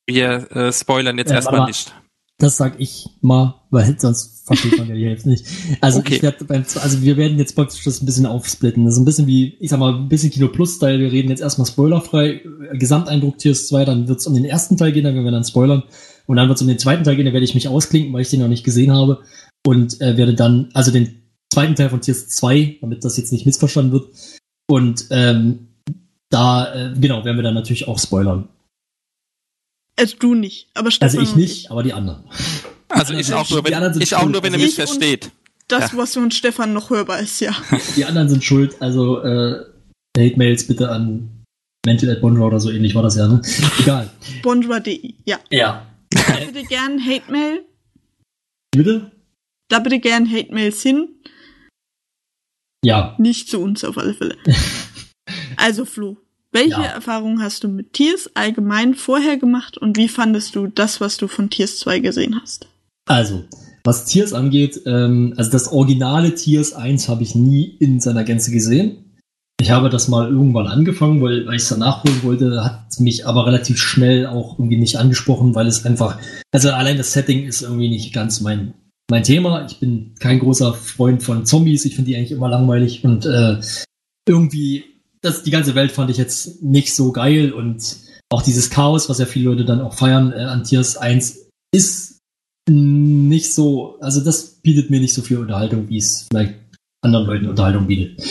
Wir 0.07 0.51
äh, 0.55 0.73
spoilern 0.73 1.19
jetzt 1.19 1.31
Äh, 1.31 1.35
erstmal 1.35 1.67
nicht. 1.67 1.95
Das 2.39 2.57
sag 2.57 2.81
ich 2.81 3.07
mal, 3.21 3.63
weil 3.71 3.99
sonst 3.99 4.45
versteht 4.47 4.77
man 4.77 4.89
ja 4.89 4.95
die 4.97 5.07
Hälfte 5.07 5.29
nicht. 5.29 5.47
Also 5.81 6.01
Okay. 6.01 6.17
ich 6.17 6.23
werde 6.23 6.45
beim, 6.45 6.65
also 6.83 7.01
wir 7.03 7.17
werden 7.17 7.39
jetzt 7.39 7.55
praktisch 7.55 7.85
das 7.85 8.03
ein 8.03 8.07
bisschen 8.07 8.27
aufsplitten. 8.27 8.85
Das 8.85 8.95
ist 8.95 8.99
ein 9.01 9.05
bisschen 9.05 9.27
wie, 9.29 9.57
ich 9.61 9.71
sag 9.71 9.79
mal, 9.79 9.95
ein 9.95 10.09
bisschen 10.09 10.31
Kino 10.31 10.49
Plus 10.49 10.75
Style. 10.77 10.99
Wir 10.99 11.13
reden 11.13 11.29
jetzt 11.29 11.41
erstmal 11.41 11.67
spoilerfrei. 11.67 12.43
äh, 12.73 12.77
Gesamteindruck 12.77 13.39
Tiers 13.39 13.69
2, 13.69 13.85
dann 13.85 14.09
wird's 14.09 14.27
um 14.27 14.35
den 14.35 14.45
ersten 14.45 14.77
Teil 14.77 14.91
gehen, 14.93 15.05
dann 15.05 15.15
werden 15.15 15.25
wir 15.25 15.31
dann 15.31 15.45
spoilern. 15.45 15.85
Und 16.27 16.37
dann 16.37 16.49
wird's 16.49 16.61
um 16.61 16.69
den 16.69 16.79
zweiten 16.79 17.05
Teil 17.05 17.17
gehen, 17.17 17.27
da 17.27 17.33
werde 17.33 17.45
ich 17.45 17.55
mich 17.55 17.69
ausklinken, 17.69 18.13
weil 18.13 18.23
ich 18.23 18.31
den 18.31 18.41
noch 18.41 18.49
nicht 18.49 18.65
gesehen 18.65 18.93
habe. 18.93 19.23
Und 19.67 20.01
äh, 20.01 20.17
werde 20.17 20.35
dann, 20.35 20.71
also 20.75 20.91
den 20.91 21.23
zweiten 21.53 21.77
Teil 21.77 21.89
von 21.91 22.01
Tiers 22.01 22.29
2, 22.31 22.79
damit 22.81 23.05
das 23.05 23.17
jetzt 23.17 23.33
nicht 23.33 23.47
missverstanden 23.47 23.93
wird. 23.93 24.09
Und 24.69 25.07
ähm, 25.11 25.69
da, 26.35 26.75
äh, 26.75 26.93
genau, 26.99 27.25
werden 27.25 27.37
wir 27.37 27.43
dann 27.45 27.55
natürlich 27.55 27.87
auch 27.89 27.99
spoilern. 27.99 28.49
Also 29.97 30.17
du 30.19 30.35
nicht, 30.35 30.69
aber 30.75 30.91
Stefan 30.91 31.19
Also 31.19 31.21
ich 31.21 31.37
nicht, 31.37 31.71
aber 31.71 31.83
die 31.83 31.93
anderen. 31.93 32.25
Also 32.89 33.15
ich 33.15 33.33
auch 33.33 33.49
nur, 33.49 33.63
Die 33.63 33.75
anderen 33.75 33.95
wenn, 33.95 34.03
ich 34.03 34.15
auch 34.17 34.27
nur, 34.29 34.43
wenn 34.43 34.53
er 34.53 34.59
mich 34.59 34.75
versteht. 34.75 35.31
Das, 35.69 35.97
was 35.97 36.15
von 36.15 36.31
Stefan 36.31 36.73
noch 36.73 36.91
hörbar 36.91 37.21
ist, 37.21 37.41
ja. 37.41 37.55
Die 37.97 38.05
anderen 38.05 38.29
sind 38.29 38.45
schuld, 38.45 38.81
also 38.83 39.23
äh, 39.23 39.65
Hate-Mails 40.19 40.67
bitte 40.67 40.91
an 40.91 41.45
Mental 41.87 42.11
at 42.11 42.21
Bonjour 42.21 42.49
oder 42.49 42.61
so 42.61 42.71
ähnlich 42.71 42.95
war 42.95 43.03
das 43.03 43.17
ja, 43.17 43.29
ne? 43.29 43.41
Egal. 43.79 44.11
Bonjour.de, 44.43 45.15
ja. 45.25 45.39
Ja. 45.51 45.87
Da 46.11 46.21
bitte 46.45 46.65
gern 46.65 47.05
Hate-Mail, 47.05 47.65
Bitte? 48.73 49.11
da 49.69 49.79
bitte 49.79 50.01
gern 50.01 50.31
Hate-Mails 50.31 50.83
hin, 50.83 51.09
Ja. 52.85 53.15
nicht 53.19 53.49
zu 53.49 53.61
uns 53.61 53.85
auf 53.85 53.97
alle 53.99 54.15
Fälle. 54.15 54.37
Also 55.57 55.85
Flo, 55.87 56.19
welche 56.55 56.71
Ja. 56.71 56.85
Erfahrungen 56.85 57.43
hast 57.43 57.65
du 57.65 57.69
mit 57.69 57.93
Tiers 57.93 58.31
allgemein 58.35 58.95
vorher 58.95 59.37
gemacht 59.37 59.77
und 59.77 59.97
wie 59.99 60.09
fandest 60.09 60.55
du 60.55 60.67
das, 60.69 61.01
was 61.01 61.17
du 61.17 61.29
von 61.29 61.51
Tiers 61.51 61.79
2 61.81 61.99
gesehen 61.99 62.41
hast? 62.41 62.69
Also, 63.07 63.45
was 63.85 64.07
Tiers 64.07 64.33
angeht, 64.33 64.81
ähm, 64.87 65.35
also 65.37 65.51
das 65.51 65.71
originale 65.71 66.35
Tiers 66.35 66.73
1 66.73 67.09
habe 67.09 67.23
ich 67.23 67.35
nie 67.35 67.65
in 67.81 68.01
seiner 68.01 68.25
Gänze 68.25 68.51
gesehen. 68.51 68.99
Ich 69.61 69.71
habe 69.71 69.89
das 69.91 70.09
mal 70.09 70.29
irgendwann 70.31 70.67
angefangen, 70.67 71.21
weil, 71.23 71.47
weil 71.47 71.57
ich 71.57 71.63
es 71.63 71.69
dann 71.69 71.79
nachholen 71.81 72.23
wollte, 72.23 72.65
hat 72.65 72.99
mich 72.99 73.27
aber 73.27 73.47
relativ 73.47 73.79
schnell 73.79 74.27
auch 74.27 74.59
irgendwie 74.59 74.79
nicht 74.79 74.97
angesprochen, 74.97 75.55
weil 75.55 75.67
es 75.67 75.85
einfach, 75.85 76.19
also 76.53 76.71
allein 76.71 76.97
das 76.97 77.13
Setting 77.13 77.45
ist 77.47 77.63
irgendwie 77.63 77.89
nicht 77.89 78.13
ganz 78.13 78.41
mein, 78.41 78.75
mein 79.11 79.23
Thema. 79.23 79.67
Ich 79.67 79.79
bin 79.79 80.15
kein 80.19 80.39
großer 80.41 80.75
Freund 80.75 81.23
von 81.23 81.45
Zombies. 81.47 81.85
Ich 81.85 81.95
finde 81.95 82.11
die 82.11 82.17
eigentlich 82.17 82.33
immer 82.33 82.49
langweilig 82.49 83.05
und 83.05 83.27
äh, 83.27 83.59
irgendwie, 84.27 84.85
das, 85.25 85.43
die 85.43 85.51
ganze 85.51 85.75
Welt 85.75 85.93
fand 85.93 86.11
ich 86.11 86.19
jetzt 86.19 86.63
nicht 86.63 86.95
so 86.95 87.13
geil 87.13 87.53
und 87.53 87.97
auch 88.31 88.43
dieses 88.43 88.71
Chaos, 88.71 89.09
was 89.09 89.19
ja 89.19 89.27
viele 89.27 89.51
Leute 89.51 89.65
dann 89.65 89.81
auch 89.81 89.95
feiern 89.95 90.33
äh, 90.33 90.41
an 90.41 90.65
Tiers 90.65 90.97
1, 90.97 91.49
ist 91.73 92.19
nicht 92.69 93.53
so, 93.55 93.99
also 94.01 94.21
das 94.21 94.61
bietet 94.63 94.91
mir 94.91 95.01
nicht 95.01 95.15
so 95.15 95.23
viel 95.23 95.39
Unterhaltung, 95.39 95.89
wie 95.89 95.99
es 95.99 96.27
vielleicht 96.31 96.55
anderen 97.03 97.27
Leuten 97.27 97.49
Unterhaltung 97.49 97.87
bietet. 97.87 98.23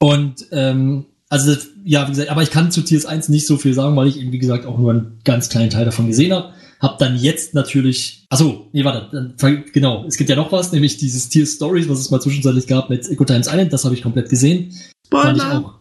Und 0.00 0.46
ähm, 0.52 1.06
also 1.28 1.54
ja, 1.84 2.06
wie 2.06 2.12
gesagt, 2.12 2.30
aber 2.30 2.42
ich 2.42 2.50
kann 2.50 2.70
zu 2.70 2.82
Tiers 2.82 3.06
1 3.06 3.28
nicht 3.28 3.46
so 3.46 3.56
viel 3.56 3.74
sagen, 3.74 3.96
weil 3.96 4.08
ich 4.08 4.18
eben, 4.18 4.32
wie 4.32 4.38
gesagt, 4.38 4.64
auch 4.66 4.78
nur 4.78 4.92
einen 4.92 5.18
ganz 5.24 5.48
kleinen 5.48 5.70
Teil 5.70 5.84
davon 5.84 6.06
gesehen 6.06 6.32
habe. 6.32 6.52
Hab 6.80 6.98
dann 6.98 7.18
jetzt 7.18 7.54
natürlich, 7.54 8.24
achso, 8.30 8.68
nee, 8.72 8.84
warte, 8.84 9.08
dann, 9.10 9.64
genau, 9.72 10.04
es 10.06 10.16
gibt 10.16 10.30
ja 10.30 10.36
noch 10.36 10.52
was, 10.52 10.70
nämlich 10.70 10.96
dieses 10.96 11.28
Tier 11.28 11.44
Stories, 11.44 11.88
was 11.88 11.98
es 11.98 12.10
mal 12.10 12.20
zwischenzeitlich 12.20 12.68
gab 12.68 12.88
mit 12.88 13.08
Eco 13.08 13.24
Times 13.24 13.48
Island, 13.48 13.72
das 13.72 13.84
habe 13.84 13.96
ich 13.96 14.02
komplett 14.02 14.30
gesehen. 14.30 14.72
Spoiler. 15.06 15.24
Fand 15.24 15.36
ich 15.38 15.44
auch 15.44 15.77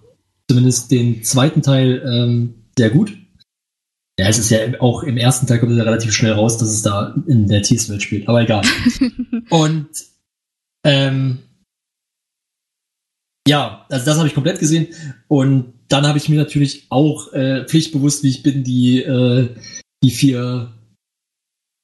zumindest 0.50 0.91
den 0.91 1.24
zweiten 1.24 1.62
Teil 1.62 2.04
ähm, 2.06 2.66
sehr 2.78 2.89
gut. 2.89 3.18
Ja, 4.20 4.28
es 4.28 4.39
ist 4.39 4.50
ja 4.50 4.60
auch 4.80 5.04
im 5.04 5.18
ersten 5.18 5.45
Teil 5.45 5.60
kommt 5.60 5.74
es 5.74 5.78
ja 5.78 5.84
relativ 5.84 6.14
schnell 6.14 6.34
raus, 6.34 6.58
dass 6.58 6.70
es 6.70 6.82
da 6.82 7.16
in 7.28 7.48
der 7.48 7.62
Tiers-Welt 7.62 8.02
spielt, 8.02 8.28
aber 8.28 8.41
egal. 8.41 8.64
Und 9.50 9.89
ähm, 10.84 11.39
ja, 13.48 13.86
also 13.89 14.06
das 14.06 14.18
habe 14.18 14.28
ich 14.28 14.34
komplett 14.34 14.60
gesehen. 14.60 14.88
Und 15.28 15.74
dann 15.88 16.08
habe 16.08 16.18
ich 16.18 16.30
mir 16.30 16.38
natürlich 16.38 16.88
auch 16.89 17.32
äh, 17.34 17.66
pflichtbewusst, 17.66 18.24
wie 18.24 18.30
ich 18.30 18.43
bin, 18.43 18.64
die, 18.64 19.04
äh, 19.04 19.56
die 20.04 20.12
vier 20.12 20.74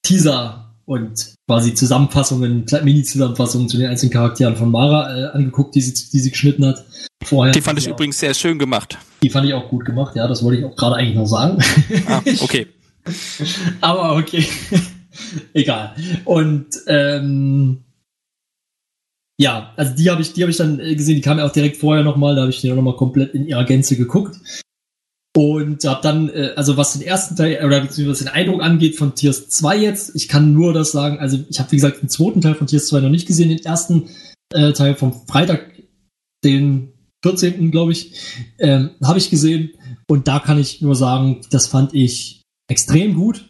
Teaser 0.05 0.75
und 0.85 1.32
quasi 1.47 1.73
Zusammenfassungen, 1.73 2.65
Mini-Zusammenfassungen 2.83 3.67
zu 3.67 3.77
den 3.77 3.87
einzelnen 3.87 4.13
Charakteren 4.13 4.55
von 4.55 4.71
Mara 4.71 5.15
äh, 5.15 5.25
angeguckt, 5.31 5.75
die 5.75 5.81
sie, 5.81 5.93
die 5.93 6.19
sie 6.19 6.31
geschnitten 6.31 6.65
hat. 6.65 6.85
Vorher. 7.23 7.53
Die 7.53 7.61
fand 7.61 7.79
ich 7.79 7.85
ja, 7.85 7.91
übrigens 7.91 8.19
sehr 8.19 8.33
schön 8.33 8.59
gemacht. 8.59 8.97
Die 9.21 9.29
fand 9.29 9.47
ich 9.47 9.53
auch 9.53 9.69
gut 9.69 9.85
gemacht, 9.85 10.15
ja, 10.15 10.27
das 10.27 10.43
wollte 10.43 10.59
ich 10.59 10.65
auch 10.65 10.75
gerade 10.75 10.95
eigentlich 10.95 11.15
noch 11.15 11.25
sagen. 11.25 11.61
Ah, 12.07 12.21
okay. 12.41 12.67
Aber 13.81 14.15
okay. 14.15 14.45
Egal. 15.53 15.95
Und 16.25 16.67
ähm, 16.87 17.83
ja, 19.37 19.73
also 19.75 19.95
die 19.95 20.09
habe 20.09 20.21
ich, 20.21 20.33
die 20.33 20.41
habe 20.41 20.51
ich 20.51 20.57
dann 20.57 20.79
äh, 20.79 20.95
gesehen, 20.95 21.15
die 21.15 21.21
kam 21.21 21.39
ja 21.39 21.45
auch 21.45 21.51
direkt 21.51 21.77
vorher 21.77 22.03
nochmal, 22.03 22.35
da 22.35 22.41
habe 22.41 22.51
ich 22.51 22.61
die 22.61 22.71
auch 22.71 22.75
nochmal 22.75 22.95
komplett 22.95 23.33
in 23.33 23.45
ihrer 23.45 23.65
Gänze 23.65 23.95
geguckt. 23.97 24.37
Und 25.35 25.83
habe 25.83 26.01
dann, 26.03 26.29
äh, 26.29 26.51
also 26.55 26.77
was 26.77 26.93
den 26.93 27.01
ersten 27.01 27.35
Teil, 27.35 27.65
oder 27.65 27.81
beziehungsweise 27.81 28.25
was 28.25 28.31
den 28.31 28.39
Eindruck 28.39 28.61
angeht 28.61 28.97
von 28.97 29.15
Tiers 29.15 29.49
2 29.49 29.77
jetzt, 29.77 30.15
ich 30.15 30.27
kann 30.27 30.53
nur 30.53 30.73
das 30.73 30.91
sagen, 30.91 31.17
also 31.17 31.39
ich 31.49 31.59
habe 31.59 31.71
wie 31.71 31.77
gesagt 31.77 32.03
den 32.03 32.09
zweiten 32.09 32.41
Teil 32.41 32.53
von 32.53 32.67
Tiers 32.67 32.87
2 32.87 32.99
noch 32.99 33.09
nicht 33.09 33.27
gesehen, 33.27 33.49
den 33.49 33.65
ersten 33.65 34.09
äh, 34.53 34.73
Teil 34.73 34.95
vom 34.95 35.25
Freitag, 35.27 35.71
den 36.43 36.93
14. 37.23 37.71
glaube 37.71 37.93
ich, 37.93 38.13
ähm, 38.59 38.91
habe 39.03 39.17
ich 39.17 39.29
gesehen. 39.29 39.71
Und 40.07 40.27
da 40.27 40.39
kann 40.39 40.59
ich 40.59 40.81
nur 40.81 40.95
sagen, 40.95 41.41
das 41.49 41.67
fand 41.67 41.93
ich 41.93 42.43
extrem 42.69 43.15
gut. 43.15 43.49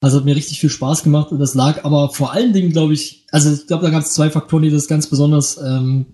Also 0.00 0.18
hat 0.18 0.24
mir 0.24 0.36
richtig 0.36 0.60
viel 0.60 0.70
Spaß 0.70 1.02
gemacht 1.02 1.32
und 1.32 1.40
das 1.40 1.54
lag 1.54 1.84
aber 1.84 2.10
vor 2.10 2.32
allen 2.32 2.52
Dingen, 2.52 2.70
glaube 2.70 2.94
ich, 2.94 3.26
also 3.32 3.52
ich 3.52 3.66
glaube, 3.66 3.84
da 3.84 3.90
gab 3.90 4.02
es 4.02 4.14
zwei 4.14 4.30
Faktoren, 4.30 4.62
die 4.62 4.70
das 4.70 4.86
ganz 4.86 5.08
besonders 5.08 5.60
ähm, 5.60 6.06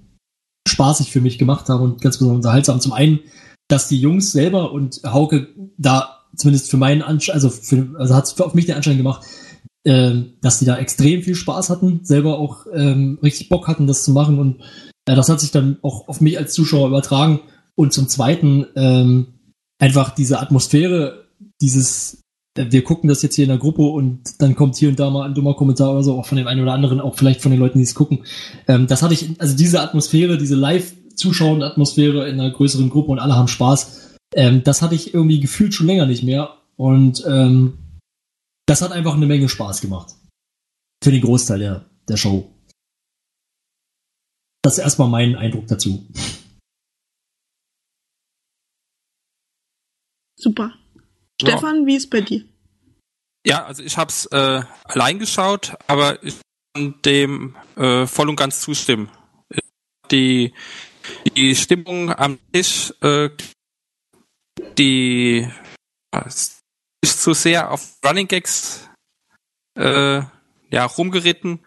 spaßig 0.67 1.13
für 1.13 1.21
mich 1.21 1.39
gemacht 1.39 1.69
haben 1.69 1.83
und 1.83 2.01
ganz 2.01 2.17
besonders 2.17 2.37
unterhaltsam. 2.37 2.81
Zum 2.81 2.95
einen, 2.95 3.21
dass 3.69 3.89
die 3.89 3.99
Jungs 3.99 4.33
selber 4.33 4.73
und 4.73 5.01
Hauke 5.05 5.49
da 5.79 6.21
zumindest 6.37 6.71
für 6.71 6.77
meinen 6.77 7.03
Anschein, 7.03 7.35
also, 7.35 7.49
für, 7.51 7.95
also 7.99 8.15
hat 8.15 8.25
es 8.25 8.41
auf 8.41 8.55
mich 8.55 8.67
den 8.67 8.75
Anschein 8.75 8.97
gemacht, 8.97 9.25
ähm, 9.87 10.35
dass 10.41 10.59
die 10.59 10.65
da 10.65 10.77
extrem 10.77 11.23
viel 11.23 11.35
Spaß 11.35 11.71
hatten, 11.71 12.01
selber 12.03 12.39
auch 12.39 12.67
ähm, 12.73 13.19
richtig 13.23 13.49
Bock 13.49 13.69
hatten, 13.69 13.87
das 13.87 14.03
zu 14.03 14.13
machen 14.13 14.39
und 14.39 14.61
äh, 15.07 15.15
das 15.15 15.29
hat 15.29 15.41
sich 15.41 15.51
dann 15.51 15.79
auch 15.83 16.09
auf 16.09 16.21
mich 16.21 16.39
als 16.39 16.55
Zuschauer 16.55 16.89
übertragen. 16.89 17.41
Und 17.77 17.93
zum 17.93 18.09
Zweiten 18.09 18.67
ähm, 18.77 19.35
einfach 19.81 20.15
diese 20.15 20.41
Atmosphäre, 20.41 21.27
dieses 21.61 22.21
wir 22.57 22.85
gucken 22.85 23.09
das 23.09 23.23
jetzt 23.23 23.35
hier 23.35 23.45
in 23.45 23.49
der 23.49 23.59
Gruppe 23.59 23.83
und 23.83 24.41
dann 24.41 24.55
kommt 24.55 24.77
hier 24.77 24.89
und 24.89 25.01
da 25.01 25.11
mal 25.11 25.27
ein 25.27 25.35
dummer 25.35 25.55
Kommentar 25.55 25.91
oder 25.91 26.05
so, 26.05 26.17
auch 26.17 26.27
von 26.27 26.39
dem 26.39 26.47
einen 26.47 26.63
oder 26.63 26.73
anderen, 26.73 27.01
auch 27.01 27.17
vielleicht 27.17 27.43
von 27.43 27.51
den 27.51 27.59
Leuten, 27.59 27.79
die 27.79 27.85
es 27.85 27.97
gucken. 27.97 28.21
Ähm, 28.69 28.87
das 28.87 29.03
hatte 29.03 29.15
ich, 29.15 29.29
also 29.41 29.57
diese 29.57 29.81
Atmosphäre, 29.81 30.39
diese 30.39 30.55
Live-Zuschauenden-Atmosphäre 31.15 32.29
in 32.29 32.41
einer 32.41 32.51
größeren 32.51 32.91
Gruppe 32.91 33.13
und 33.13 33.19
alle 33.19 33.37
haben 33.37 33.49
Spaß, 33.49 34.17
ähm, 34.35 34.63
das 34.65 34.83
hatte 34.83 34.95
ich 34.95 35.15
irgendwie 35.15 35.41
gefühlt 35.41 35.75
schon 35.75 35.87
länger 35.87 36.07
nicht 36.07 36.23
mehr. 36.23 36.59
Und 36.77 37.25
ähm, 37.27 38.01
das 38.67 38.83
hat 38.83 38.93
einfach 38.93 39.15
eine 39.15 39.27
Menge 39.27 39.49
Spaß 39.49 39.81
gemacht. 39.81 40.15
Für 41.03 41.13
den 41.13 41.23
Großteil 41.23 41.59
der, 41.59 41.85
der 42.09 42.17
Show. 42.17 42.51
Das 44.63 44.79
ist 44.79 44.85
erstmal 44.85 45.09
mein 45.09 45.37
Eindruck 45.37 45.67
dazu. 45.67 46.07
Super. 50.37 50.75
Stefan, 51.41 51.87
wie 51.87 51.97
ist 51.97 52.11
bei 52.11 52.23
dir? 52.23 52.45
Ja, 53.47 53.67
also 53.67 53.83
ich 53.83 53.99
habe 53.99 54.09
es 54.09 54.27
äh, 54.27 54.63
allein 54.85 55.19
geschaut, 55.19 55.75
aber 55.87 56.23
ich 56.25 56.37
kann 56.75 56.95
dem 57.05 57.57
äh, 57.77 58.07
voll 58.07 58.31
und 58.31 58.37
ganz 58.37 58.63
zustimmen. 58.63 59.11
Die, 60.11 60.55
die 61.37 61.55
Stimmung 61.55 62.13
am 62.13 62.39
Tisch, 62.53 62.93
äh, 63.01 63.31
die 64.79 65.49
ist 67.03 67.23
zu 67.23 67.35
sehr 67.35 67.71
auf 67.71 67.99
Running 68.05 68.29
Gags 68.29 68.89
äh, 69.77 70.23
ja, 70.71 70.85
rumgeritten. 70.85 71.61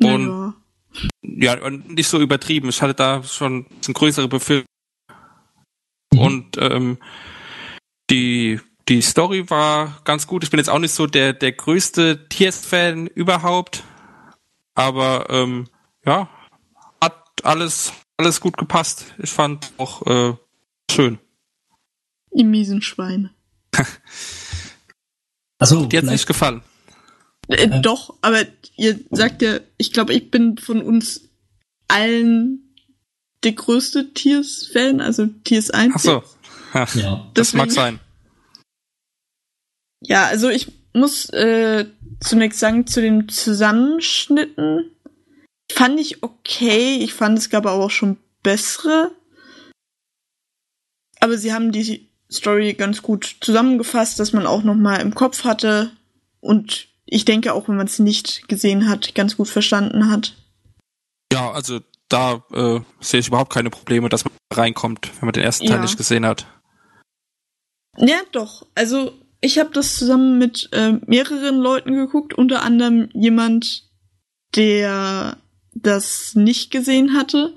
Und 0.00 0.54
ja. 0.92 1.54
ja, 1.54 1.64
und 1.64 1.94
nicht 1.94 2.08
so 2.08 2.20
übertrieben. 2.20 2.68
Ich 2.68 2.82
hatte 2.82 2.94
da 2.94 3.22
schon 3.22 3.66
ein 3.86 3.92
größere 3.92 4.28
Befürchtung. 4.28 4.66
Mhm. 6.12 6.18
Und 6.18 6.58
ähm, 6.58 6.98
die, 8.10 8.60
die 8.88 9.02
Story 9.02 9.48
war 9.50 10.00
ganz 10.04 10.26
gut. 10.26 10.44
Ich 10.44 10.50
bin 10.50 10.58
jetzt 10.58 10.68
auch 10.68 10.78
nicht 10.78 10.94
so 10.94 11.06
der, 11.06 11.32
der 11.32 11.52
größte 11.52 12.28
Tiers-Fan 12.28 13.06
überhaupt. 13.06 13.84
Aber 14.74 15.26
ähm, 15.30 15.68
ja, 16.04 16.28
hat 17.00 17.44
alles, 17.44 17.92
alles 18.22 18.40
gut 18.40 18.56
gepasst. 18.56 19.06
Ich 19.18 19.30
fand 19.30 19.72
auch 19.78 20.06
äh, 20.06 20.34
schön. 20.90 21.18
Ihr 22.30 22.44
miesen 22.44 22.80
Schweine. 22.80 23.30
Achso, 25.58 25.86
dir 25.86 25.98
hat 25.98 26.06
nicht 26.06 26.26
gefallen. 26.26 26.62
Äh, 27.48 27.64
äh, 27.64 27.80
doch, 27.80 28.14
aber 28.22 28.44
ihr 28.76 28.98
sagt 29.10 29.42
ja, 29.42 29.60
ich 29.76 29.92
glaube, 29.92 30.14
ich 30.14 30.30
bin 30.30 30.58
von 30.58 30.82
uns 30.82 31.28
allen 31.88 32.74
der 33.42 33.52
größte 33.52 34.12
Tiers-Fan, 34.14 35.00
also 35.00 35.26
Tiers 35.44 35.70
1. 35.70 35.94
Ach 35.96 36.00
so. 36.00 36.22
Ja, 36.74 36.86
ja. 36.94 37.30
Das 37.34 37.52
mag 37.52 37.70
sein. 37.70 37.98
Ja, 40.00 40.26
also 40.26 40.48
ich 40.48 40.72
muss 40.94 41.28
äh, 41.30 41.86
zunächst 42.20 42.60
sagen, 42.60 42.86
zu 42.86 43.00
den 43.00 43.28
Zusammenschnitten 43.28 44.90
fand 45.72 45.98
ich 46.00 46.22
okay. 46.22 46.96
Ich 46.96 47.14
fand 47.14 47.38
es 47.38 47.50
gab 47.50 47.66
aber 47.66 47.84
auch 47.84 47.90
schon 47.90 48.18
bessere. 48.42 49.12
Aber 51.20 51.38
sie 51.38 51.52
haben 51.52 51.72
die 51.72 52.08
Story 52.30 52.74
ganz 52.74 53.02
gut 53.02 53.36
zusammengefasst, 53.40 54.18
dass 54.18 54.32
man 54.32 54.46
auch 54.46 54.62
noch 54.62 54.74
mal 54.74 55.00
im 55.00 55.14
Kopf 55.14 55.44
hatte 55.44 55.92
und 56.40 56.88
ich 57.06 57.24
denke 57.24 57.52
auch, 57.52 57.68
wenn 57.68 57.76
man 57.76 57.86
es 57.86 57.98
nicht 57.98 58.48
gesehen 58.48 58.88
hat, 58.88 59.14
ganz 59.14 59.36
gut 59.36 59.48
verstanden 59.48 60.10
hat. 60.10 60.34
Ja, 61.32 61.52
also 61.52 61.80
da 62.08 62.42
äh, 62.52 62.80
sehe 63.00 63.20
ich 63.20 63.28
überhaupt 63.28 63.52
keine 63.52 63.70
Probleme, 63.70 64.08
dass 64.08 64.24
man 64.24 64.32
reinkommt, 64.52 65.10
wenn 65.20 65.26
man 65.26 65.32
den 65.32 65.44
ersten 65.44 65.66
Teil 65.66 65.76
ja. 65.76 65.82
nicht 65.82 65.96
gesehen 65.96 66.26
hat. 66.26 66.46
Ja, 67.96 68.20
doch. 68.32 68.66
Also 68.74 69.12
ich 69.40 69.58
habe 69.58 69.70
das 69.72 69.96
zusammen 69.96 70.38
mit 70.38 70.70
äh, 70.72 70.92
mehreren 71.06 71.58
Leuten 71.58 71.94
geguckt, 71.94 72.34
unter 72.34 72.62
anderem 72.62 73.10
jemand, 73.12 73.90
der 74.54 75.36
das 75.74 76.34
nicht 76.34 76.70
gesehen 76.70 77.14
hatte 77.14 77.54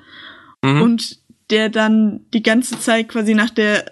mhm. 0.64 0.82
und 0.82 1.20
der 1.50 1.70
dann 1.70 2.26
die 2.34 2.44
ganze 2.44 2.80
Zeit 2.80 3.10
quasi 3.10 3.34
nach 3.34 3.50
der, 3.50 3.92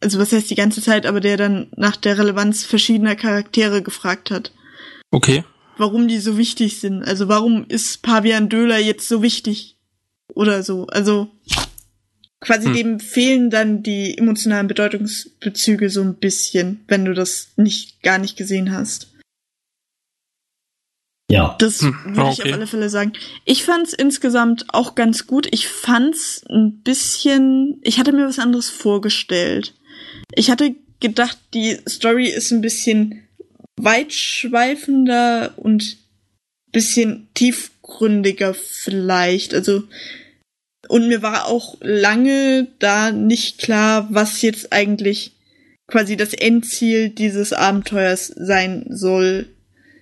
also 0.00 0.18
was 0.18 0.32
heißt 0.32 0.50
die 0.50 0.56
ganze 0.56 0.82
Zeit, 0.82 1.06
aber 1.06 1.20
der 1.20 1.36
dann 1.36 1.68
nach 1.76 1.96
der 1.96 2.18
Relevanz 2.18 2.64
verschiedener 2.64 3.16
Charaktere 3.16 3.82
gefragt 3.82 4.30
hat. 4.30 4.52
Okay. 5.10 5.44
Warum 5.78 6.06
die 6.06 6.18
so 6.18 6.36
wichtig 6.36 6.80
sind. 6.80 7.02
Also 7.02 7.28
warum 7.28 7.64
ist 7.68 8.02
Pavian 8.02 8.48
Döler 8.48 8.78
jetzt 8.78 9.08
so 9.08 9.22
wichtig? 9.22 9.78
Oder 10.34 10.62
so. 10.62 10.86
Also 10.86 11.28
quasi 12.40 12.66
hm. 12.66 12.74
dem 12.74 13.00
fehlen 13.00 13.50
dann 13.50 13.82
die 13.82 14.16
emotionalen 14.16 14.68
Bedeutungsbezüge 14.68 15.90
so 15.90 16.02
ein 16.02 16.16
bisschen, 16.16 16.84
wenn 16.88 17.04
du 17.04 17.14
das 17.14 17.48
nicht 17.56 18.02
gar 18.02 18.18
nicht 18.18 18.36
gesehen 18.36 18.72
hast. 18.72 19.11
Ja. 21.32 21.56
Das 21.58 21.80
hm. 21.80 21.96
würde 22.04 22.20
okay. 22.20 22.32
ich 22.32 22.44
auf 22.44 22.52
alle 22.52 22.66
Fälle 22.66 22.90
sagen. 22.90 23.12
Ich 23.46 23.64
fand's 23.64 23.94
insgesamt 23.94 24.66
auch 24.68 24.94
ganz 24.94 25.26
gut. 25.26 25.48
Ich 25.50 25.66
fand's 25.66 26.44
ein 26.50 26.82
bisschen, 26.82 27.80
ich 27.82 27.98
hatte 27.98 28.12
mir 28.12 28.26
was 28.26 28.38
anderes 28.38 28.68
vorgestellt. 28.68 29.72
Ich 30.34 30.50
hatte 30.50 30.74
gedacht, 31.00 31.38
die 31.54 31.78
Story 31.88 32.26
ist 32.26 32.50
ein 32.50 32.60
bisschen 32.60 33.26
weitschweifender 33.80 35.54
und 35.56 35.96
bisschen 36.70 37.28
tiefgründiger 37.32 38.52
vielleicht. 38.52 39.54
Also 39.54 39.84
und 40.88 41.08
mir 41.08 41.22
war 41.22 41.46
auch 41.46 41.78
lange 41.80 42.68
da 42.78 43.10
nicht 43.10 43.56
klar, 43.56 44.06
was 44.10 44.42
jetzt 44.42 44.70
eigentlich 44.70 45.32
quasi 45.86 46.18
das 46.18 46.34
Endziel 46.34 47.08
dieses 47.08 47.54
Abenteuers 47.54 48.26
sein 48.26 48.84
soll. 48.90 49.48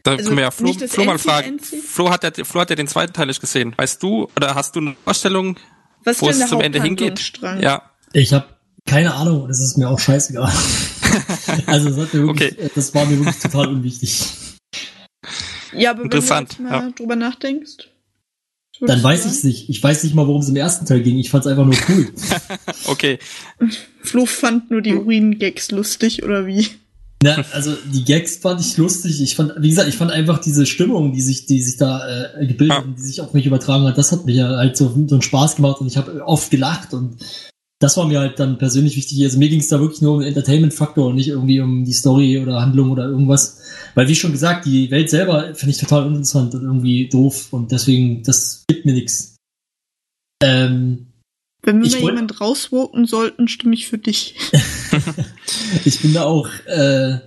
Da 0.02 0.12
Also 0.12 0.24
können 0.24 0.36
wir 0.36 0.44
ja 0.44 0.50
Flo, 0.50 0.68
nicht 0.68 0.80
das 0.80 0.92
Flo 0.92 1.04
mal 1.04 1.18
fragen. 1.18 1.58
Flo 1.58 2.10
hat, 2.10 2.24
ja, 2.24 2.44
Flo 2.44 2.60
hat 2.60 2.70
ja 2.70 2.76
den 2.76 2.88
zweiten 2.88 3.12
Teil 3.12 3.26
nicht 3.26 3.40
gesehen. 3.40 3.74
Weißt 3.76 4.02
du, 4.02 4.28
oder 4.36 4.54
hast 4.54 4.76
du 4.76 4.80
eine 4.80 4.96
Vorstellung, 5.04 5.58
Was 6.04 6.20
wo 6.22 6.28
es 6.28 6.46
zum 6.46 6.60
Ende 6.60 6.82
hingeht? 6.82 7.32
Ja, 7.60 7.82
Ich 8.12 8.32
habe 8.32 8.46
keine 8.86 9.14
Ahnung, 9.14 9.46
das 9.46 9.60
ist 9.60 9.76
mir 9.76 9.88
auch 9.88 9.98
scheißegal. 9.98 10.50
also 11.66 11.90
das, 11.90 11.98
hat 11.98 12.14
mir 12.14 12.26
wirklich, 12.26 12.52
Okay. 12.52 12.70
das 12.74 12.94
war 12.94 13.04
mir 13.06 13.18
wirklich 13.18 13.38
total 13.38 13.68
unwichtig. 13.68 14.24
Ja, 15.72 15.90
aber 15.90 16.02
Interessant, 16.02 16.58
wenn 16.58 16.64
du 16.66 16.70
jetzt 16.70 16.80
mal 16.80 16.88
ja. 16.88 16.92
drüber 16.96 17.16
nachdenkst. 17.16 17.88
Dann 18.80 19.02
weiß 19.02 19.22
sagen? 19.24 19.34
ich's 19.34 19.44
nicht. 19.44 19.68
Ich 19.68 19.82
weiß 19.82 20.04
nicht 20.04 20.14
mal, 20.14 20.26
worum 20.26 20.40
es 20.40 20.48
im 20.48 20.56
ersten 20.56 20.86
Teil 20.86 21.02
ging. 21.02 21.18
Ich 21.18 21.30
fand's 21.30 21.46
einfach 21.46 21.66
nur 21.66 21.76
cool. 21.88 22.10
okay. 22.86 23.18
Flo 24.02 24.24
fand 24.24 24.70
nur 24.70 24.80
die 24.80 24.94
Urin-Gags 24.94 25.70
lustig, 25.70 26.22
oder 26.22 26.46
wie? 26.46 26.66
Na, 27.22 27.44
also 27.52 27.76
die 27.92 28.04
Gags 28.04 28.36
fand 28.36 28.60
ich 28.60 28.78
lustig. 28.78 29.20
Ich 29.20 29.36
fand, 29.36 29.52
wie 29.58 29.68
gesagt, 29.68 29.88
ich 29.88 29.96
fand 29.96 30.10
einfach 30.10 30.38
diese 30.38 30.64
Stimmung, 30.64 31.12
die 31.12 31.20
sich, 31.20 31.44
die 31.44 31.60
sich 31.60 31.76
da 31.76 32.00
äh, 32.08 32.46
gebildet 32.46 32.82
und 32.84 32.96
die 32.96 33.02
sich 33.02 33.20
auf 33.20 33.34
mich 33.34 33.44
übertragen 33.44 33.84
hat, 33.84 33.98
das 33.98 34.10
hat 34.10 34.24
mir 34.24 34.48
halt 34.48 34.76
so, 34.76 34.88
so 35.06 35.14
einen 35.14 35.22
Spaß 35.22 35.56
gemacht 35.56 35.80
und 35.80 35.86
ich 35.86 35.98
habe 35.98 36.24
oft 36.26 36.50
gelacht 36.50 36.94
und 36.94 37.16
das 37.78 37.96
war 37.96 38.06
mir 38.06 38.20
halt 38.20 38.38
dann 38.38 38.58
persönlich 38.58 38.96
wichtig. 38.96 39.22
Also 39.22 39.38
mir 39.38 39.48
ging 39.48 39.60
es 39.60 39.68
da 39.68 39.80
wirklich 39.80 40.02
nur 40.02 40.14
um 40.14 40.20
den 40.20 40.28
Entertainment-Faktor 40.28 41.08
und 41.08 41.16
nicht 41.16 41.28
irgendwie 41.28 41.60
um 41.60 41.84
die 41.84 41.92
Story 41.92 42.38
oder 42.38 42.60
Handlung 42.60 42.90
oder 42.90 43.04
irgendwas. 43.06 43.58
Weil 43.94 44.08
wie 44.08 44.14
schon 44.14 44.32
gesagt, 44.32 44.66
die 44.66 44.90
Welt 44.90 45.08
selber 45.10 45.54
finde 45.54 45.72
ich 45.72 45.78
total 45.78 46.04
uninteressant 46.04 46.54
und 46.54 46.62
irgendwie 46.62 47.08
doof 47.08 47.52
und 47.52 47.72
deswegen, 47.72 48.22
das 48.22 48.64
gibt 48.68 48.84
mir 48.84 48.92
nichts. 48.92 49.36
Ähm, 50.42 51.06
Wenn 51.62 51.80
wir 51.80 51.86
Ich 51.86 51.94
mal 51.96 52.02
wollt- 52.02 52.14
jemand 52.14 52.40
rausvoten 52.40 53.06
sollten, 53.06 53.48
stimme 53.48 53.74
ich 53.74 53.86
für 53.88 53.98
dich. 53.98 54.34
ich 55.84 56.00
bin 56.00 56.12
da 56.14 56.24
auch, 56.24 56.48
äh, 56.66 57.18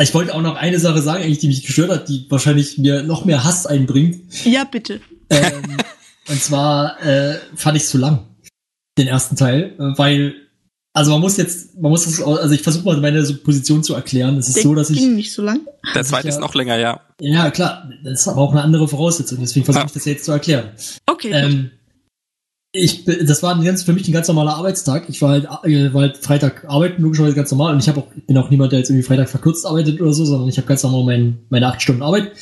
ich 0.00 0.12
wollte 0.14 0.34
auch 0.34 0.42
noch 0.42 0.56
eine 0.56 0.78
Sache 0.78 1.00
sagen, 1.02 1.22
eigentlich, 1.24 1.38
die 1.38 1.48
mich 1.48 1.64
gestört 1.64 1.90
hat, 1.90 2.08
die 2.08 2.26
wahrscheinlich 2.28 2.78
mir 2.78 3.02
noch 3.02 3.24
mehr 3.24 3.44
Hass 3.44 3.66
einbringt. 3.66 4.44
Ja, 4.44 4.64
bitte. 4.64 5.00
Ähm, 5.30 5.76
und 6.28 6.40
zwar 6.42 7.02
äh, 7.02 7.38
fand 7.54 7.76
ich 7.76 7.86
zu 7.86 7.98
lang, 7.98 8.26
den 8.98 9.08
ersten 9.08 9.36
Teil, 9.36 9.74
äh, 9.78 9.98
weil, 9.98 10.34
also 10.92 11.10
man 11.12 11.20
muss 11.20 11.36
jetzt, 11.38 11.76
man 11.80 11.90
muss 11.90 12.04
das, 12.04 12.22
also 12.22 12.54
ich 12.54 12.62
versuche 12.62 12.84
mal 12.84 13.00
meine 13.00 13.22
Position 13.22 13.82
zu 13.82 13.94
erklären. 13.94 14.36
Es 14.36 14.48
ist 14.48 14.56
Der 14.58 14.62
so, 14.62 14.74
dass 14.74 14.90
ich, 14.90 14.98
ging 14.98 15.14
nicht 15.16 15.32
so 15.32 15.42
lang. 15.42 15.60
Der 15.94 16.02
ich 16.02 16.08
zweite 16.08 16.28
ja- 16.28 16.34
ist 16.34 16.40
noch 16.40 16.54
länger, 16.54 16.76
ja. 16.78 17.00
ja 17.20 17.50
klar, 17.50 17.90
das 18.04 18.20
ist 18.20 18.28
aber 18.28 18.42
auch 18.42 18.52
eine 18.52 18.62
andere 18.62 18.86
Voraussetzung, 18.88 19.38
deswegen 19.40 19.64
versuche 19.64 19.86
ich 19.86 19.92
das 19.92 20.04
jetzt 20.04 20.24
zu 20.24 20.32
erklären. 20.32 20.70
Okay. 21.06 21.30
Ähm, 21.32 21.70
ich, 22.76 23.04
das 23.04 23.42
war 23.42 23.54
ein 23.54 23.64
ganz, 23.64 23.84
für 23.84 23.92
mich 23.92 24.06
ein 24.06 24.12
ganz 24.12 24.28
normaler 24.28 24.56
Arbeitstag. 24.56 25.08
Ich 25.08 25.22
war 25.22 25.30
halt, 25.30 25.44
äh, 25.64 25.94
war 25.94 26.02
halt 26.02 26.18
Freitag 26.18 26.64
arbeiten, 26.68 27.02
logischerweise 27.02 27.34
ganz 27.34 27.50
normal. 27.50 27.72
Und 27.72 27.82
ich 27.82 27.90
auch, 27.90 28.06
ich 28.14 28.26
bin 28.26 28.36
auch 28.36 28.50
niemand, 28.50 28.72
der 28.72 28.80
jetzt 28.80 28.90
irgendwie 28.90 29.06
Freitag 29.06 29.30
verkürzt 29.30 29.66
arbeitet 29.66 30.00
oder 30.00 30.12
so, 30.12 30.24
sondern 30.24 30.48
ich 30.48 30.58
habe 30.58 30.66
ganz 30.66 30.82
normal 30.82 31.04
mein, 31.04 31.38
meine 31.48 31.66
acht 31.66 31.80
Stunden 31.80 32.02
Arbeit. 32.02 32.32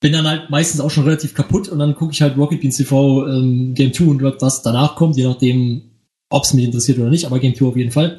Bin 0.00 0.12
dann 0.12 0.28
halt 0.28 0.50
meistens 0.50 0.80
auch 0.80 0.90
schon 0.90 1.04
relativ 1.04 1.34
kaputt 1.34 1.68
und 1.68 1.78
dann 1.78 1.94
gucke 1.96 2.12
ich 2.12 2.22
halt 2.22 2.36
Rocket 2.36 2.60
Beans 2.60 2.76
TV 2.76 3.26
ähm, 3.26 3.74
Game 3.74 3.92
2 3.92 4.04
und 4.04 4.22
was 4.40 4.62
danach 4.62 4.94
kommt, 4.94 5.16
je 5.16 5.24
nachdem, 5.24 5.82
ob 6.30 6.44
es 6.44 6.54
mich 6.54 6.64
interessiert 6.64 6.98
oder 6.98 7.10
nicht, 7.10 7.24
aber 7.24 7.40
Game 7.40 7.54
2 7.54 7.66
auf 7.66 7.76
jeden 7.76 7.92
Fall. 7.92 8.18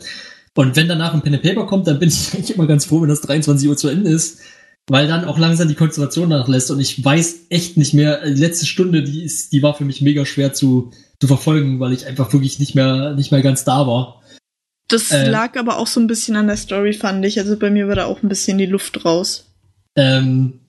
Und 0.55 0.75
wenn 0.75 0.87
danach 0.87 1.13
ein 1.13 1.21
Pen 1.21 1.35
and 1.35 1.43
Paper 1.43 1.67
kommt, 1.67 1.87
dann 1.87 1.99
bin 1.99 2.09
ich 2.09 2.29
eigentlich 2.33 2.55
immer 2.55 2.65
ganz 2.67 2.85
froh, 2.85 3.01
wenn 3.01 3.09
das 3.09 3.21
23 3.21 3.69
Uhr 3.69 3.77
zu 3.77 3.87
Ende 3.87 4.09
ist, 4.09 4.39
weil 4.89 5.07
dann 5.07 5.25
auch 5.25 5.38
langsam 5.38 5.67
die 5.67 5.75
Konzentration 5.75 6.29
nachlässt 6.29 6.71
und 6.71 6.79
ich 6.79 7.03
weiß 7.03 7.47
echt 7.49 7.77
nicht 7.77 7.93
mehr, 7.93 8.25
die 8.25 8.41
letzte 8.41 8.65
Stunde, 8.65 9.03
die 9.03 9.23
ist, 9.23 9.51
die 9.51 9.61
war 9.61 9.73
für 9.73 9.85
mich 9.85 10.01
mega 10.01 10.25
schwer 10.25 10.53
zu, 10.53 10.91
zu 11.19 11.27
verfolgen, 11.27 11.79
weil 11.79 11.93
ich 11.93 12.05
einfach 12.05 12.31
wirklich 12.31 12.59
nicht 12.59 12.73
mehr, 12.73 13.13
nicht 13.13 13.31
mehr 13.31 13.41
ganz 13.41 13.65
da 13.65 13.85
war. 13.85 14.21
das 14.88 15.11
äh, 15.11 15.29
lag 15.29 15.57
aber 15.57 15.77
auch 15.77 15.88
so 15.88 15.99
ein 15.99 16.07
bisschen 16.07 16.38
an 16.38 16.47
der 16.47 16.57
Story, 16.57 16.93
fand 16.93 17.25
ich. 17.25 17.38
Also 17.39 17.57
bei 17.57 17.69
mir 17.69 17.88
war 17.88 17.95
da 17.95 18.05
auch 18.05 18.23
ein 18.23 18.29
bisschen 18.29 18.57
die 18.57 18.65
Luft 18.65 19.03
raus. 19.03 19.45
Ähm, 19.97 20.61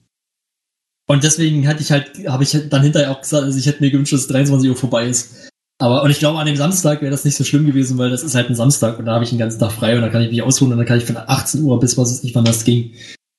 und 1.07 1.23
deswegen 1.23 1.67
hatte 1.67 1.81
ich 1.81 1.91
halt, 1.91 2.11
habe 2.27 2.43
ich 2.43 2.51
dann 2.69 2.83
hinterher 2.83 3.11
auch 3.11 3.21
gesagt, 3.21 3.43
also 3.43 3.57
ich 3.57 3.65
hätte 3.65 3.81
mir 3.81 3.89
gewünscht, 3.89 4.13
dass 4.13 4.27
23 4.27 4.69
Uhr 4.69 4.75
vorbei 4.75 5.07
ist. 5.07 5.49
Aber, 5.81 6.03
und 6.03 6.11
ich 6.11 6.19
glaube, 6.19 6.39
an 6.39 6.45
dem 6.45 6.57
Samstag 6.57 7.01
wäre 7.01 7.11
das 7.11 7.23
nicht 7.23 7.37
so 7.37 7.45
schlimm 7.45 7.65
gewesen, 7.65 7.97
weil 7.97 8.09
das 8.09 8.21
ist 8.21 8.35
halt 8.35 8.49
ein 8.49 8.55
Samstag 8.55 8.99
und 8.99 9.05
da 9.05 9.13
habe 9.13 9.23
ich 9.23 9.29
den 9.29 9.39
ganzen 9.39 9.59
Tag 9.59 9.71
frei 9.71 9.95
und 9.95 10.01
dann 10.01 10.11
kann 10.11 10.21
ich 10.21 10.29
mich 10.29 10.43
ausruhen 10.43 10.73
und 10.73 10.77
dann 10.77 10.85
kann 10.85 10.97
ich 10.97 11.05
von 11.05 11.15
18 11.15 11.63
Uhr 11.63 11.79
bis 11.79 11.97
was 11.97 12.11
weiß 12.11 12.23
ich, 12.25 12.35
wann 12.35 12.43
das 12.43 12.65
ging, 12.65 12.91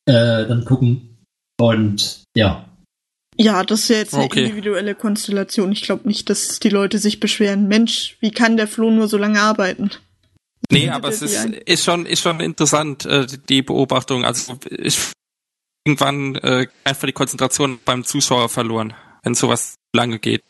äh, 0.07 0.47
dann 0.47 0.65
gucken. 0.65 1.19
Und 1.61 2.25
ja, 2.35 2.67
Ja, 3.37 3.63
das 3.65 3.81
ist 3.83 3.89
ja 3.89 3.97
jetzt 3.97 4.15
eine 4.15 4.25
Okay. 4.25 4.45
individuelle 4.45 4.95
Konstellation. 4.95 5.73
Ich 5.73 5.83
glaube 5.83 6.07
nicht, 6.09 6.29
dass 6.31 6.59
die 6.59 6.69
Leute 6.69 6.99
sich 6.99 7.21
beschweren. 7.21 7.69
Mensch, 7.69 8.17
wie 8.21 8.31
kann 8.31 8.57
der 8.57 8.69
Flo 8.69 8.91
nur 8.91 9.09
so 9.09 9.17
lange 9.19 9.41
arbeiten? 9.41 9.91
Nee, 10.71 10.89
aber 10.91 11.09
es 11.09 11.23
ist, 11.23 11.37
ein. 11.37 11.55
ist 11.55 11.85
schon, 11.85 12.07
ist 12.07 12.21
schon 12.21 12.41
interessant, 12.41 13.05
äh, 13.07 13.27
die 13.49 13.63
Beobachtung. 13.63 14.25
Also 14.25 14.59
ich 14.71 14.99
irgendwann 15.87 16.37
äh, 16.37 16.67
einfach 16.85 17.07
die 17.07 17.13
Konzentration 17.13 17.79
beim 17.85 18.05
Zuschauer 18.05 18.49
verloren, 18.49 18.93
wenn 19.23 19.35
sowas 19.35 19.75
lange 19.95 20.19
geht. 20.19 20.43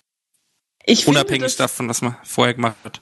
Ich 0.84 1.04
finde, 1.04 1.20
Unabhängig 1.20 1.42
das, 1.44 1.56
davon, 1.56 1.88
was 1.88 2.02
man 2.02 2.16
vorher 2.24 2.54
gemacht 2.54 2.76
hat. 2.84 3.00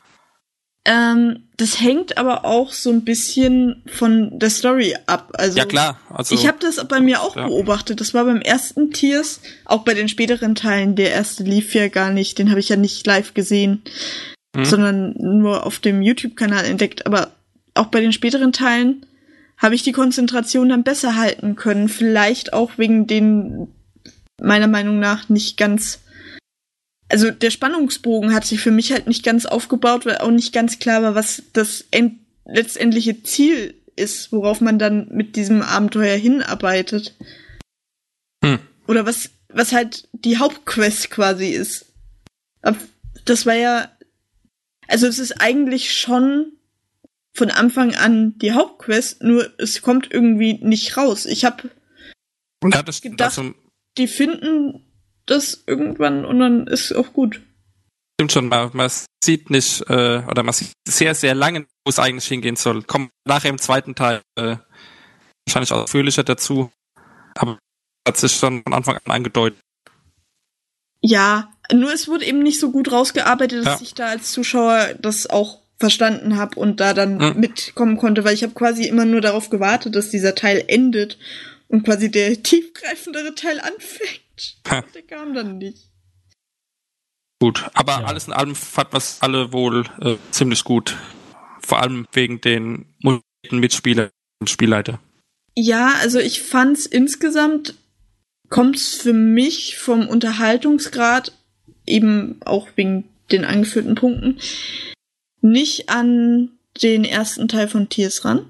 Ähm, 0.85 1.45
das 1.57 1.81
hängt 1.81 2.16
aber 2.18 2.45
auch 2.45 2.72
so 2.72 2.91
ein 2.91 3.05
bisschen 3.05 3.83
von 3.87 4.39
der 4.39 4.49
Story 4.51 4.95
ab. 5.07 5.31
Also 5.35 5.59
Ja 5.59 5.64
klar, 5.66 6.01
also 6.09 6.35
ich 6.35 6.47
habe 6.47 6.59
das 6.61 6.83
bei 6.89 7.01
mir 7.01 7.20
auch 7.22 7.37
Ja. 7.37 7.47
beobachtet. 7.49 8.01
Das 8.01 8.14
war 8.14 8.24
beim 8.24 8.41
ersten 8.41 8.93
Tiers, 8.93 9.41
auch 9.64 9.83
bei 9.85 9.95
den 9.95 10.09
späteren 10.09 10.55
Teilen. 10.55 10.95
Der 10.97 11.11
erste 11.12 11.43
lief 11.43 11.74
ja 11.74 11.89
gar 11.89 12.11
nicht, 12.11 12.39
den 12.39 12.51
habe 12.51 12.61
ich 12.61 12.68
ja 12.68 12.76
nicht 12.76 13.07
live 13.07 13.35
gesehen, 13.35 13.83
Mhm. 14.57 14.64
sondern 14.64 15.14
nur 15.18 15.66
auf 15.66 15.79
dem 15.81 16.01
YouTube-Kanal 16.01 16.64
entdeckt. 16.64 17.07
Aber 17.07 17.33
auch 17.74 17.87
bei 17.87 18.01
den 18.01 18.12
späteren 18.12 18.53
Teilen 18.53 19.05
habe 19.59 19.74
ich 19.74 19.83
die 19.83 19.93
Konzentration 19.93 20.68
dann 20.68 20.85
besser 20.85 21.16
halten 21.16 21.57
können. 21.57 21.89
Vielleicht 21.89 22.53
auch 22.53 22.72
wegen 22.79 23.07
den 23.07 23.68
meiner 24.41 24.68
Meinung 24.68 25.01
nach 25.01 25.29
nicht 25.29 25.57
ganz. 25.57 25.99
Also 27.11 27.31
der 27.31 27.51
Spannungsbogen 27.51 28.35
hat 28.35 28.45
sich 28.45 28.61
für 28.61 28.71
mich 28.71 28.93
halt 28.93 29.07
nicht 29.07 29.25
ganz 29.25 29.47
aufgebaut, 29.47 30.05
weil 30.05 30.19
auch 30.19 30.31
nicht 30.31 30.53
ganz 30.53 30.79
klar 30.79 31.03
war, 31.03 31.15
was 31.15 31.43
das 31.53 31.85
end 31.91 32.19
letztendliche 32.45 33.23
Ziel 33.23 33.75
ist, 33.97 34.31
worauf 34.33 34.61
man 34.61 34.79
dann 34.79 35.09
mit 35.11 35.37
diesem 35.37 35.63
Abenteuer 35.63 36.17
hinarbeitet. 36.17 37.15
Hm. 38.45 38.59
Oder 38.87 39.07
was, 39.07 39.31
was 39.49 39.73
halt 39.73 40.09
die 40.13 40.39
Hauptquest 40.39 41.11
quasi 41.11 41.49
ist. 41.49 41.87
Das 43.25 43.47
war 43.47 43.55
ja, 43.55 43.91
also 44.87 45.07
es 45.07 45.19
ist 45.19 45.41
eigentlich 45.41 45.93
schon 45.95 46.53
von 47.35 47.51
Anfang 47.51 47.95
an 47.95 48.39
die 48.39 48.53
Hauptquest, 48.53 49.23
nur 49.23 49.53
es 49.59 49.83
kommt 49.83 50.11
irgendwie 50.11 50.55
nicht 50.55 50.97
raus. 50.97 51.27
Ich 51.27 51.45
habe 51.45 51.71
ja, 52.64 52.83
das, 52.83 53.01
gedacht- 53.01 53.39
also, 53.39 53.55
die 53.97 54.09
finden 54.09 54.85
das 55.30 55.63
irgendwann 55.67 56.25
und 56.25 56.38
dann 56.41 56.67
ist 56.67 56.92
auch 56.92 57.13
gut. 57.13 57.41
stimmt 58.21 58.33
schon, 58.33 58.49
man, 58.49 58.71
man 58.72 58.91
sieht 59.22 59.49
nicht, 59.50 59.83
äh, 59.88 60.22
oder 60.29 60.42
man 60.42 60.53
sieht 60.53 60.72
sehr, 60.88 61.14
sehr 61.14 61.34
lange, 61.34 61.61
wo 61.84 61.91
es 61.91 61.99
eigentlich 61.99 62.26
hingehen 62.26 62.57
soll. 62.57 62.83
Kommt 62.83 63.11
nachher 63.26 63.50
im 63.50 63.59
zweiten 63.59 63.95
Teil 63.95 64.22
äh, 64.37 64.57
wahrscheinlich 65.46 65.72
ausführlicher 65.72 66.25
dazu. 66.25 66.71
Aber 67.37 67.59
hat 68.07 68.17
sich 68.17 68.33
schon 68.33 68.63
von 68.64 68.72
Anfang 68.75 68.96
an 69.05 69.13
angedeutet. 69.13 69.61
Ja, 71.00 71.53
nur 71.72 71.92
es 71.92 72.09
wurde 72.09 72.25
eben 72.25 72.41
nicht 72.42 72.59
so 72.59 72.71
gut 72.72 72.91
rausgearbeitet, 72.91 73.64
dass 73.64 73.80
Ja. 73.80 73.84
ich 73.87 73.95
da 73.95 74.07
als 74.07 74.33
Zuschauer 74.33 74.95
das 75.00 75.29
auch 75.29 75.61
verstanden 75.79 76.37
habe 76.37 76.59
und 76.59 76.80
da 76.80 76.92
dann 76.92 77.18
Mhm. 77.18 77.41
mitkommen 77.41 77.96
konnte, 77.99 78.25
weil 78.25 78.34
ich 78.34 78.42
habe 78.42 78.55
quasi 78.55 78.88
immer 78.88 79.05
nur 79.05 79.21
darauf 79.21 79.49
gewartet, 79.49 79.95
dass 79.95 80.11
dieser 80.11 80.34
Teil 80.34 80.64
endet 80.67 81.18
und 81.68 81.84
quasi 81.84 82.11
der 82.11 82.42
tiefgreifendere 82.42 83.34
Teil 83.37 83.61
anfängt. 83.61 84.21
Der 84.67 85.03
kam 85.03 85.35
dann 85.35 85.59
nicht. 85.59 85.91
Gut, 87.41 87.71
aber 87.75 88.01
Ja. 88.01 88.05
alles 88.07 88.27
in 88.27 88.33
allem 88.33 88.55
fand 88.55 88.93
man 88.93 88.99
es 88.99 89.19
alle 89.21 89.53
wohl 89.53 89.85
äh, 90.01 90.17
ziemlich 90.31 90.65
gut. 90.65 90.97
Vor 91.61 91.81
allem 91.81 92.07
wegen 92.13 92.41
den 92.41 92.87
motivierten 93.01 93.61
Mitspieler 93.61 94.11
und 94.41 94.51
Spielleiter. 94.51 94.99
Ja, 95.57 95.95
also 96.01 96.19
ich 96.19 96.43
fand's 96.43 96.87
insgesamt 96.87 97.75
kommt's 98.49 98.95
für 98.95 99.13
mich 99.13 99.77
vom 99.77 100.09
Unterhaltungsgrad 100.09 101.33
eben 101.87 102.41
auch 102.45 102.69
wegen 102.77 103.09
den 103.31 103.45
angeführten 103.45 103.95
Punkten 103.95 104.39
nicht 105.41 105.89
an 105.91 106.51
den 106.83 107.05
ersten 107.05 107.49
Teil 107.49 107.69
von 107.69 107.89
Tiers 107.89 108.25
ran. 108.25 108.47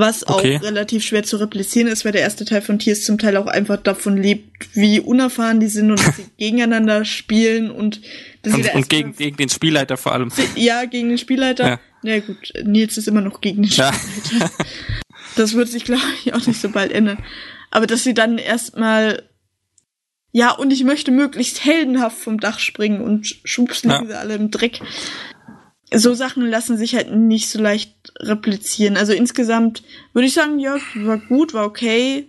Was 0.00 0.26
Okay. 0.26 0.56
auch 0.58 0.62
relativ 0.62 1.04
schwer 1.04 1.22
zu 1.24 1.36
replizieren 1.36 1.86
ist, 1.88 2.04
weil 2.04 2.12
der 2.12 2.22
erste 2.22 2.44
Teil 2.44 2.62
von 2.62 2.78
Tiers 2.78 3.04
zum 3.04 3.18
Teil 3.18 3.36
auch 3.36 3.46
einfach 3.46 3.76
davon 3.82 4.16
lebt, 4.16 4.68
wie 4.74 4.98
unerfahren 5.00 5.60
die 5.60 5.68
sind 5.68 5.90
und 5.90 5.98
dass 6.04 6.16
sie 6.16 6.24
gegeneinander 6.38 7.04
spielen 7.04 7.70
und 7.70 8.00
dass 8.42 8.54
Und, 8.54 8.74
und 8.74 8.88
gegen, 8.88 9.14
gegen 9.14 9.36
den 9.36 9.48
Spielleiter 9.48 9.96
vor 9.96 10.12
allem. 10.12 10.30
ja, 10.56 10.84
gegen 10.86 11.08
den 11.10 11.18
Spielleiter. 11.18 11.66
Ja. 11.68 11.80
Na 12.02 12.12
ja, 12.14 12.20
gut, 12.20 12.52
Nils 12.64 12.96
ist 12.96 13.08
immer 13.08 13.20
noch 13.20 13.40
gegen 13.40 13.62
den 13.62 13.70
Ja. 13.70 13.92
Spielleiter. 13.92 14.50
Das 15.36 15.54
wird 15.54 15.68
sich, 15.68 15.84
glaube 15.84 16.02
ich, 16.24 16.32
auch 16.34 16.46
nicht 16.46 16.60
so 16.60 16.70
bald 16.70 16.92
ändern. 16.92 17.18
Aber 17.70 17.86
dass 17.86 18.02
sie 18.02 18.14
dann 18.14 18.38
erstmal 18.38 19.22
Ja, 20.32 20.52
und 20.52 20.72
ich 20.72 20.84
möchte 20.84 21.10
möglichst 21.10 21.64
heldenhaft 21.64 22.16
vom 22.18 22.38
Dach 22.38 22.58
springen 22.60 23.00
und 23.00 23.26
schubs 23.44 23.82
liegen 23.82 23.94
Ja. 23.94 24.06
sie 24.06 24.14
alle 24.18 24.34
im 24.36 24.50
Dreck. 24.50 24.80
So 25.92 26.14
Sachen 26.14 26.48
lassen 26.48 26.76
sich 26.76 26.94
halt 26.94 27.14
nicht 27.14 27.48
so 27.48 27.60
leicht 27.60 27.94
replizieren. 28.20 28.96
Also 28.96 29.12
insgesamt 29.12 29.82
würde 30.12 30.26
ich 30.26 30.34
sagen, 30.34 30.58
ja, 30.58 30.76
war 30.94 31.18
gut, 31.18 31.52
war 31.52 31.66
okay. 31.66 32.28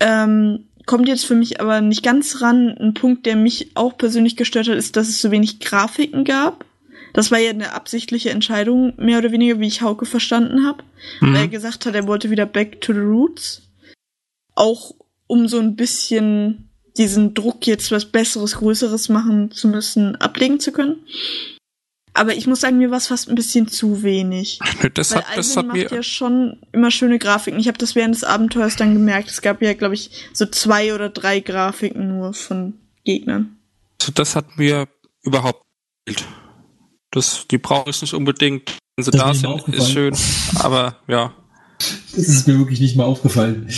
Ähm, 0.00 0.66
kommt 0.84 1.08
jetzt 1.08 1.24
für 1.24 1.34
mich 1.34 1.60
aber 1.60 1.80
nicht 1.80 2.02
ganz 2.02 2.40
ran. 2.42 2.76
Ein 2.78 2.94
Punkt, 2.94 3.24
der 3.24 3.36
mich 3.36 3.76
auch 3.76 3.96
persönlich 3.96 4.36
gestört 4.36 4.68
hat, 4.68 4.76
ist, 4.76 4.96
dass 4.96 5.08
es 5.08 5.22
so 5.22 5.30
wenig 5.30 5.60
Grafiken 5.60 6.24
gab. 6.24 6.64
Das 7.14 7.30
war 7.30 7.38
ja 7.38 7.50
eine 7.50 7.72
absichtliche 7.74 8.30
Entscheidung, 8.30 8.94
mehr 8.96 9.18
oder 9.18 9.32
weniger, 9.32 9.60
wie 9.60 9.66
ich 9.66 9.82
Hauke 9.82 10.06
verstanden 10.06 10.66
habe. 10.66 10.82
Mhm. 11.20 11.34
Weil 11.34 11.40
er 11.42 11.48
gesagt 11.48 11.86
hat, 11.86 11.94
er 11.94 12.06
wollte 12.06 12.30
wieder 12.30 12.46
back 12.46 12.80
to 12.80 12.92
the 12.92 13.00
roots. 13.00 13.62
Auch 14.54 14.94
um 15.26 15.48
so 15.48 15.58
ein 15.58 15.76
bisschen 15.76 16.68
diesen 16.96 17.34
Druck, 17.34 17.66
jetzt 17.66 17.90
was 17.90 18.04
Besseres, 18.04 18.56
Größeres 18.56 19.08
machen 19.08 19.50
zu 19.50 19.68
müssen, 19.68 20.16
ablegen 20.16 20.60
zu 20.60 20.72
können. 20.72 20.96
Aber 22.14 22.34
ich 22.34 22.46
muss 22.46 22.60
sagen, 22.60 22.78
mir 22.78 22.90
war 22.90 22.98
es 22.98 23.06
fast 23.06 23.28
ein 23.28 23.34
bisschen 23.34 23.68
zu 23.68 24.02
wenig. 24.02 24.58
Das 24.94 25.12
Weil 25.12 25.22
hat, 25.22 25.38
das 25.38 25.52
Ivan 25.52 25.58
hat 25.58 25.66
macht 25.66 25.90
mir, 25.90 25.96
ja 25.96 26.02
schon 26.02 26.58
immer 26.72 26.90
schöne 26.90 27.18
Grafiken. 27.18 27.58
Ich 27.58 27.68
habe 27.68 27.78
das 27.78 27.94
während 27.94 28.14
des 28.14 28.24
Abenteuers 28.24 28.76
dann 28.76 28.92
gemerkt. 28.92 29.30
Es 29.30 29.40
gab 29.40 29.62
ja, 29.62 29.72
glaube 29.74 29.94
ich, 29.94 30.10
so 30.32 30.44
zwei 30.46 30.94
oder 30.94 31.08
drei 31.08 31.40
Grafiken 31.40 32.08
nur 32.08 32.34
von 32.34 32.74
Gegnern. 33.04 33.56
also 34.00 34.12
das 34.12 34.36
hat 34.36 34.58
mir 34.58 34.88
überhaupt 35.22 35.64
nicht 36.06 36.18
gefehlt. 36.18 36.28
Das, 37.12 37.46
die 37.50 37.58
brauche 37.58 37.90
ich 37.90 38.00
nicht 38.00 38.14
unbedingt. 38.14 38.76
Wenn 38.96 39.04
sie 39.04 39.10
Das 39.10 39.20
da 39.20 39.34
sind, 39.34 39.68
ist 39.68 39.90
schön. 39.90 40.16
Aber 40.56 40.96
ja. 41.08 41.34
Das 41.78 42.28
ist 42.28 42.48
mir 42.48 42.58
wirklich 42.58 42.80
nicht 42.80 42.96
mal 42.96 43.04
aufgefallen. 43.04 43.68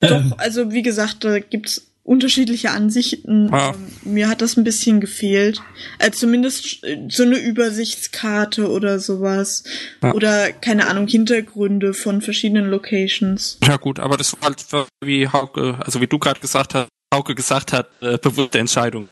Ähm, 0.00 0.30
Doch, 0.30 0.38
also 0.38 0.72
wie 0.72 0.82
gesagt, 0.82 1.24
da 1.24 1.38
gibt's 1.38 1.85
unterschiedliche 2.06 2.70
Ansichten. 2.70 3.48
Ja. 3.50 3.70
Ähm, 3.70 4.12
mir 4.12 4.28
hat 4.28 4.40
das 4.40 4.56
ein 4.56 4.64
bisschen 4.64 5.00
gefehlt. 5.00 5.60
Äh, 5.98 6.12
zumindest 6.12 6.84
äh, 6.84 7.06
so 7.10 7.24
eine 7.24 7.36
Übersichtskarte 7.36 8.70
oder 8.70 9.00
sowas. 9.00 9.64
Ja. 10.02 10.14
Oder, 10.14 10.52
keine 10.52 10.86
Ahnung, 10.86 11.08
Hintergründe 11.08 11.94
von 11.94 12.22
verschiedenen 12.22 12.70
Locations. 12.70 13.58
Ja 13.66 13.76
gut, 13.76 13.98
aber 13.98 14.16
das 14.16 14.32
war 14.34 14.48
halt 14.48 14.64
wie 15.04 15.28
Hauke, 15.28 15.78
also 15.80 16.00
wie 16.00 16.06
du 16.06 16.18
gerade 16.18 16.40
gesagt 16.40 16.74
hast, 16.74 16.88
Hauke 17.12 17.34
gesagt 17.34 17.72
hat, 17.72 17.88
äh, 18.00 18.18
bewusste 18.18 18.58
Entscheidung. 18.58 19.08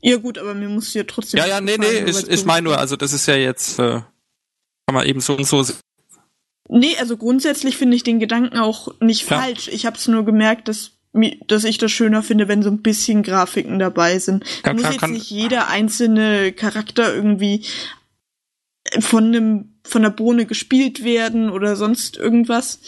Ja 0.00 0.16
gut, 0.16 0.38
aber 0.38 0.54
mir 0.54 0.68
muss 0.68 0.92
ja 0.94 1.04
trotzdem... 1.04 1.38
Ja, 1.38 1.46
ja, 1.46 1.60
nee, 1.60 1.76
nee, 1.78 2.10
ich, 2.10 2.28
ich 2.28 2.44
meine 2.44 2.64
nur, 2.64 2.78
also 2.78 2.96
das 2.96 3.12
ist 3.12 3.26
ja 3.26 3.36
jetzt, 3.36 3.78
äh, 3.78 4.00
kann 4.86 4.94
man 4.94 5.06
eben 5.06 5.20
so 5.20 5.36
und 5.36 5.46
so. 5.46 5.64
Nee, 6.68 6.96
also 6.98 7.16
grundsätzlich 7.16 7.76
finde 7.76 7.96
ich 7.96 8.02
den 8.02 8.18
Gedanken 8.18 8.58
auch 8.58 8.98
nicht 9.00 9.28
Ja. 9.28 9.40
falsch. 9.40 9.68
Ich 9.68 9.84
habe 9.84 9.96
es 9.96 10.08
nur 10.08 10.24
gemerkt, 10.24 10.68
dass 10.68 10.91
dass 11.46 11.64
ich 11.64 11.78
das 11.78 11.92
schöner 11.92 12.22
finde, 12.22 12.48
wenn 12.48 12.62
so 12.62 12.70
ein 12.70 12.82
bisschen 12.82 13.22
Grafiken 13.22 13.78
dabei 13.78 14.18
sind. 14.18 14.44
Ja, 14.64 14.72
Muss 14.72 14.80
klar, 14.82 14.92
jetzt 14.92 15.00
kann- 15.00 15.12
nicht 15.12 15.30
jeder 15.30 15.68
einzelne 15.68 16.52
Charakter 16.52 17.14
irgendwie 17.14 17.64
von 19.00 19.24
einem 19.26 19.68
von 19.84 20.02
der 20.02 20.10
Bohne 20.10 20.46
gespielt 20.46 21.02
werden 21.04 21.50
oder 21.50 21.76
sonst 21.76 22.16
irgendwas. 22.16 22.80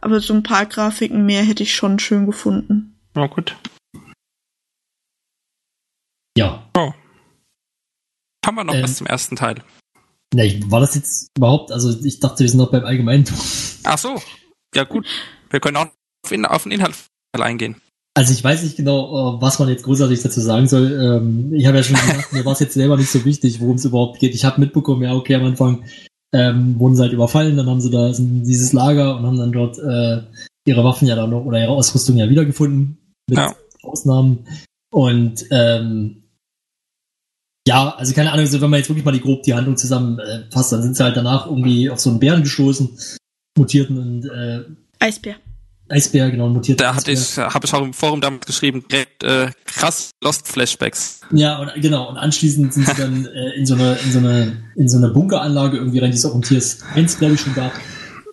Aber 0.00 0.20
so 0.20 0.32
ein 0.34 0.42
paar 0.42 0.66
Grafiken 0.66 1.26
mehr 1.26 1.42
hätte 1.42 1.62
ich 1.64 1.74
schon 1.74 1.98
schön 1.98 2.26
gefunden. 2.26 2.96
Ja 3.16 3.26
gut. 3.26 3.56
ja. 6.36 6.68
Oh. 6.76 6.92
Haben 8.44 8.56
wir 8.56 8.64
noch 8.64 8.74
Ähm, 8.74 8.82
was 8.84 8.96
zum 8.96 9.06
ersten 9.06 9.36
Teil? 9.36 9.62
Nee, 10.34 10.60
war 10.66 10.80
das 10.80 10.94
jetzt 10.94 11.30
überhaupt, 11.36 11.72
also 11.72 11.98
ich 12.04 12.20
dachte, 12.20 12.40
wir 12.40 12.48
sind 12.48 12.58
noch 12.58 12.70
beim 12.70 12.84
Allgemeinen. 12.84 13.24
Ach 13.84 13.98
so. 13.98 14.20
Ja 14.74 14.84
gut. 14.84 15.06
Wir 15.50 15.60
können 15.60 15.76
auch 15.78 15.86
auf, 16.24 16.32
in, 16.32 16.44
auf 16.44 16.64
den 16.64 16.72
Inhalt 16.72 16.94
eingehen. 17.42 17.76
Also 18.14 18.32
ich 18.32 18.42
weiß 18.42 18.62
nicht 18.62 18.76
genau, 18.76 19.36
äh, 19.36 19.42
was 19.42 19.58
man 19.58 19.68
jetzt 19.68 19.84
großartig 19.84 20.22
dazu 20.22 20.40
sagen 20.40 20.66
soll. 20.66 20.90
Ähm, 20.92 21.52
Ich 21.52 21.66
habe 21.66 21.76
ja 21.76 21.82
schon 21.82 21.96
gesagt, 22.00 22.32
mir 22.32 22.44
war 22.44 22.52
es 22.54 22.60
jetzt 22.60 22.74
selber 22.74 22.96
nicht 22.96 23.10
so 23.10 23.24
wichtig, 23.24 23.60
worum 23.60 23.76
es 23.76 23.84
überhaupt 23.84 24.18
geht. 24.18 24.34
Ich 24.34 24.44
habe 24.44 24.60
mitbekommen, 24.60 25.02
ja, 25.02 25.14
okay, 25.14 25.34
am 25.34 25.44
Anfang 25.44 25.84
ähm, 26.32 26.78
wurden 26.78 26.96
sie 26.96 27.02
halt 27.02 27.12
überfallen, 27.12 27.56
dann 27.56 27.68
haben 27.68 27.80
sie 27.80 27.90
da 27.90 28.12
dieses 28.16 28.72
Lager 28.72 29.16
und 29.16 29.26
haben 29.26 29.38
dann 29.38 29.52
dort 29.52 29.78
äh, 29.78 30.22
ihre 30.66 30.82
Waffen 30.84 31.06
ja 31.06 31.14
dann 31.14 31.30
noch 31.30 31.44
oder 31.44 31.60
ihre 31.60 31.72
Ausrüstung 31.72 32.16
ja 32.16 32.28
wiedergefunden. 32.28 32.98
Mit 33.28 33.38
Ja. 33.38 33.54
Ausnahmen. 33.82 34.46
Und 34.90 35.44
ähm, 35.50 36.22
ja, 37.68 37.94
also 37.96 38.14
keine 38.14 38.30
Ahnung, 38.32 38.44
also 38.44 38.60
wenn 38.60 38.70
man 38.70 38.78
jetzt 38.78 38.88
wirklich 38.88 39.04
mal 39.04 39.12
die 39.12 39.20
grob 39.20 39.42
die 39.42 39.54
Handlung 39.54 39.76
zusammenfasst, 39.76 40.72
dann 40.72 40.82
sind 40.82 40.96
sie 40.96 41.02
halt 41.04 41.16
danach 41.16 41.46
irgendwie 41.46 41.90
auf 41.90 42.00
so 42.00 42.10
einen 42.10 42.20
Bären 42.20 42.42
gestoßen, 42.42 42.88
mutierten 43.58 43.98
und 43.98 44.24
äh, 44.26 44.62
Eisbär. 45.00 45.36
Eisbär, 45.88 46.30
genau, 46.30 46.48
mutierten 46.48 46.84
Da 46.84 46.94
hatte 46.94 47.12
ich, 47.12 47.38
habe 47.38 47.64
ich 47.64 47.72
auch 47.72 47.82
im 47.82 47.92
Forum 47.92 48.20
damals 48.20 48.46
geschrieben, 48.46 48.84
direkt 48.90 49.22
äh, 49.22 49.50
krass 49.66 50.10
Lost 50.22 50.48
Flashbacks. 50.48 51.20
Ja, 51.32 51.58
und 51.58 51.70
genau, 51.80 52.08
und 52.08 52.16
anschließend 52.16 52.72
sind 52.74 52.86
sie 52.88 52.94
dann 52.94 53.26
äh, 53.34 53.50
in 53.56 53.66
so 53.66 53.74
eine, 53.74 53.94
in 54.04 54.12
so 54.12 54.18
eine, 54.18 54.56
in 54.74 54.88
so 54.88 54.96
eine 54.98 55.08
Bunkeranlage 55.10 55.76
irgendwie 55.76 56.00
rein, 56.00 56.10
die 56.10 56.16
es 56.16 56.24
auch 56.24 56.34
im 56.34 56.42
Tiers 56.42 56.80
1, 56.94 57.18
glaube 57.18 57.34
ich, 57.34 57.40
schon 57.40 57.54
gab. 57.54 57.72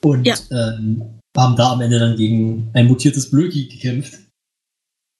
Und 0.01 0.25
Ja. 0.25 0.35
ähm, 0.51 1.03
haben 1.37 1.55
da 1.55 1.71
am 1.73 1.81
Ende 1.81 1.99
dann 1.99 2.15
gegen 2.15 2.69
ein 2.73 2.87
mutiertes 2.87 3.29
Blöki 3.31 3.67
gekämpft. 3.67 4.13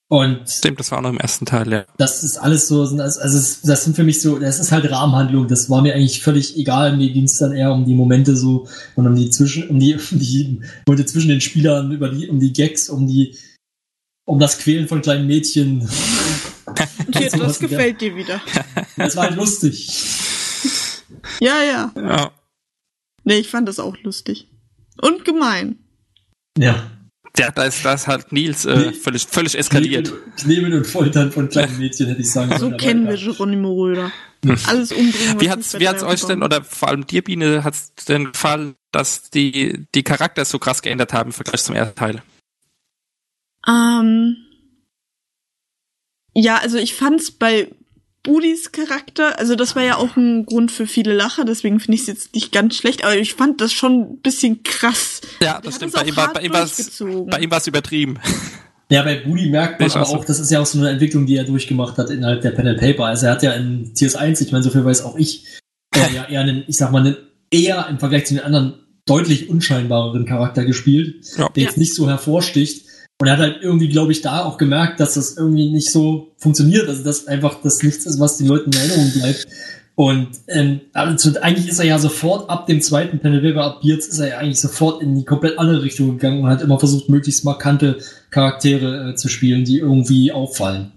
Und 0.09 0.47
Stimmt, 0.47 0.79
das 0.79 0.91
war 0.91 0.99
auch 0.99 1.03
noch 1.03 1.09
im 1.09 1.17
ersten 1.17 1.45
Teil, 1.45 1.71
ja. 1.71 1.85
das 1.97 2.23
ist 2.23 2.37
alles 2.37 2.67
so, 2.67 2.81
also 2.81 2.99
das 2.99 3.83
sind 3.83 3.95
für 3.95 4.03
mich 4.03 4.21
so, 4.21 4.37
das 4.37 4.59
ist 4.59 4.71
halt 4.71 4.89
Rahmenhandlung, 4.91 5.47
das 5.47 5.69
war 5.69 5.81
mir 5.81 5.95
eigentlich 5.95 6.21
völlig 6.21 6.55
egal, 6.57 6.95
mir 6.97 7.11
ging 7.11 7.23
es 7.23 7.39
dann 7.39 7.53
eher 7.53 7.71
um 7.71 7.85
die 7.85 7.95
Momente 7.95 8.35
so 8.35 8.67
und 8.95 9.07
um 9.07 9.15
die 9.15 9.29
zwischen, 9.31 9.69
um 9.69 9.79
die, 9.79 9.95
um 10.11 10.19
die 10.19 10.61
Momente 10.85 11.05
zwischen 11.05 11.29
den 11.29 11.41
Spielern, 11.41 11.91
über 11.91 12.09
die, 12.09 12.27
um 12.27 12.39
die 12.39 12.53
Gags, 12.53 12.89
um 12.89 13.07
die, 13.07 13.35
um 14.25 14.39
das 14.39 14.59
Quälen 14.59 14.87
von 14.87 15.01
kleinen 15.01 15.25
Mädchen. 15.25 15.79
Hier, 17.13 17.31
sowas 17.31 17.47
das 17.47 17.59
gefällt 17.59 18.01
dir 18.01 18.15
wieder. 18.15 18.41
Das 18.97 19.15
war 19.15 19.25
halt 19.25 19.35
lustig. 19.35 19.89
Ja, 21.39 21.63
ja. 21.63 21.91
ja. 21.95 22.31
Nee, 23.23 23.37
ich 23.37 23.49
fand 23.49 23.67
das 23.67 23.79
auch 23.79 23.97
lustig. 24.03 24.47
Und 25.01 25.25
gemein. 25.25 25.77
Ja. 26.57 26.91
Ja, 27.37 27.49
da 27.49 27.63
ist, 27.63 27.83
da 27.83 27.93
ist 27.93 28.07
halt 28.07 28.31
Nils 28.31 28.65
äh, 28.65 28.91
völlig, 28.93 29.25
völlig 29.25 29.57
eskaliert. 29.57 30.07
Knebeln, 30.07 30.35
Knebeln 30.35 30.73
und 30.73 30.85
Foltern 30.85 31.31
von 31.31 31.49
kleinen 31.49 31.79
Mädchen, 31.79 32.07
hätte 32.07 32.21
ich 32.21 32.31
sagen 32.31 32.51
So 32.51 32.57
sollen. 32.59 32.73
aber 32.73 32.83
kennen 32.83 33.07
wir. 33.07 33.17
Geronimo 33.17 33.73
Röder. 33.73 34.11
Alles 34.67 34.91
umbringen. 34.91 35.41
Wie 35.41 35.49
hat's, 35.49 35.79
wie 35.79 35.87
hat's 35.87 36.03
euch 36.03 36.21
denn, 36.21 36.43
aufbauen. 36.43 36.59
oder 36.59 36.63
vor 36.63 36.89
allem 36.89 37.07
dir, 37.07 37.23
Biene, 37.23 37.63
hat's 37.63 37.93
denn 38.07 38.33
gefallen, 38.33 38.75
dass 38.91 39.29
die, 39.31 39.87
die 39.95 40.03
Charakter 40.03 40.45
so 40.45 40.59
krass 40.59 40.81
geändert 40.83 41.13
haben 41.13 41.29
im 41.29 41.33
Vergleich 41.33 41.63
zum 41.63 41.75
ersten 41.75 41.95
Teil? 41.95 42.21
Ähm, 43.67 44.35
ja, 46.33 46.57
also 46.57 46.77
ich 46.77 46.93
fand's 46.93 47.31
bei 47.31 47.71
Budis 48.23 48.71
Charakter, 48.71 49.37
also 49.37 49.55
das 49.55 49.75
war 49.75 49.83
ja 49.83 49.97
auch 49.97 50.15
ein 50.15 50.45
Grund 50.45 50.71
für 50.71 50.87
viele 50.87 51.13
Lacher, 51.13 51.43
deswegen 51.45 51.79
finde 51.81 51.95
ich 51.95 52.01
es 52.01 52.07
jetzt 52.07 52.33
nicht 52.35 52.51
ganz 52.53 52.75
schlecht, 52.75 53.03
aber 53.03 53.17
ich 53.17 53.33
fand 53.33 53.59
das 53.59 53.73
schon 53.73 53.99
ein 54.13 54.17
bisschen 54.21 54.63
krass. 54.63 55.19
Ja, 55.41 55.59
das 55.61 55.75
stimmt. 55.75 55.93
es 55.93 55.99
Bei 56.01 56.07
ihm, 56.07 56.15
war, 56.15 56.31
bei, 56.33 56.41
ihm 56.41 56.51
bei 57.29 57.39
ihm 57.39 57.51
war's 57.51 57.67
übertrieben. 57.67 58.19
Ja, 58.89 59.01
bei 59.01 59.15
Budi 59.15 59.49
merkt 59.49 59.79
man 59.79 59.87
Ich 59.87 59.95
aber 59.95 60.05
auch 60.05 60.09
so. 60.09 60.15
auch, 60.17 60.25
das 60.25 60.39
ist 60.39 60.51
ja 60.51 60.59
auch 60.59 60.65
so 60.67 60.77
eine 60.77 60.89
Entwicklung, 60.89 61.25
die 61.25 61.35
er 61.35 61.45
durchgemacht 61.45 61.97
hat 61.97 62.11
innerhalb 62.11 62.41
der 62.41 62.51
Pen 62.51 62.67
and 62.67 62.79
Paper. 62.79 63.05
Also 63.05 63.25
er 63.25 63.31
hat 63.31 63.41
ja 63.41 63.53
in 63.53 63.91
Tiers 63.95 64.15
1, 64.15 64.41
ich 64.41 64.51
meine, 64.51 64.63
so 64.63 64.69
viel 64.69 64.85
weiß 64.85 65.03
auch 65.03 65.15
ich, 65.17 65.45
äh, 65.95 66.13
ja 66.13 66.25
eher 66.29 66.41
einen, 66.41 66.63
ich 66.67 66.77
sag 66.77 66.91
mal, 66.91 66.99
einen 66.99 67.15
eher 67.49 67.87
im 67.89 67.97
Vergleich 67.97 68.25
zu 68.25 68.35
den 68.35 68.43
anderen 68.43 68.73
deutlich 69.05 69.49
unscheinbareren 69.49 70.25
Charakter 70.25 70.63
gespielt, 70.63 71.25
Ja. 71.37 71.49
der 71.49 71.63
jetzt 71.63 71.77
nicht 71.77 71.95
so 71.95 72.07
hervorsticht. 72.07 72.85
Und 73.23 73.27
er 73.27 73.37
hat 73.37 73.39
halt 73.39 73.59
irgendwie, 73.61 73.87
glaube 73.87 74.11
ich, 74.11 74.21
da 74.21 74.43
auch 74.43 74.57
gemerkt, 74.57 74.99
dass 74.99 75.13
das 75.13 75.37
irgendwie 75.37 75.71
nicht 75.71 75.89
so 75.89 76.33
funktioniert. 76.35 76.89
Also 76.89 77.05
dass 77.05 77.25
einfach 77.25 77.61
das 77.63 77.81
nichts 77.81 78.05
ist, 78.05 78.19
was 78.19 78.35
den 78.35 78.47
Leuten 78.47 78.69
in 78.73 78.77
Erinnerung 78.77 79.13
bleibt. 79.13 79.47
Und 79.95 80.27
ähm, 80.49 80.81
also 80.91 81.39
eigentlich 81.39 81.69
ist 81.69 81.79
er 81.79 81.85
ja 81.85 81.99
sofort 81.99 82.49
ab 82.49 82.67
dem 82.67 82.81
zweiten 82.81 83.25
and 83.25 83.41
Paper 83.41 83.63
ab 83.63 83.81
Beards 83.81 84.07
ist 84.07 84.19
er 84.19 84.27
ja 84.27 84.37
eigentlich 84.39 84.59
sofort 84.59 85.01
in 85.01 85.15
die 85.15 85.23
komplett 85.23 85.57
andere 85.57 85.83
Richtung 85.83 86.17
gegangen 86.17 86.43
und 86.43 86.49
hat 86.49 86.61
immer 86.61 86.77
versucht, 86.77 87.07
möglichst 87.07 87.45
markante 87.45 87.99
Charaktere 88.29 89.11
äh, 89.11 89.15
zu 89.15 89.29
spielen, 89.29 89.63
die 89.63 89.77
irgendwie 89.77 90.33
auffallen. 90.33 90.91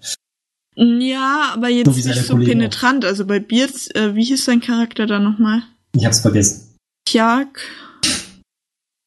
Ja, 0.75 1.53
aber 1.55 1.69
jetzt 1.69 1.87
So 1.87 1.93
nicht 1.93 2.23
so 2.23 2.33
Kollegen 2.33 2.59
penetrant. 2.59 3.05
Also 3.05 3.25
bei 3.25 3.39
Beards, 3.39 3.87
äh, 3.95 4.17
wie 4.17 4.25
hieß 4.25 4.45
sein 4.45 4.61
Charakter 4.61 5.07
da 5.07 5.21
nochmal? 5.21 5.63
Ich 5.95 6.05
hab's 6.05 6.19
vergessen. 6.19 6.75
Tjag 7.05 7.61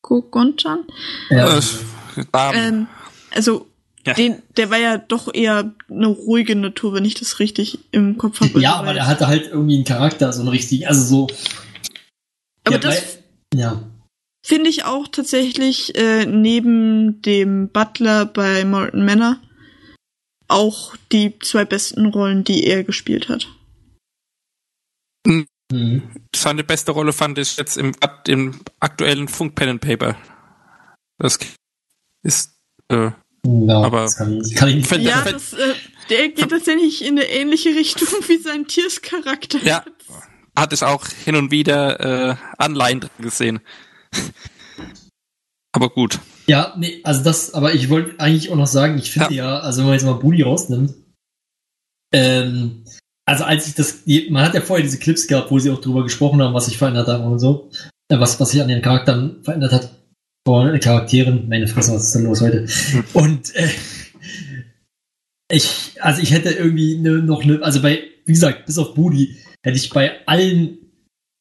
Kogonchan? 0.04 0.86
Ja, 1.30 1.60
Äh. 1.60 1.62
Ähm, 2.54 2.88
also 3.32 3.68
Ja. 4.06 4.14
den, 4.14 4.42
der 4.58 4.70
war 4.70 4.78
ja 4.78 4.98
doch 4.98 5.34
eher 5.34 5.74
eine 5.90 6.08
ruhige 6.08 6.56
Natur, 6.56 6.94
wenn 6.94 7.06
ich 7.06 7.16
das 7.16 7.40
richtig 7.40 7.80
im 7.92 8.18
Kopf 8.18 8.42
habe. 8.42 8.60
ja, 8.62 8.76
aber 8.76 8.94
der 8.94 9.08
hatte 9.08 9.28
halt 9.28 9.48
irgendwie 9.48 9.76
einen 9.76 9.86
Charakter, 9.86 10.32
so 10.34 10.42
einen 10.42 10.50
richtigen, 10.50 10.86
also 10.86 11.04
so. 11.04 11.28
Aber 12.64 12.78
das 12.78 13.20
ja. 13.54 13.84
finde 14.46 14.70
ich 14.70 14.86
auch 14.86 15.08
tatsächlich 15.08 15.96
äh, 15.96 16.26
neben 16.26 17.22
dem 17.22 17.70
Butler 17.70 18.26
bei 18.26 18.64
Morton 18.66 19.06
Manor 19.06 19.38
auch 20.48 20.96
die 21.12 21.38
zwei 21.40 21.66
besten 21.66 22.08
Rollen, 22.08 22.44
die 22.44 22.66
er 22.66 22.84
gespielt 22.84 23.30
hat. 23.30 23.48
Mhm. 25.26 25.46
Seine 26.36 26.64
beste 26.64 26.92
Rolle 26.92 27.14
fand 27.14 27.38
ich 27.38 27.58
jetzt 27.58 27.78
im, 27.78 27.94
im 28.28 28.60
aktuellen 28.80 29.28
Funk 29.28 29.54
Pen 29.56 29.70
and 29.70 29.82
Paper. 29.82 30.18
Das 31.20 31.38
ist, 32.24 32.59
äh, 32.90 33.12
Ja, 33.46 33.82
Aber- 33.82 34.02
das 34.04 34.18
kann, 34.18 34.42
ich- 34.42 34.56
kann 34.56 34.70
ich 34.70 34.90
Ja, 34.92 35.24
das, 35.24 35.54
äh, 35.54 35.74
Der 36.10 36.30
geht 36.30 36.50
tatsächlich 36.50 37.06
in 37.06 37.18
eine 37.18 37.26
ähnliche 37.30 37.70
Richtung 37.70 38.08
wie 38.28 38.38
sein 38.38 38.68
Tierscharakter. 38.68 39.60
Ja, 39.64 39.84
hatte 40.58 40.76
ich 40.76 40.84
auch 40.84 41.08
hin 41.08 41.36
und 41.36 41.52
wieder 41.52 42.32
äh, 42.32 42.36
Anleihen 42.58 43.00
drin 43.02 43.12
gesehen. 43.20 43.60
Aber 45.72 45.90
gut. 45.90 46.20
Ja, 46.48 46.74
nee, 46.78 47.00
also 47.04 47.24
das, 47.24 47.54
aber 47.54 47.76
ich 47.76 47.90
wollte 47.90 48.20
eigentlich 48.20 48.50
auch 48.50 48.56
noch 48.56 48.66
sagen, 48.66 48.98
ich 48.98 49.12
finde 49.12 49.36
ja. 49.36 49.46
ja, 49.46 49.60
also 49.60 49.80
wenn 49.82 49.86
man 49.86 49.94
jetzt 49.94 50.04
mal 50.06 50.14
Bully 50.14 50.42
rausnimmt, 50.42 50.96
ähm, 52.12 52.84
also 53.28 53.44
als 53.44 53.68
ich 53.68 53.76
das, 53.76 54.00
man 54.32 54.44
hat 54.44 54.56
ja 54.56 54.62
vorher 54.62 54.84
diese 54.84 54.98
Clips 54.98 55.28
gehabt, 55.28 55.52
wo 55.52 55.60
sie 55.60 55.70
auch 55.70 55.80
drüber 55.80 56.02
gesprochen 56.02 56.42
haben, 56.42 56.56
was 56.56 56.66
sich 56.66 56.80
verändert 56.80 57.08
hat 57.08 57.22
und 57.22 57.38
so, 57.38 57.70
äh, 58.10 58.20
was, 58.20 58.40
was 58.40 58.50
sich 58.50 58.62
an 58.64 58.68
den 58.68 58.82
Charakteren 58.82 59.44
verändert 59.44 59.72
hat, 59.72 59.92
den 60.58 60.80
Charakteren, 60.80 61.48
meine 61.50 61.68
Fresse, 61.68 61.94
was 61.94 62.06
ist 62.06 62.16
denn 62.16 62.24
los 62.24 62.42
heute? 62.42 62.68
Und 63.14 63.56
äh, 63.56 63.70
ich, 65.52 65.96
also 66.00 66.22
ich 66.22 66.32
hätte 66.32 66.52
irgendwie 66.52 66.98
ne, 66.98 67.22
noch 67.22 67.44
eine, 67.44 67.62
also 67.64 67.82
bei, 67.82 68.04
wie 68.26 68.34
gesagt, 68.34 68.66
bis 68.66 68.78
auf 68.78 68.94
Budi, 68.94 69.38
hätte 69.64 69.78
ich 69.78 69.90
bei 69.90 70.12
allen 70.26 70.78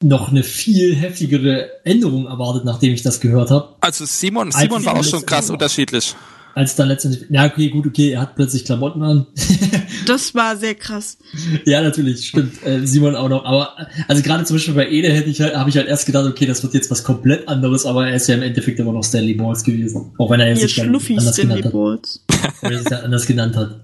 noch 0.02 0.30
eine 0.30 0.42
viel 0.42 0.94
heftigere 0.94 1.84
Änderung 1.84 2.26
erwartet, 2.26 2.64
nachdem 2.64 2.92
ich 2.92 3.02
das 3.02 3.20
gehört 3.20 3.50
habe. 3.50 3.76
Also 3.80 4.04
Simon, 4.06 4.52
Simon 4.52 4.84
war 4.84 4.96
auch 4.96 5.04
schon 5.04 5.26
krass 5.26 5.50
unterschiedlich. 5.50 6.14
Als 6.58 6.74
dann 6.74 6.88
letztendlich, 6.88 7.24
ja, 7.30 7.46
okay, 7.46 7.68
gut, 7.68 7.86
okay, 7.86 8.10
er 8.10 8.22
hat 8.22 8.34
plötzlich 8.34 8.64
Klamotten 8.64 9.00
an. 9.00 9.28
das 10.06 10.34
war 10.34 10.56
sehr 10.56 10.74
krass. 10.74 11.16
Ja, 11.64 11.82
natürlich, 11.82 12.26
stimmt. 12.26 12.66
Äh, 12.66 12.84
Simon 12.84 13.14
auch 13.14 13.28
noch. 13.28 13.44
Aber 13.44 13.76
also 14.08 14.24
gerade 14.24 14.42
zum 14.42 14.56
Beispiel 14.56 14.74
bei 14.74 14.90
Ede 14.90 15.12
hätte 15.12 15.30
ich 15.30 15.40
halt, 15.40 15.54
habe 15.54 15.70
ich 15.70 15.76
halt 15.76 15.86
erst 15.86 16.06
gedacht, 16.06 16.26
okay, 16.26 16.46
das 16.46 16.64
wird 16.64 16.74
jetzt 16.74 16.90
was 16.90 17.04
komplett 17.04 17.46
anderes, 17.46 17.86
aber 17.86 18.08
er 18.08 18.16
ist 18.16 18.26
ja 18.26 18.34
im 18.34 18.42
Endeffekt 18.42 18.80
immer 18.80 18.92
noch 18.92 19.04
Stanley 19.04 19.34
Balls 19.34 19.62
gewesen. 19.62 20.12
Auch 20.18 20.30
wenn 20.30 20.40
er 20.40 20.48
jetzt 20.48 20.62
sich 20.62 20.82
anders 20.82 21.04
Stanley 21.04 21.58
genannt 21.58 21.72
Balls. 21.72 22.24
hat. 22.42 22.54
Weil 22.60 22.72
er 22.72 22.78
sich 22.78 22.88
dann 22.88 23.04
anders 23.04 23.26
genannt 23.26 23.54
hat. 23.54 23.80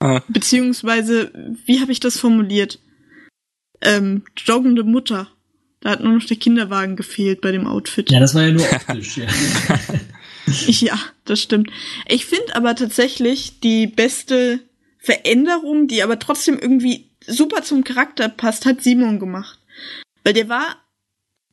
Ah. 0.00 0.20
Beziehungsweise, 0.26 1.30
wie 1.64 1.80
habe 1.80 1.92
ich 1.92 2.00
das 2.00 2.18
formuliert? 2.18 2.80
Ähm, 3.82 4.24
joggende 4.36 4.82
Mutter. 4.82 5.28
Da 5.78 5.90
hat 5.90 6.02
nur 6.02 6.14
noch 6.14 6.24
der 6.24 6.38
Kinderwagen 6.38 6.96
gefehlt 6.96 7.40
bei 7.40 7.52
dem 7.52 7.68
Outfit. 7.68 8.10
Ja, 8.10 8.18
das 8.18 8.34
war 8.34 8.42
ja 8.42 8.50
nur 8.50 8.64
optisch, 8.64 9.18
ja. 9.18 9.26
ja, 10.66 10.98
das 11.24 11.40
stimmt. 11.40 11.70
Ich 12.06 12.26
finde 12.26 12.54
aber 12.54 12.74
tatsächlich 12.74 13.60
die 13.60 13.86
beste 13.86 14.60
Veränderung, 14.98 15.88
die 15.88 16.02
aber 16.02 16.18
trotzdem 16.18 16.58
irgendwie 16.58 17.06
super 17.26 17.62
zum 17.62 17.84
Charakter 17.84 18.28
passt, 18.28 18.66
hat 18.66 18.82
Simon 18.82 19.18
gemacht. 19.18 19.58
Weil 20.24 20.34
der 20.34 20.48
war 20.48 20.76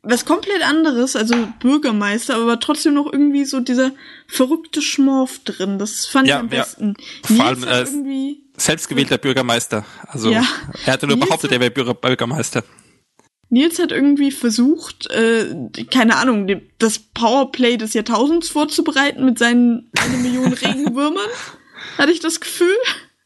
was 0.03 0.25
komplett 0.25 0.61
anderes, 0.61 1.15
also 1.15 1.35
Bürgermeister, 1.59 2.35
aber 2.35 2.59
trotzdem 2.59 2.93
noch 2.93 3.11
irgendwie 3.11 3.45
so 3.45 3.61
dieser 3.61 3.91
verrückte 4.27 4.81
Schmorf 4.81 5.39
drin. 5.45 5.79
Das 5.79 6.05
fand 6.05 6.27
ja, 6.27 6.35
ich 6.35 6.41
am 6.41 6.49
besten. 6.49 6.95
Ja. 7.29 7.35
Vor 7.35 7.45
allem 7.45 7.63
äh, 7.63 7.81
irgendwie 7.81 8.43
selbstgewählter 8.57 9.17
Bürgermeister. 9.17 9.85
Also 10.07 10.31
ja. 10.31 10.43
er 10.85 10.93
hatte 10.93 11.07
nur 11.07 11.15
Nils 11.15 11.27
behauptet, 11.27 11.51
er 11.53 11.59
wäre 11.61 11.71
Bürgermeister. 11.71 12.63
Nils 13.53 13.77
hat 13.77 13.91
irgendwie 13.91 14.31
versucht, 14.31 15.11
äh, 15.11 15.45
keine 15.91 16.15
Ahnung, 16.15 16.49
das 16.79 16.97
Powerplay 16.97 17.77
des 17.77 17.93
Jahrtausends 17.93 18.49
vorzubereiten 18.49 19.23
mit 19.25 19.37
seinen 19.37 19.91
eine 19.99 20.17
Million 20.17 20.53
Regenwürmern. 20.53 21.29
hatte 21.99 22.11
ich 22.11 22.19
das 22.19 22.39
Gefühl. 22.39 22.75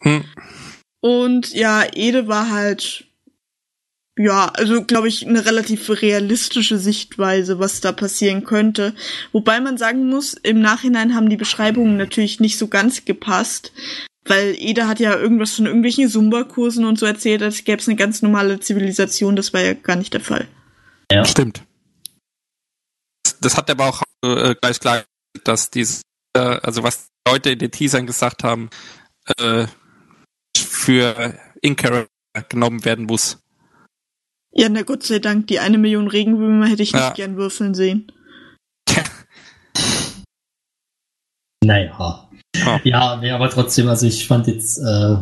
Hm. 0.01 0.25
Und 0.99 1.53
ja, 1.53 1.85
Ede 1.93 2.27
war 2.27 2.51
halt 2.51 3.05
ja, 4.17 4.47
also 4.47 4.83
glaube 4.83 5.07
ich, 5.07 5.25
eine 5.25 5.45
relativ 5.45 5.89
realistische 6.01 6.77
Sichtweise, 6.77 7.59
was 7.59 7.79
da 7.79 7.93
passieren 7.93 8.43
könnte. 8.43 8.95
Wobei 9.31 9.61
man 9.61 9.77
sagen 9.77 10.09
muss, 10.09 10.33
im 10.33 10.59
Nachhinein 10.59 11.15
haben 11.15 11.29
die 11.29 11.37
Beschreibungen 11.37 11.95
natürlich 11.95 12.39
nicht 12.41 12.57
so 12.57 12.67
ganz 12.67 13.05
gepasst, 13.05 13.71
weil 14.29 14.55
Eda 14.57 14.87
hat 14.87 14.99
ja 14.99 15.15
irgendwas 15.15 15.55
von 15.55 15.65
irgendwelchen 15.65 16.09
Zumba-Kursen 16.09 16.85
und 16.85 16.99
so 16.99 17.05
erzählt, 17.05 17.41
als 17.41 17.63
gäbe 17.63 17.81
es 17.81 17.87
eine 17.87 17.95
ganz 17.95 18.21
normale 18.21 18.59
Zivilisation. 18.59 19.35
Das 19.35 19.53
war 19.53 19.61
ja 19.61 19.73
gar 19.73 19.95
nicht 19.95 20.13
der 20.13 20.21
Fall. 20.21 20.47
Ja. 21.11 21.25
Stimmt. 21.25 21.63
Das 23.41 23.55
hat 23.57 23.69
aber 23.69 23.87
auch 23.87 24.03
äh, 24.23 24.55
gleich 24.55 24.79
klar, 24.79 25.03
dass 25.43 25.69
diese, 25.69 26.01
äh, 26.35 26.39
also 26.39 26.83
was 26.83 27.07
Leute 27.27 27.51
in 27.51 27.59
den 27.59 27.71
Teasern 27.71 28.07
gesagt 28.07 28.43
haben, 28.43 28.69
äh, 29.37 29.67
für 30.57 31.37
In-Character 31.61 32.09
genommen 32.49 32.85
werden 32.85 33.05
muss. 33.05 33.39
Ja, 34.51 34.69
na 34.69 34.81
Gott 34.81 35.03
sei 35.03 35.19
Dank, 35.19 35.47
die 35.47 35.59
eine 35.59 35.77
Million 35.77 36.07
Regenwürmer 36.07 36.67
hätte 36.67 36.83
ich 36.83 36.91
ja. 36.91 37.05
nicht 37.05 37.15
gern 37.15 37.37
würfeln 37.37 37.73
sehen. 37.75 38.11
naja. 41.63 42.26
Oh. 42.65 42.79
Ja, 42.83 43.17
nee, 43.17 43.31
aber 43.31 43.49
trotzdem, 43.49 43.87
also 43.87 44.07
ich 44.07 44.27
fand 44.27 44.47
jetzt. 44.47 44.77
Äh 44.77 45.17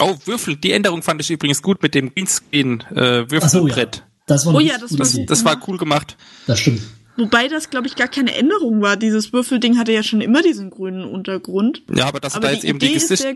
oh, 0.00 0.16
Würfel, 0.24 0.56
die 0.56 0.72
Änderung 0.72 1.02
fand 1.02 1.20
ich 1.20 1.30
übrigens 1.30 1.62
gut 1.62 1.82
mit 1.82 1.94
dem 1.94 2.14
Greenscreen 2.14 2.80
äh, 2.90 3.30
Würfelbrett. 3.30 3.96
So, 3.96 4.00
ja. 4.00 4.06
Das 4.26 4.46
war, 4.46 4.54
oh, 4.54 4.60
ja, 4.60 4.78
das, 4.78 4.90
das, 4.92 5.18
das 5.26 5.44
war 5.44 5.60
cool 5.66 5.76
gemacht. 5.76 6.16
Das 6.46 6.60
stimmt. 6.60 6.82
Wobei 7.16 7.48
das, 7.48 7.68
glaube 7.68 7.86
ich, 7.86 7.96
gar 7.96 8.08
keine 8.08 8.34
Änderung 8.34 8.80
war. 8.80 8.96
Dieses 8.96 9.32
Würfelding 9.32 9.76
hatte 9.76 9.92
ja 9.92 10.02
schon 10.02 10.20
immer 10.20 10.42
diesen 10.42 10.70
grünen 10.70 11.04
Untergrund. 11.04 11.82
Ja, 11.92 12.06
aber 12.06 12.20
das 12.20 12.34
aber 12.34 12.46
da 12.46 12.52
jetzt 12.52 12.64
eben 12.64 12.78
die, 12.78 12.94
Gesicht, 12.94 13.26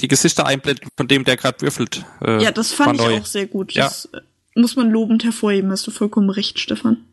die 0.00 0.08
Gesichter 0.08 0.46
einblenden, 0.46 0.88
von 0.96 1.06
dem 1.06 1.24
der 1.24 1.36
gerade 1.36 1.60
würfelt. 1.60 2.04
Äh, 2.20 2.42
ja, 2.42 2.50
das 2.50 2.72
fand 2.72 2.98
ich 2.98 3.06
neu. 3.06 3.18
auch 3.18 3.26
sehr 3.26 3.46
gut. 3.46 3.72
Ja. 3.74 3.84
Das 3.84 4.06
äh, 4.06 4.20
muss 4.54 4.74
man 4.74 4.90
lobend 4.90 5.22
hervorheben. 5.22 5.70
Hast 5.70 5.86
du 5.86 5.90
vollkommen 5.90 6.30
recht, 6.30 6.58
Stefan. 6.58 7.04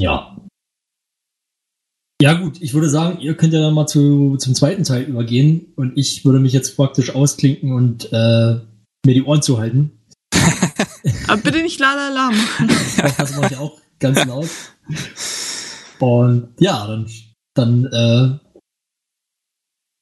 Ja. 0.00 0.36
Ja, 2.20 2.32
gut, 2.32 2.62
ich 2.62 2.72
würde 2.72 2.88
sagen, 2.88 3.20
ihr 3.20 3.36
könnt 3.36 3.52
ja 3.52 3.60
dann 3.60 3.74
mal 3.74 3.86
zu, 3.86 4.36
zum 4.38 4.54
zweiten 4.54 4.84
Teil 4.84 5.02
übergehen 5.02 5.72
und 5.76 5.98
ich 5.98 6.24
würde 6.24 6.38
mich 6.38 6.54
jetzt 6.54 6.74
praktisch 6.76 7.14
ausklinken 7.14 7.72
und 7.72 8.10
äh, 8.10 8.60
mir 9.04 9.14
die 9.14 9.22
Ohren 9.22 9.42
zuhalten. 9.42 9.90
Aber 11.28 11.42
bitte 11.42 11.62
nicht 11.62 11.78
la 11.78 11.94
la 11.94 12.08
la 12.08 12.30
machen. 12.30 12.68
das 13.18 13.36
mache 13.36 13.52
ich 13.52 13.58
auch 13.58 13.78
ganz 13.98 14.24
laut. 14.24 14.48
Und 15.98 16.48
ja, 16.58 16.86
dann, 16.86 17.06
dann 17.54 17.84
äh, 17.84 18.38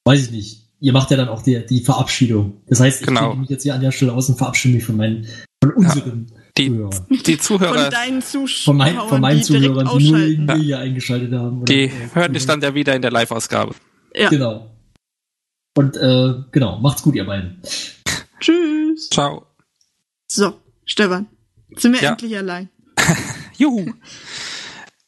weiß 0.04 0.26
ich 0.26 0.30
nicht. 0.30 0.70
Ihr 0.80 0.92
macht 0.92 1.10
ja 1.10 1.16
dann 1.16 1.28
auch 1.28 1.42
die, 1.42 1.64
die 1.66 1.80
Verabschiedung. 1.80 2.62
Das 2.68 2.78
heißt, 2.78 3.00
ich 3.00 3.06
genau. 3.06 3.34
mich 3.34 3.48
jetzt 3.48 3.62
hier 3.64 3.74
an 3.74 3.80
der 3.80 3.90
Stelle 3.90 4.12
aus 4.12 4.28
und 4.28 4.36
verabschiede 4.36 4.74
mich 4.74 4.84
von 4.84 4.96
meinen, 4.96 5.26
von 5.62 5.72
unseren 5.72 6.26
ja, 6.30 6.33
die, 6.56 6.68
Zuhörern. 6.68 7.06
Die 7.08 7.38
Zuhörer. 7.38 7.82
Von 7.82 7.90
deinen 7.90 8.22
Zuschauern. 8.22 8.64
Von, 8.64 8.76
mein, 8.76 9.08
von 9.08 9.20
meinen 9.20 9.42
Zuhörern, 9.42 9.98
die 9.98 10.10
nur 10.10 10.20
irgendwie 10.20 10.62
hier 10.62 10.78
eingeschaltet 10.78 11.32
haben. 11.32 11.62
Oder, 11.62 11.72
die 11.72 11.84
äh, 11.84 11.90
hören 12.12 12.32
dich 12.32 12.46
dann 12.46 12.60
ja 12.60 12.74
wieder 12.74 12.94
in 12.94 13.02
der 13.02 13.10
Live-Ausgabe. 13.10 13.74
Ja. 14.14 14.28
Genau. 14.28 14.70
Und 15.76 15.96
äh, 15.96 16.34
genau, 16.52 16.78
macht's 16.78 17.02
gut, 17.02 17.16
ihr 17.16 17.26
beiden. 17.26 17.60
Tschüss. 18.38 19.10
Ciao. 19.10 19.46
So, 20.28 20.60
Stefan, 20.84 21.26
sind 21.76 21.94
wir 21.94 22.02
ja. 22.02 22.10
endlich 22.10 22.36
allein. 22.36 22.70
Juhu. 23.56 23.92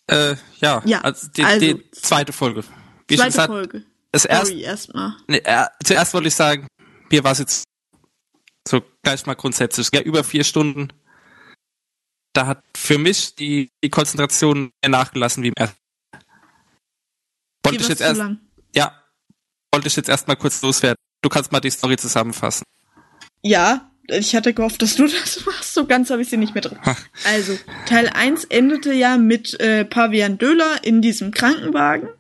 äh, 0.09 0.35
ja, 0.61 0.83
ja 0.85 1.01
also, 1.03 1.29
die, 1.37 1.45
also 1.45 1.61
die 1.61 1.91
zweite 1.93 2.33
Folge. 2.33 2.65
Wie 3.09 3.17
zweite 3.17 3.31
gesagt, 3.31 3.49
Folge. 3.49 3.85
Das 4.11 4.25
erste, 4.25 4.55
erstmal. 4.55 5.15
Nee, 5.29 5.43
äh, 5.45 5.67
zuerst 5.85 6.15
wollte 6.15 6.29
ich 6.29 6.35
sagen, 6.35 6.67
mir 7.11 7.23
war 7.23 7.33
es 7.33 7.39
jetzt 7.39 7.65
so 8.67 8.83
gleich 9.03 9.25
mal 9.27 9.35
grundsätzlich, 9.35 9.89
ja, 9.93 10.01
über 10.01 10.25
vier 10.25 10.43
Stunden. 10.43 10.89
Da 12.37 12.47
hat 12.47 12.63
für 12.77 12.99
mich 12.99 13.35
die, 13.35 13.71
die 13.83 13.89
Konzentration 13.89 14.71
mehr 14.83 14.91
nachgelassen 14.91 15.43
wie 15.43 15.49
im 15.49 15.55
ersten. 15.57 15.79
Wollte 17.65 17.81
ich 17.81 17.89
jetzt 17.89 18.03
erst, 18.03 18.19
lang. 18.19 18.41
ja, 18.75 18.93
wollte 19.73 19.89
ich 19.89 19.97
jetzt 19.97 20.11
erst 20.11 20.29
mal 20.29 20.37
kurz 20.37 20.61
loswerden. 20.61 20.99
Du 21.23 21.31
kannst 21.31 21.51
mal 21.51 21.61
die 21.61 21.71
Story 21.71 21.97
zusammenfassen. 21.97 22.65
Ja, 23.41 23.91
ich 24.09 24.37
hatte 24.37 24.53
gehofft, 24.53 24.83
dass 24.83 24.97
du 24.97 25.07
das 25.09 25.47
machst. 25.47 25.73
So 25.73 25.87
ganz 25.87 26.11
habe 26.11 26.21
ich 26.21 26.29
sie 26.29 26.37
nicht 26.37 26.53
mehr 26.53 26.61
drin. 26.61 26.79
Also, 27.25 27.59
Teil 27.87 28.11
1 28.11 28.45
endete 28.45 28.93
ja 28.93 29.17
mit 29.17 29.59
äh, 29.59 29.87
Pavian 29.87 30.37
Döler 30.37 30.85
in 30.85 31.01
diesem 31.01 31.31
Krankenwagen. 31.31 32.11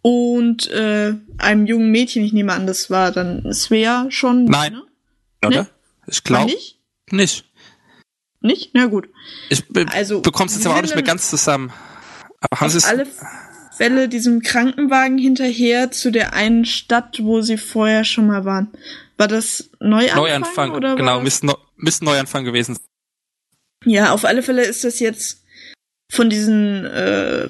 Und 0.00 0.70
äh, 0.70 1.12
einem 1.36 1.66
jungen 1.66 1.90
Mädchen, 1.90 2.24
ich 2.24 2.32
nehme 2.32 2.54
an, 2.54 2.66
das 2.66 2.88
war 2.88 3.12
dann 3.12 3.52
Svea 3.52 4.06
schon. 4.08 4.46
Nein. 4.46 4.72
Ne? 4.72 4.82
Oder? 5.44 5.68
Ich 6.06 6.24
glaube 6.24 6.52
nicht. 6.52 6.78
Nicht. 7.10 7.51
Nicht? 8.42 8.70
Na 8.74 8.86
gut. 8.86 9.08
Ich 9.48 9.66
be 9.68 9.86
also, 9.92 10.20
bekommst 10.20 10.56
jetzt 10.56 10.66
aber 10.66 10.76
auch 10.76 10.82
nicht 10.82 10.94
mehr 10.94 11.04
ganz 11.04 11.30
zusammen. 11.30 11.72
Aber 12.40 12.60
haben 12.60 12.76
auf 12.76 12.84
alle 12.84 13.06
Fälle 13.76 14.08
diesem 14.08 14.42
Krankenwagen 14.42 15.16
hinterher 15.18 15.90
zu 15.90 16.10
der 16.10 16.34
einen 16.34 16.64
Stadt, 16.64 17.20
wo 17.22 17.40
sie 17.40 17.56
vorher 17.56 18.04
schon 18.04 18.26
mal 18.26 18.44
waren. 18.44 18.68
War 19.16 19.28
das 19.28 19.70
Neuanfang? 19.80 20.22
Neuanfang, 20.22 20.70
oder 20.72 20.96
genau, 20.96 21.20
müsste, 21.20 21.46
no, 21.46 21.56
Neuanfang 22.00 22.44
gewesen 22.44 22.74
sein. 22.74 22.84
Ja, 23.84 24.12
auf 24.12 24.24
alle 24.24 24.42
Fälle 24.42 24.64
ist 24.64 24.84
das 24.84 25.00
jetzt 25.00 25.42
von 26.10 26.28
diesen, 26.28 26.84
äh, 26.84 27.48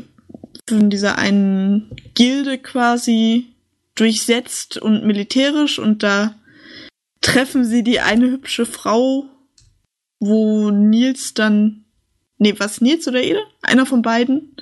von 0.68 0.90
dieser 0.90 1.18
einen 1.18 1.90
Gilde 2.14 2.58
quasi 2.58 3.46
durchsetzt 3.94 4.78
und 4.78 5.04
militärisch 5.04 5.78
und 5.78 6.02
da 6.02 6.34
treffen 7.20 7.64
sie 7.64 7.82
die 7.82 8.00
eine 8.00 8.30
hübsche 8.30 8.66
Frau, 8.66 9.28
wo 10.22 10.70
Nils 10.70 11.34
dann, 11.34 11.84
nee, 12.38 12.54
was, 12.58 12.80
Nils 12.80 13.08
oder 13.08 13.22
Ede? 13.22 13.42
Einer 13.60 13.86
von 13.86 14.02
beiden 14.02 14.54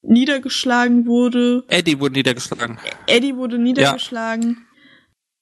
niedergeschlagen 0.00 1.06
wurde. 1.06 1.64
Eddie 1.68 2.00
wurde 2.00 2.14
niedergeschlagen. 2.14 2.78
Eddie 3.06 3.36
wurde 3.36 3.58
niedergeschlagen. 3.58 4.50
Ja. 4.50 4.56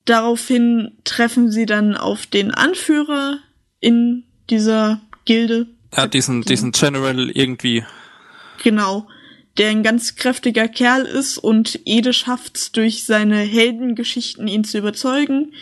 daraufhin 0.06 0.98
treffen 1.04 1.52
sie 1.52 1.66
dann 1.66 1.96
auf 1.96 2.26
den 2.26 2.50
Anführer 2.50 3.38
in 3.78 4.24
dieser 4.50 5.00
Gilde. 5.24 5.68
Ja, 5.96 6.08
diesen, 6.08 6.42
diesen 6.42 6.72
General 6.72 7.30
irgendwie. 7.30 7.84
Genau. 8.64 9.06
Der 9.56 9.70
ein 9.70 9.84
ganz 9.84 10.16
kräftiger 10.16 10.66
Kerl 10.66 11.02
ist 11.02 11.38
und 11.38 11.78
Ede 11.84 12.12
schafft's 12.12 12.72
durch 12.72 13.04
seine 13.04 13.36
Heldengeschichten 13.36 14.48
ihn 14.48 14.64
zu 14.64 14.78
überzeugen, 14.78 15.52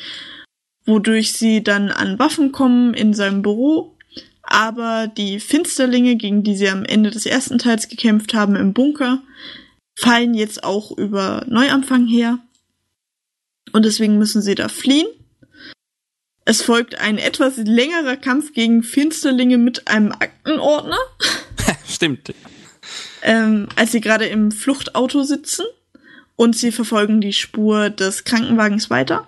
wodurch 0.86 1.32
sie 1.32 1.62
dann 1.62 1.90
an 1.90 2.18
Waffen 2.18 2.52
kommen 2.52 2.94
in 2.94 3.12
seinem 3.12 3.42
Büro. 3.42 3.96
Aber 4.42 5.08
die 5.08 5.40
Finsterlinge, 5.40 6.16
gegen 6.16 6.44
die 6.44 6.56
sie 6.56 6.68
am 6.68 6.84
Ende 6.84 7.10
des 7.10 7.26
ersten 7.26 7.58
Teils 7.58 7.88
gekämpft 7.88 8.32
haben 8.32 8.54
im 8.54 8.72
Bunker, 8.72 9.20
fallen 9.98 10.34
jetzt 10.34 10.62
auch 10.62 10.96
über 10.96 11.44
Neuanfang 11.48 12.06
her. 12.06 12.38
Und 13.72 13.84
deswegen 13.84 14.18
müssen 14.18 14.40
sie 14.42 14.54
da 14.54 14.68
fliehen. 14.68 15.08
Es 16.44 16.62
folgt 16.62 17.00
ein 17.00 17.18
etwas 17.18 17.56
längerer 17.56 18.16
Kampf 18.16 18.52
gegen 18.52 18.84
Finsterlinge 18.84 19.58
mit 19.58 19.88
einem 19.88 20.12
Aktenordner, 20.12 20.98
Stimmt. 21.88 22.32
ähm, 23.22 23.68
als 23.74 23.90
sie 23.90 24.00
gerade 24.00 24.26
im 24.26 24.52
Fluchtauto 24.52 25.24
sitzen. 25.24 25.66
Und 26.36 26.54
sie 26.54 26.70
verfolgen 26.70 27.20
die 27.20 27.32
Spur 27.32 27.90
des 27.90 28.24
Krankenwagens 28.24 28.90
weiter. 28.90 29.26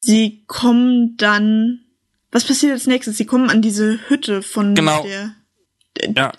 Sie 0.00 0.44
kommen 0.46 1.16
dann. 1.16 1.84
Was 2.32 2.44
passiert 2.44 2.72
als 2.72 2.86
nächstes? 2.86 3.16
Sie 3.16 3.26
kommen 3.26 3.50
an 3.50 3.60
diese 3.62 3.98
Hütte 4.08 4.42
von 4.42 4.74
Genau. 4.74 5.02
der. 5.02 5.34
Ja. 6.16 6.32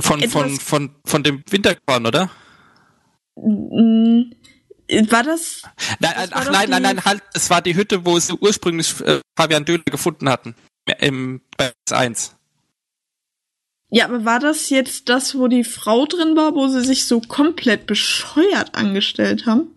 Von, 0.00 0.22
von, 0.28 0.50
von, 0.60 0.94
von 1.04 1.22
dem 1.24 1.42
Winterkorn, 1.50 2.06
oder? 2.06 2.30
War 3.36 5.22
das? 5.22 5.62
Nein, 5.98 6.12
Das 6.14 6.30
war 6.30 6.36
ach 6.38 6.44
doch 6.44 6.52
nein, 6.52 6.70
nein, 6.70 6.82
nein, 6.82 7.04
halt, 7.04 7.22
es 7.34 7.50
war 7.50 7.60
die 7.62 7.74
Hütte, 7.74 8.04
wo 8.06 8.18
sie 8.18 8.34
ursprünglich 8.34 9.00
äh, 9.00 9.20
Fabian 9.36 9.64
Döhler 9.64 9.82
gefunden 9.84 10.28
hatten. 10.28 10.54
Im 11.00 11.42
bei 11.56 11.72
1. 11.90 12.36
Ja, 13.90 14.04
aber 14.06 14.24
war 14.24 14.38
das 14.38 14.70
jetzt 14.70 15.08
das, 15.08 15.34
wo 15.36 15.48
die 15.48 15.64
Frau 15.64 16.06
drin 16.06 16.36
war, 16.36 16.54
wo 16.54 16.68
sie 16.68 16.84
sich 16.84 17.06
so 17.06 17.20
komplett 17.20 17.86
bescheuert 17.86 18.74
angestellt 18.74 19.46
haben? 19.46 19.74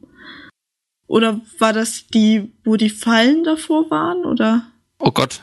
Oder 1.12 1.42
war 1.60 1.74
das 1.74 2.08
die, 2.08 2.54
wo 2.64 2.78
die 2.78 2.90
Fallen 2.90 3.44
davor 3.44 3.90
waren? 3.92 4.24
Oder? 4.26 4.66
Oh 4.98 5.12
Gott. 5.12 5.42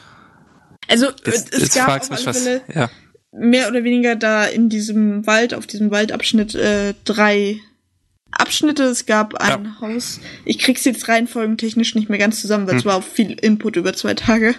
Also 0.89 1.07
Jetzt, 1.27 1.53
es 1.53 1.61
jetzt 1.61 1.75
gab 1.75 1.89
auf 2.01 2.11
alle 2.11 2.25
was. 2.27 2.43
Fälle 2.43 2.63
Ja. 2.75 2.91
mehr 3.33 3.69
oder 3.69 3.85
weniger 3.85 4.17
da 4.17 4.47
in 4.47 4.71
diesem 4.71 5.27
Wald, 5.27 5.53
auf 5.53 5.67
diesem 5.67 5.91
Waldabschnitt 5.91 6.55
äh, 6.55 6.95
drei 7.05 7.61
Abschnitte. 8.31 8.85
Es 8.85 9.05
gab 9.05 9.35
ein 9.35 9.79
Haus. 9.81 10.21
Ich 10.47 10.59
krieg's 10.59 10.85
jetzt 10.87 11.07
reihenfolgentechnisch 11.07 11.95
nicht 11.95 12.09
mehr 12.09 12.19
ganz 12.19 12.41
zusammen, 12.41 12.67
weil 12.67 12.77
es 12.77 12.85
Hm. 12.85 12.91
war 12.91 12.97
auch 12.97 13.03
viel 13.05 13.33
Input 13.33 13.77
über 13.77 13.93
zwei 13.93 14.15
Tage. 14.15 14.55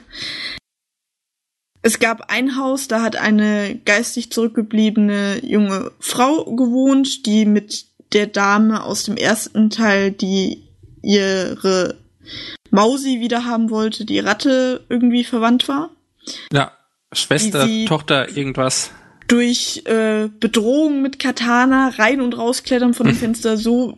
Es 1.81 1.97
gab 1.99 2.29
ein 2.29 2.55
Haus, 2.55 2.87
da 2.87 3.01
hat 3.01 3.15
eine 3.15 3.79
geistig 3.85 4.31
zurückgebliebene 4.31 5.43
junge 5.43 5.91
Frau 5.99 6.43
gewohnt, 6.55 7.25
die 7.25 7.45
mit 7.45 7.85
der 8.13 8.27
Dame 8.27 8.83
aus 8.83 9.05
dem 9.05 9.17
ersten 9.17 9.69
Teil, 9.71 10.11
die 10.11 10.68
ihre 11.01 11.95
Mausi 12.71 13.19
wieder 13.19 13.45
haben 13.45 13.69
wollte, 13.69 14.05
die 14.05 14.19
Ratte 14.19 14.85
irgendwie 14.89 15.23
verwandt 15.23 15.67
war. 15.67 15.89
Ja. 16.51 16.71
Schwester, 17.11 17.67
Tochter, 17.87 18.37
irgendwas. 18.37 18.91
durch 19.27 19.81
äh, 19.85 20.29
Bedrohung 20.39 21.01
mit 21.01 21.17
Katana 21.17 21.89
rein 21.97 22.21
und 22.21 22.37
rausklettern 22.37 22.93
von 22.93 23.07
dem 23.07 23.15
Fenster 23.15 23.57
so 23.57 23.97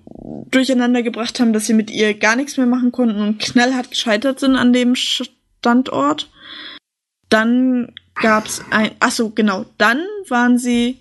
durcheinander 0.49 1.03
gebracht 1.03 1.39
haben, 1.41 1.51
dass 1.51 1.65
sie 1.65 1.73
mit 1.73 1.91
ihr 1.91 2.13
gar 2.13 2.37
nichts 2.37 2.55
mehr 2.55 2.67
machen 2.67 2.93
konnten 2.93 3.19
und 3.19 3.39
knallhart 3.39 3.91
gescheitert 3.91 4.39
sind 4.39 4.55
an 4.55 4.71
dem 4.71 4.95
Standort. 4.95 6.29
Dann 7.27 7.93
gab's 8.15 8.61
ein, 8.69 8.91
ach 8.99 9.11
so, 9.11 9.29
genau, 9.29 9.65
dann 9.77 10.05
waren 10.29 10.57
sie 10.57 10.99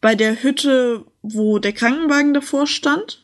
bei 0.00 0.14
der 0.14 0.42
Hütte, 0.42 1.04
wo 1.22 1.58
der 1.58 1.72
Krankenwagen 1.72 2.32
davor 2.32 2.66
stand. 2.66 3.19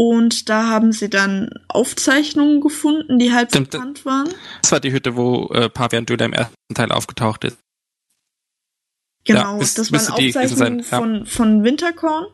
Und 0.00 0.48
da 0.48 0.68
haben 0.68 0.92
sie 0.92 1.10
dann 1.10 1.50
Aufzeichnungen 1.66 2.60
gefunden, 2.60 3.18
die 3.18 3.32
halb 3.32 3.48
Stimmt. 3.50 3.70
bekannt 3.72 4.04
waren. 4.04 4.28
Das 4.62 4.70
war 4.70 4.78
die 4.78 4.92
Hütte, 4.92 5.16
wo 5.16 5.48
äh, 5.48 5.68
Pavian 5.68 6.06
Döhler 6.06 6.26
im 6.26 6.32
ersten 6.32 6.54
Teil 6.72 6.92
aufgetaucht 6.92 7.42
ist. 7.42 7.58
Genau, 9.24 9.40
Ja, 9.40 9.52
müsst- 9.54 9.76
das 9.76 9.90
waren 9.90 10.08
Aufzeichnungen 10.12 10.56
sein, 10.56 10.78
ja. 10.88 10.98
von, 10.98 11.26
von 11.26 11.64
Winterkorn, 11.64 12.26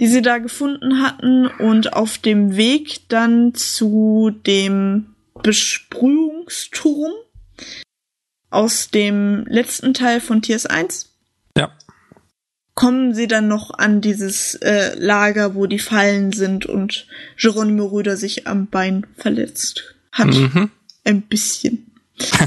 die 0.00 0.08
sie 0.08 0.22
da 0.22 0.38
gefunden 0.38 1.00
hatten 1.00 1.46
und 1.46 1.92
auf 1.92 2.18
dem 2.18 2.56
Weg 2.56 3.08
dann 3.08 3.54
zu 3.54 4.32
dem 4.44 5.14
Besprühungsturm 5.40 7.12
aus 8.50 8.90
dem 8.90 9.44
letzten 9.46 9.94
Teil 9.94 10.20
von 10.20 10.42
Tiers 10.42 10.66
1 10.66 11.14
Ja. 11.56 11.70
Kommen 12.74 13.14
sie 13.14 13.28
dann 13.28 13.48
noch 13.48 13.70
an 13.70 14.00
dieses 14.00 14.54
äh, 14.56 14.94
Lager, 14.98 15.54
wo 15.54 15.66
die 15.66 15.78
Fallen 15.78 16.32
sind 16.32 16.66
und 16.66 17.06
Geronimo 17.36 17.86
Röder 17.86 18.16
sich 18.16 18.46
am 18.46 18.66
Bein 18.68 19.06
verletzt 19.16 19.94
hat. 20.10 20.28
Mhm. 20.28 20.70
Ein 21.04 21.22
bisschen. 21.22 21.90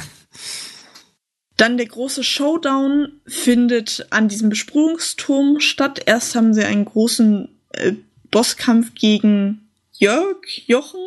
Dann 1.58 1.78
der 1.78 1.86
große 1.86 2.24
Showdown 2.24 3.22
findet 3.26 4.08
an 4.10 4.28
diesem 4.28 4.50
Besprühungsturm 4.50 5.62
statt. 5.62 6.02
Erst 6.06 6.36
haben 6.36 6.54
sie 6.54 6.66
einen 6.66 6.84
großen 6.84 7.48
äh, 7.72 7.94
Bosskampf 8.30 8.94
gegen 8.94 9.70
Jörg, 9.94 10.38
Jochen, 10.68 11.00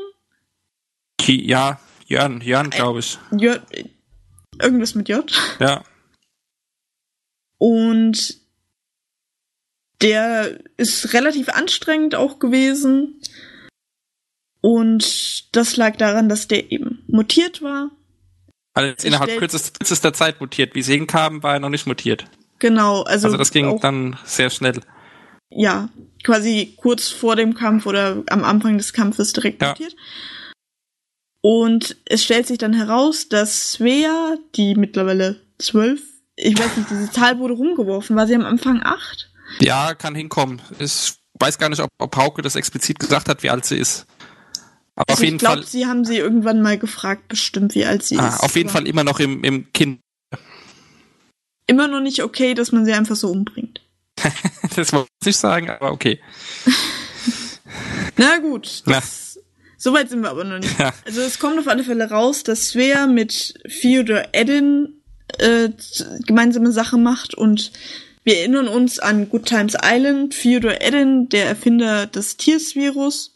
Ja, 1.26 1.78
Jörn, 2.06 2.40
Jörn, 2.40 2.70
glaube 2.70 3.00
ich. 3.00 3.18
Jörg, 3.36 3.60
irgendwas 4.58 4.94
mit 4.94 5.10
J. 5.10 5.30
Ja. 5.60 5.84
Und 7.58 8.38
der 10.02 10.58
ist 10.76 11.12
relativ 11.14 11.48
anstrengend 11.48 12.14
auch 12.14 12.38
gewesen. 12.38 13.20
Und 14.60 15.54
das 15.56 15.76
lag 15.76 15.96
daran, 15.96 16.28
dass 16.28 16.48
der 16.48 16.72
eben 16.72 17.02
mutiert 17.06 17.62
war. 17.62 17.90
Alles 18.74 19.04
innerhalb 19.04 19.38
kürzester, 19.38 19.72
kürzester 19.78 20.12
Zeit 20.12 20.40
mutiert. 20.40 20.74
Wie 20.74 20.82
sie 20.82 20.92
hinkamen, 20.94 21.42
war 21.42 21.54
er 21.54 21.60
noch 21.60 21.68
nicht 21.68 21.86
mutiert. 21.86 22.24
Genau, 22.58 23.02
also, 23.02 23.26
Also 23.28 23.36
das 23.36 23.50
ging 23.52 23.66
auch, 23.66 23.80
dann 23.80 24.18
sehr 24.24 24.50
schnell. 24.50 24.80
ja, 25.50 25.88
quasi 26.24 26.74
kurz 26.76 27.08
vor 27.08 27.36
dem 27.36 27.54
Kampf 27.54 27.86
oder 27.86 28.22
am 28.28 28.44
Anfang 28.44 28.76
des 28.78 28.92
Kampfes 28.92 29.32
direkt 29.32 29.62
Ja. 29.62 29.70
mutiert. 29.70 29.94
Und 31.40 31.96
es 32.04 32.24
stellt 32.24 32.48
sich 32.48 32.58
dann 32.58 32.72
heraus, 32.72 33.28
dass 33.28 33.72
Svea, 33.72 34.36
die 34.56 34.74
mittlerweile 34.74 35.40
zwölf, 35.58 36.02
ich 36.34 36.58
weiß 36.58 36.76
nicht, 36.76 36.90
diese 36.90 37.10
Zahl 37.12 37.38
wurde 37.38 37.54
rumgeworfen, 37.54 38.16
war 38.16 38.26
sie 38.26 38.34
am 38.34 38.44
Anfang 38.44 38.82
acht? 38.82 39.27
Ja, 39.60 39.94
kann 39.94 40.14
hinkommen. 40.14 40.62
Ich 40.78 41.14
weiß 41.38 41.58
gar 41.58 41.68
nicht, 41.68 41.80
ob, 41.80 41.88
ob 41.98 42.16
Hauke 42.16 42.42
das 42.42 42.56
explizit 42.56 42.98
gesagt 42.98 43.28
hat, 43.28 43.42
wie 43.42 43.50
alt 43.50 43.64
sie 43.64 43.78
ist. 43.78 44.06
Aber 44.94 45.10
Also 45.10 45.20
auf 45.20 45.24
jeden 45.24 45.36
ich 45.36 45.40
glaube, 45.40 45.62
sie 45.62 45.86
haben 45.86 46.04
sie 46.04 46.16
irgendwann 46.16 46.60
mal 46.60 46.78
gefragt, 46.78 47.28
bestimmt, 47.28 47.74
wie 47.74 47.84
alt 47.84 48.02
sie 48.02 48.18
ah, 48.18 48.28
ist. 48.28 48.40
auf 48.40 48.56
jeden 48.56 48.68
Fall 48.68 48.86
immer 48.86 49.04
noch 49.04 49.20
im, 49.20 49.44
im 49.44 49.72
Kind. 49.72 50.00
Immer 51.66 51.86
noch 51.86 52.00
nicht 52.00 52.22
okay, 52.22 52.54
dass 52.54 52.72
man 52.72 52.84
sie 52.84 52.92
einfach 52.92 53.16
so 53.16 53.30
umbringt. 53.30 53.80
Das 54.76 54.92
wollte 54.92 55.08
ich 55.24 55.36
sagen, 55.36 55.70
aber 55.70 55.90
okay. 55.90 56.20
Na 58.16 58.38
gut, 58.38 58.82
das, 58.86 59.40
so 59.76 59.92
weit 59.92 60.10
sind 60.10 60.20
wir 60.20 60.30
aber 60.30 60.44
noch 60.44 60.58
nicht. 60.58 60.78
Ja. 60.78 60.92
Also 61.04 61.20
es 61.20 61.38
kommt 61.38 61.58
auf 61.58 61.68
alle 61.68 61.84
Fälle 61.84 62.10
raus, 62.10 62.42
dass 62.42 62.70
Svea 62.70 63.06
mit 63.06 63.54
Theodor 63.80 64.24
Edin 64.32 65.02
äh, 65.38 65.70
gemeinsame 66.26 66.72
Sache 66.72 66.96
macht 66.96 67.34
und 67.34 67.72
wir 68.24 68.38
erinnern 68.38 68.68
uns 68.68 68.98
an 68.98 69.28
Good 69.28 69.46
Times 69.46 69.76
Island. 69.82 70.34
Theodor 70.40 70.80
Edin, 70.80 71.28
der 71.28 71.46
Erfinder 71.46 72.06
des 72.06 72.36
Tiersvirus, 72.36 73.34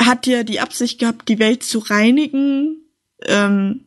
hat 0.00 0.26
ja 0.26 0.42
die 0.44 0.60
Absicht 0.60 0.98
gehabt, 1.00 1.28
die 1.28 1.38
Welt 1.38 1.62
zu 1.62 1.78
reinigen. 1.80 2.82
Ähm, 3.22 3.86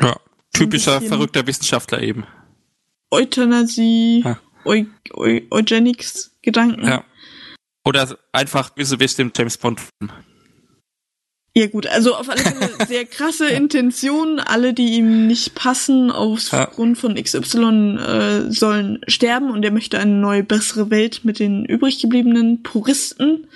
Ja, 0.00 0.16
typischer 0.52 1.00
verrückter 1.00 1.46
Wissenschaftler 1.46 2.02
eben. 2.02 2.26
Euthanasie, 3.10 4.22
Ja. 4.24 4.38
Eu 4.64 4.84
Eu 5.14 5.40
Eugenics-Gedanken. 5.50 6.84
Ja. 6.86 7.04
Oder 7.84 8.18
einfach 8.32 8.70
Bösewicht 8.70 9.18
im 9.18 9.32
James 9.34 9.56
Bond. 9.56 9.80
Film. 9.80 10.12
Ja 11.58 11.66
gut, 11.66 11.88
also 11.88 12.14
auf 12.14 12.28
alle 12.28 12.40
Fälle 12.40 12.70
sehr 12.86 13.04
krasse 13.04 13.48
Intentionen. 13.48 14.38
Alle, 14.38 14.74
die 14.74 14.92
ihm 14.92 15.26
nicht 15.26 15.56
passen, 15.56 16.12
aufgrund 16.12 16.96
von 16.98 17.16
XY 17.16 17.98
äh, 17.98 18.50
sollen 18.52 19.00
sterben 19.08 19.50
und 19.50 19.64
er 19.64 19.72
möchte 19.72 19.98
eine 19.98 20.14
neue, 20.14 20.44
bessere 20.44 20.88
Welt 20.90 21.24
mit 21.24 21.40
den 21.40 21.64
übrig 21.64 22.00
gebliebenen 22.00 22.62
Puristen 22.62 23.48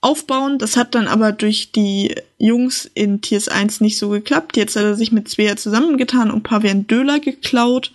aufbauen. 0.00 0.58
Das 0.58 0.78
hat 0.78 0.94
dann 0.94 1.08
aber 1.08 1.32
durch 1.32 1.72
die 1.72 2.14
Jungs 2.38 2.90
in 2.94 3.20
Tiers 3.20 3.48
1 3.48 3.82
nicht 3.82 3.98
so 3.98 4.08
geklappt. 4.08 4.56
Jetzt 4.56 4.76
hat 4.76 4.84
er 4.84 4.96
sich 4.96 5.12
mit 5.12 5.28
Svea 5.28 5.56
zusammengetan 5.56 6.30
und 6.30 6.42
Pavian 6.42 6.86
Döler 6.86 7.20
geklaut, 7.20 7.92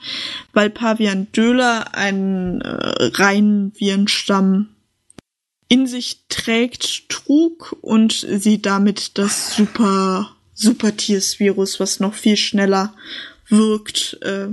weil 0.54 0.70
Pavian 0.70 1.26
Döler 1.36 1.96
einen 1.96 2.62
äh, 2.62 3.06
reinen 3.16 3.72
Virenstamm 3.76 4.70
in 5.68 5.88
sich 5.88 6.26
trägt, 6.30 7.10
trug 7.10 7.76
und 7.82 8.14
sie 8.14 8.62
damit 8.62 9.18
das 9.18 9.56
super, 9.56 10.36
super 10.54 10.96
Tiers-Virus, 10.96 11.80
was 11.80 12.00
noch 12.00 12.14
viel 12.14 12.38
schneller 12.38 12.96
wirkt, 13.50 14.20
äh, 14.22 14.50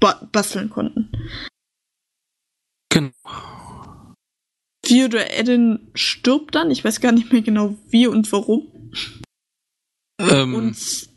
ba 0.00 0.28
basteln 0.32 0.70
konnten. 0.70 1.10
Genau. 2.90 3.12
Theodore 4.82 5.30
Eden 5.30 5.90
stirbt 5.94 6.54
dann, 6.54 6.70
ich 6.70 6.84
weiß 6.84 7.00
gar 7.00 7.12
nicht 7.12 7.32
mehr 7.32 7.42
genau 7.42 7.76
wie 7.88 8.06
und 8.06 8.30
warum. 8.32 8.66
Ähm, 10.18 10.54
Und 10.54 11.08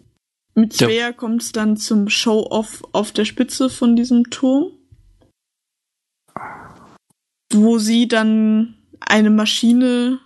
mit 0.53 0.79
Ja. 0.79 0.87
Svea 0.87 1.11
kommt 1.11 1.41
es 1.41 1.51
dann 1.51 1.75
zum 1.77 2.09
Show-Off 2.09 2.83
auf 2.93 3.11
der 3.11 3.25
Spitze 3.25 3.69
von 3.69 3.95
diesem 3.95 4.29
Turm. 4.29 4.71
Wo 7.51 7.77
sie 7.77 8.07
dann 8.07 8.75
eine 9.07 9.29
Maschine 9.29 10.19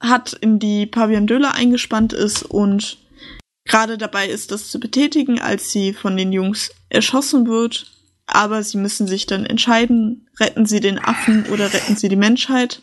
hat, 0.00 0.32
in 0.32 0.58
die 0.58 0.86
Pavian 0.86 1.26
Döler 1.26 1.54
eingespannt 1.54 2.12
ist 2.12 2.42
und 2.42 2.98
gerade 3.64 3.98
dabei 3.98 4.28
ist, 4.28 4.50
das 4.50 4.70
zu 4.70 4.80
betätigen, 4.80 5.40
als 5.40 5.70
sie 5.70 5.92
von 5.92 6.16
den 6.16 6.32
Jungs 6.32 6.70
erschossen 6.88 7.46
wird. 7.46 7.86
Aber 8.26 8.62
sie 8.62 8.78
müssen 8.78 9.06
sich 9.06 9.26
dann 9.26 9.44
entscheiden, 9.46 10.28
retten 10.40 10.64
sie 10.66 10.80
den 10.80 10.98
Affen 10.98 11.44
oder 11.46 11.72
retten 11.72 11.96
sie 11.96 12.08
die 12.08 12.16
Menschheit. 12.16 12.82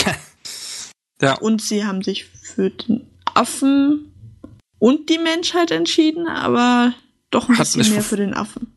ja, 1.20 1.34
Und 1.38 1.62
sie 1.62 1.84
haben 1.84 2.02
sich 2.02 2.24
für 2.24 2.70
den 2.70 3.06
Affen 3.34 4.12
und 4.78 5.08
die 5.10 5.18
Menschheit 5.18 5.70
entschieden, 5.70 6.26
aber 6.26 6.94
doch 7.30 7.48
ein 7.48 7.58
Hat 7.58 7.72
bisschen 7.72 7.92
mehr 7.92 8.02
für 8.02 8.16
den 8.16 8.34
Affen. 8.34 8.74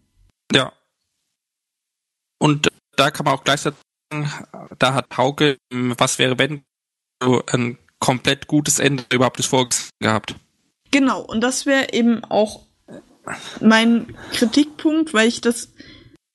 ja. 0.53 0.72
Und 2.40 2.68
da 2.98 3.10
kann 3.10 3.24
man 3.24 3.36
auch 3.36 3.44
gleich 3.45 3.61
sagen, 3.61 3.78
da 4.80 4.94
hat 4.94 5.18
Hauke, 5.18 5.57
im 5.69 5.94
was 5.98 6.19
wäre 6.19 6.38
wenn, 6.40 6.64
so 7.22 7.44
ein 7.52 7.77
komplett 7.99 8.48
gutes 8.48 8.80
Ende 8.80 9.03
überhaupt 9.11 9.38
nicht 9.40 9.49
vorgesehen 9.49 9.90
gehabt. 10.02 10.35
Genau, 10.91 11.22
und 11.22 11.41
das 11.41 11.65
wäre 11.65 11.94
eben 11.94 12.23
auch 12.26 12.61
mein 13.61 14.15
Kritikpunkt, 14.34 15.14
weil 15.14 15.27
ich 15.27 15.41
das, 15.41 15.69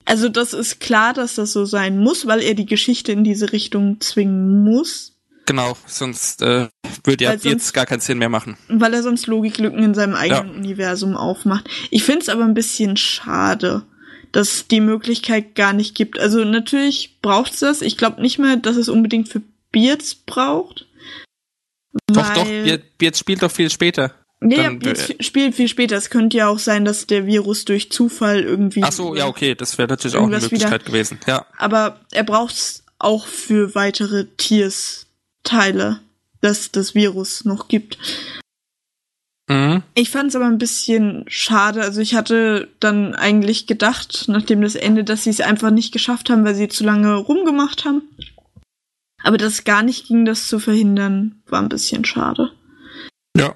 also 0.05 0.28
das 0.28 0.52
ist 0.55 0.80
klar, 0.80 1.12
dass 1.12 1.34
das 1.34 1.52
so 1.52 1.64
sein 1.66 1.98
muss, 1.98 2.26
weil 2.26 2.40
er 2.42 2.55
die 2.55 2.66
Geschichte 2.66 3.12
in 3.12 3.24
diese 3.24 3.52
Richtung 3.52 4.00
zwingen 4.00 4.64
muss, 4.64 5.14
Genau, 5.46 5.78
sonst 5.86 6.42
äh, 6.42 6.68
würde 7.05 7.24
Weil 7.26 7.38
sonst- 7.38 7.44
jetzt 7.44 7.72
gar 7.72 7.86
keinen 7.86 8.00
Sinn 8.00 8.18
mehr 8.18 8.28
machen. 8.28 8.59
weil 8.68 8.92
er 8.92 9.02
sonst 9.02 9.26
Logiklücken 9.28 9.82
in 9.82 9.94
seinem 9.94 10.14
eigenen 10.14 10.48
Ja. 10.52 10.59
Universum 10.59 11.16
aufmacht. 11.16 11.70
Ich 11.90 12.05
finde 12.05 12.20
es 12.20 12.28
aber 12.28 12.44
ein 12.44 12.52
bisschen 12.52 12.98
schade, 12.98 13.82
dass 14.32 14.52
es 14.55 14.68
die 14.68 14.80
Möglichkeit 14.80 15.55
gar 15.55 15.72
nicht 15.72 15.94
gibt. 15.94 16.18
Also 16.18 16.44
natürlich 16.44 17.18
braucht's 17.22 17.60
das. 17.60 17.82
Ich 17.82 17.96
glaube 17.96 18.20
nicht 18.22 18.38
mehr, 18.38 18.56
dass 18.56 18.76
es 18.76 18.88
unbedingt 18.88 19.28
für 19.28 19.42
Beards 19.72 20.14
braucht. 20.14 20.86
Doch, 22.06 22.32
doch, 22.34 22.46
weil- 22.46 22.64
Beard, 22.64 22.98
Beard 22.98 23.16
spielt 23.16 23.42
doch 23.42 23.50
viel 23.50 23.70
später. 23.70 24.14
Ja, 24.40 24.48
ja, 24.56 24.62
Dann, 24.64 24.80
jetzt 24.82 25.10
äh, 25.10 25.22
spielt 25.22 25.55
viel 25.56 25.66
später. 25.68 25.96
Es 25.96 26.10
könnte 26.10 26.36
ja 26.36 26.48
auch 26.48 26.60
sein, 26.60 26.84
dass 26.84 27.06
der 27.09 27.26
Virus 27.26 27.64
durch 27.64 27.90
Zufall 27.90 28.42
irgendwie. 28.42 28.82
Ach 28.84 28.92
so, 28.92 29.16
ja, 29.16 29.26
okay, 29.26 29.55
das 29.56 29.78
wäre 29.78 29.88
natürlich 29.88 30.16
auch 30.16 30.22
eine 30.26 30.38
Möglichkeit 30.38 30.82
wieder- 30.82 30.84
gewesen. 30.84 31.18
Ja, 31.26 31.44
Aber 31.56 32.00
er 32.12 32.22
braucht's 32.22 32.84
auch 33.00 33.26
für 33.26 33.74
weitere 33.74 34.26
Tiers-Teile, 34.36 36.00
dass 36.40 36.70
das 36.70 36.94
Virus 36.94 37.44
noch 37.44 37.68
gibt. 37.68 37.98
Mhm. 39.49 39.83
Ich 39.95 40.11
fand 40.11 40.29
es 40.31 40.37
aber 40.37 40.47
ein 40.47 40.59
bisschen 40.59 41.25
schade. 41.29 41.83
Also 41.83 42.01
ich 42.01 42.15
hatte 42.15 42.69
dann 42.81 43.15
eigentlich 43.15 43.66
gedacht, 43.66 44.25
nachdem 44.29 44.61
das 44.62 44.75
Ende, 44.75 45.05
dass 45.05 45.25
sie 45.25 45.31
es 45.31 45.41
einfach 45.41 45.70
nicht 45.70 45.93
geschafft 45.93 46.31
haben, 46.31 46.45
weil 46.45 46.55
sie 46.55 46.69
zu 46.69 46.85
lange 46.85 47.15
rumgemacht 47.15 47.85
haben. 47.85 48.03
Aber 49.25 49.37
dass 49.37 49.55
es 49.55 49.65
gar 49.65 49.83
nicht 49.83 50.07
ging, 50.07 50.25
das 50.25 50.47
zu 50.49 50.59
verhindern, 50.61 51.43
war 51.47 51.61
ein 51.61 51.69
bisschen 51.69 52.05
schade. 52.05 52.53
ja. 53.37 53.55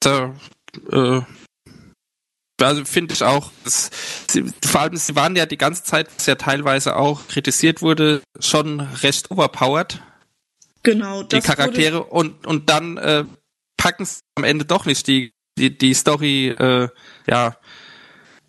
Da, 0.00 0.34
äh, 0.92 1.20
also 2.60 2.84
finde 2.84 3.14
ich 3.14 3.22
auch, 3.22 3.50
dass 3.64 3.90
sie, 4.28 4.44
vor 4.64 4.80
allem, 4.82 4.96
sie 4.96 5.14
waren 5.14 5.36
ja 5.36 5.46
die 5.46 5.58
ganze 5.58 5.84
Zeit, 5.84 6.08
was 6.16 6.26
ja 6.26 6.34
teilweise 6.36 6.96
auch 6.96 7.26
kritisiert 7.28 7.82
wurde, 7.82 8.22
schon 8.40 8.80
recht 8.80 9.30
overpowered, 9.30 10.00
Genau. 10.82 11.22
die 11.22 11.36
das 11.36 11.48
wurde- 11.48 11.56
Charaktere, 11.56 12.02
und, 12.04 12.46
und 12.46 12.68
dann 12.70 12.96
äh, 12.96 13.24
packen 13.78 14.04
sie 14.04 14.20
am 14.34 14.44
Ende 14.44 14.66
doch 14.66 14.84
nicht 14.84 15.06
die, 15.06 15.32
die, 15.58 15.76
die 15.76 15.94
Story, 15.94 16.48
äh, 16.48 16.88
ja, 17.26 17.56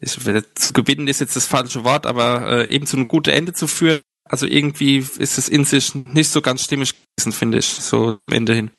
ich, 0.01 0.11
zu 0.55 0.73
gewinnen 0.73 1.07
ist 1.07 1.21
jetzt 1.21 1.35
das 1.35 1.45
falsche 1.45 1.83
Wort, 1.85 2.05
aber 2.05 2.67
äh, 2.69 2.73
eben 2.73 2.85
zu 2.85 2.97
einem 2.97 3.07
guten 3.07 3.29
Ende 3.31 3.53
zu 3.53 3.67
führen. 3.67 4.01
Also 4.29 4.45
irgendwie 4.45 4.97
ist 4.97 5.37
es 5.37 5.49
in 5.49 5.65
sich 5.65 5.95
nicht 5.95 6.29
so 6.29 6.41
ganz 6.41 6.63
stimmig 6.63 6.93
gewesen, 7.17 7.31
finde 7.31 7.57
ich, 7.59 7.65
so 7.65 8.19
am 8.27 8.33
Ende 8.35 8.53
hin. 8.53 8.71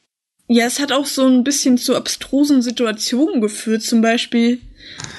Ja, 0.46 0.66
es 0.66 0.80
hat 0.80 0.92
auch 0.92 1.06
so 1.06 1.26
ein 1.26 1.44
bisschen 1.44 1.78
zu 1.78 1.94
abstrusen 1.94 2.62
Situationen 2.62 3.40
geführt. 3.40 3.82
Zum 3.82 4.00
Beispiel, 4.00 4.60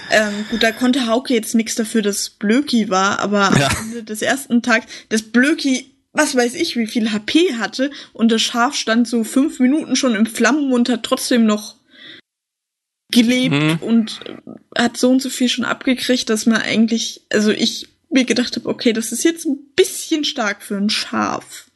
ähm, 0.10 0.45
gut, 0.49 0.64
da 0.64 0.72
konnte 0.72 1.08
Hauke 1.08 1.34
jetzt 1.34 1.56
nichts 1.56 1.76
dafür, 1.76 2.02
dass 2.02 2.30
Blöki 2.30 2.90
war, 2.90 3.20
aber 3.20 3.52
Ja. 3.58 3.68
am 3.68 3.76
Ende 3.90 4.03
des 4.03 4.22
ersten 4.22 4.62
Tags, 4.62 4.88
dass 5.10 5.22
Blöki, 5.22 5.90
was 6.13 6.35
weiß 6.35 6.55
ich, 6.55 6.75
wie 6.75 6.88
viel 6.88 7.11
HP 7.11 7.55
hatte 7.55 7.91
und 8.13 8.31
das 8.31 8.41
Schaf 8.41 8.75
stand 8.75 9.07
so 9.07 9.23
fünf 9.23 9.59
Minuten 9.59 9.95
schon 9.95 10.15
im 10.15 10.25
Flammen 10.25 10.71
und 10.73 10.89
hat 10.89 11.03
trotzdem 11.03 11.45
noch 11.45 11.75
gelebt 13.11 13.55
Mhm. 13.55 13.77
und 13.81 14.19
äh, 14.25 14.81
hat 14.81 14.97
so 14.97 15.09
und 15.09 15.21
so 15.21 15.29
viel 15.29 15.49
schon 15.49 15.65
abgekriegt, 15.65 16.29
dass 16.29 16.45
man 16.45 16.61
eigentlich, 16.61 17.25
also 17.29 17.51
ich 17.51 17.89
mir 18.09 18.25
gedacht 18.25 18.55
habe, 18.55 18.67
okay, 18.69 18.93
das 18.93 19.11
ist 19.11 19.23
jetzt 19.23 19.45
ein 19.45 19.57
bisschen 19.75 20.23
stark 20.23 20.63
für 20.63 20.77
ein 20.77 20.89
Schaf. 20.89 21.69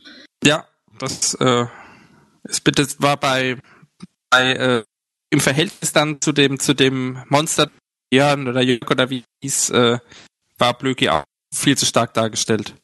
Ja, 0.43 0.67
das, 0.99 1.33
äh, 1.35 1.65
es 2.43 2.61
bitte 2.61 2.87
war 2.99 3.17
bei, 3.17 3.57
bei 4.29 4.53
äh, 4.53 4.83
im 5.29 5.39
Verhältnis 5.39 5.91
dann 5.91 6.21
zu 6.21 6.31
dem 6.31 6.59
zu 6.59 6.73
dem 6.73 7.23
Monster 7.29 7.69
Jan 8.11 8.47
oder 8.47 8.61
Jörg 8.61 8.89
oder 8.89 9.09
wie 9.09 9.23
hieß, 9.41 9.71
äh, 9.71 9.99
war 10.57 10.77
Blöki 10.77 11.09
auch 11.09 11.23
viel 11.53 11.77
zu 11.77 11.85
stark 11.85 12.13
dargestellt. 12.13 12.75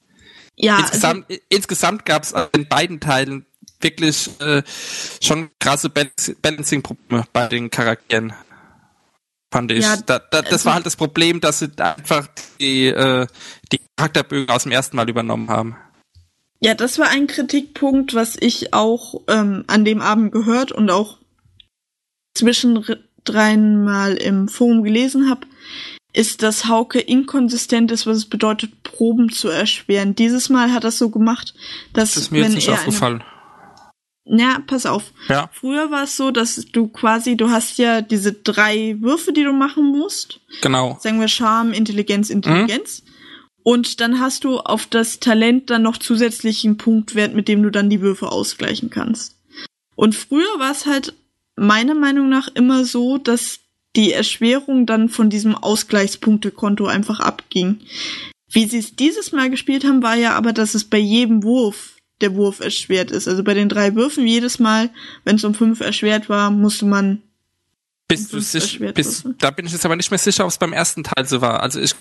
Ja, 0.61 0.79
insgesamt 0.79 1.25
insgesamt 1.49 2.05
gab 2.05 2.23
es 2.23 2.33
in 2.53 2.67
beiden 2.67 2.99
Teilen 2.99 3.45
wirklich 3.79 4.29
äh, 4.39 4.61
schon 5.21 5.49
krasse 5.59 5.89
Balancing-Probleme 5.89 7.25
bei 7.33 7.47
den 7.47 7.69
Charakteren. 7.69 8.33
Fand 9.51 9.71
ich. 9.71 9.83
Ja, 9.83 9.97
da, 9.97 10.19
da, 10.19 10.41
das 10.41 10.51
also- 10.51 10.65
war 10.65 10.75
halt 10.75 10.85
das 10.85 10.95
Problem, 10.95 11.41
dass 11.41 11.59
sie 11.59 11.69
da 11.69 11.93
einfach 11.93 12.27
die, 12.59 12.87
äh, 12.87 13.27
die 13.71 13.81
Charakterbögen 13.97 14.49
aus 14.49 14.63
dem 14.63 14.71
ersten 14.71 14.95
Mal 14.95 15.09
übernommen 15.09 15.49
haben. 15.49 15.75
Ja, 16.63 16.75
das 16.75 16.99
war 16.99 17.09
ein 17.09 17.25
Kritikpunkt, 17.25 18.13
was 18.13 18.37
ich 18.39 18.71
auch 18.71 19.21
ähm, 19.27 19.63
an 19.67 19.83
dem 19.83 19.99
Abend 19.99 20.31
gehört 20.31 20.71
und 20.71 20.91
auch 20.91 21.17
zwischendrin 22.37 23.83
mal 23.83 24.13
im 24.13 24.47
Forum 24.47 24.83
gelesen 24.83 25.27
habe, 25.29 25.47
ist, 26.13 26.43
dass 26.43 26.67
Hauke 26.67 26.99
inkonsistent 26.99 27.91
ist, 27.91 28.05
was 28.05 28.17
es 28.17 28.25
bedeutet, 28.25 28.83
Proben 28.83 29.29
zu 29.29 29.47
erschweren. 29.47 30.15
Dieses 30.15 30.49
Mal 30.49 30.71
hat 30.73 30.83
er 30.83 30.89
es 30.89 30.97
so 30.97 31.09
gemacht, 31.09 31.53
dass 31.93 32.13
Das 32.13 32.23
ist 32.23 32.31
mir 32.31 32.39
wenn 32.43 32.51
jetzt 32.51 32.55
nicht 32.55 32.69
aufgefallen. 32.69 33.23
Ja, 34.25 34.59
pass 34.67 34.85
auf. 34.85 35.11
Ja. 35.29 35.49
Früher 35.53 35.89
war 35.89 36.03
es 36.03 36.15
so, 36.15 36.31
dass 36.31 36.55
du 36.71 36.87
quasi, 36.87 37.35
du 37.35 37.49
hast 37.49 37.77
ja 37.77 38.01
diese 38.01 38.33
drei 38.33 38.97
Würfe, 38.99 39.33
die 39.33 39.43
du 39.43 39.51
machen 39.51 39.85
musst 39.85 40.39
Genau. 40.61 40.97
sagen 41.01 41.19
wir 41.19 41.27
Charme, 41.27 41.73
Intelligenz, 41.73 42.29
Intelligenz. 42.29 43.03
Und 43.63 43.99
dann 44.01 44.19
hast 44.19 44.43
du 44.43 44.59
auf 44.59 44.85
das 44.85 45.19
Talent 45.19 45.69
dann 45.69 45.83
noch 45.83 45.97
zusätzlichen 45.97 46.77
Punktwert, 46.77 47.33
mit 47.33 47.47
dem 47.47 47.63
du 47.63 47.69
dann 47.69 47.89
die 47.89 48.01
Würfe 48.01 48.31
ausgleichen 48.31 48.89
kannst. 48.89 49.37
Und 49.95 50.15
früher 50.15 50.59
war 50.59 50.71
es 50.71 50.85
halt 50.85 51.13
meiner 51.55 51.93
Meinung 51.93 52.29
nach 52.29 52.47
immer 52.53 52.85
so, 52.85 53.17
dass 53.17 53.59
die 53.95 54.13
Erschwerung 54.13 54.85
dann 54.85 55.09
von 55.09 55.29
diesem 55.29 55.55
Ausgleichspunktekonto 55.55 56.85
einfach 56.85 57.19
abging. 57.19 57.81
Wie 58.49 58.65
sie 58.65 58.79
es 58.79 58.95
dieses 58.95 59.31
Mal 59.31 59.49
gespielt 59.49 59.83
haben, 59.83 60.03
war 60.03 60.15
ja 60.15 60.33
aber, 60.33 60.53
dass 60.53 60.75
es 60.75 60.83
bei 60.83 60.97
jedem 60.97 61.43
Wurf 61.43 61.95
der 62.21 62.35
Wurf 62.35 62.59
erschwert 62.59 63.11
ist. 63.11 63.27
Also 63.27 63.43
bei 63.43 63.53
den 63.53 63.69
drei 63.69 63.95
Würfen 63.95 64.27
jedes 64.27 64.59
Mal, 64.59 64.89
wenn 65.23 65.37
es 65.37 65.43
um 65.43 65.53
fünf 65.53 65.79
erschwert 65.79 66.29
war, 66.29 66.51
musste 66.51 66.85
man 66.85 67.21
Bist 68.07 68.31
du 68.31 68.39
sicher, 68.39 68.91
bist, 68.91 69.25
da 69.39 69.51
bin 69.51 69.65
ich 69.65 69.71
jetzt 69.71 69.85
aber 69.85 69.95
nicht 69.95 70.11
mehr 70.11 70.17
sicher, 70.17 70.43
ob 70.43 70.51
es 70.51 70.57
beim 70.57 70.73
ersten 70.73 71.03
Teil 71.03 71.25
so 71.25 71.41
war. 71.41 71.61
Also 71.63 71.79
ich, 71.79 71.95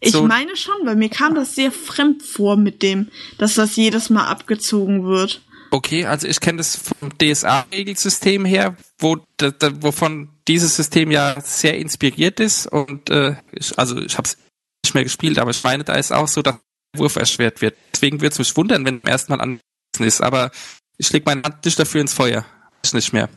Ich 0.00 0.12
so, 0.12 0.26
meine 0.26 0.56
schon, 0.56 0.74
weil 0.84 0.96
mir 0.96 1.08
kam 1.08 1.34
das 1.34 1.54
sehr 1.54 1.72
fremd 1.72 2.22
vor 2.22 2.56
mit 2.56 2.82
dem, 2.82 3.08
dass 3.38 3.54
das 3.54 3.76
jedes 3.76 4.10
Mal 4.10 4.26
abgezogen 4.26 5.04
wird. 5.04 5.42
okay, 5.70 6.06
also 6.06 6.28
ich 6.28 6.40
kenne 6.40 6.58
das 6.58 6.76
vom 6.76 7.10
DSA-Regelsystem 7.18 8.44
her, 8.44 8.76
wo, 8.98 9.18
da, 9.38 9.50
da, 9.50 9.82
wovon 9.82 10.28
dieses 10.48 10.76
System 10.76 11.10
ja 11.10 11.40
sehr 11.40 11.78
inspiriert 11.78 12.40
ist 12.40 12.66
und 12.66 13.10
äh, 13.10 13.36
ich, 13.52 13.78
also 13.78 13.98
ich 13.98 14.16
habe 14.16 14.28
es 14.28 14.36
nicht 14.84 14.94
mehr 14.94 15.04
gespielt, 15.04 15.38
aber 15.38 15.50
ich 15.50 15.62
meine, 15.62 15.84
da 15.84 15.94
ist 15.94 16.12
auch 16.12 16.28
so, 16.28 16.42
dass 16.42 16.56
der 16.92 17.00
Wurf 17.00 17.16
erschwert 17.16 17.62
wird. 17.62 17.76
Deswegen 17.92 18.20
würde 18.20 18.32
es 18.32 18.38
mich 18.38 18.56
wundern, 18.56 18.84
wenn 18.84 19.00
beim 19.00 19.10
ersten 19.10 19.34
Mal 19.34 19.58
ist, 20.00 20.20
aber 20.20 20.50
ich 20.98 21.12
leg 21.12 21.24
meine 21.24 21.42
Hand 21.42 21.64
nicht 21.64 21.78
dafür 21.78 22.00
ins 22.00 22.12
Feuer. 22.12 22.44
Ich 22.84 22.92
nicht 22.92 23.12
mehr. 23.12 23.28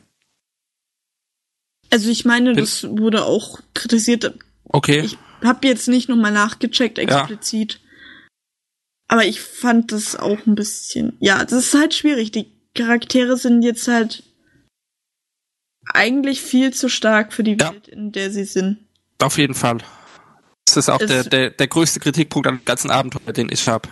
Also 1.89 2.09
ich 2.09 2.25
meine, 2.25 2.53
das 2.53 2.83
wurde 2.83 3.23
auch 3.23 3.61
kritisiert. 3.73 4.37
Okay. 4.65 4.99
Ich 4.99 5.17
habe 5.41 5.67
jetzt 5.67 5.87
nicht 5.87 6.09
nochmal 6.09 6.31
nachgecheckt 6.31 6.99
explizit. 6.99 7.79
Aber 9.07 9.25
ich 9.25 9.39
fand 9.39 9.93
das 9.93 10.17
auch 10.17 10.45
ein 10.45 10.55
bisschen. 10.55 11.15
Ja, 11.19 11.45
das 11.45 11.67
ist 11.67 11.73
halt 11.73 11.93
schwierig. 11.93 12.31
Die 12.31 12.51
Charaktere 12.75 13.37
sind 13.37 13.63
jetzt 13.63 13.87
halt 13.87 14.23
eigentlich 15.93 16.41
viel 16.41 16.73
zu 16.73 16.89
stark 16.89 17.33
für 17.33 17.43
die 17.43 17.57
Ja. 17.59 17.71
Welt, 17.71 17.87
in 17.87 18.11
der 18.11 18.31
sie 18.31 18.45
sind. 18.45 18.77
Auf 19.21 19.37
jeden 19.37 19.53
Fall. 19.55 19.79
Das 20.65 20.77
ist 20.77 20.89
auch 20.89 20.99
Es- 21.01 21.07
der, 21.07 21.23
der, 21.23 21.49
der 21.51 21.67
größte 21.67 21.99
Kritikpunkt 21.99 22.47
am 22.47 22.59
ganzen 22.65 22.91
Abenteuer, 22.91 23.33
den 23.33 23.49
ich 23.51 23.67
habe. 23.67 23.89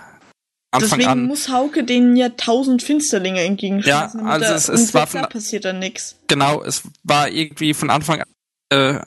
Anfang 0.72 1.00
Deswegen 1.00 1.10
an. 1.10 1.26
muss 1.26 1.48
Hauke 1.50 1.86
denen 1.86 2.18
ja 2.18 2.30
tausend 2.30 2.84
Finsterlinge 2.84 3.42
entgegenschmeißen. 3.42 4.20
Ja, 4.20 4.26
also 4.26 4.46
es- 4.54 4.68
es 4.68 4.94
war 4.94 5.08
von- 5.08 5.22
passiert 5.30 5.64
dann 5.64 5.80
nix. 5.80 6.18
Genau, 6.28 6.62
es 6.64 6.84
war 7.04 7.30
irgendwie 7.30 7.74
von 7.74 7.90
Anfang 7.90 8.22
an 8.22 8.28
äh, 8.72 9.00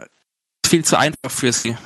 viel 0.66 0.84
zu 0.84 0.98
einfach 0.98 1.30
für 1.30 1.52
sie. 1.52 1.76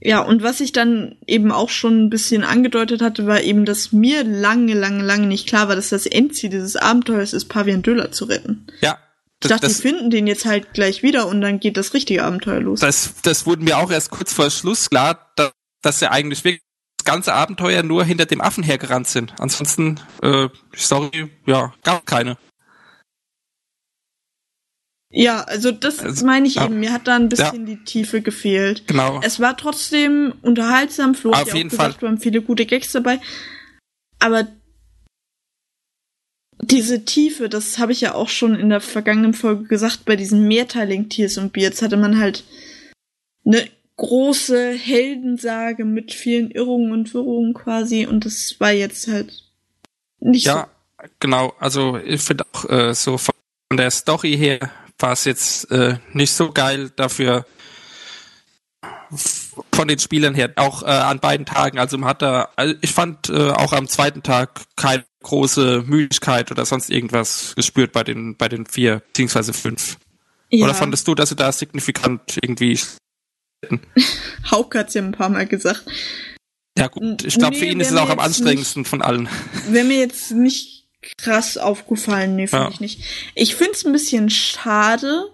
Ja, 0.00 0.20
und 0.20 0.42
was 0.42 0.60
ich 0.60 0.72
dann 0.72 1.16
eben 1.26 1.50
auch 1.52 1.68
schon 1.70 2.04
ein 2.04 2.10
bisschen 2.10 2.44
angedeutet 2.44 3.00
hatte, 3.02 3.26
war 3.26 3.40
eben, 3.40 3.64
dass 3.64 3.92
mir 3.92 4.22
lange, 4.24 4.74
lange, 4.74 5.02
lange 5.02 5.26
nicht 5.26 5.48
klar 5.48 5.68
war, 5.68 5.76
dass 5.76 5.88
das 5.90 6.04
Endziel 6.06 6.50
dieses 6.50 6.76
Abenteuers 6.76 7.32
ist, 7.32 7.46
Pavian 7.46 7.82
Döller 7.82 8.12
zu 8.12 8.26
retten. 8.26 8.66
Ja. 8.80 8.98
Ich 9.44 9.50
dachte, 9.50 9.66
das, 9.66 9.76
die 9.76 9.82
finden 9.82 10.10
den 10.10 10.26
jetzt 10.26 10.44
halt 10.46 10.72
gleich 10.74 11.02
wieder 11.02 11.26
und 11.28 11.40
dann 11.40 11.60
geht 11.60 11.76
das 11.76 11.94
richtige 11.94 12.24
Abenteuer 12.24 12.60
los. 12.60 12.80
das, 12.80 13.14
das 13.22 13.46
wurde 13.46 13.62
mir 13.62 13.78
auch 13.78 13.90
erst 13.90 14.10
kurz 14.10 14.32
vor 14.32 14.50
Schluss 14.50 14.90
klar, 14.90 15.32
dass, 15.36 15.52
dass 15.82 15.98
sie 15.98 16.10
eigentlich 16.10 16.44
wirklich 16.44 16.62
das 16.98 17.04
ganze 17.04 17.34
Abenteuer 17.34 17.82
nur 17.82 18.04
hinter 18.04 18.26
dem 18.26 18.40
Affen 18.40 18.64
hergerannt 18.64 19.06
sind. 19.06 19.34
Ansonsten, 19.38 20.00
äh, 20.22 20.48
Story, 20.74 21.30
ja, 21.46 21.72
gab 21.82 22.06
keine. 22.06 22.38
ja, 25.10 25.42
also 25.42 25.70
das 25.70 26.00
Also, 26.00 26.26
meine 26.26 26.46
ich 26.46 26.56
ja. 26.56 26.64
eben. 26.64 26.80
Mir 26.80 26.92
hat 26.92 27.06
da 27.06 27.16
ein 27.16 27.28
bisschen 27.28 27.66
die 27.66 27.84
Tiefe 27.84 28.20
gefehlt. 28.20 28.86
Genau. 28.88 29.20
Es 29.22 29.38
war 29.38 29.56
trotzdem 29.56 30.34
unterhaltsam. 30.42 31.14
Flo 31.14 31.32
hat 31.32 31.42
Auf 31.42 31.48
ja 31.48 31.52
auch 31.52 31.56
jeden 31.58 31.70
gesagt, 31.70 32.00
Fall. 32.00 32.08
waren 32.08 32.18
viele 32.18 32.42
gute 32.42 32.66
Gags 32.66 32.92
dabei. 32.92 33.20
Aber 34.18 34.48
diese 36.66 37.04
Tiefe, 37.04 37.48
das 37.48 37.78
habe 37.78 37.92
ich 37.92 38.00
ja 38.00 38.14
auch 38.14 38.28
schon 38.28 38.54
in 38.54 38.70
der 38.70 38.80
vergangenen 38.80 39.34
Folge 39.34 39.64
gesagt, 39.64 40.04
bei 40.04 40.16
diesen 40.16 40.46
mehrteiligen 40.46 41.08
Tiers 41.08 41.38
und 41.38 41.52
Beards 41.52 41.82
hatte 41.82 41.96
man 41.96 42.18
halt 42.18 42.44
eine 43.44 43.68
große 43.96 44.72
Heldensage 44.72 45.84
mit 45.84 46.12
vielen 46.12 46.50
Irrungen 46.50 46.92
und 46.92 47.14
Wirrungen 47.14 47.54
quasi 47.54 48.06
und 48.06 48.24
das 48.24 48.56
war 48.58 48.72
jetzt 48.72 49.08
halt 49.08 49.32
nicht 50.20 50.46
Ja, 50.46 50.68
genau. 51.20 51.54
Also 51.58 51.98
ich 51.98 52.20
finde 52.20 52.44
auch 52.52 52.68
äh, 52.68 52.94
so 52.94 53.18
von 53.18 53.34
der 53.72 53.90
Story 53.90 54.36
her 54.36 54.58
war 54.98 55.12
es 55.12 55.24
jetzt 55.24 55.70
äh, 55.70 55.98
nicht 56.12 56.32
so 56.32 56.50
geil 56.50 56.90
dafür 56.96 57.46
von 59.16 59.88
den 59.88 59.98
Spielern 59.98 60.34
her 60.34 60.52
auch 60.56 60.82
äh, 60.82 60.86
an 60.86 61.20
beiden 61.20 61.46
Tagen. 61.46 61.78
Also 61.78 61.98
man 61.98 62.08
hat 62.08 62.22
da, 62.22 62.48
also 62.56 62.74
ich 62.80 62.92
fand 62.92 63.28
äh, 63.28 63.50
auch 63.50 63.72
am 63.72 63.88
zweiten 63.88 64.22
Tag 64.22 64.60
keine 64.76 65.04
große 65.22 65.84
Müdigkeit 65.86 66.50
oder 66.50 66.66
sonst 66.66 66.90
irgendwas 66.90 67.54
gespürt 67.56 67.92
bei 67.92 68.04
den 68.04 68.36
bei 68.36 68.48
den 68.48 68.66
vier 68.66 69.00
beziehungsweise 69.00 69.52
fünf. 69.52 69.96
Ja, 70.50 70.66
Oder 70.66 70.74
fandest 70.74 71.08
du, 71.08 71.14
dass 71.14 71.30
sie 71.30 71.36
da 71.36 71.50
signifikant 71.50 72.38
irgendwie? 72.40 72.78
Hauke 74.50 74.78
hat's 74.78 74.94
ja 74.94 75.02
ein 75.02 75.12
paar 75.12 75.28
Mal 75.30 75.46
gesagt. 75.46 75.84
Ja 76.76 76.88
gut, 76.88 77.24
ich 77.24 77.38
glaube 77.38 77.56
für 77.56 77.64
Nee, 77.64 77.72
ihn 77.72 77.80
ist 77.80 77.90
es 77.92 77.96
auch 77.96 78.10
am 78.10 78.18
anstrengendsten 78.18 78.84
von 78.84 79.00
allen. 79.00 79.28
Wäre 79.68 79.84
mir 79.84 79.98
jetzt 79.98 80.32
nicht 80.32 80.86
krass 81.18 81.56
aufgefallen, 81.56 82.36
nee, 82.36 82.46
finde 82.46 82.64
Ja. 82.66 82.70
ich 82.70 82.80
nicht. 82.80 83.00
Ich 83.34 83.54
finde 83.54 83.72
es 83.72 83.84
ein 83.84 83.92
bisschen 83.92 84.28
schade, 84.30 85.30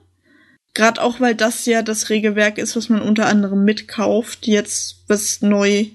gerade 0.75 1.03
auch 1.03 1.21
weil 1.21 1.35
das 1.35 1.67
ja 1.67 1.83
das 1.83 2.11
Regelwerk 2.11 2.59
ist, 2.59 2.77
was 2.77 2.89
man 2.89 3.03
unter 3.03 3.27
anderem 3.27 3.65
mitkauft, 3.65 4.47
jetzt 4.47 5.05
was 5.09 5.43
neu 5.43 5.87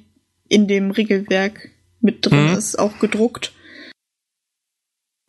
in 0.47 0.67
dem 0.67 0.91
Regelwerk 0.91 1.69
mit 2.01 2.25
drin 2.25 2.51
Mhm. 2.51 2.57
ist, 2.57 2.77
auch 2.77 2.99
gedruckt. 2.99 3.51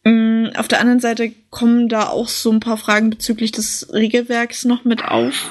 Mm, 0.04 0.46
Auf 0.56 0.68
der 0.68 0.80
anderen 0.80 1.00
Seite 1.00 1.32
kommen 1.50 1.88
da 1.88 2.08
auch 2.08 2.28
so 2.28 2.50
ein 2.52 2.60
paar 2.60 2.76
Fragen 2.76 3.10
bezüglich 3.10 3.50
des 3.52 3.92
Regelwerks 3.92 4.64
noch 4.64 4.84
mit 4.84 5.04
auf. 5.04 5.50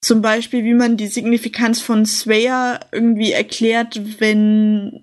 Zum 0.00 0.22
Beispiel, 0.22 0.64
wie 0.64 0.74
man 0.74 0.96
die 0.96 1.06
Signifikanz 1.06 1.80
von 1.80 2.04
Swayer 2.06 2.80
irgendwie 2.92 3.32
erklärt, 3.32 4.20
wenn 4.20 5.00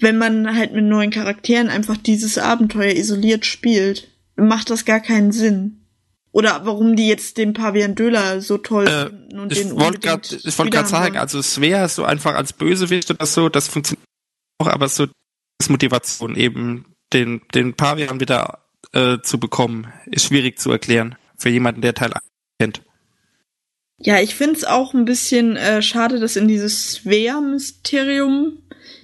wenn 0.00 0.18
man 0.18 0.56
halt 0.56 0.72
mit 0.72 0.84
neuen 0.84 1.12
Charakteren 1.12 1.68
einfach 1.68 1.96
dieses 1.96 2.36
Abenteuer 2.36 2.92
isoliert 2.92 3.46
spielt, 3.46 4.08
macht 4.34 4.68
das 4.70 4.84
gar 4.84 4.98
keinen 4.98 5.30
Sinn. 5.30 5.81
Oder 6.32 6.64
warum 6.64 6.96
die 6.96 7.06
jetzt 7.06 7.36
den 7.36 7.52
Pavian 7.52 7.94
Döler 7.94 8.40
so 8.40 8.56
toll 8.58 8.86
Äh, 8.86 9.06
finden 9.08 9.38
und 9.38 9.52
ich 9.52 9.58
den 9.58 9.72
unbedingt 9.72 10.02
gerade 10.02 10.36
ich 10.42 10.58
wollte 10.58 10.70
gerade 10.70 10.88
sagen, 10.88 11.18
also 11.18 11.38
es 11.38 11.60
wäre 11.60 11.88
so 11.88 12.04
einfach 12.04 12.34
als 12.34 12.54
Bösewicht 12.54 13.10
oder 13.10 13.26
so, 13.26 13.50
das 13.50 13.68
funktioniert 13.68 14.06
auch, 14.58 14.66
aber 14.66 14.88
so 14.88 15.06
das 15.58 15.68
Motivation 15.68 16.34
eben 16.36 16.86
den 17.12 17.42
den 17.54 17.74
Pavian 17.74 18.18
wieder 18.18 18.64
äh, 18.92 19.18
zu 19.22 19.38
bekommen, 19.38 19.92
ist 20.06 20.26
schwierig 20.26 20.58
zu 20.58 20.70
erklären 20.70 21.16
für 21.36 21.50
jemanden, 21.50 21.82
der 21.82 21.94
Teil 21.94 22.14
1 22.14 22.22
kennt. 22.58 22.82
Ja, 23.98 24.20
ich 24.20 24.34
find's 24.34 24.64
auch 24.64 24.94
ein 24.94 25.04
bisschen 25.04 25.56
äh, 25.56 25.82
schade, 25.82 26.18
dass 26.18 26.36
in 26.36 26.48
dieses 26.48 26.94
Svea-Mysterium 26.94 28.58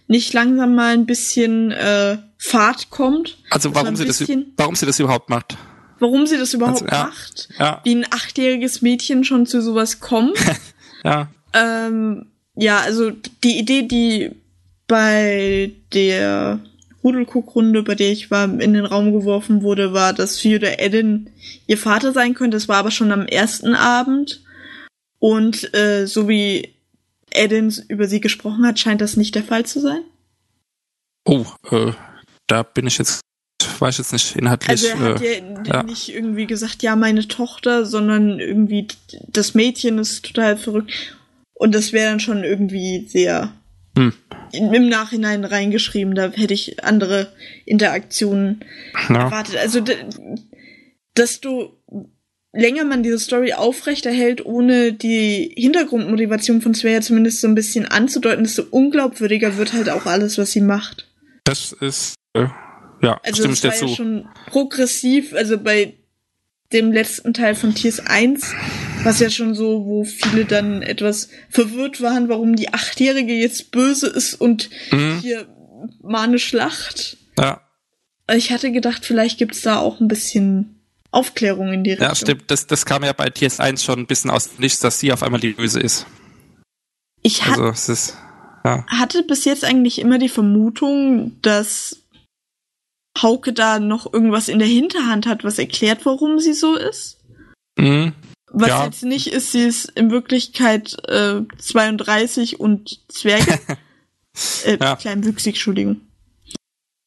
nicht 0.09 0.33
langsam 0.33 0.75
mal 0.75 0.95
ein 0.95 1.07
bisschen 1.07 1.71
äh, 1.71 2.19
Fahrt 2.39 2.91
kommt. 2.91 3.39
Also 3.51 3.75
warum 3.75 3.95
sie 3.97 4.07
das 4.07 4.25
warum 4.57 4.75
sie 4.75 4.87
das 4.87 4.99
überhaupt 4.99 5.29
macht. 5.29 5.57
Warum 6.01 6.27
sie 6.27 6.39
das 6.39 6.55
überhaupt 6.55 6.83
Also, 6.83 6.95
ja. 6.95 7.05
macht, 7.05 7.49
Ja, 7.59 7.81
wie 7.85 7.95
ein 7.95 8.07
achtjähriges 8.11 8.83
Mädchen 8.83 9.25
schon 9.25 9.47
zu 9.47 9.63
sowas 9.63 10.01
kommt. 10.01 10.39
ja. 11.05 11.29
Ähm, 11.53 12.27
ja, 12.55 12.81
also 12.81 13.11
die 13.11 13.59
Idee, 13.59 13.83
die 13.83 14.31
bei 14.87 15.73
der 15.93 16.61
Rudelkuck-Runde, 17.05 17.83
bei 17.83 17.95
der 17.95 18.11
ich 18.11 18.31
war, 18.31 18.45
in 18.45 18.75
den 18.75 18.85
Raum 18.85 19.13
geworfen 19.13 19.63
wurde, 19.63 19.93
war, 19.93 20.13
dass 20.13 20.39
Fiona 20.39 20.79
Eden 20.79 21.31
ihr 21.67 21.79
Vater 21.79 22.13
sein 22.13 22.35
könnte. 22.35 22.57
Das 22.57 22.69
war 22.69 22.77
aber 22.77 22.91
schon 22.91 23.13
am 23.13 23.27
ersten 23.27 23.75
Abend. 23.75 24.43
Und 25.21 25.73
äh, 25.75 26.07
so 26.07 26.29
wie 26.29 26.75
Eden 27.33 27.75
über 27.89 28.09
sie 28.09 28.21
gesprochen 28.21 28.67
hat, 28.67 28.79
scheint 28.79 29.01
das 29.01 29.17
nicht 29.17 29.35
der 29.35 29.45
Fall 29.45 29.67
zu 29.67 29.81
sein. 29.81 30.03
Oh, 31.25 31.45
äh, 31.71 31.93
da 32.47 32.63
bin 32.63 32.87
ich 32.87 32.99
jetzt 32.99 33.21
weiß 33.81 33.99
jetzt 33.99 34.13
nicht 34.13 34.37
inhaltlich. 34.37 34.71
Also 34.71 34.87
er 34.89 34.99
hat 34.99 35.23
äh, 35.23 35.41
ja, 35.41 35.63
ja. 35.65 35.83
nicht 35.83 36.09
irgendwie 36.09 36.47
gesagt, 36.47 36.83
ja, 36.83 36.97
meine 36.97 37.27
Tochter, 37.27 37.87
sondern 37.87 38.39
irgendwie 38.39 38.87
das 39.29 39.55
Mädchen 39.55 39.99
ist 39.99 40.25
total 40.25 40.57
verrückt. 40.57 41.17
Und 41.55 41.75
das 41.75 41.93
wäre 41.93 42.11
dann 42.11 42.21
schon 42.21 42.45
irgendwie 42.45 43.07
sehr 43.09 43.53
Hm. 43.99 44.13
in, 44.53 44.73
im 44.73 44.89
Nachhinein 44.89 45.45
reingeschrieben. 45.45 46.15
Da 46.15 46.31
hätte 46.31 46.55
ich 46.55 46.85
andere 46.85 47.33
Interaktionen 47.65 48.65
ja. 49.09 49.25
erwartet. 49.25 49.57
Also, 49.57 49.83
desto 51.17 51.77
länger 52.53 52.85
man 52.85 53.03
diese 53.03 53.19
Story 53.19 53.55
aufrechterhält, 53.55 54.47
ohne 54.47 54.93
die 54.93 55.53
Hintergrundmotivation 55.57 56.63
von 56.63 56.75
Svea 56.75 57.01
zumindest 57.01 57.41
so 57.41 57.49
ein 57.49 57.57
bisschen 57.57 57.87
anzudeuten, 57.87 58.45
desto 58.45 58.63
unglaubwürdiger 58.71 59.57
wird 59.57 59.73
halt 59.73 59.91
auch 59.91 60.07
alles, 60.07 60.39
was 60.39 60.53
sie 60.53 60.61
macht. 60.61 61.09
Das 61.45 61.73
ist 61.73 62.15
äh, 62.35 62.47
ja, 63.03 63.21
Also 63.25 63.43
stimme 63.43 63.55
das 63.55 63.59
ich 63.77 63.83
war 63.83 63.89
ja 63.89 63.95
schon 63.95 64.29
progressiv, 64.47 65.35
also 65.35 65.59
bei 65.59 65.95
dem 66.73 66.93
letzten 66.93 67.33
Teil 67.33 67.55
von 67.55 67.75
Tiers 67.75 68.01
1 68.01 68.53
war 69.03 69.13
es 69.13 69.21
ja 69.21 69.31
schon 69.31 69.55
so, 69.55 69.87
wo 69.87 70.05
viele 70.05 70.45
dann 70.45 70.83
etwas 70.83 71.31
verwirrt 71.49 72.03
waren, 72.03 72.29
warum 72.29 72.57
die 72.57 72.75
Achtjährige 72.75 73.33
jetzt 73.35 73.71
böse 73.71 74.07
ist 74.09 74.35
und 74.35 74.69
Mhm. 74.91 75.21
hier 75.21 75.47
mal 76.03 76.25
eine 76.25 76.39
Schlacht. 76.39 77.17
Ja, 77.39 77.63
Ich 78.31 78.51
hatte 78.53 78.71
gedacht, 78.73 79.07
vielleicht 79.07 79.39
gibt's 79.39 79.63
da 79.63 79.79
auch 79.79 80.01
ein 80.01 80.09
bisschen 80.09 80.75
Aufklärung 81.11 81.73
in 81.73 81.85
die 81.85 81.93
Richtung. 81.93 82.09
ja, 82.09 82.15
stimmt. 82.15 82.45
Das, 82.49 82.67
das 82.67 82.85
kam 82.85 83.03
ja 83.03 83.15
bei 83.15 83.29
TS1 83.29 83.83
schon 83.83 84.01
ein 84.01 84.07
bisschen 84.07 84.31
aus 84.31 84.51
dem 84.51 84.61
Nichts, 84.61 84.81
dass 84.81 85.01
sie 85.01 85.11
auf 85.13 85.23
einmal 85.23 85.41
die 85.41 85.53
Böse 85.55 85.81
ist. 85.81 86.05
Ich 87.23 87.47
hat, 87.47 87.59
Also 87.59 87.93
ist 87.93 88.15
ja. 88.65 88.85
hatte 88.89 89.23
bis 89.23 89.47
jetzt 89.47 89.65
eigentlich 89.65 89.99
immer 90.01 90.19
die 90.19 90.29
Vermutung, 90.29 91.37
dass 91.41 92.03
Hauke 93.21 93.53
da 93.53 93.79
noch 93.81 94.13
irgendwas 94.13 94.49
in 94.49 94.59
der 94.59 94.69
Hinterhand 94.69 95.27
hat, 95.27 95.45
was 95.45 95.59
erklärt, 95.59 96.05
warum 96.07 96.39
sie 96.39 96.53
so 96.53 96.75
ist. 96.77 97.19
Mhm. 97.79 98.13
Was 98.51 98.69
Ja. 98.69 98.85
jetzt 98.87 99.03
nicht 99.05 99.27
ist, 99.29 99.53
sie 99.53 99.63
ist 99.65 99.87
in 99.95 100.11
Wirklichkeit 100.11 100.97
äh, 101.09 101.43
32 101.59 102.61
und 102.61 103.01
Zwerge. 103.09 103.59
äh, 104.65 104.79
Ja. 104.81 104.97
Kleinwüchsig, 104.97 105.55
Entschuldigung. 105.55 106.01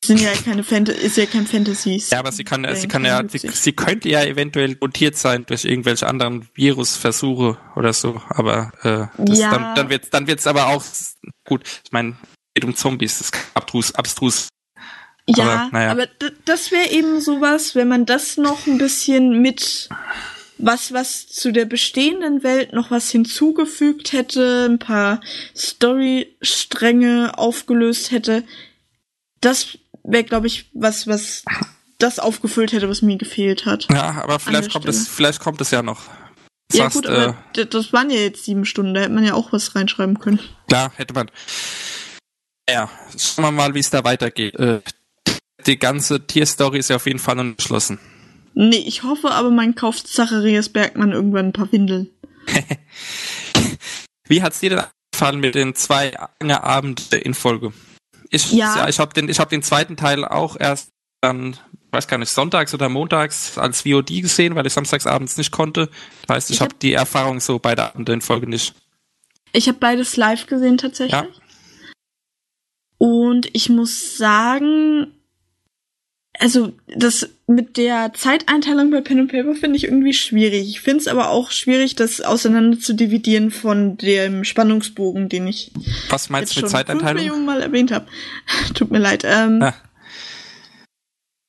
Sind 0.03 0.19
ja 0.19 0.31
keine 0.33 0.63
Fant 0.63 0.89
ist 0.89 1.15
ja 1.17 1.27
kein 1.27 1.45
Fantasy. 1.45 2.01
Ja, 2.09 2.19
aber 2.19 2.31
sie 2.31 2.43
kann, 2.43 2.63
Äh, 2.65 2.75
sie 2.75 2.87
kann 2.87 3.05
ja, 3.05 3.21
sie, 3.29 3.37
sie 3.37 3.71
könnte 3.71 4.09
ja 4.09 4.23
eventuell 4.23 4.75
mutiert 4.81 5.15
sein 5.15 5.45
durch 5.45 5.63
irgendwelche 5.63 6.07
anderen 6.07 6.47
Virusversuche 6.55 7.57
oder 7.75 7.93
so, 7.93 8.19
aber 8.29 8.71
äh, 8.81 9.23
das, 9.23 9.37
Ja. 9.39 9.51
dann, 9.51 9.75
dann 9.75 9.89
wird's, 9.89 10.09
dann 10.09 10.25
wird's 10.25 10.47
aber 10.47 10.67
auch 10.69 10.83
gut. 11.47 11.61
Ich 11.85 11.91
meine, 11.91 12.17
geht 12.55 12.65
um 12.65 12.75
Zombies, 12.75 13.19
das 13.19 13.27
ist 13.29 13.37
abstrus, 13.53 13.93
abstrus. 13.93 14.47
Ja, 15.27 15.43
aber, 15.43 15.69
naja. 15.71 15.91
aber 15.91 16.07
das 16.45 16.71
wäre 16.71 16.89
eben 16.89 17.21
sowas, 17.21 17.75
wenn 17.75 17.87
man 17.87 18.05
das 18.05 18.37
noch 18.37 18.67
ein 18.67 18.77
bisschen 18.77 19.41
mit 19.41 19.89
was, 20.57 20.93
was 20.93 21.27
zu 21.27 21.51
der 21.51 21.65
bestehenden 21.65 22.43
Welt 22.43 22.73
noch 22.73 22.91
was 22.91 23.09
hinzugefügt 23.09 24.13
hätte, 24.13 24.67
ein 24.69 24.79
paar 24.79 25.21
Storystränge 25.55 27.37
aufgelöst 27.37 28.11
hätte, 28.11 28.43
das 29.41 29.77
wäre, 30.03 30.23
glaube 30.23 30.47
ich, 30.47 30.69
was, 30.73 31.07
was 31.07 31.43
das 31.97 32.19
aufgefüllt 32.19 32.71
hätte, 32.71 32.89
was 32.89 33.01
mir 33.01 33.17
gefehlt 33.17 33.65
hat. 33.65 33.87
Ja, 33.91 34.21
aber 34.23 34.39
vielleicht 34.39 34.71
kommt 34.71 34.87
es, 34.87 35.07
vielleicht 35.07 35.39
kommt 35.39 35.61
es 35.61 35.71
ja 35.71 35.81
noch. 35.81 36.01
Du 36.71 36.77
ja 36.77 36.83
sagst, 36.85 36.95
gut, 36.95 37.07
aber 37.07 37.37
äh, 37.55 37.65
das 37.65 37.91
waren 37.91 38.09
ja 38.09 38.17
jetzt 38.17 38.45
sieben 38.45 38.65
Stunden, 38.65 38.93
da 38.93 39.01
hätte 39.01 39.13
man 39.13 39.25
ja 39.25 39.33
auch 39.33 39.51
was 39.51 39.75
reinschreiben 39.75 40.19
können. 40.19 40.39
Klar, 40.67 40.91
hätte 40.95 41.13
man. 41.13 41.29
Ja, 42.69 42.89
schauen 43.17 43.45
wir 43.45 43.51
mal, 43.51 43.73
wie 43.73 43.79
es 43.79 43.89
da 43.89 44.03
weitergeht. 44.03 44.55
Äh, 44.55 44.81
die 45.67 45.79
ganze 45.79 46.25
Tierstory 46.25 46.79
ist 46.79 46.89
ja 46.89 46.95
auf 46.97 47.05
jeden 47.05 47.19
Fall 47.19 47.35
noch 47.35 47.55
geschlossen. 47.55 47.99
Nee, 48.53 48.83
ich 48.85 49.03
hoffe 49.03 49.31
aber, 49.31 49.49
man 49.49 49.75
kauft 49.75 50.07
Zacharias 50.07 50.69
Bergmann 50.69 51.11
irgendwann 51.11 51.47
ein 51.47 51.53
paar 51.53 51.71
Windeln. 51.71 52.09
wie 54.27 54.41
hat's 54.41 54.59
dir 54.59 54.71
denn 54.71 54.83
gefallen 55.11 55.39
mit 55.39 55.55
den 55.55 55.75
zwei 55.75 56.17
Abenden 56.17 57.19
in 57.21 57.33
Folge? 57.33 57.71
Ich, 58.29 58.51
ja. 58.51 58.77
ja 58.77 58.89
ich 58.89 58.99
habe 58.99 59.13
den, 59.13 59.29
ich 59.29 59.39
hab 59.39 59.49
den 59.49 59.63
zweiten 59.63 59.95
Teil 59.95 60.25
auch 60.25 60.57
erst 60.59 60.89
dann, 61.21 61.57
weiß 61.91 62.07
gar 62.07 62.17
nicht, 62.17 62.29
sonntags 62.29 62.73
oder 62.73 62.89
montags 62.89 63.57
als 63.57 63.81
VOD 63.81 64.07
gesehen, 64.21 64.55
weil 64.55 64.65
ich 64.65 64.73
samstags 64.73 65.05
abends 65.05 65.37
nicht 65.37 65.51
konnte. 65.51 65.89
Das 66.27 66.35
heißt, 66.35 66.49
ich, 66.49 66.55
ich 66.55 66.61
habe 66.61 66.73
hab 66.73 66.79
die 66.79 66.93
Erfahrung 66.93 67.39
so 67.39 67.59
bei 67.59 67.75
der 67.75 67.93
Abenden 67.93 68.21
Folge 68.21 68.47
nicht. 68.47 68.73
Ich 69.53 69.67
habe 69.67 69.77
beides 69.77 70.17
live 70.17 70.47
gesehen 70.47 70.77
tatsächlich. 70.77 71.13
Ja. 71.13 71.27
Und 72.97 73.49
ich 73.53 73.69
muss 73.69 74.17
sagen, 74.17 75.13
also 76.41 76.73
das 76.87 77.29
mit 77.45 77.77
der 77.77 78.13
Zeiteinteilung 78.13 78.89
bei 78.89 79.01
Pen 79.01 79.19
and 79.19 79.31
Paper 79.31 79.53
finde 79.53 79.77
ich 79.77 79.83
irgendwie 79.83 80.13
schwierig. 80.13 80.67
Ich 80.69 80.81
finde 80.81 81.01
es 81.01 81.07
aber 81.07 81.29
auch 81.29 81.51
schwierig, 81.51 81.95
das 81.95 82.19
auseinander 82.19 82.79
zu 82.79 82.93
dividieren 82.93 83.51
von 83.51 83.95
dem 83.97 84.43
Spannungsbogen, 84.43 85.29
den 85.29 85.45
ich 85.45 85.71
Was 86.09 86.31
meinst 86.31 86.55
du 86.55 86.61
mit 86.61 86.71
Zeiteinteilung? 86.71 87.21
Millionen 87.21 87.45
Mal 87.45 87.61
erwähnt 87.61 87.91
habe. 87.91 88.07
Tut 88.73 88.89
mir 88.89 88.97
leid. 88.97 89.23
Ähm, 89.23 89.61
ah. 89.61 89.75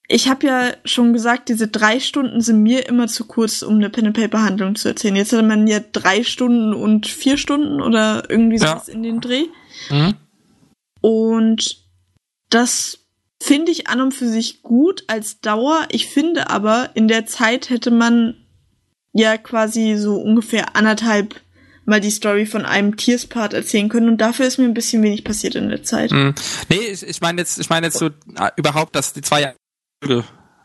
Ich 0.09 0.29
habe 0.29 0.47
ja 0.47 0.73
schon 0.85 1.15
gesagt, 1.15 1.49
diese 1.49 1.69
drei 1.69 1.99
Stunden 1.99 2.43
sind 2.43 2.63
mir 2.63 2.87
immer 2.87 3.09
zu 3.09 3.25
kurz, 3.25 3.63
um 3.63 3.77
eine 3.77 3.89
Pen 3.89 4.09
and 4.09 4.17
Paper 4.17 4.43
Handlung 4.43 4.75
zu 4.75 4.89
erzählen. 4.89 5.17
Jetzt 5.17 5.33
hat 5.33 5.47
man 5.47 5.67
ja 5.67 5.81
drei 5.81 6.23
Stunden 6.23 6.75
und 6.75 7.07
vier 7.07 7.39
Stunden 7.39 7.81
oder 7.81 8.29
irgendwie 8.29 8.59
sowas 8.59 8.89
ja. 8.89 8.93
in 8.93 9.03
den 9.03 9.23
Dreh. 9.23 9.47
Mhm. 9.89 10.15
Und 11.01 11.83
das 12.51 13.02
finde 13.43 13.73
ich 13.73 13.89
an 13.89 14.01
und 14.01 14.13
für 14.13 14.29
sich 14.29 14.63
gut 14.63 15.05
als 15.07 15.41
Dauer. 15.41 15.87
Ich 15.91 16.09
finde 16.09 16.51
aber, 16.51 16.91
in 16.95 17.09
der 17.09 17.27
Zeit 17.27 17.71
hätte 17.71 17.91
man 17.91 18.37
ja 19.13 19.37
quasi 19.37 19.97
so 19.97 20.17
ungefähr 20.17 20.77
anderthalb 20.77 21.41
mal 21.85 22.01
die 22.01 22.11
Story 22.11 22.47
von 22.47 22.65
einem 22.65 22.97
Tierspart 22.97 23.55
erzählen 23.55 23.89
können 23.89 24.09
und 24.09 24.19
dafür 24.19 24.47
ist 24.47 24.59
mir 24.59 24.65
ein 24.65 24.75
bisschen 24.75 25.03
wenig 25.03 25.25
passiert 25.25 25.57
in 25.57 25.69
der 25.69 25.83
Zeit. 25.83 26.13
Mm. 26.13 26.31
Nee, 26.69 26.77
ich, 26.93 27.03
ich 27.03 27.21
meine 27.21 27.41
jetzt, 27.41 27.59
ich 27.59 27.69
meine 27.69 27.87
jetzt 27.87 27.99
so 27.99 28.07
äh, 28.07 28.51
überhaupt, 28.57 28.95
dass 28.95 29.13
die 29.13 29.21
zwei 29.21 29.55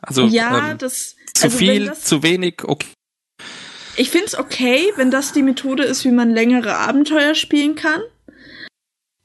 also 0.01 0.25
ja, 0.25 0.71
ähm, 0.71 0.77
das 0.77 1.15
zu 1.33 1.45
also 1.45 1.57
viel, 1.57 1.85
das, 1.85 2.03
zu 2.03 2.23
wenig, 2.23 2.63
okay. 2.63 2.87
Ich 3.97 4.09
finde 4.09 4.27
es 4.27 4.37
okay, 4.37 4.91
wenn 4.95 5.11
das 5.11 5.33
die 5.33 5.43
Methode 5.43 5.83
ist, 5.83 6.05
wie 6.05 6.11
man 6.11 6.29
längere 6.29 6.77
Abenteuer 6.77 7.35
spielen 7.35 7.75
kann. 7.75 8.01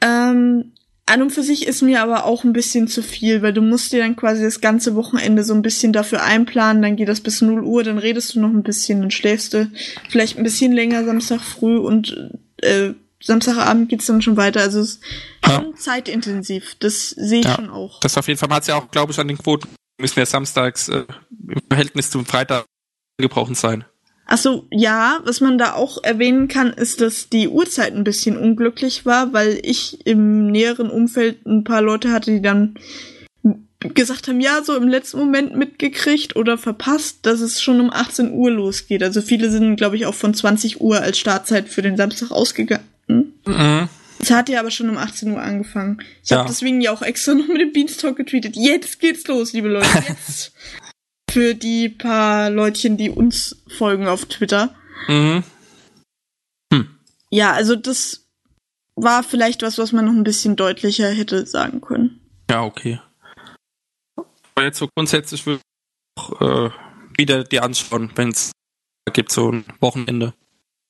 Ähm, 0.00 0.72
an 1.06 1.22
und 1.22 1.30
für 1.30 1.42
sich 1.42 1.66
ist 1.66 1.82
mir 1.82 2.02
aber 2.02 2.24
auch 2.24 2.44
ein 2.44 2.52
bisschen 2.52 2.86
zu 2.88 3.02
viel, 3.02 3.42
weil 3.42 3.52
du 3.52 3.60
musst 3.60 3.92
dir 3.92 4.00
dann 4.00 4.16
quasi 4.16 4.42
das 4.42 4.60
ganze 4.60 4.94
Wochenende 4.94 5.42
so 5.44 5.52
ein 5.52 5.62
bisschen 5.62 5.92
dafür 5.92 6.22
einplanen, 6.22 6.82
dann 6.82 6.96
geht 6.96 7.08
das 7.08 7.20
bis 7.20 7.42
0 7.42 7.64
Uhr, 7.64 7.82
dann 7.82 7.98
redest 7.98 8.34
du 8.34 8.40
noch 8.40 8.50
ein 8.50 8.62
bisschen, 8.62 9.00
dann 9.00 9.10
schläfst 9.10 9.52
du 9.54 9.70
vielleicht 10.08 10.38
ein 10.38 10.44
bisschen 10.44 10.72
länger 10.72 11.04
Samstag 11.04 11.40
früh 11.40 11.76
und 11.76 12.30
äh, 12.58 12.92
Samstagabend 13.22 13.88
geht's 13.88 14.06
dann 14.06 14.22
schon 14.22 14.36
weiter. 14.36 14.60
Also 14.60 14.80
es 14.80 14.94
ist 14.94 15.00
ja. 15.46 15.56
schon 15.56 15.76
zeitintensiv, 15.76 16.76
das 16.78 17.10
sehe 17.10 17.40
ich 17.40 17.46
ja. 17.46 17.56
schon 17.56 17.70
auch. 17.70 18.00
Das 18.00 18.16
auf 18.16 18.28
jeden 18.28 18.38
Fall, 18.38 18.48
hat 18.50 18.66
ja 18.66 18.76
auch, 18.76 18.90
glaube 18.90 19.12
ich, 19.12 19.18
an 19.18 19.28
den 19.28 19.38
Quoten 19.38 19.68
müssen 20.00 20.18
ja 20.18 20.26
samstags 20.26 20.88
äh, 20.88 21.04
im 21.48 21.60
Verhältnis 21.68 22.10
zum 22.10 22.26
Freitag 22.26 22.66
gebrauchen 23.18 23.54
sein. 23.54 23.84
Achso, 24.27 24.66
ja, 24.70 25.20
was 25.24 25.40
man 25.40 25.59
da 25.59 25.74
auch 25.74 26.03
erwähnen 26.03 26.49
kann, 26.49 26.73
ist, 26.73 27.01
dass 27.01 27.28
die 27.28 27.49
Uhrzeit 27.49 27.94
ein 27.94 28.05
bisschen 28.05 28.36
unglücklich 28.36 29.05
war, 29.05 29.32
weil 29.32 29.59
ich 29.62 30.07
im 30.07 30.47
näheren 30.47 30.90
Umfeld 30.90 31.44
ein 31.44 31.65
paar 31.65 31.82
Leute 31.82 32.12
hatte, 32.12 32.31
die 32.31 32.43
dann 32.43 32.77
gesagt 33.81 34.28
haben, 34.28 34.40
ja, 34.40 34.62
so 34.62 34.77
im 34.77 34.89
letzten 34.89 35.19
Moment 35.19 35.57
mitgekriegt 35.57 36.36
oder 36.36 36.57
verpasst, 36.57 37.19
dass 37.23 37.40
es 37.40 37.61
schon 37.61 37.81
um 37.81 37.90
18 37.90 38.32
Uhr 38.32 38.51
losgeht. 38.51 39.03
Also 39.03 39.20
viele 39.20 39.51
sind, 39.51 39.77
glaube 39.77 39.97
ich, 39.97 40.07
auch 40.07 40.15
von 40.15 40.35
20 40.35 40.81
Uhr 40.81 41.01
als 41.01 41.19
Startzeit 41.19 41.69
für 41.69 41.82
den 41.82 41.97
Samstag 41.97 42.31
ausgegangen. 42.31 42.85
Mhm. 43.09 43.89
Es 44.19 44.31
hat 44.31 44.49
ja 44.49 44.61
aber 44.61 44.70
schon 44.70 44.89
um 44.89 44.99
18 44.99 45.32
Uhr 45.32 45.43
angefangen. 45.43 46.01
Ich 46.23 46.31
ja. 46.31 46.39
habe 46.39 46.49
deswegen 46.49 46.81
ja 46.81 46.93
auch 46.93 47.03
extra 47.03 47.35
noch 47.35 47.49
mit 47.49 47.61
dem 47.61 47.73
Beanstalk 47.73 48.16
getweetet. 48.16 48.55
Jetzt 48.55 49.01
geht's 49.01 49.27
los, 49.27 49.53
liebe 49.53 49.69
Leute. 49.69 49.89
Jetzt 50.09 50.53
für 51.32 51.54
die 51.54 51.88
paar 51.88 52.50
Leutchen, 52.50 52.96
die 52.96 53.09
uns 53.09 53.62
folgen 53.66 54.06
auf 54.06 54.26
Twitter. 54.26 54.74
Mhm. 55.09 55.42
Hm. 56.72 56.98
Ja, 57.30 57.52
also 57.52 57.74
das 57.74 58.26
war 58.94 59.22
vielleicht 59.22 59.62
was, 59.62 59.78
was 59.78 59.92
man 59.92 60.04
noch 60.04 60.12
ein 60.12 60.24
bisschen 60.24 60.56
deutlicher 60.56 61.09
hätte 61.09 61.46
sagen 61.46 61.80
können. 61.80 62.20
Ja, 62.50 62.62
okay. 62.62 63.00
Aber 64.16 64.64
jetzt 64.64 64.78
so 64.78 64.88
grundsätzlich 64.94 65.46
würde 65.46 65.60
ich 65.60 66.22
auch 66.22 66.40
äh, 66.42 66.70
wieder 67.16 67.44
die 67.44 67.60
anschauen, 67.60 68.10
wenn 68.14 68.28
es 68.28 68.52
gibt 69.14 69.32
so 69.32 69.50
ein 69.50 69.64
Wochenende. 69.80 70.34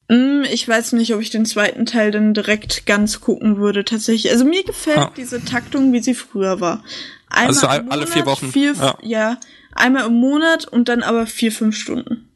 Mm, 0.09 0.43
ich 0.51 0.67
weiß 0.67 0.93
nicht, 0.95 1.15
ob 1.15 1.21
ich 1.21 1.31
den 1.31 1.47
zweiten 1.47 1.87
Teil 1.87 2.11
dann 2.11 2.35
direkt 2.35 2.85
ganz 2.87 3.21
gucken 3.21 3.59
würde, 3.59 3.85
tatsächlich. 3.85 4.33
Also 4.33 4.45
mir 4.45 4.65
gefällt 4.65 4.99
ah. 4.99 5.13
diese 5.17 5.45
Taktung, 5.45 5.93
wie 5.93 6.01
sie 6.01 6.15
früher 6.15 6.61
war. 6.61 6.83
Einmal 7.29 7.47
also 7.47 7.67
alle 7.69 7.85
Monat, 7.85 8.09
vier 8.09 8.27
Wochen. 8.27 8.53
Vier, 8.53 8.75
ja. 8.75 8.99
ja. 9.03 9.41
Einmal 9.73 10.07
im 10.07 10.15
Monat 10.15 10.67
und 10.67 10.89
dann 10.89 11.03
aber 11.03 11.27
vier, 11.27 11.53
fünf 11.53 11.77
Stunden. 11.77 12.29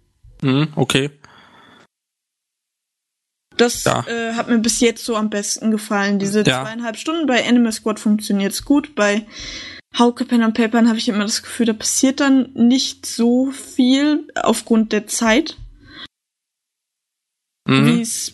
Mhm, 0.43 0.69
okay. 0.77 1.11
Das 3.57 3.85
ja. 3.85 4.05
äh, 4.07 4.35
hat 4.35 4.49
mir 4.49 4.59
bis 4.59 4.81
jetzt 4.81 5.05
so 5.05 5.17
am 5.17 5.31
besten 5.31 5.71
gefallen. 5.71 6.19
Diese 6.19 6.43
ja. 6.43 6.63
zweieinhalb 6.63 6.97
Stunden 6.97 7.27
bei 7.27 7.47
Animal 7.47 7.73
Squad 7.73 7.99
funktioniert's 7.99 8.65
gut. 8.65 8.95
Bei 8.95 9.27
Hauke 9.99 10.25
Pen 10.27 10.43
and 10.43 10.55
Papern 10.55 10.89
habe 10.89 10.99
ich 10.99 11.09
immer 11.09 11.25
das 11.25 11.43
Gefühl, 11.43 11.67
da 11.67 11.73
passiert 11.73 12.21
dann 12.21 12.51
nicht 12.53 13.07
so 13.07 13.51
viel 13.51 14.29
aufgrund 14.35 14.93
der 14.93 15.07
Zeit. 15.07 15.57
Mhm. 17.67 17.87
Wie 17.87 18.01
es 18.03 18.33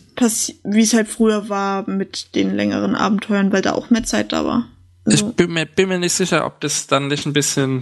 wie 0.63 0.81
es 0.81 0.93
halt 0.93 1.07
früher 1.07 1.49
war 1.49 1.89
mit 1.89 2.35
den 2.35 2.55
längeren 2.55 2.95
Abenteuern, 2.95 3.51
weil 3.51 3.61
da 3.61 3.73
auch 3.73 3.89
mehr 3.89 4.03
Zeit 4.03 4.31
da 4.31 4.45
war. 4.45 4.67
Also. 5.05 5.29
Ich 5.29 5.35
bin 5.35 5.51
mir, 5.51 5.65
bin 5.65 5.89
mir 5.89 5.99
nicht 5.99 6.13
sicher, 6.13 6.45
ob 6.45 6.61
das 6.61 6.87
dann 6.87 7.07
nicht 7.07 7.25
ein 7.25 7.33
bisschen, 7.33 7.81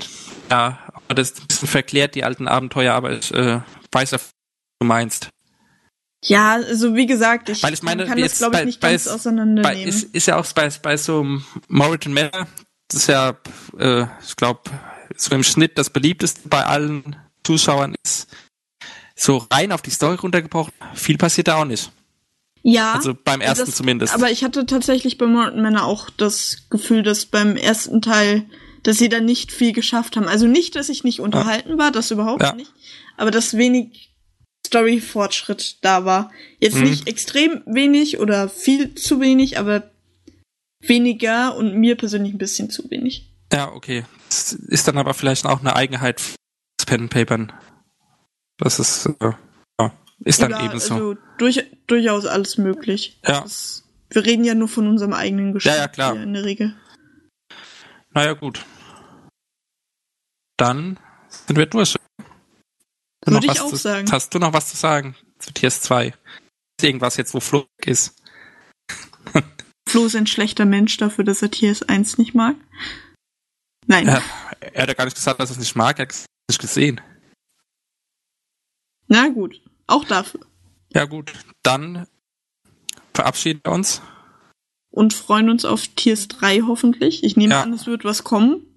ja, 0.50 0.80
das 1.14 1.40
ein 1.40 1.48
bisschen 1.48 1.68
verklärt, 1.68 2.16
die 2.16 2.24
alten 2.24 2.48
Abenteuer, 2.48 2.94
aber 2.94 3.18
ich 3.18 3.34
äh, 3.34 3.62
weiß, 3.92 4.12
was 4.14 4.32
du 4.80 4.88
meinst. 4.88 5.30
Ja, 6.24 6.54
also 6.54 6.96
wie 6.96 7.08
gesagt, 7.08 7.50
ich, 7.50 7.64
Weil 7.64 7.74
ich 7.74 7.82
meine, 7.82 8.06
kann 8.06 8.20
das, 8.20 8.38
glaube 8.38 8.60
ich, 8.60 8.66
nicht 8.66 8.80
bei, 8.80 8.92
ganz 8.92 9.08
auseinandernehmen. 9.08 9.64
Bei, 9.64 9.82
ist, 9.82 10.04
ist 10.14 10.28
ja 10.28 10.38
auch 10.38 10.46
bei, 10.54 10.70
bei 10.82 10.98
so 10.98 11.26
Moritan 11.68 12.14
Manor, 12.14 12.48
das 12.88 13.02
ist 13.02 13.08
ja, 13.08 13.36
äh, 13.80 14.06
ich 14.24 14.36
glaube, 14.36 14.62
so 15.16 15.34
im 15.34 15.44
Schnitt 15.44 15.78
das 15.78 15.90
beliebteste 15.90 16.48
bei 16.48 16.64
allen 16.66 17.16
Zuschauern 17.44 17.96
ist, 18.04 18.28
so 19.16 19.38
rein 19.52 19.72
auf 19.72 19.82
die 19.82 19.90
Story 19.90 20.16
runtergebrochen, 20.16 20.74
viel 20.94 21.18
passiert 21.18 21.48
da 21.48 21.56
auch 21.56 21.66
nicht. 21.66 21.92
Ja. 22.64 22.94
Also 22.94 23.16
beim 23.16 23.42
ersten 23.42 23.66
das, 23.66 23.76
zumindest. 23.76 24.14
Aber 24.14 24.30
ich 24.30 24.44
hatte 24.44 24.66
tatsächlich 24.66 25.18
bei 25.18 25.26
Morton 25.26 25.62
Männer 25.62 25.86
auch 25.86 26.10
das 26.12 26.68
Gefühl, 26.70 27.02
dass 27.02 27.26
beim 27.26 27.56
ersten 27.56 28.02
Teil, 28.02 28.46
dass 28.84 28.98
sie 28.98 29.10
da 29.10 29.20
nicht 29.20 29.52
viel 29.52 29.74
geschafft 29.74 30.16
haben. 30.16 30.28
Also 30.28 30.48
nicht, 30.48 30.76
dass 30.76 30.90
ich 30.90 31.04
nicht 31.04 31.20
unterhalten 31.20 31.72
ja. 31.72 31.78
war, 31.78 31.92
das 31.92 32.12
überhaupt 32.12 32.42
ja. 32.42 32.54
nicht. 32.54 32.74
Aber 33.18 33.32
dass 33.32 33.58
wenig 33.58 34.12
Story-Fortschritt 34.66 35.84
da 35.84 36.06
war. 36.06 36.32
Jetzt 36.60 36.78
mhm. 36.78 36.84
nicht 36.84 37.08
extrem 37.08 37.62
wenig 37.66 38.20
oder 38.20 38.48
viel 38.50 38.96
zu 38.96 39.20
wenig, 39.20 39.60
aber 39.60 39.92
weniger 40.80 41.56
und 41.56 41.76
mir 41.76 41.98
persönlich 41.98 42.34
ein 42.34 42.38
bisschen 42.38 42.70
zu 42.70 42.90
wenig. 42.90 43.32
Ja, 43.52 43.72
okay. 43.72 44.06
Das 44.30 44.54
ist 44.54 44.88
dann 44.88 44.98
aber 44.98 45.14
vielleicht 45.14 45.46
auch 45.46 45.60
eine 45.60 45.76
Eigenheit 45.76 46.20
des 46.80 46.86
Pen 46.86 47.10
Papern. 47.10 47.52
Das 48.58 48.80
ist, 48.80 49.08
äh, 49.20 49.32
ja, 49.80 49.94
ist 50.24 50.42
dann 50.42 50.54
Oder, 50.54 50.64
eben 50.64 50.80
so. 50.80 50.94
Also 50.94 51.18
durch, 51.38 51.66
durchaus 51.88 52.26
alles 52.26 52.58
möglich. 52.58 53.20
Ja. 53.28 53.40
Ist, 53.40 53.84
wir 54.10 54.26
reden 54.26 54.46
ja 54.46 54.56
nur 54.56 54.68
von 54.68 54.88
unserem 54.88 55.14
eigenen 55.14 55.54
Geschmack 55.54 55.76
ja, 55.76 55.82
ja, 55.82 55.88
klar. 55.88 56.16
in 56.16 56.34
der 56.34 56.46
Regel. 56.46 56.76
Naja, 58.14 58.34
gut. 58.34 58.66
Dann 60.62 61.00
sind 61.28 61.58
wir 61.58 61.66
durch. 61.66 61.96
Würde 63.26 63.48
ich 63.48 63.60
auch 63.60 63.70
zu, 63.70 63.78
sagen. 63.78 64.12
Hast 64.12 64.32
du 64.32 64.38
noch 64.38 64.54
was 64.54 64.70
zu 64.70 64.78
sagen 64.78 65.16
zu 65.40 65.52
Tiers 65.52 65.82
2? 65.82 66.08
Ist 66.08 66.16
irgendwas 66.84 67.18
jetzt, 67.18 67.34
wo 67.34 67.40
Flo 67.40 67.66
ist? 67.84 68.16
Flo 69.90 70.06
ist 70.06 70.16
ein 70.16 70.28
schlechter 70.28 70.66
Mensch 70.66 70.98
dafür, 70.98 71.24
dass 71.24 71.42
er 71.42 71.50
Tiers 71.50 71.82
1 71.82 72.20
nicht 72.20 72.36
mag. 72.36 72.56
Nein. 73.88 74.08
Er, 74.08 74.22
er 74.60 74.84
hat 74.84 74.90
ja 74.90 74.94
gar 74.94 75.06
nicht 75.06 75.16
gesagt, 75.16 75.40
dass 75.40 75.50
er 75.50 75.54
es 75.54 75.60
nicht 75.60 75.76
mag, 75.76 75.98
er 75.98 76.04
hat 76.04 76.12
es 76.12 76.26
nicht 76.48 76.62
gesehen. 76.62 77.02
Na 79.08 79.30
gut. 79.30 79.62
Auch 79.88 80.06
dafür. 80.06 80.42
Ja 80.94 81.06
gut, 81.06 81.34
dann 81.64 82.08
verabschieden 83.16 83.62
wir 83.64 83.72
uns. 83.72 84.02
Und 84.92 85.14
freuen 85.14 85.50
uns 85.50 85.66
auf 85.66 85.88
Tiers 85.88 86.28
3 86.28 86.62
hoffentlich. 86.68 87.24
Ich 87.24 87.36
nehme 87.36 87.56
Ja. 87.56 87.64
an, 87.64 87.74
es 87.74 87.88
wird 87.88 88.04
was 88.04 88.24
kommen. 88.24 88.68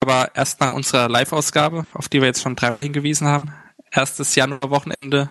Aber 0.00 0.34
erst 0.34 0.60
nach 0.60 0.74
unserer 0.74 1.08
Live-Ausgabe, 1.08 1.86
auf 1.92 2.08
die 2.08 2.20
wir 2.20 2.28
jetzt 2.28 2.42
schon 2.42 2.56
dreimal 2.56 2.78
hingewiesen 2.80 3.26
haben. 3.26 3.52
Erstes 3.90 4.34
Januarwochenende, 4.34 5.30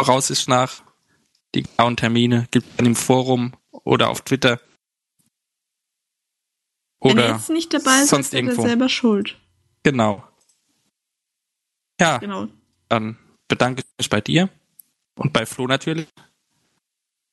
voraussichtlich 0.00 0.48
nach. 0.48 0.82
Die 1.54 1.62
genauen 1.62 1.96
Termine 1.96 2.46
gibt 2.50 2.66
es 2.68 2.76
dann 2.76 2.86
im 2.86 2.96
Forum 2.96 3.54
oder 3.70 4.10
auf 4.10 4.22
Twitter. 4.22 4.60
Wenn 7.00 7.18
ihr 7.18 7.24
Oder 7.24 7.32
jetzt 7.36 7.50
nicht 7.50 7.72
dabei 7.74 7.98
seid, 8.00 8.08
sonst 8.08 8.34
irgendwo. 8.34 8.62
selber 8.62 8.88
schuld. 8.88 9.36
genau. 9.82 10.24
Ja, 12.00 12.18
Genau. 12.18 12.48
dann 12.88 13.16
bedanke 13.46 13.82
ich 13.82 13.86
mich 13.98 14.10
bei 14.10 14.20
dir 14.20 14.48
und 15.16 15.32
bei 15.32 15.46
Flo 15.46 15.66
natürlich. 15.68 16.08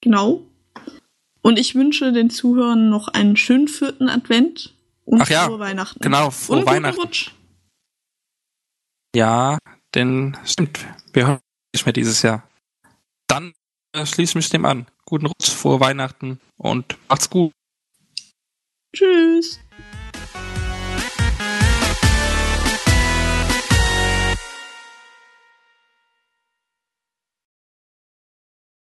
Genau. 0.02 0.45
Und 1.41 1.58
ich 1.58 1.74
wünsche 1.74 2.12
den 2.12 2.30
Zuhörern 2.30 2.90
noch 2.90 3.08
einen 3.08 3.38
schönen 3.38 3.68
vierten 3.68 4.08
Advent 4.08 4.76
und 5.06 5.22
Ach 5.22 5.30
ja, 5.30 5.45
frohe 5.45 5.60
Weihnachten. 5.60 5.99
Genau, 5.99 6.26
und 6.26 6.34
frohe 6.34 6.57
guten 6.60 6.69
Weihnachten. 6.69 7.02
Rutsch. 7.02 7.32
Ja, 9.15 9.57
denn 9.94 10.38
stimmt, 10.45 10.86
wir 11.14 11.28
hören 11.28 11.40
nicht 11.73 11.86
mehr 11.86 11.94
dieses 11.94 12.22
Jahr. 12.22 12.48
Dann 13.28 13.53
äh, 13.94 14.06
schließe 14.06 14.32
ich 14.32 14.36
mich 14.36 14.49
dem 14.49 14.65
an. 14.65 14.88
Guten 15.06 15.26
Rutsch, 15.26 15.49
frohe 15.52 15.80
Weihnachten 15.80 16.40
und 16.57 16.98
macht's 17.10 17.30
gut. 17.30 17.52
Tschüss. 18.95 19.60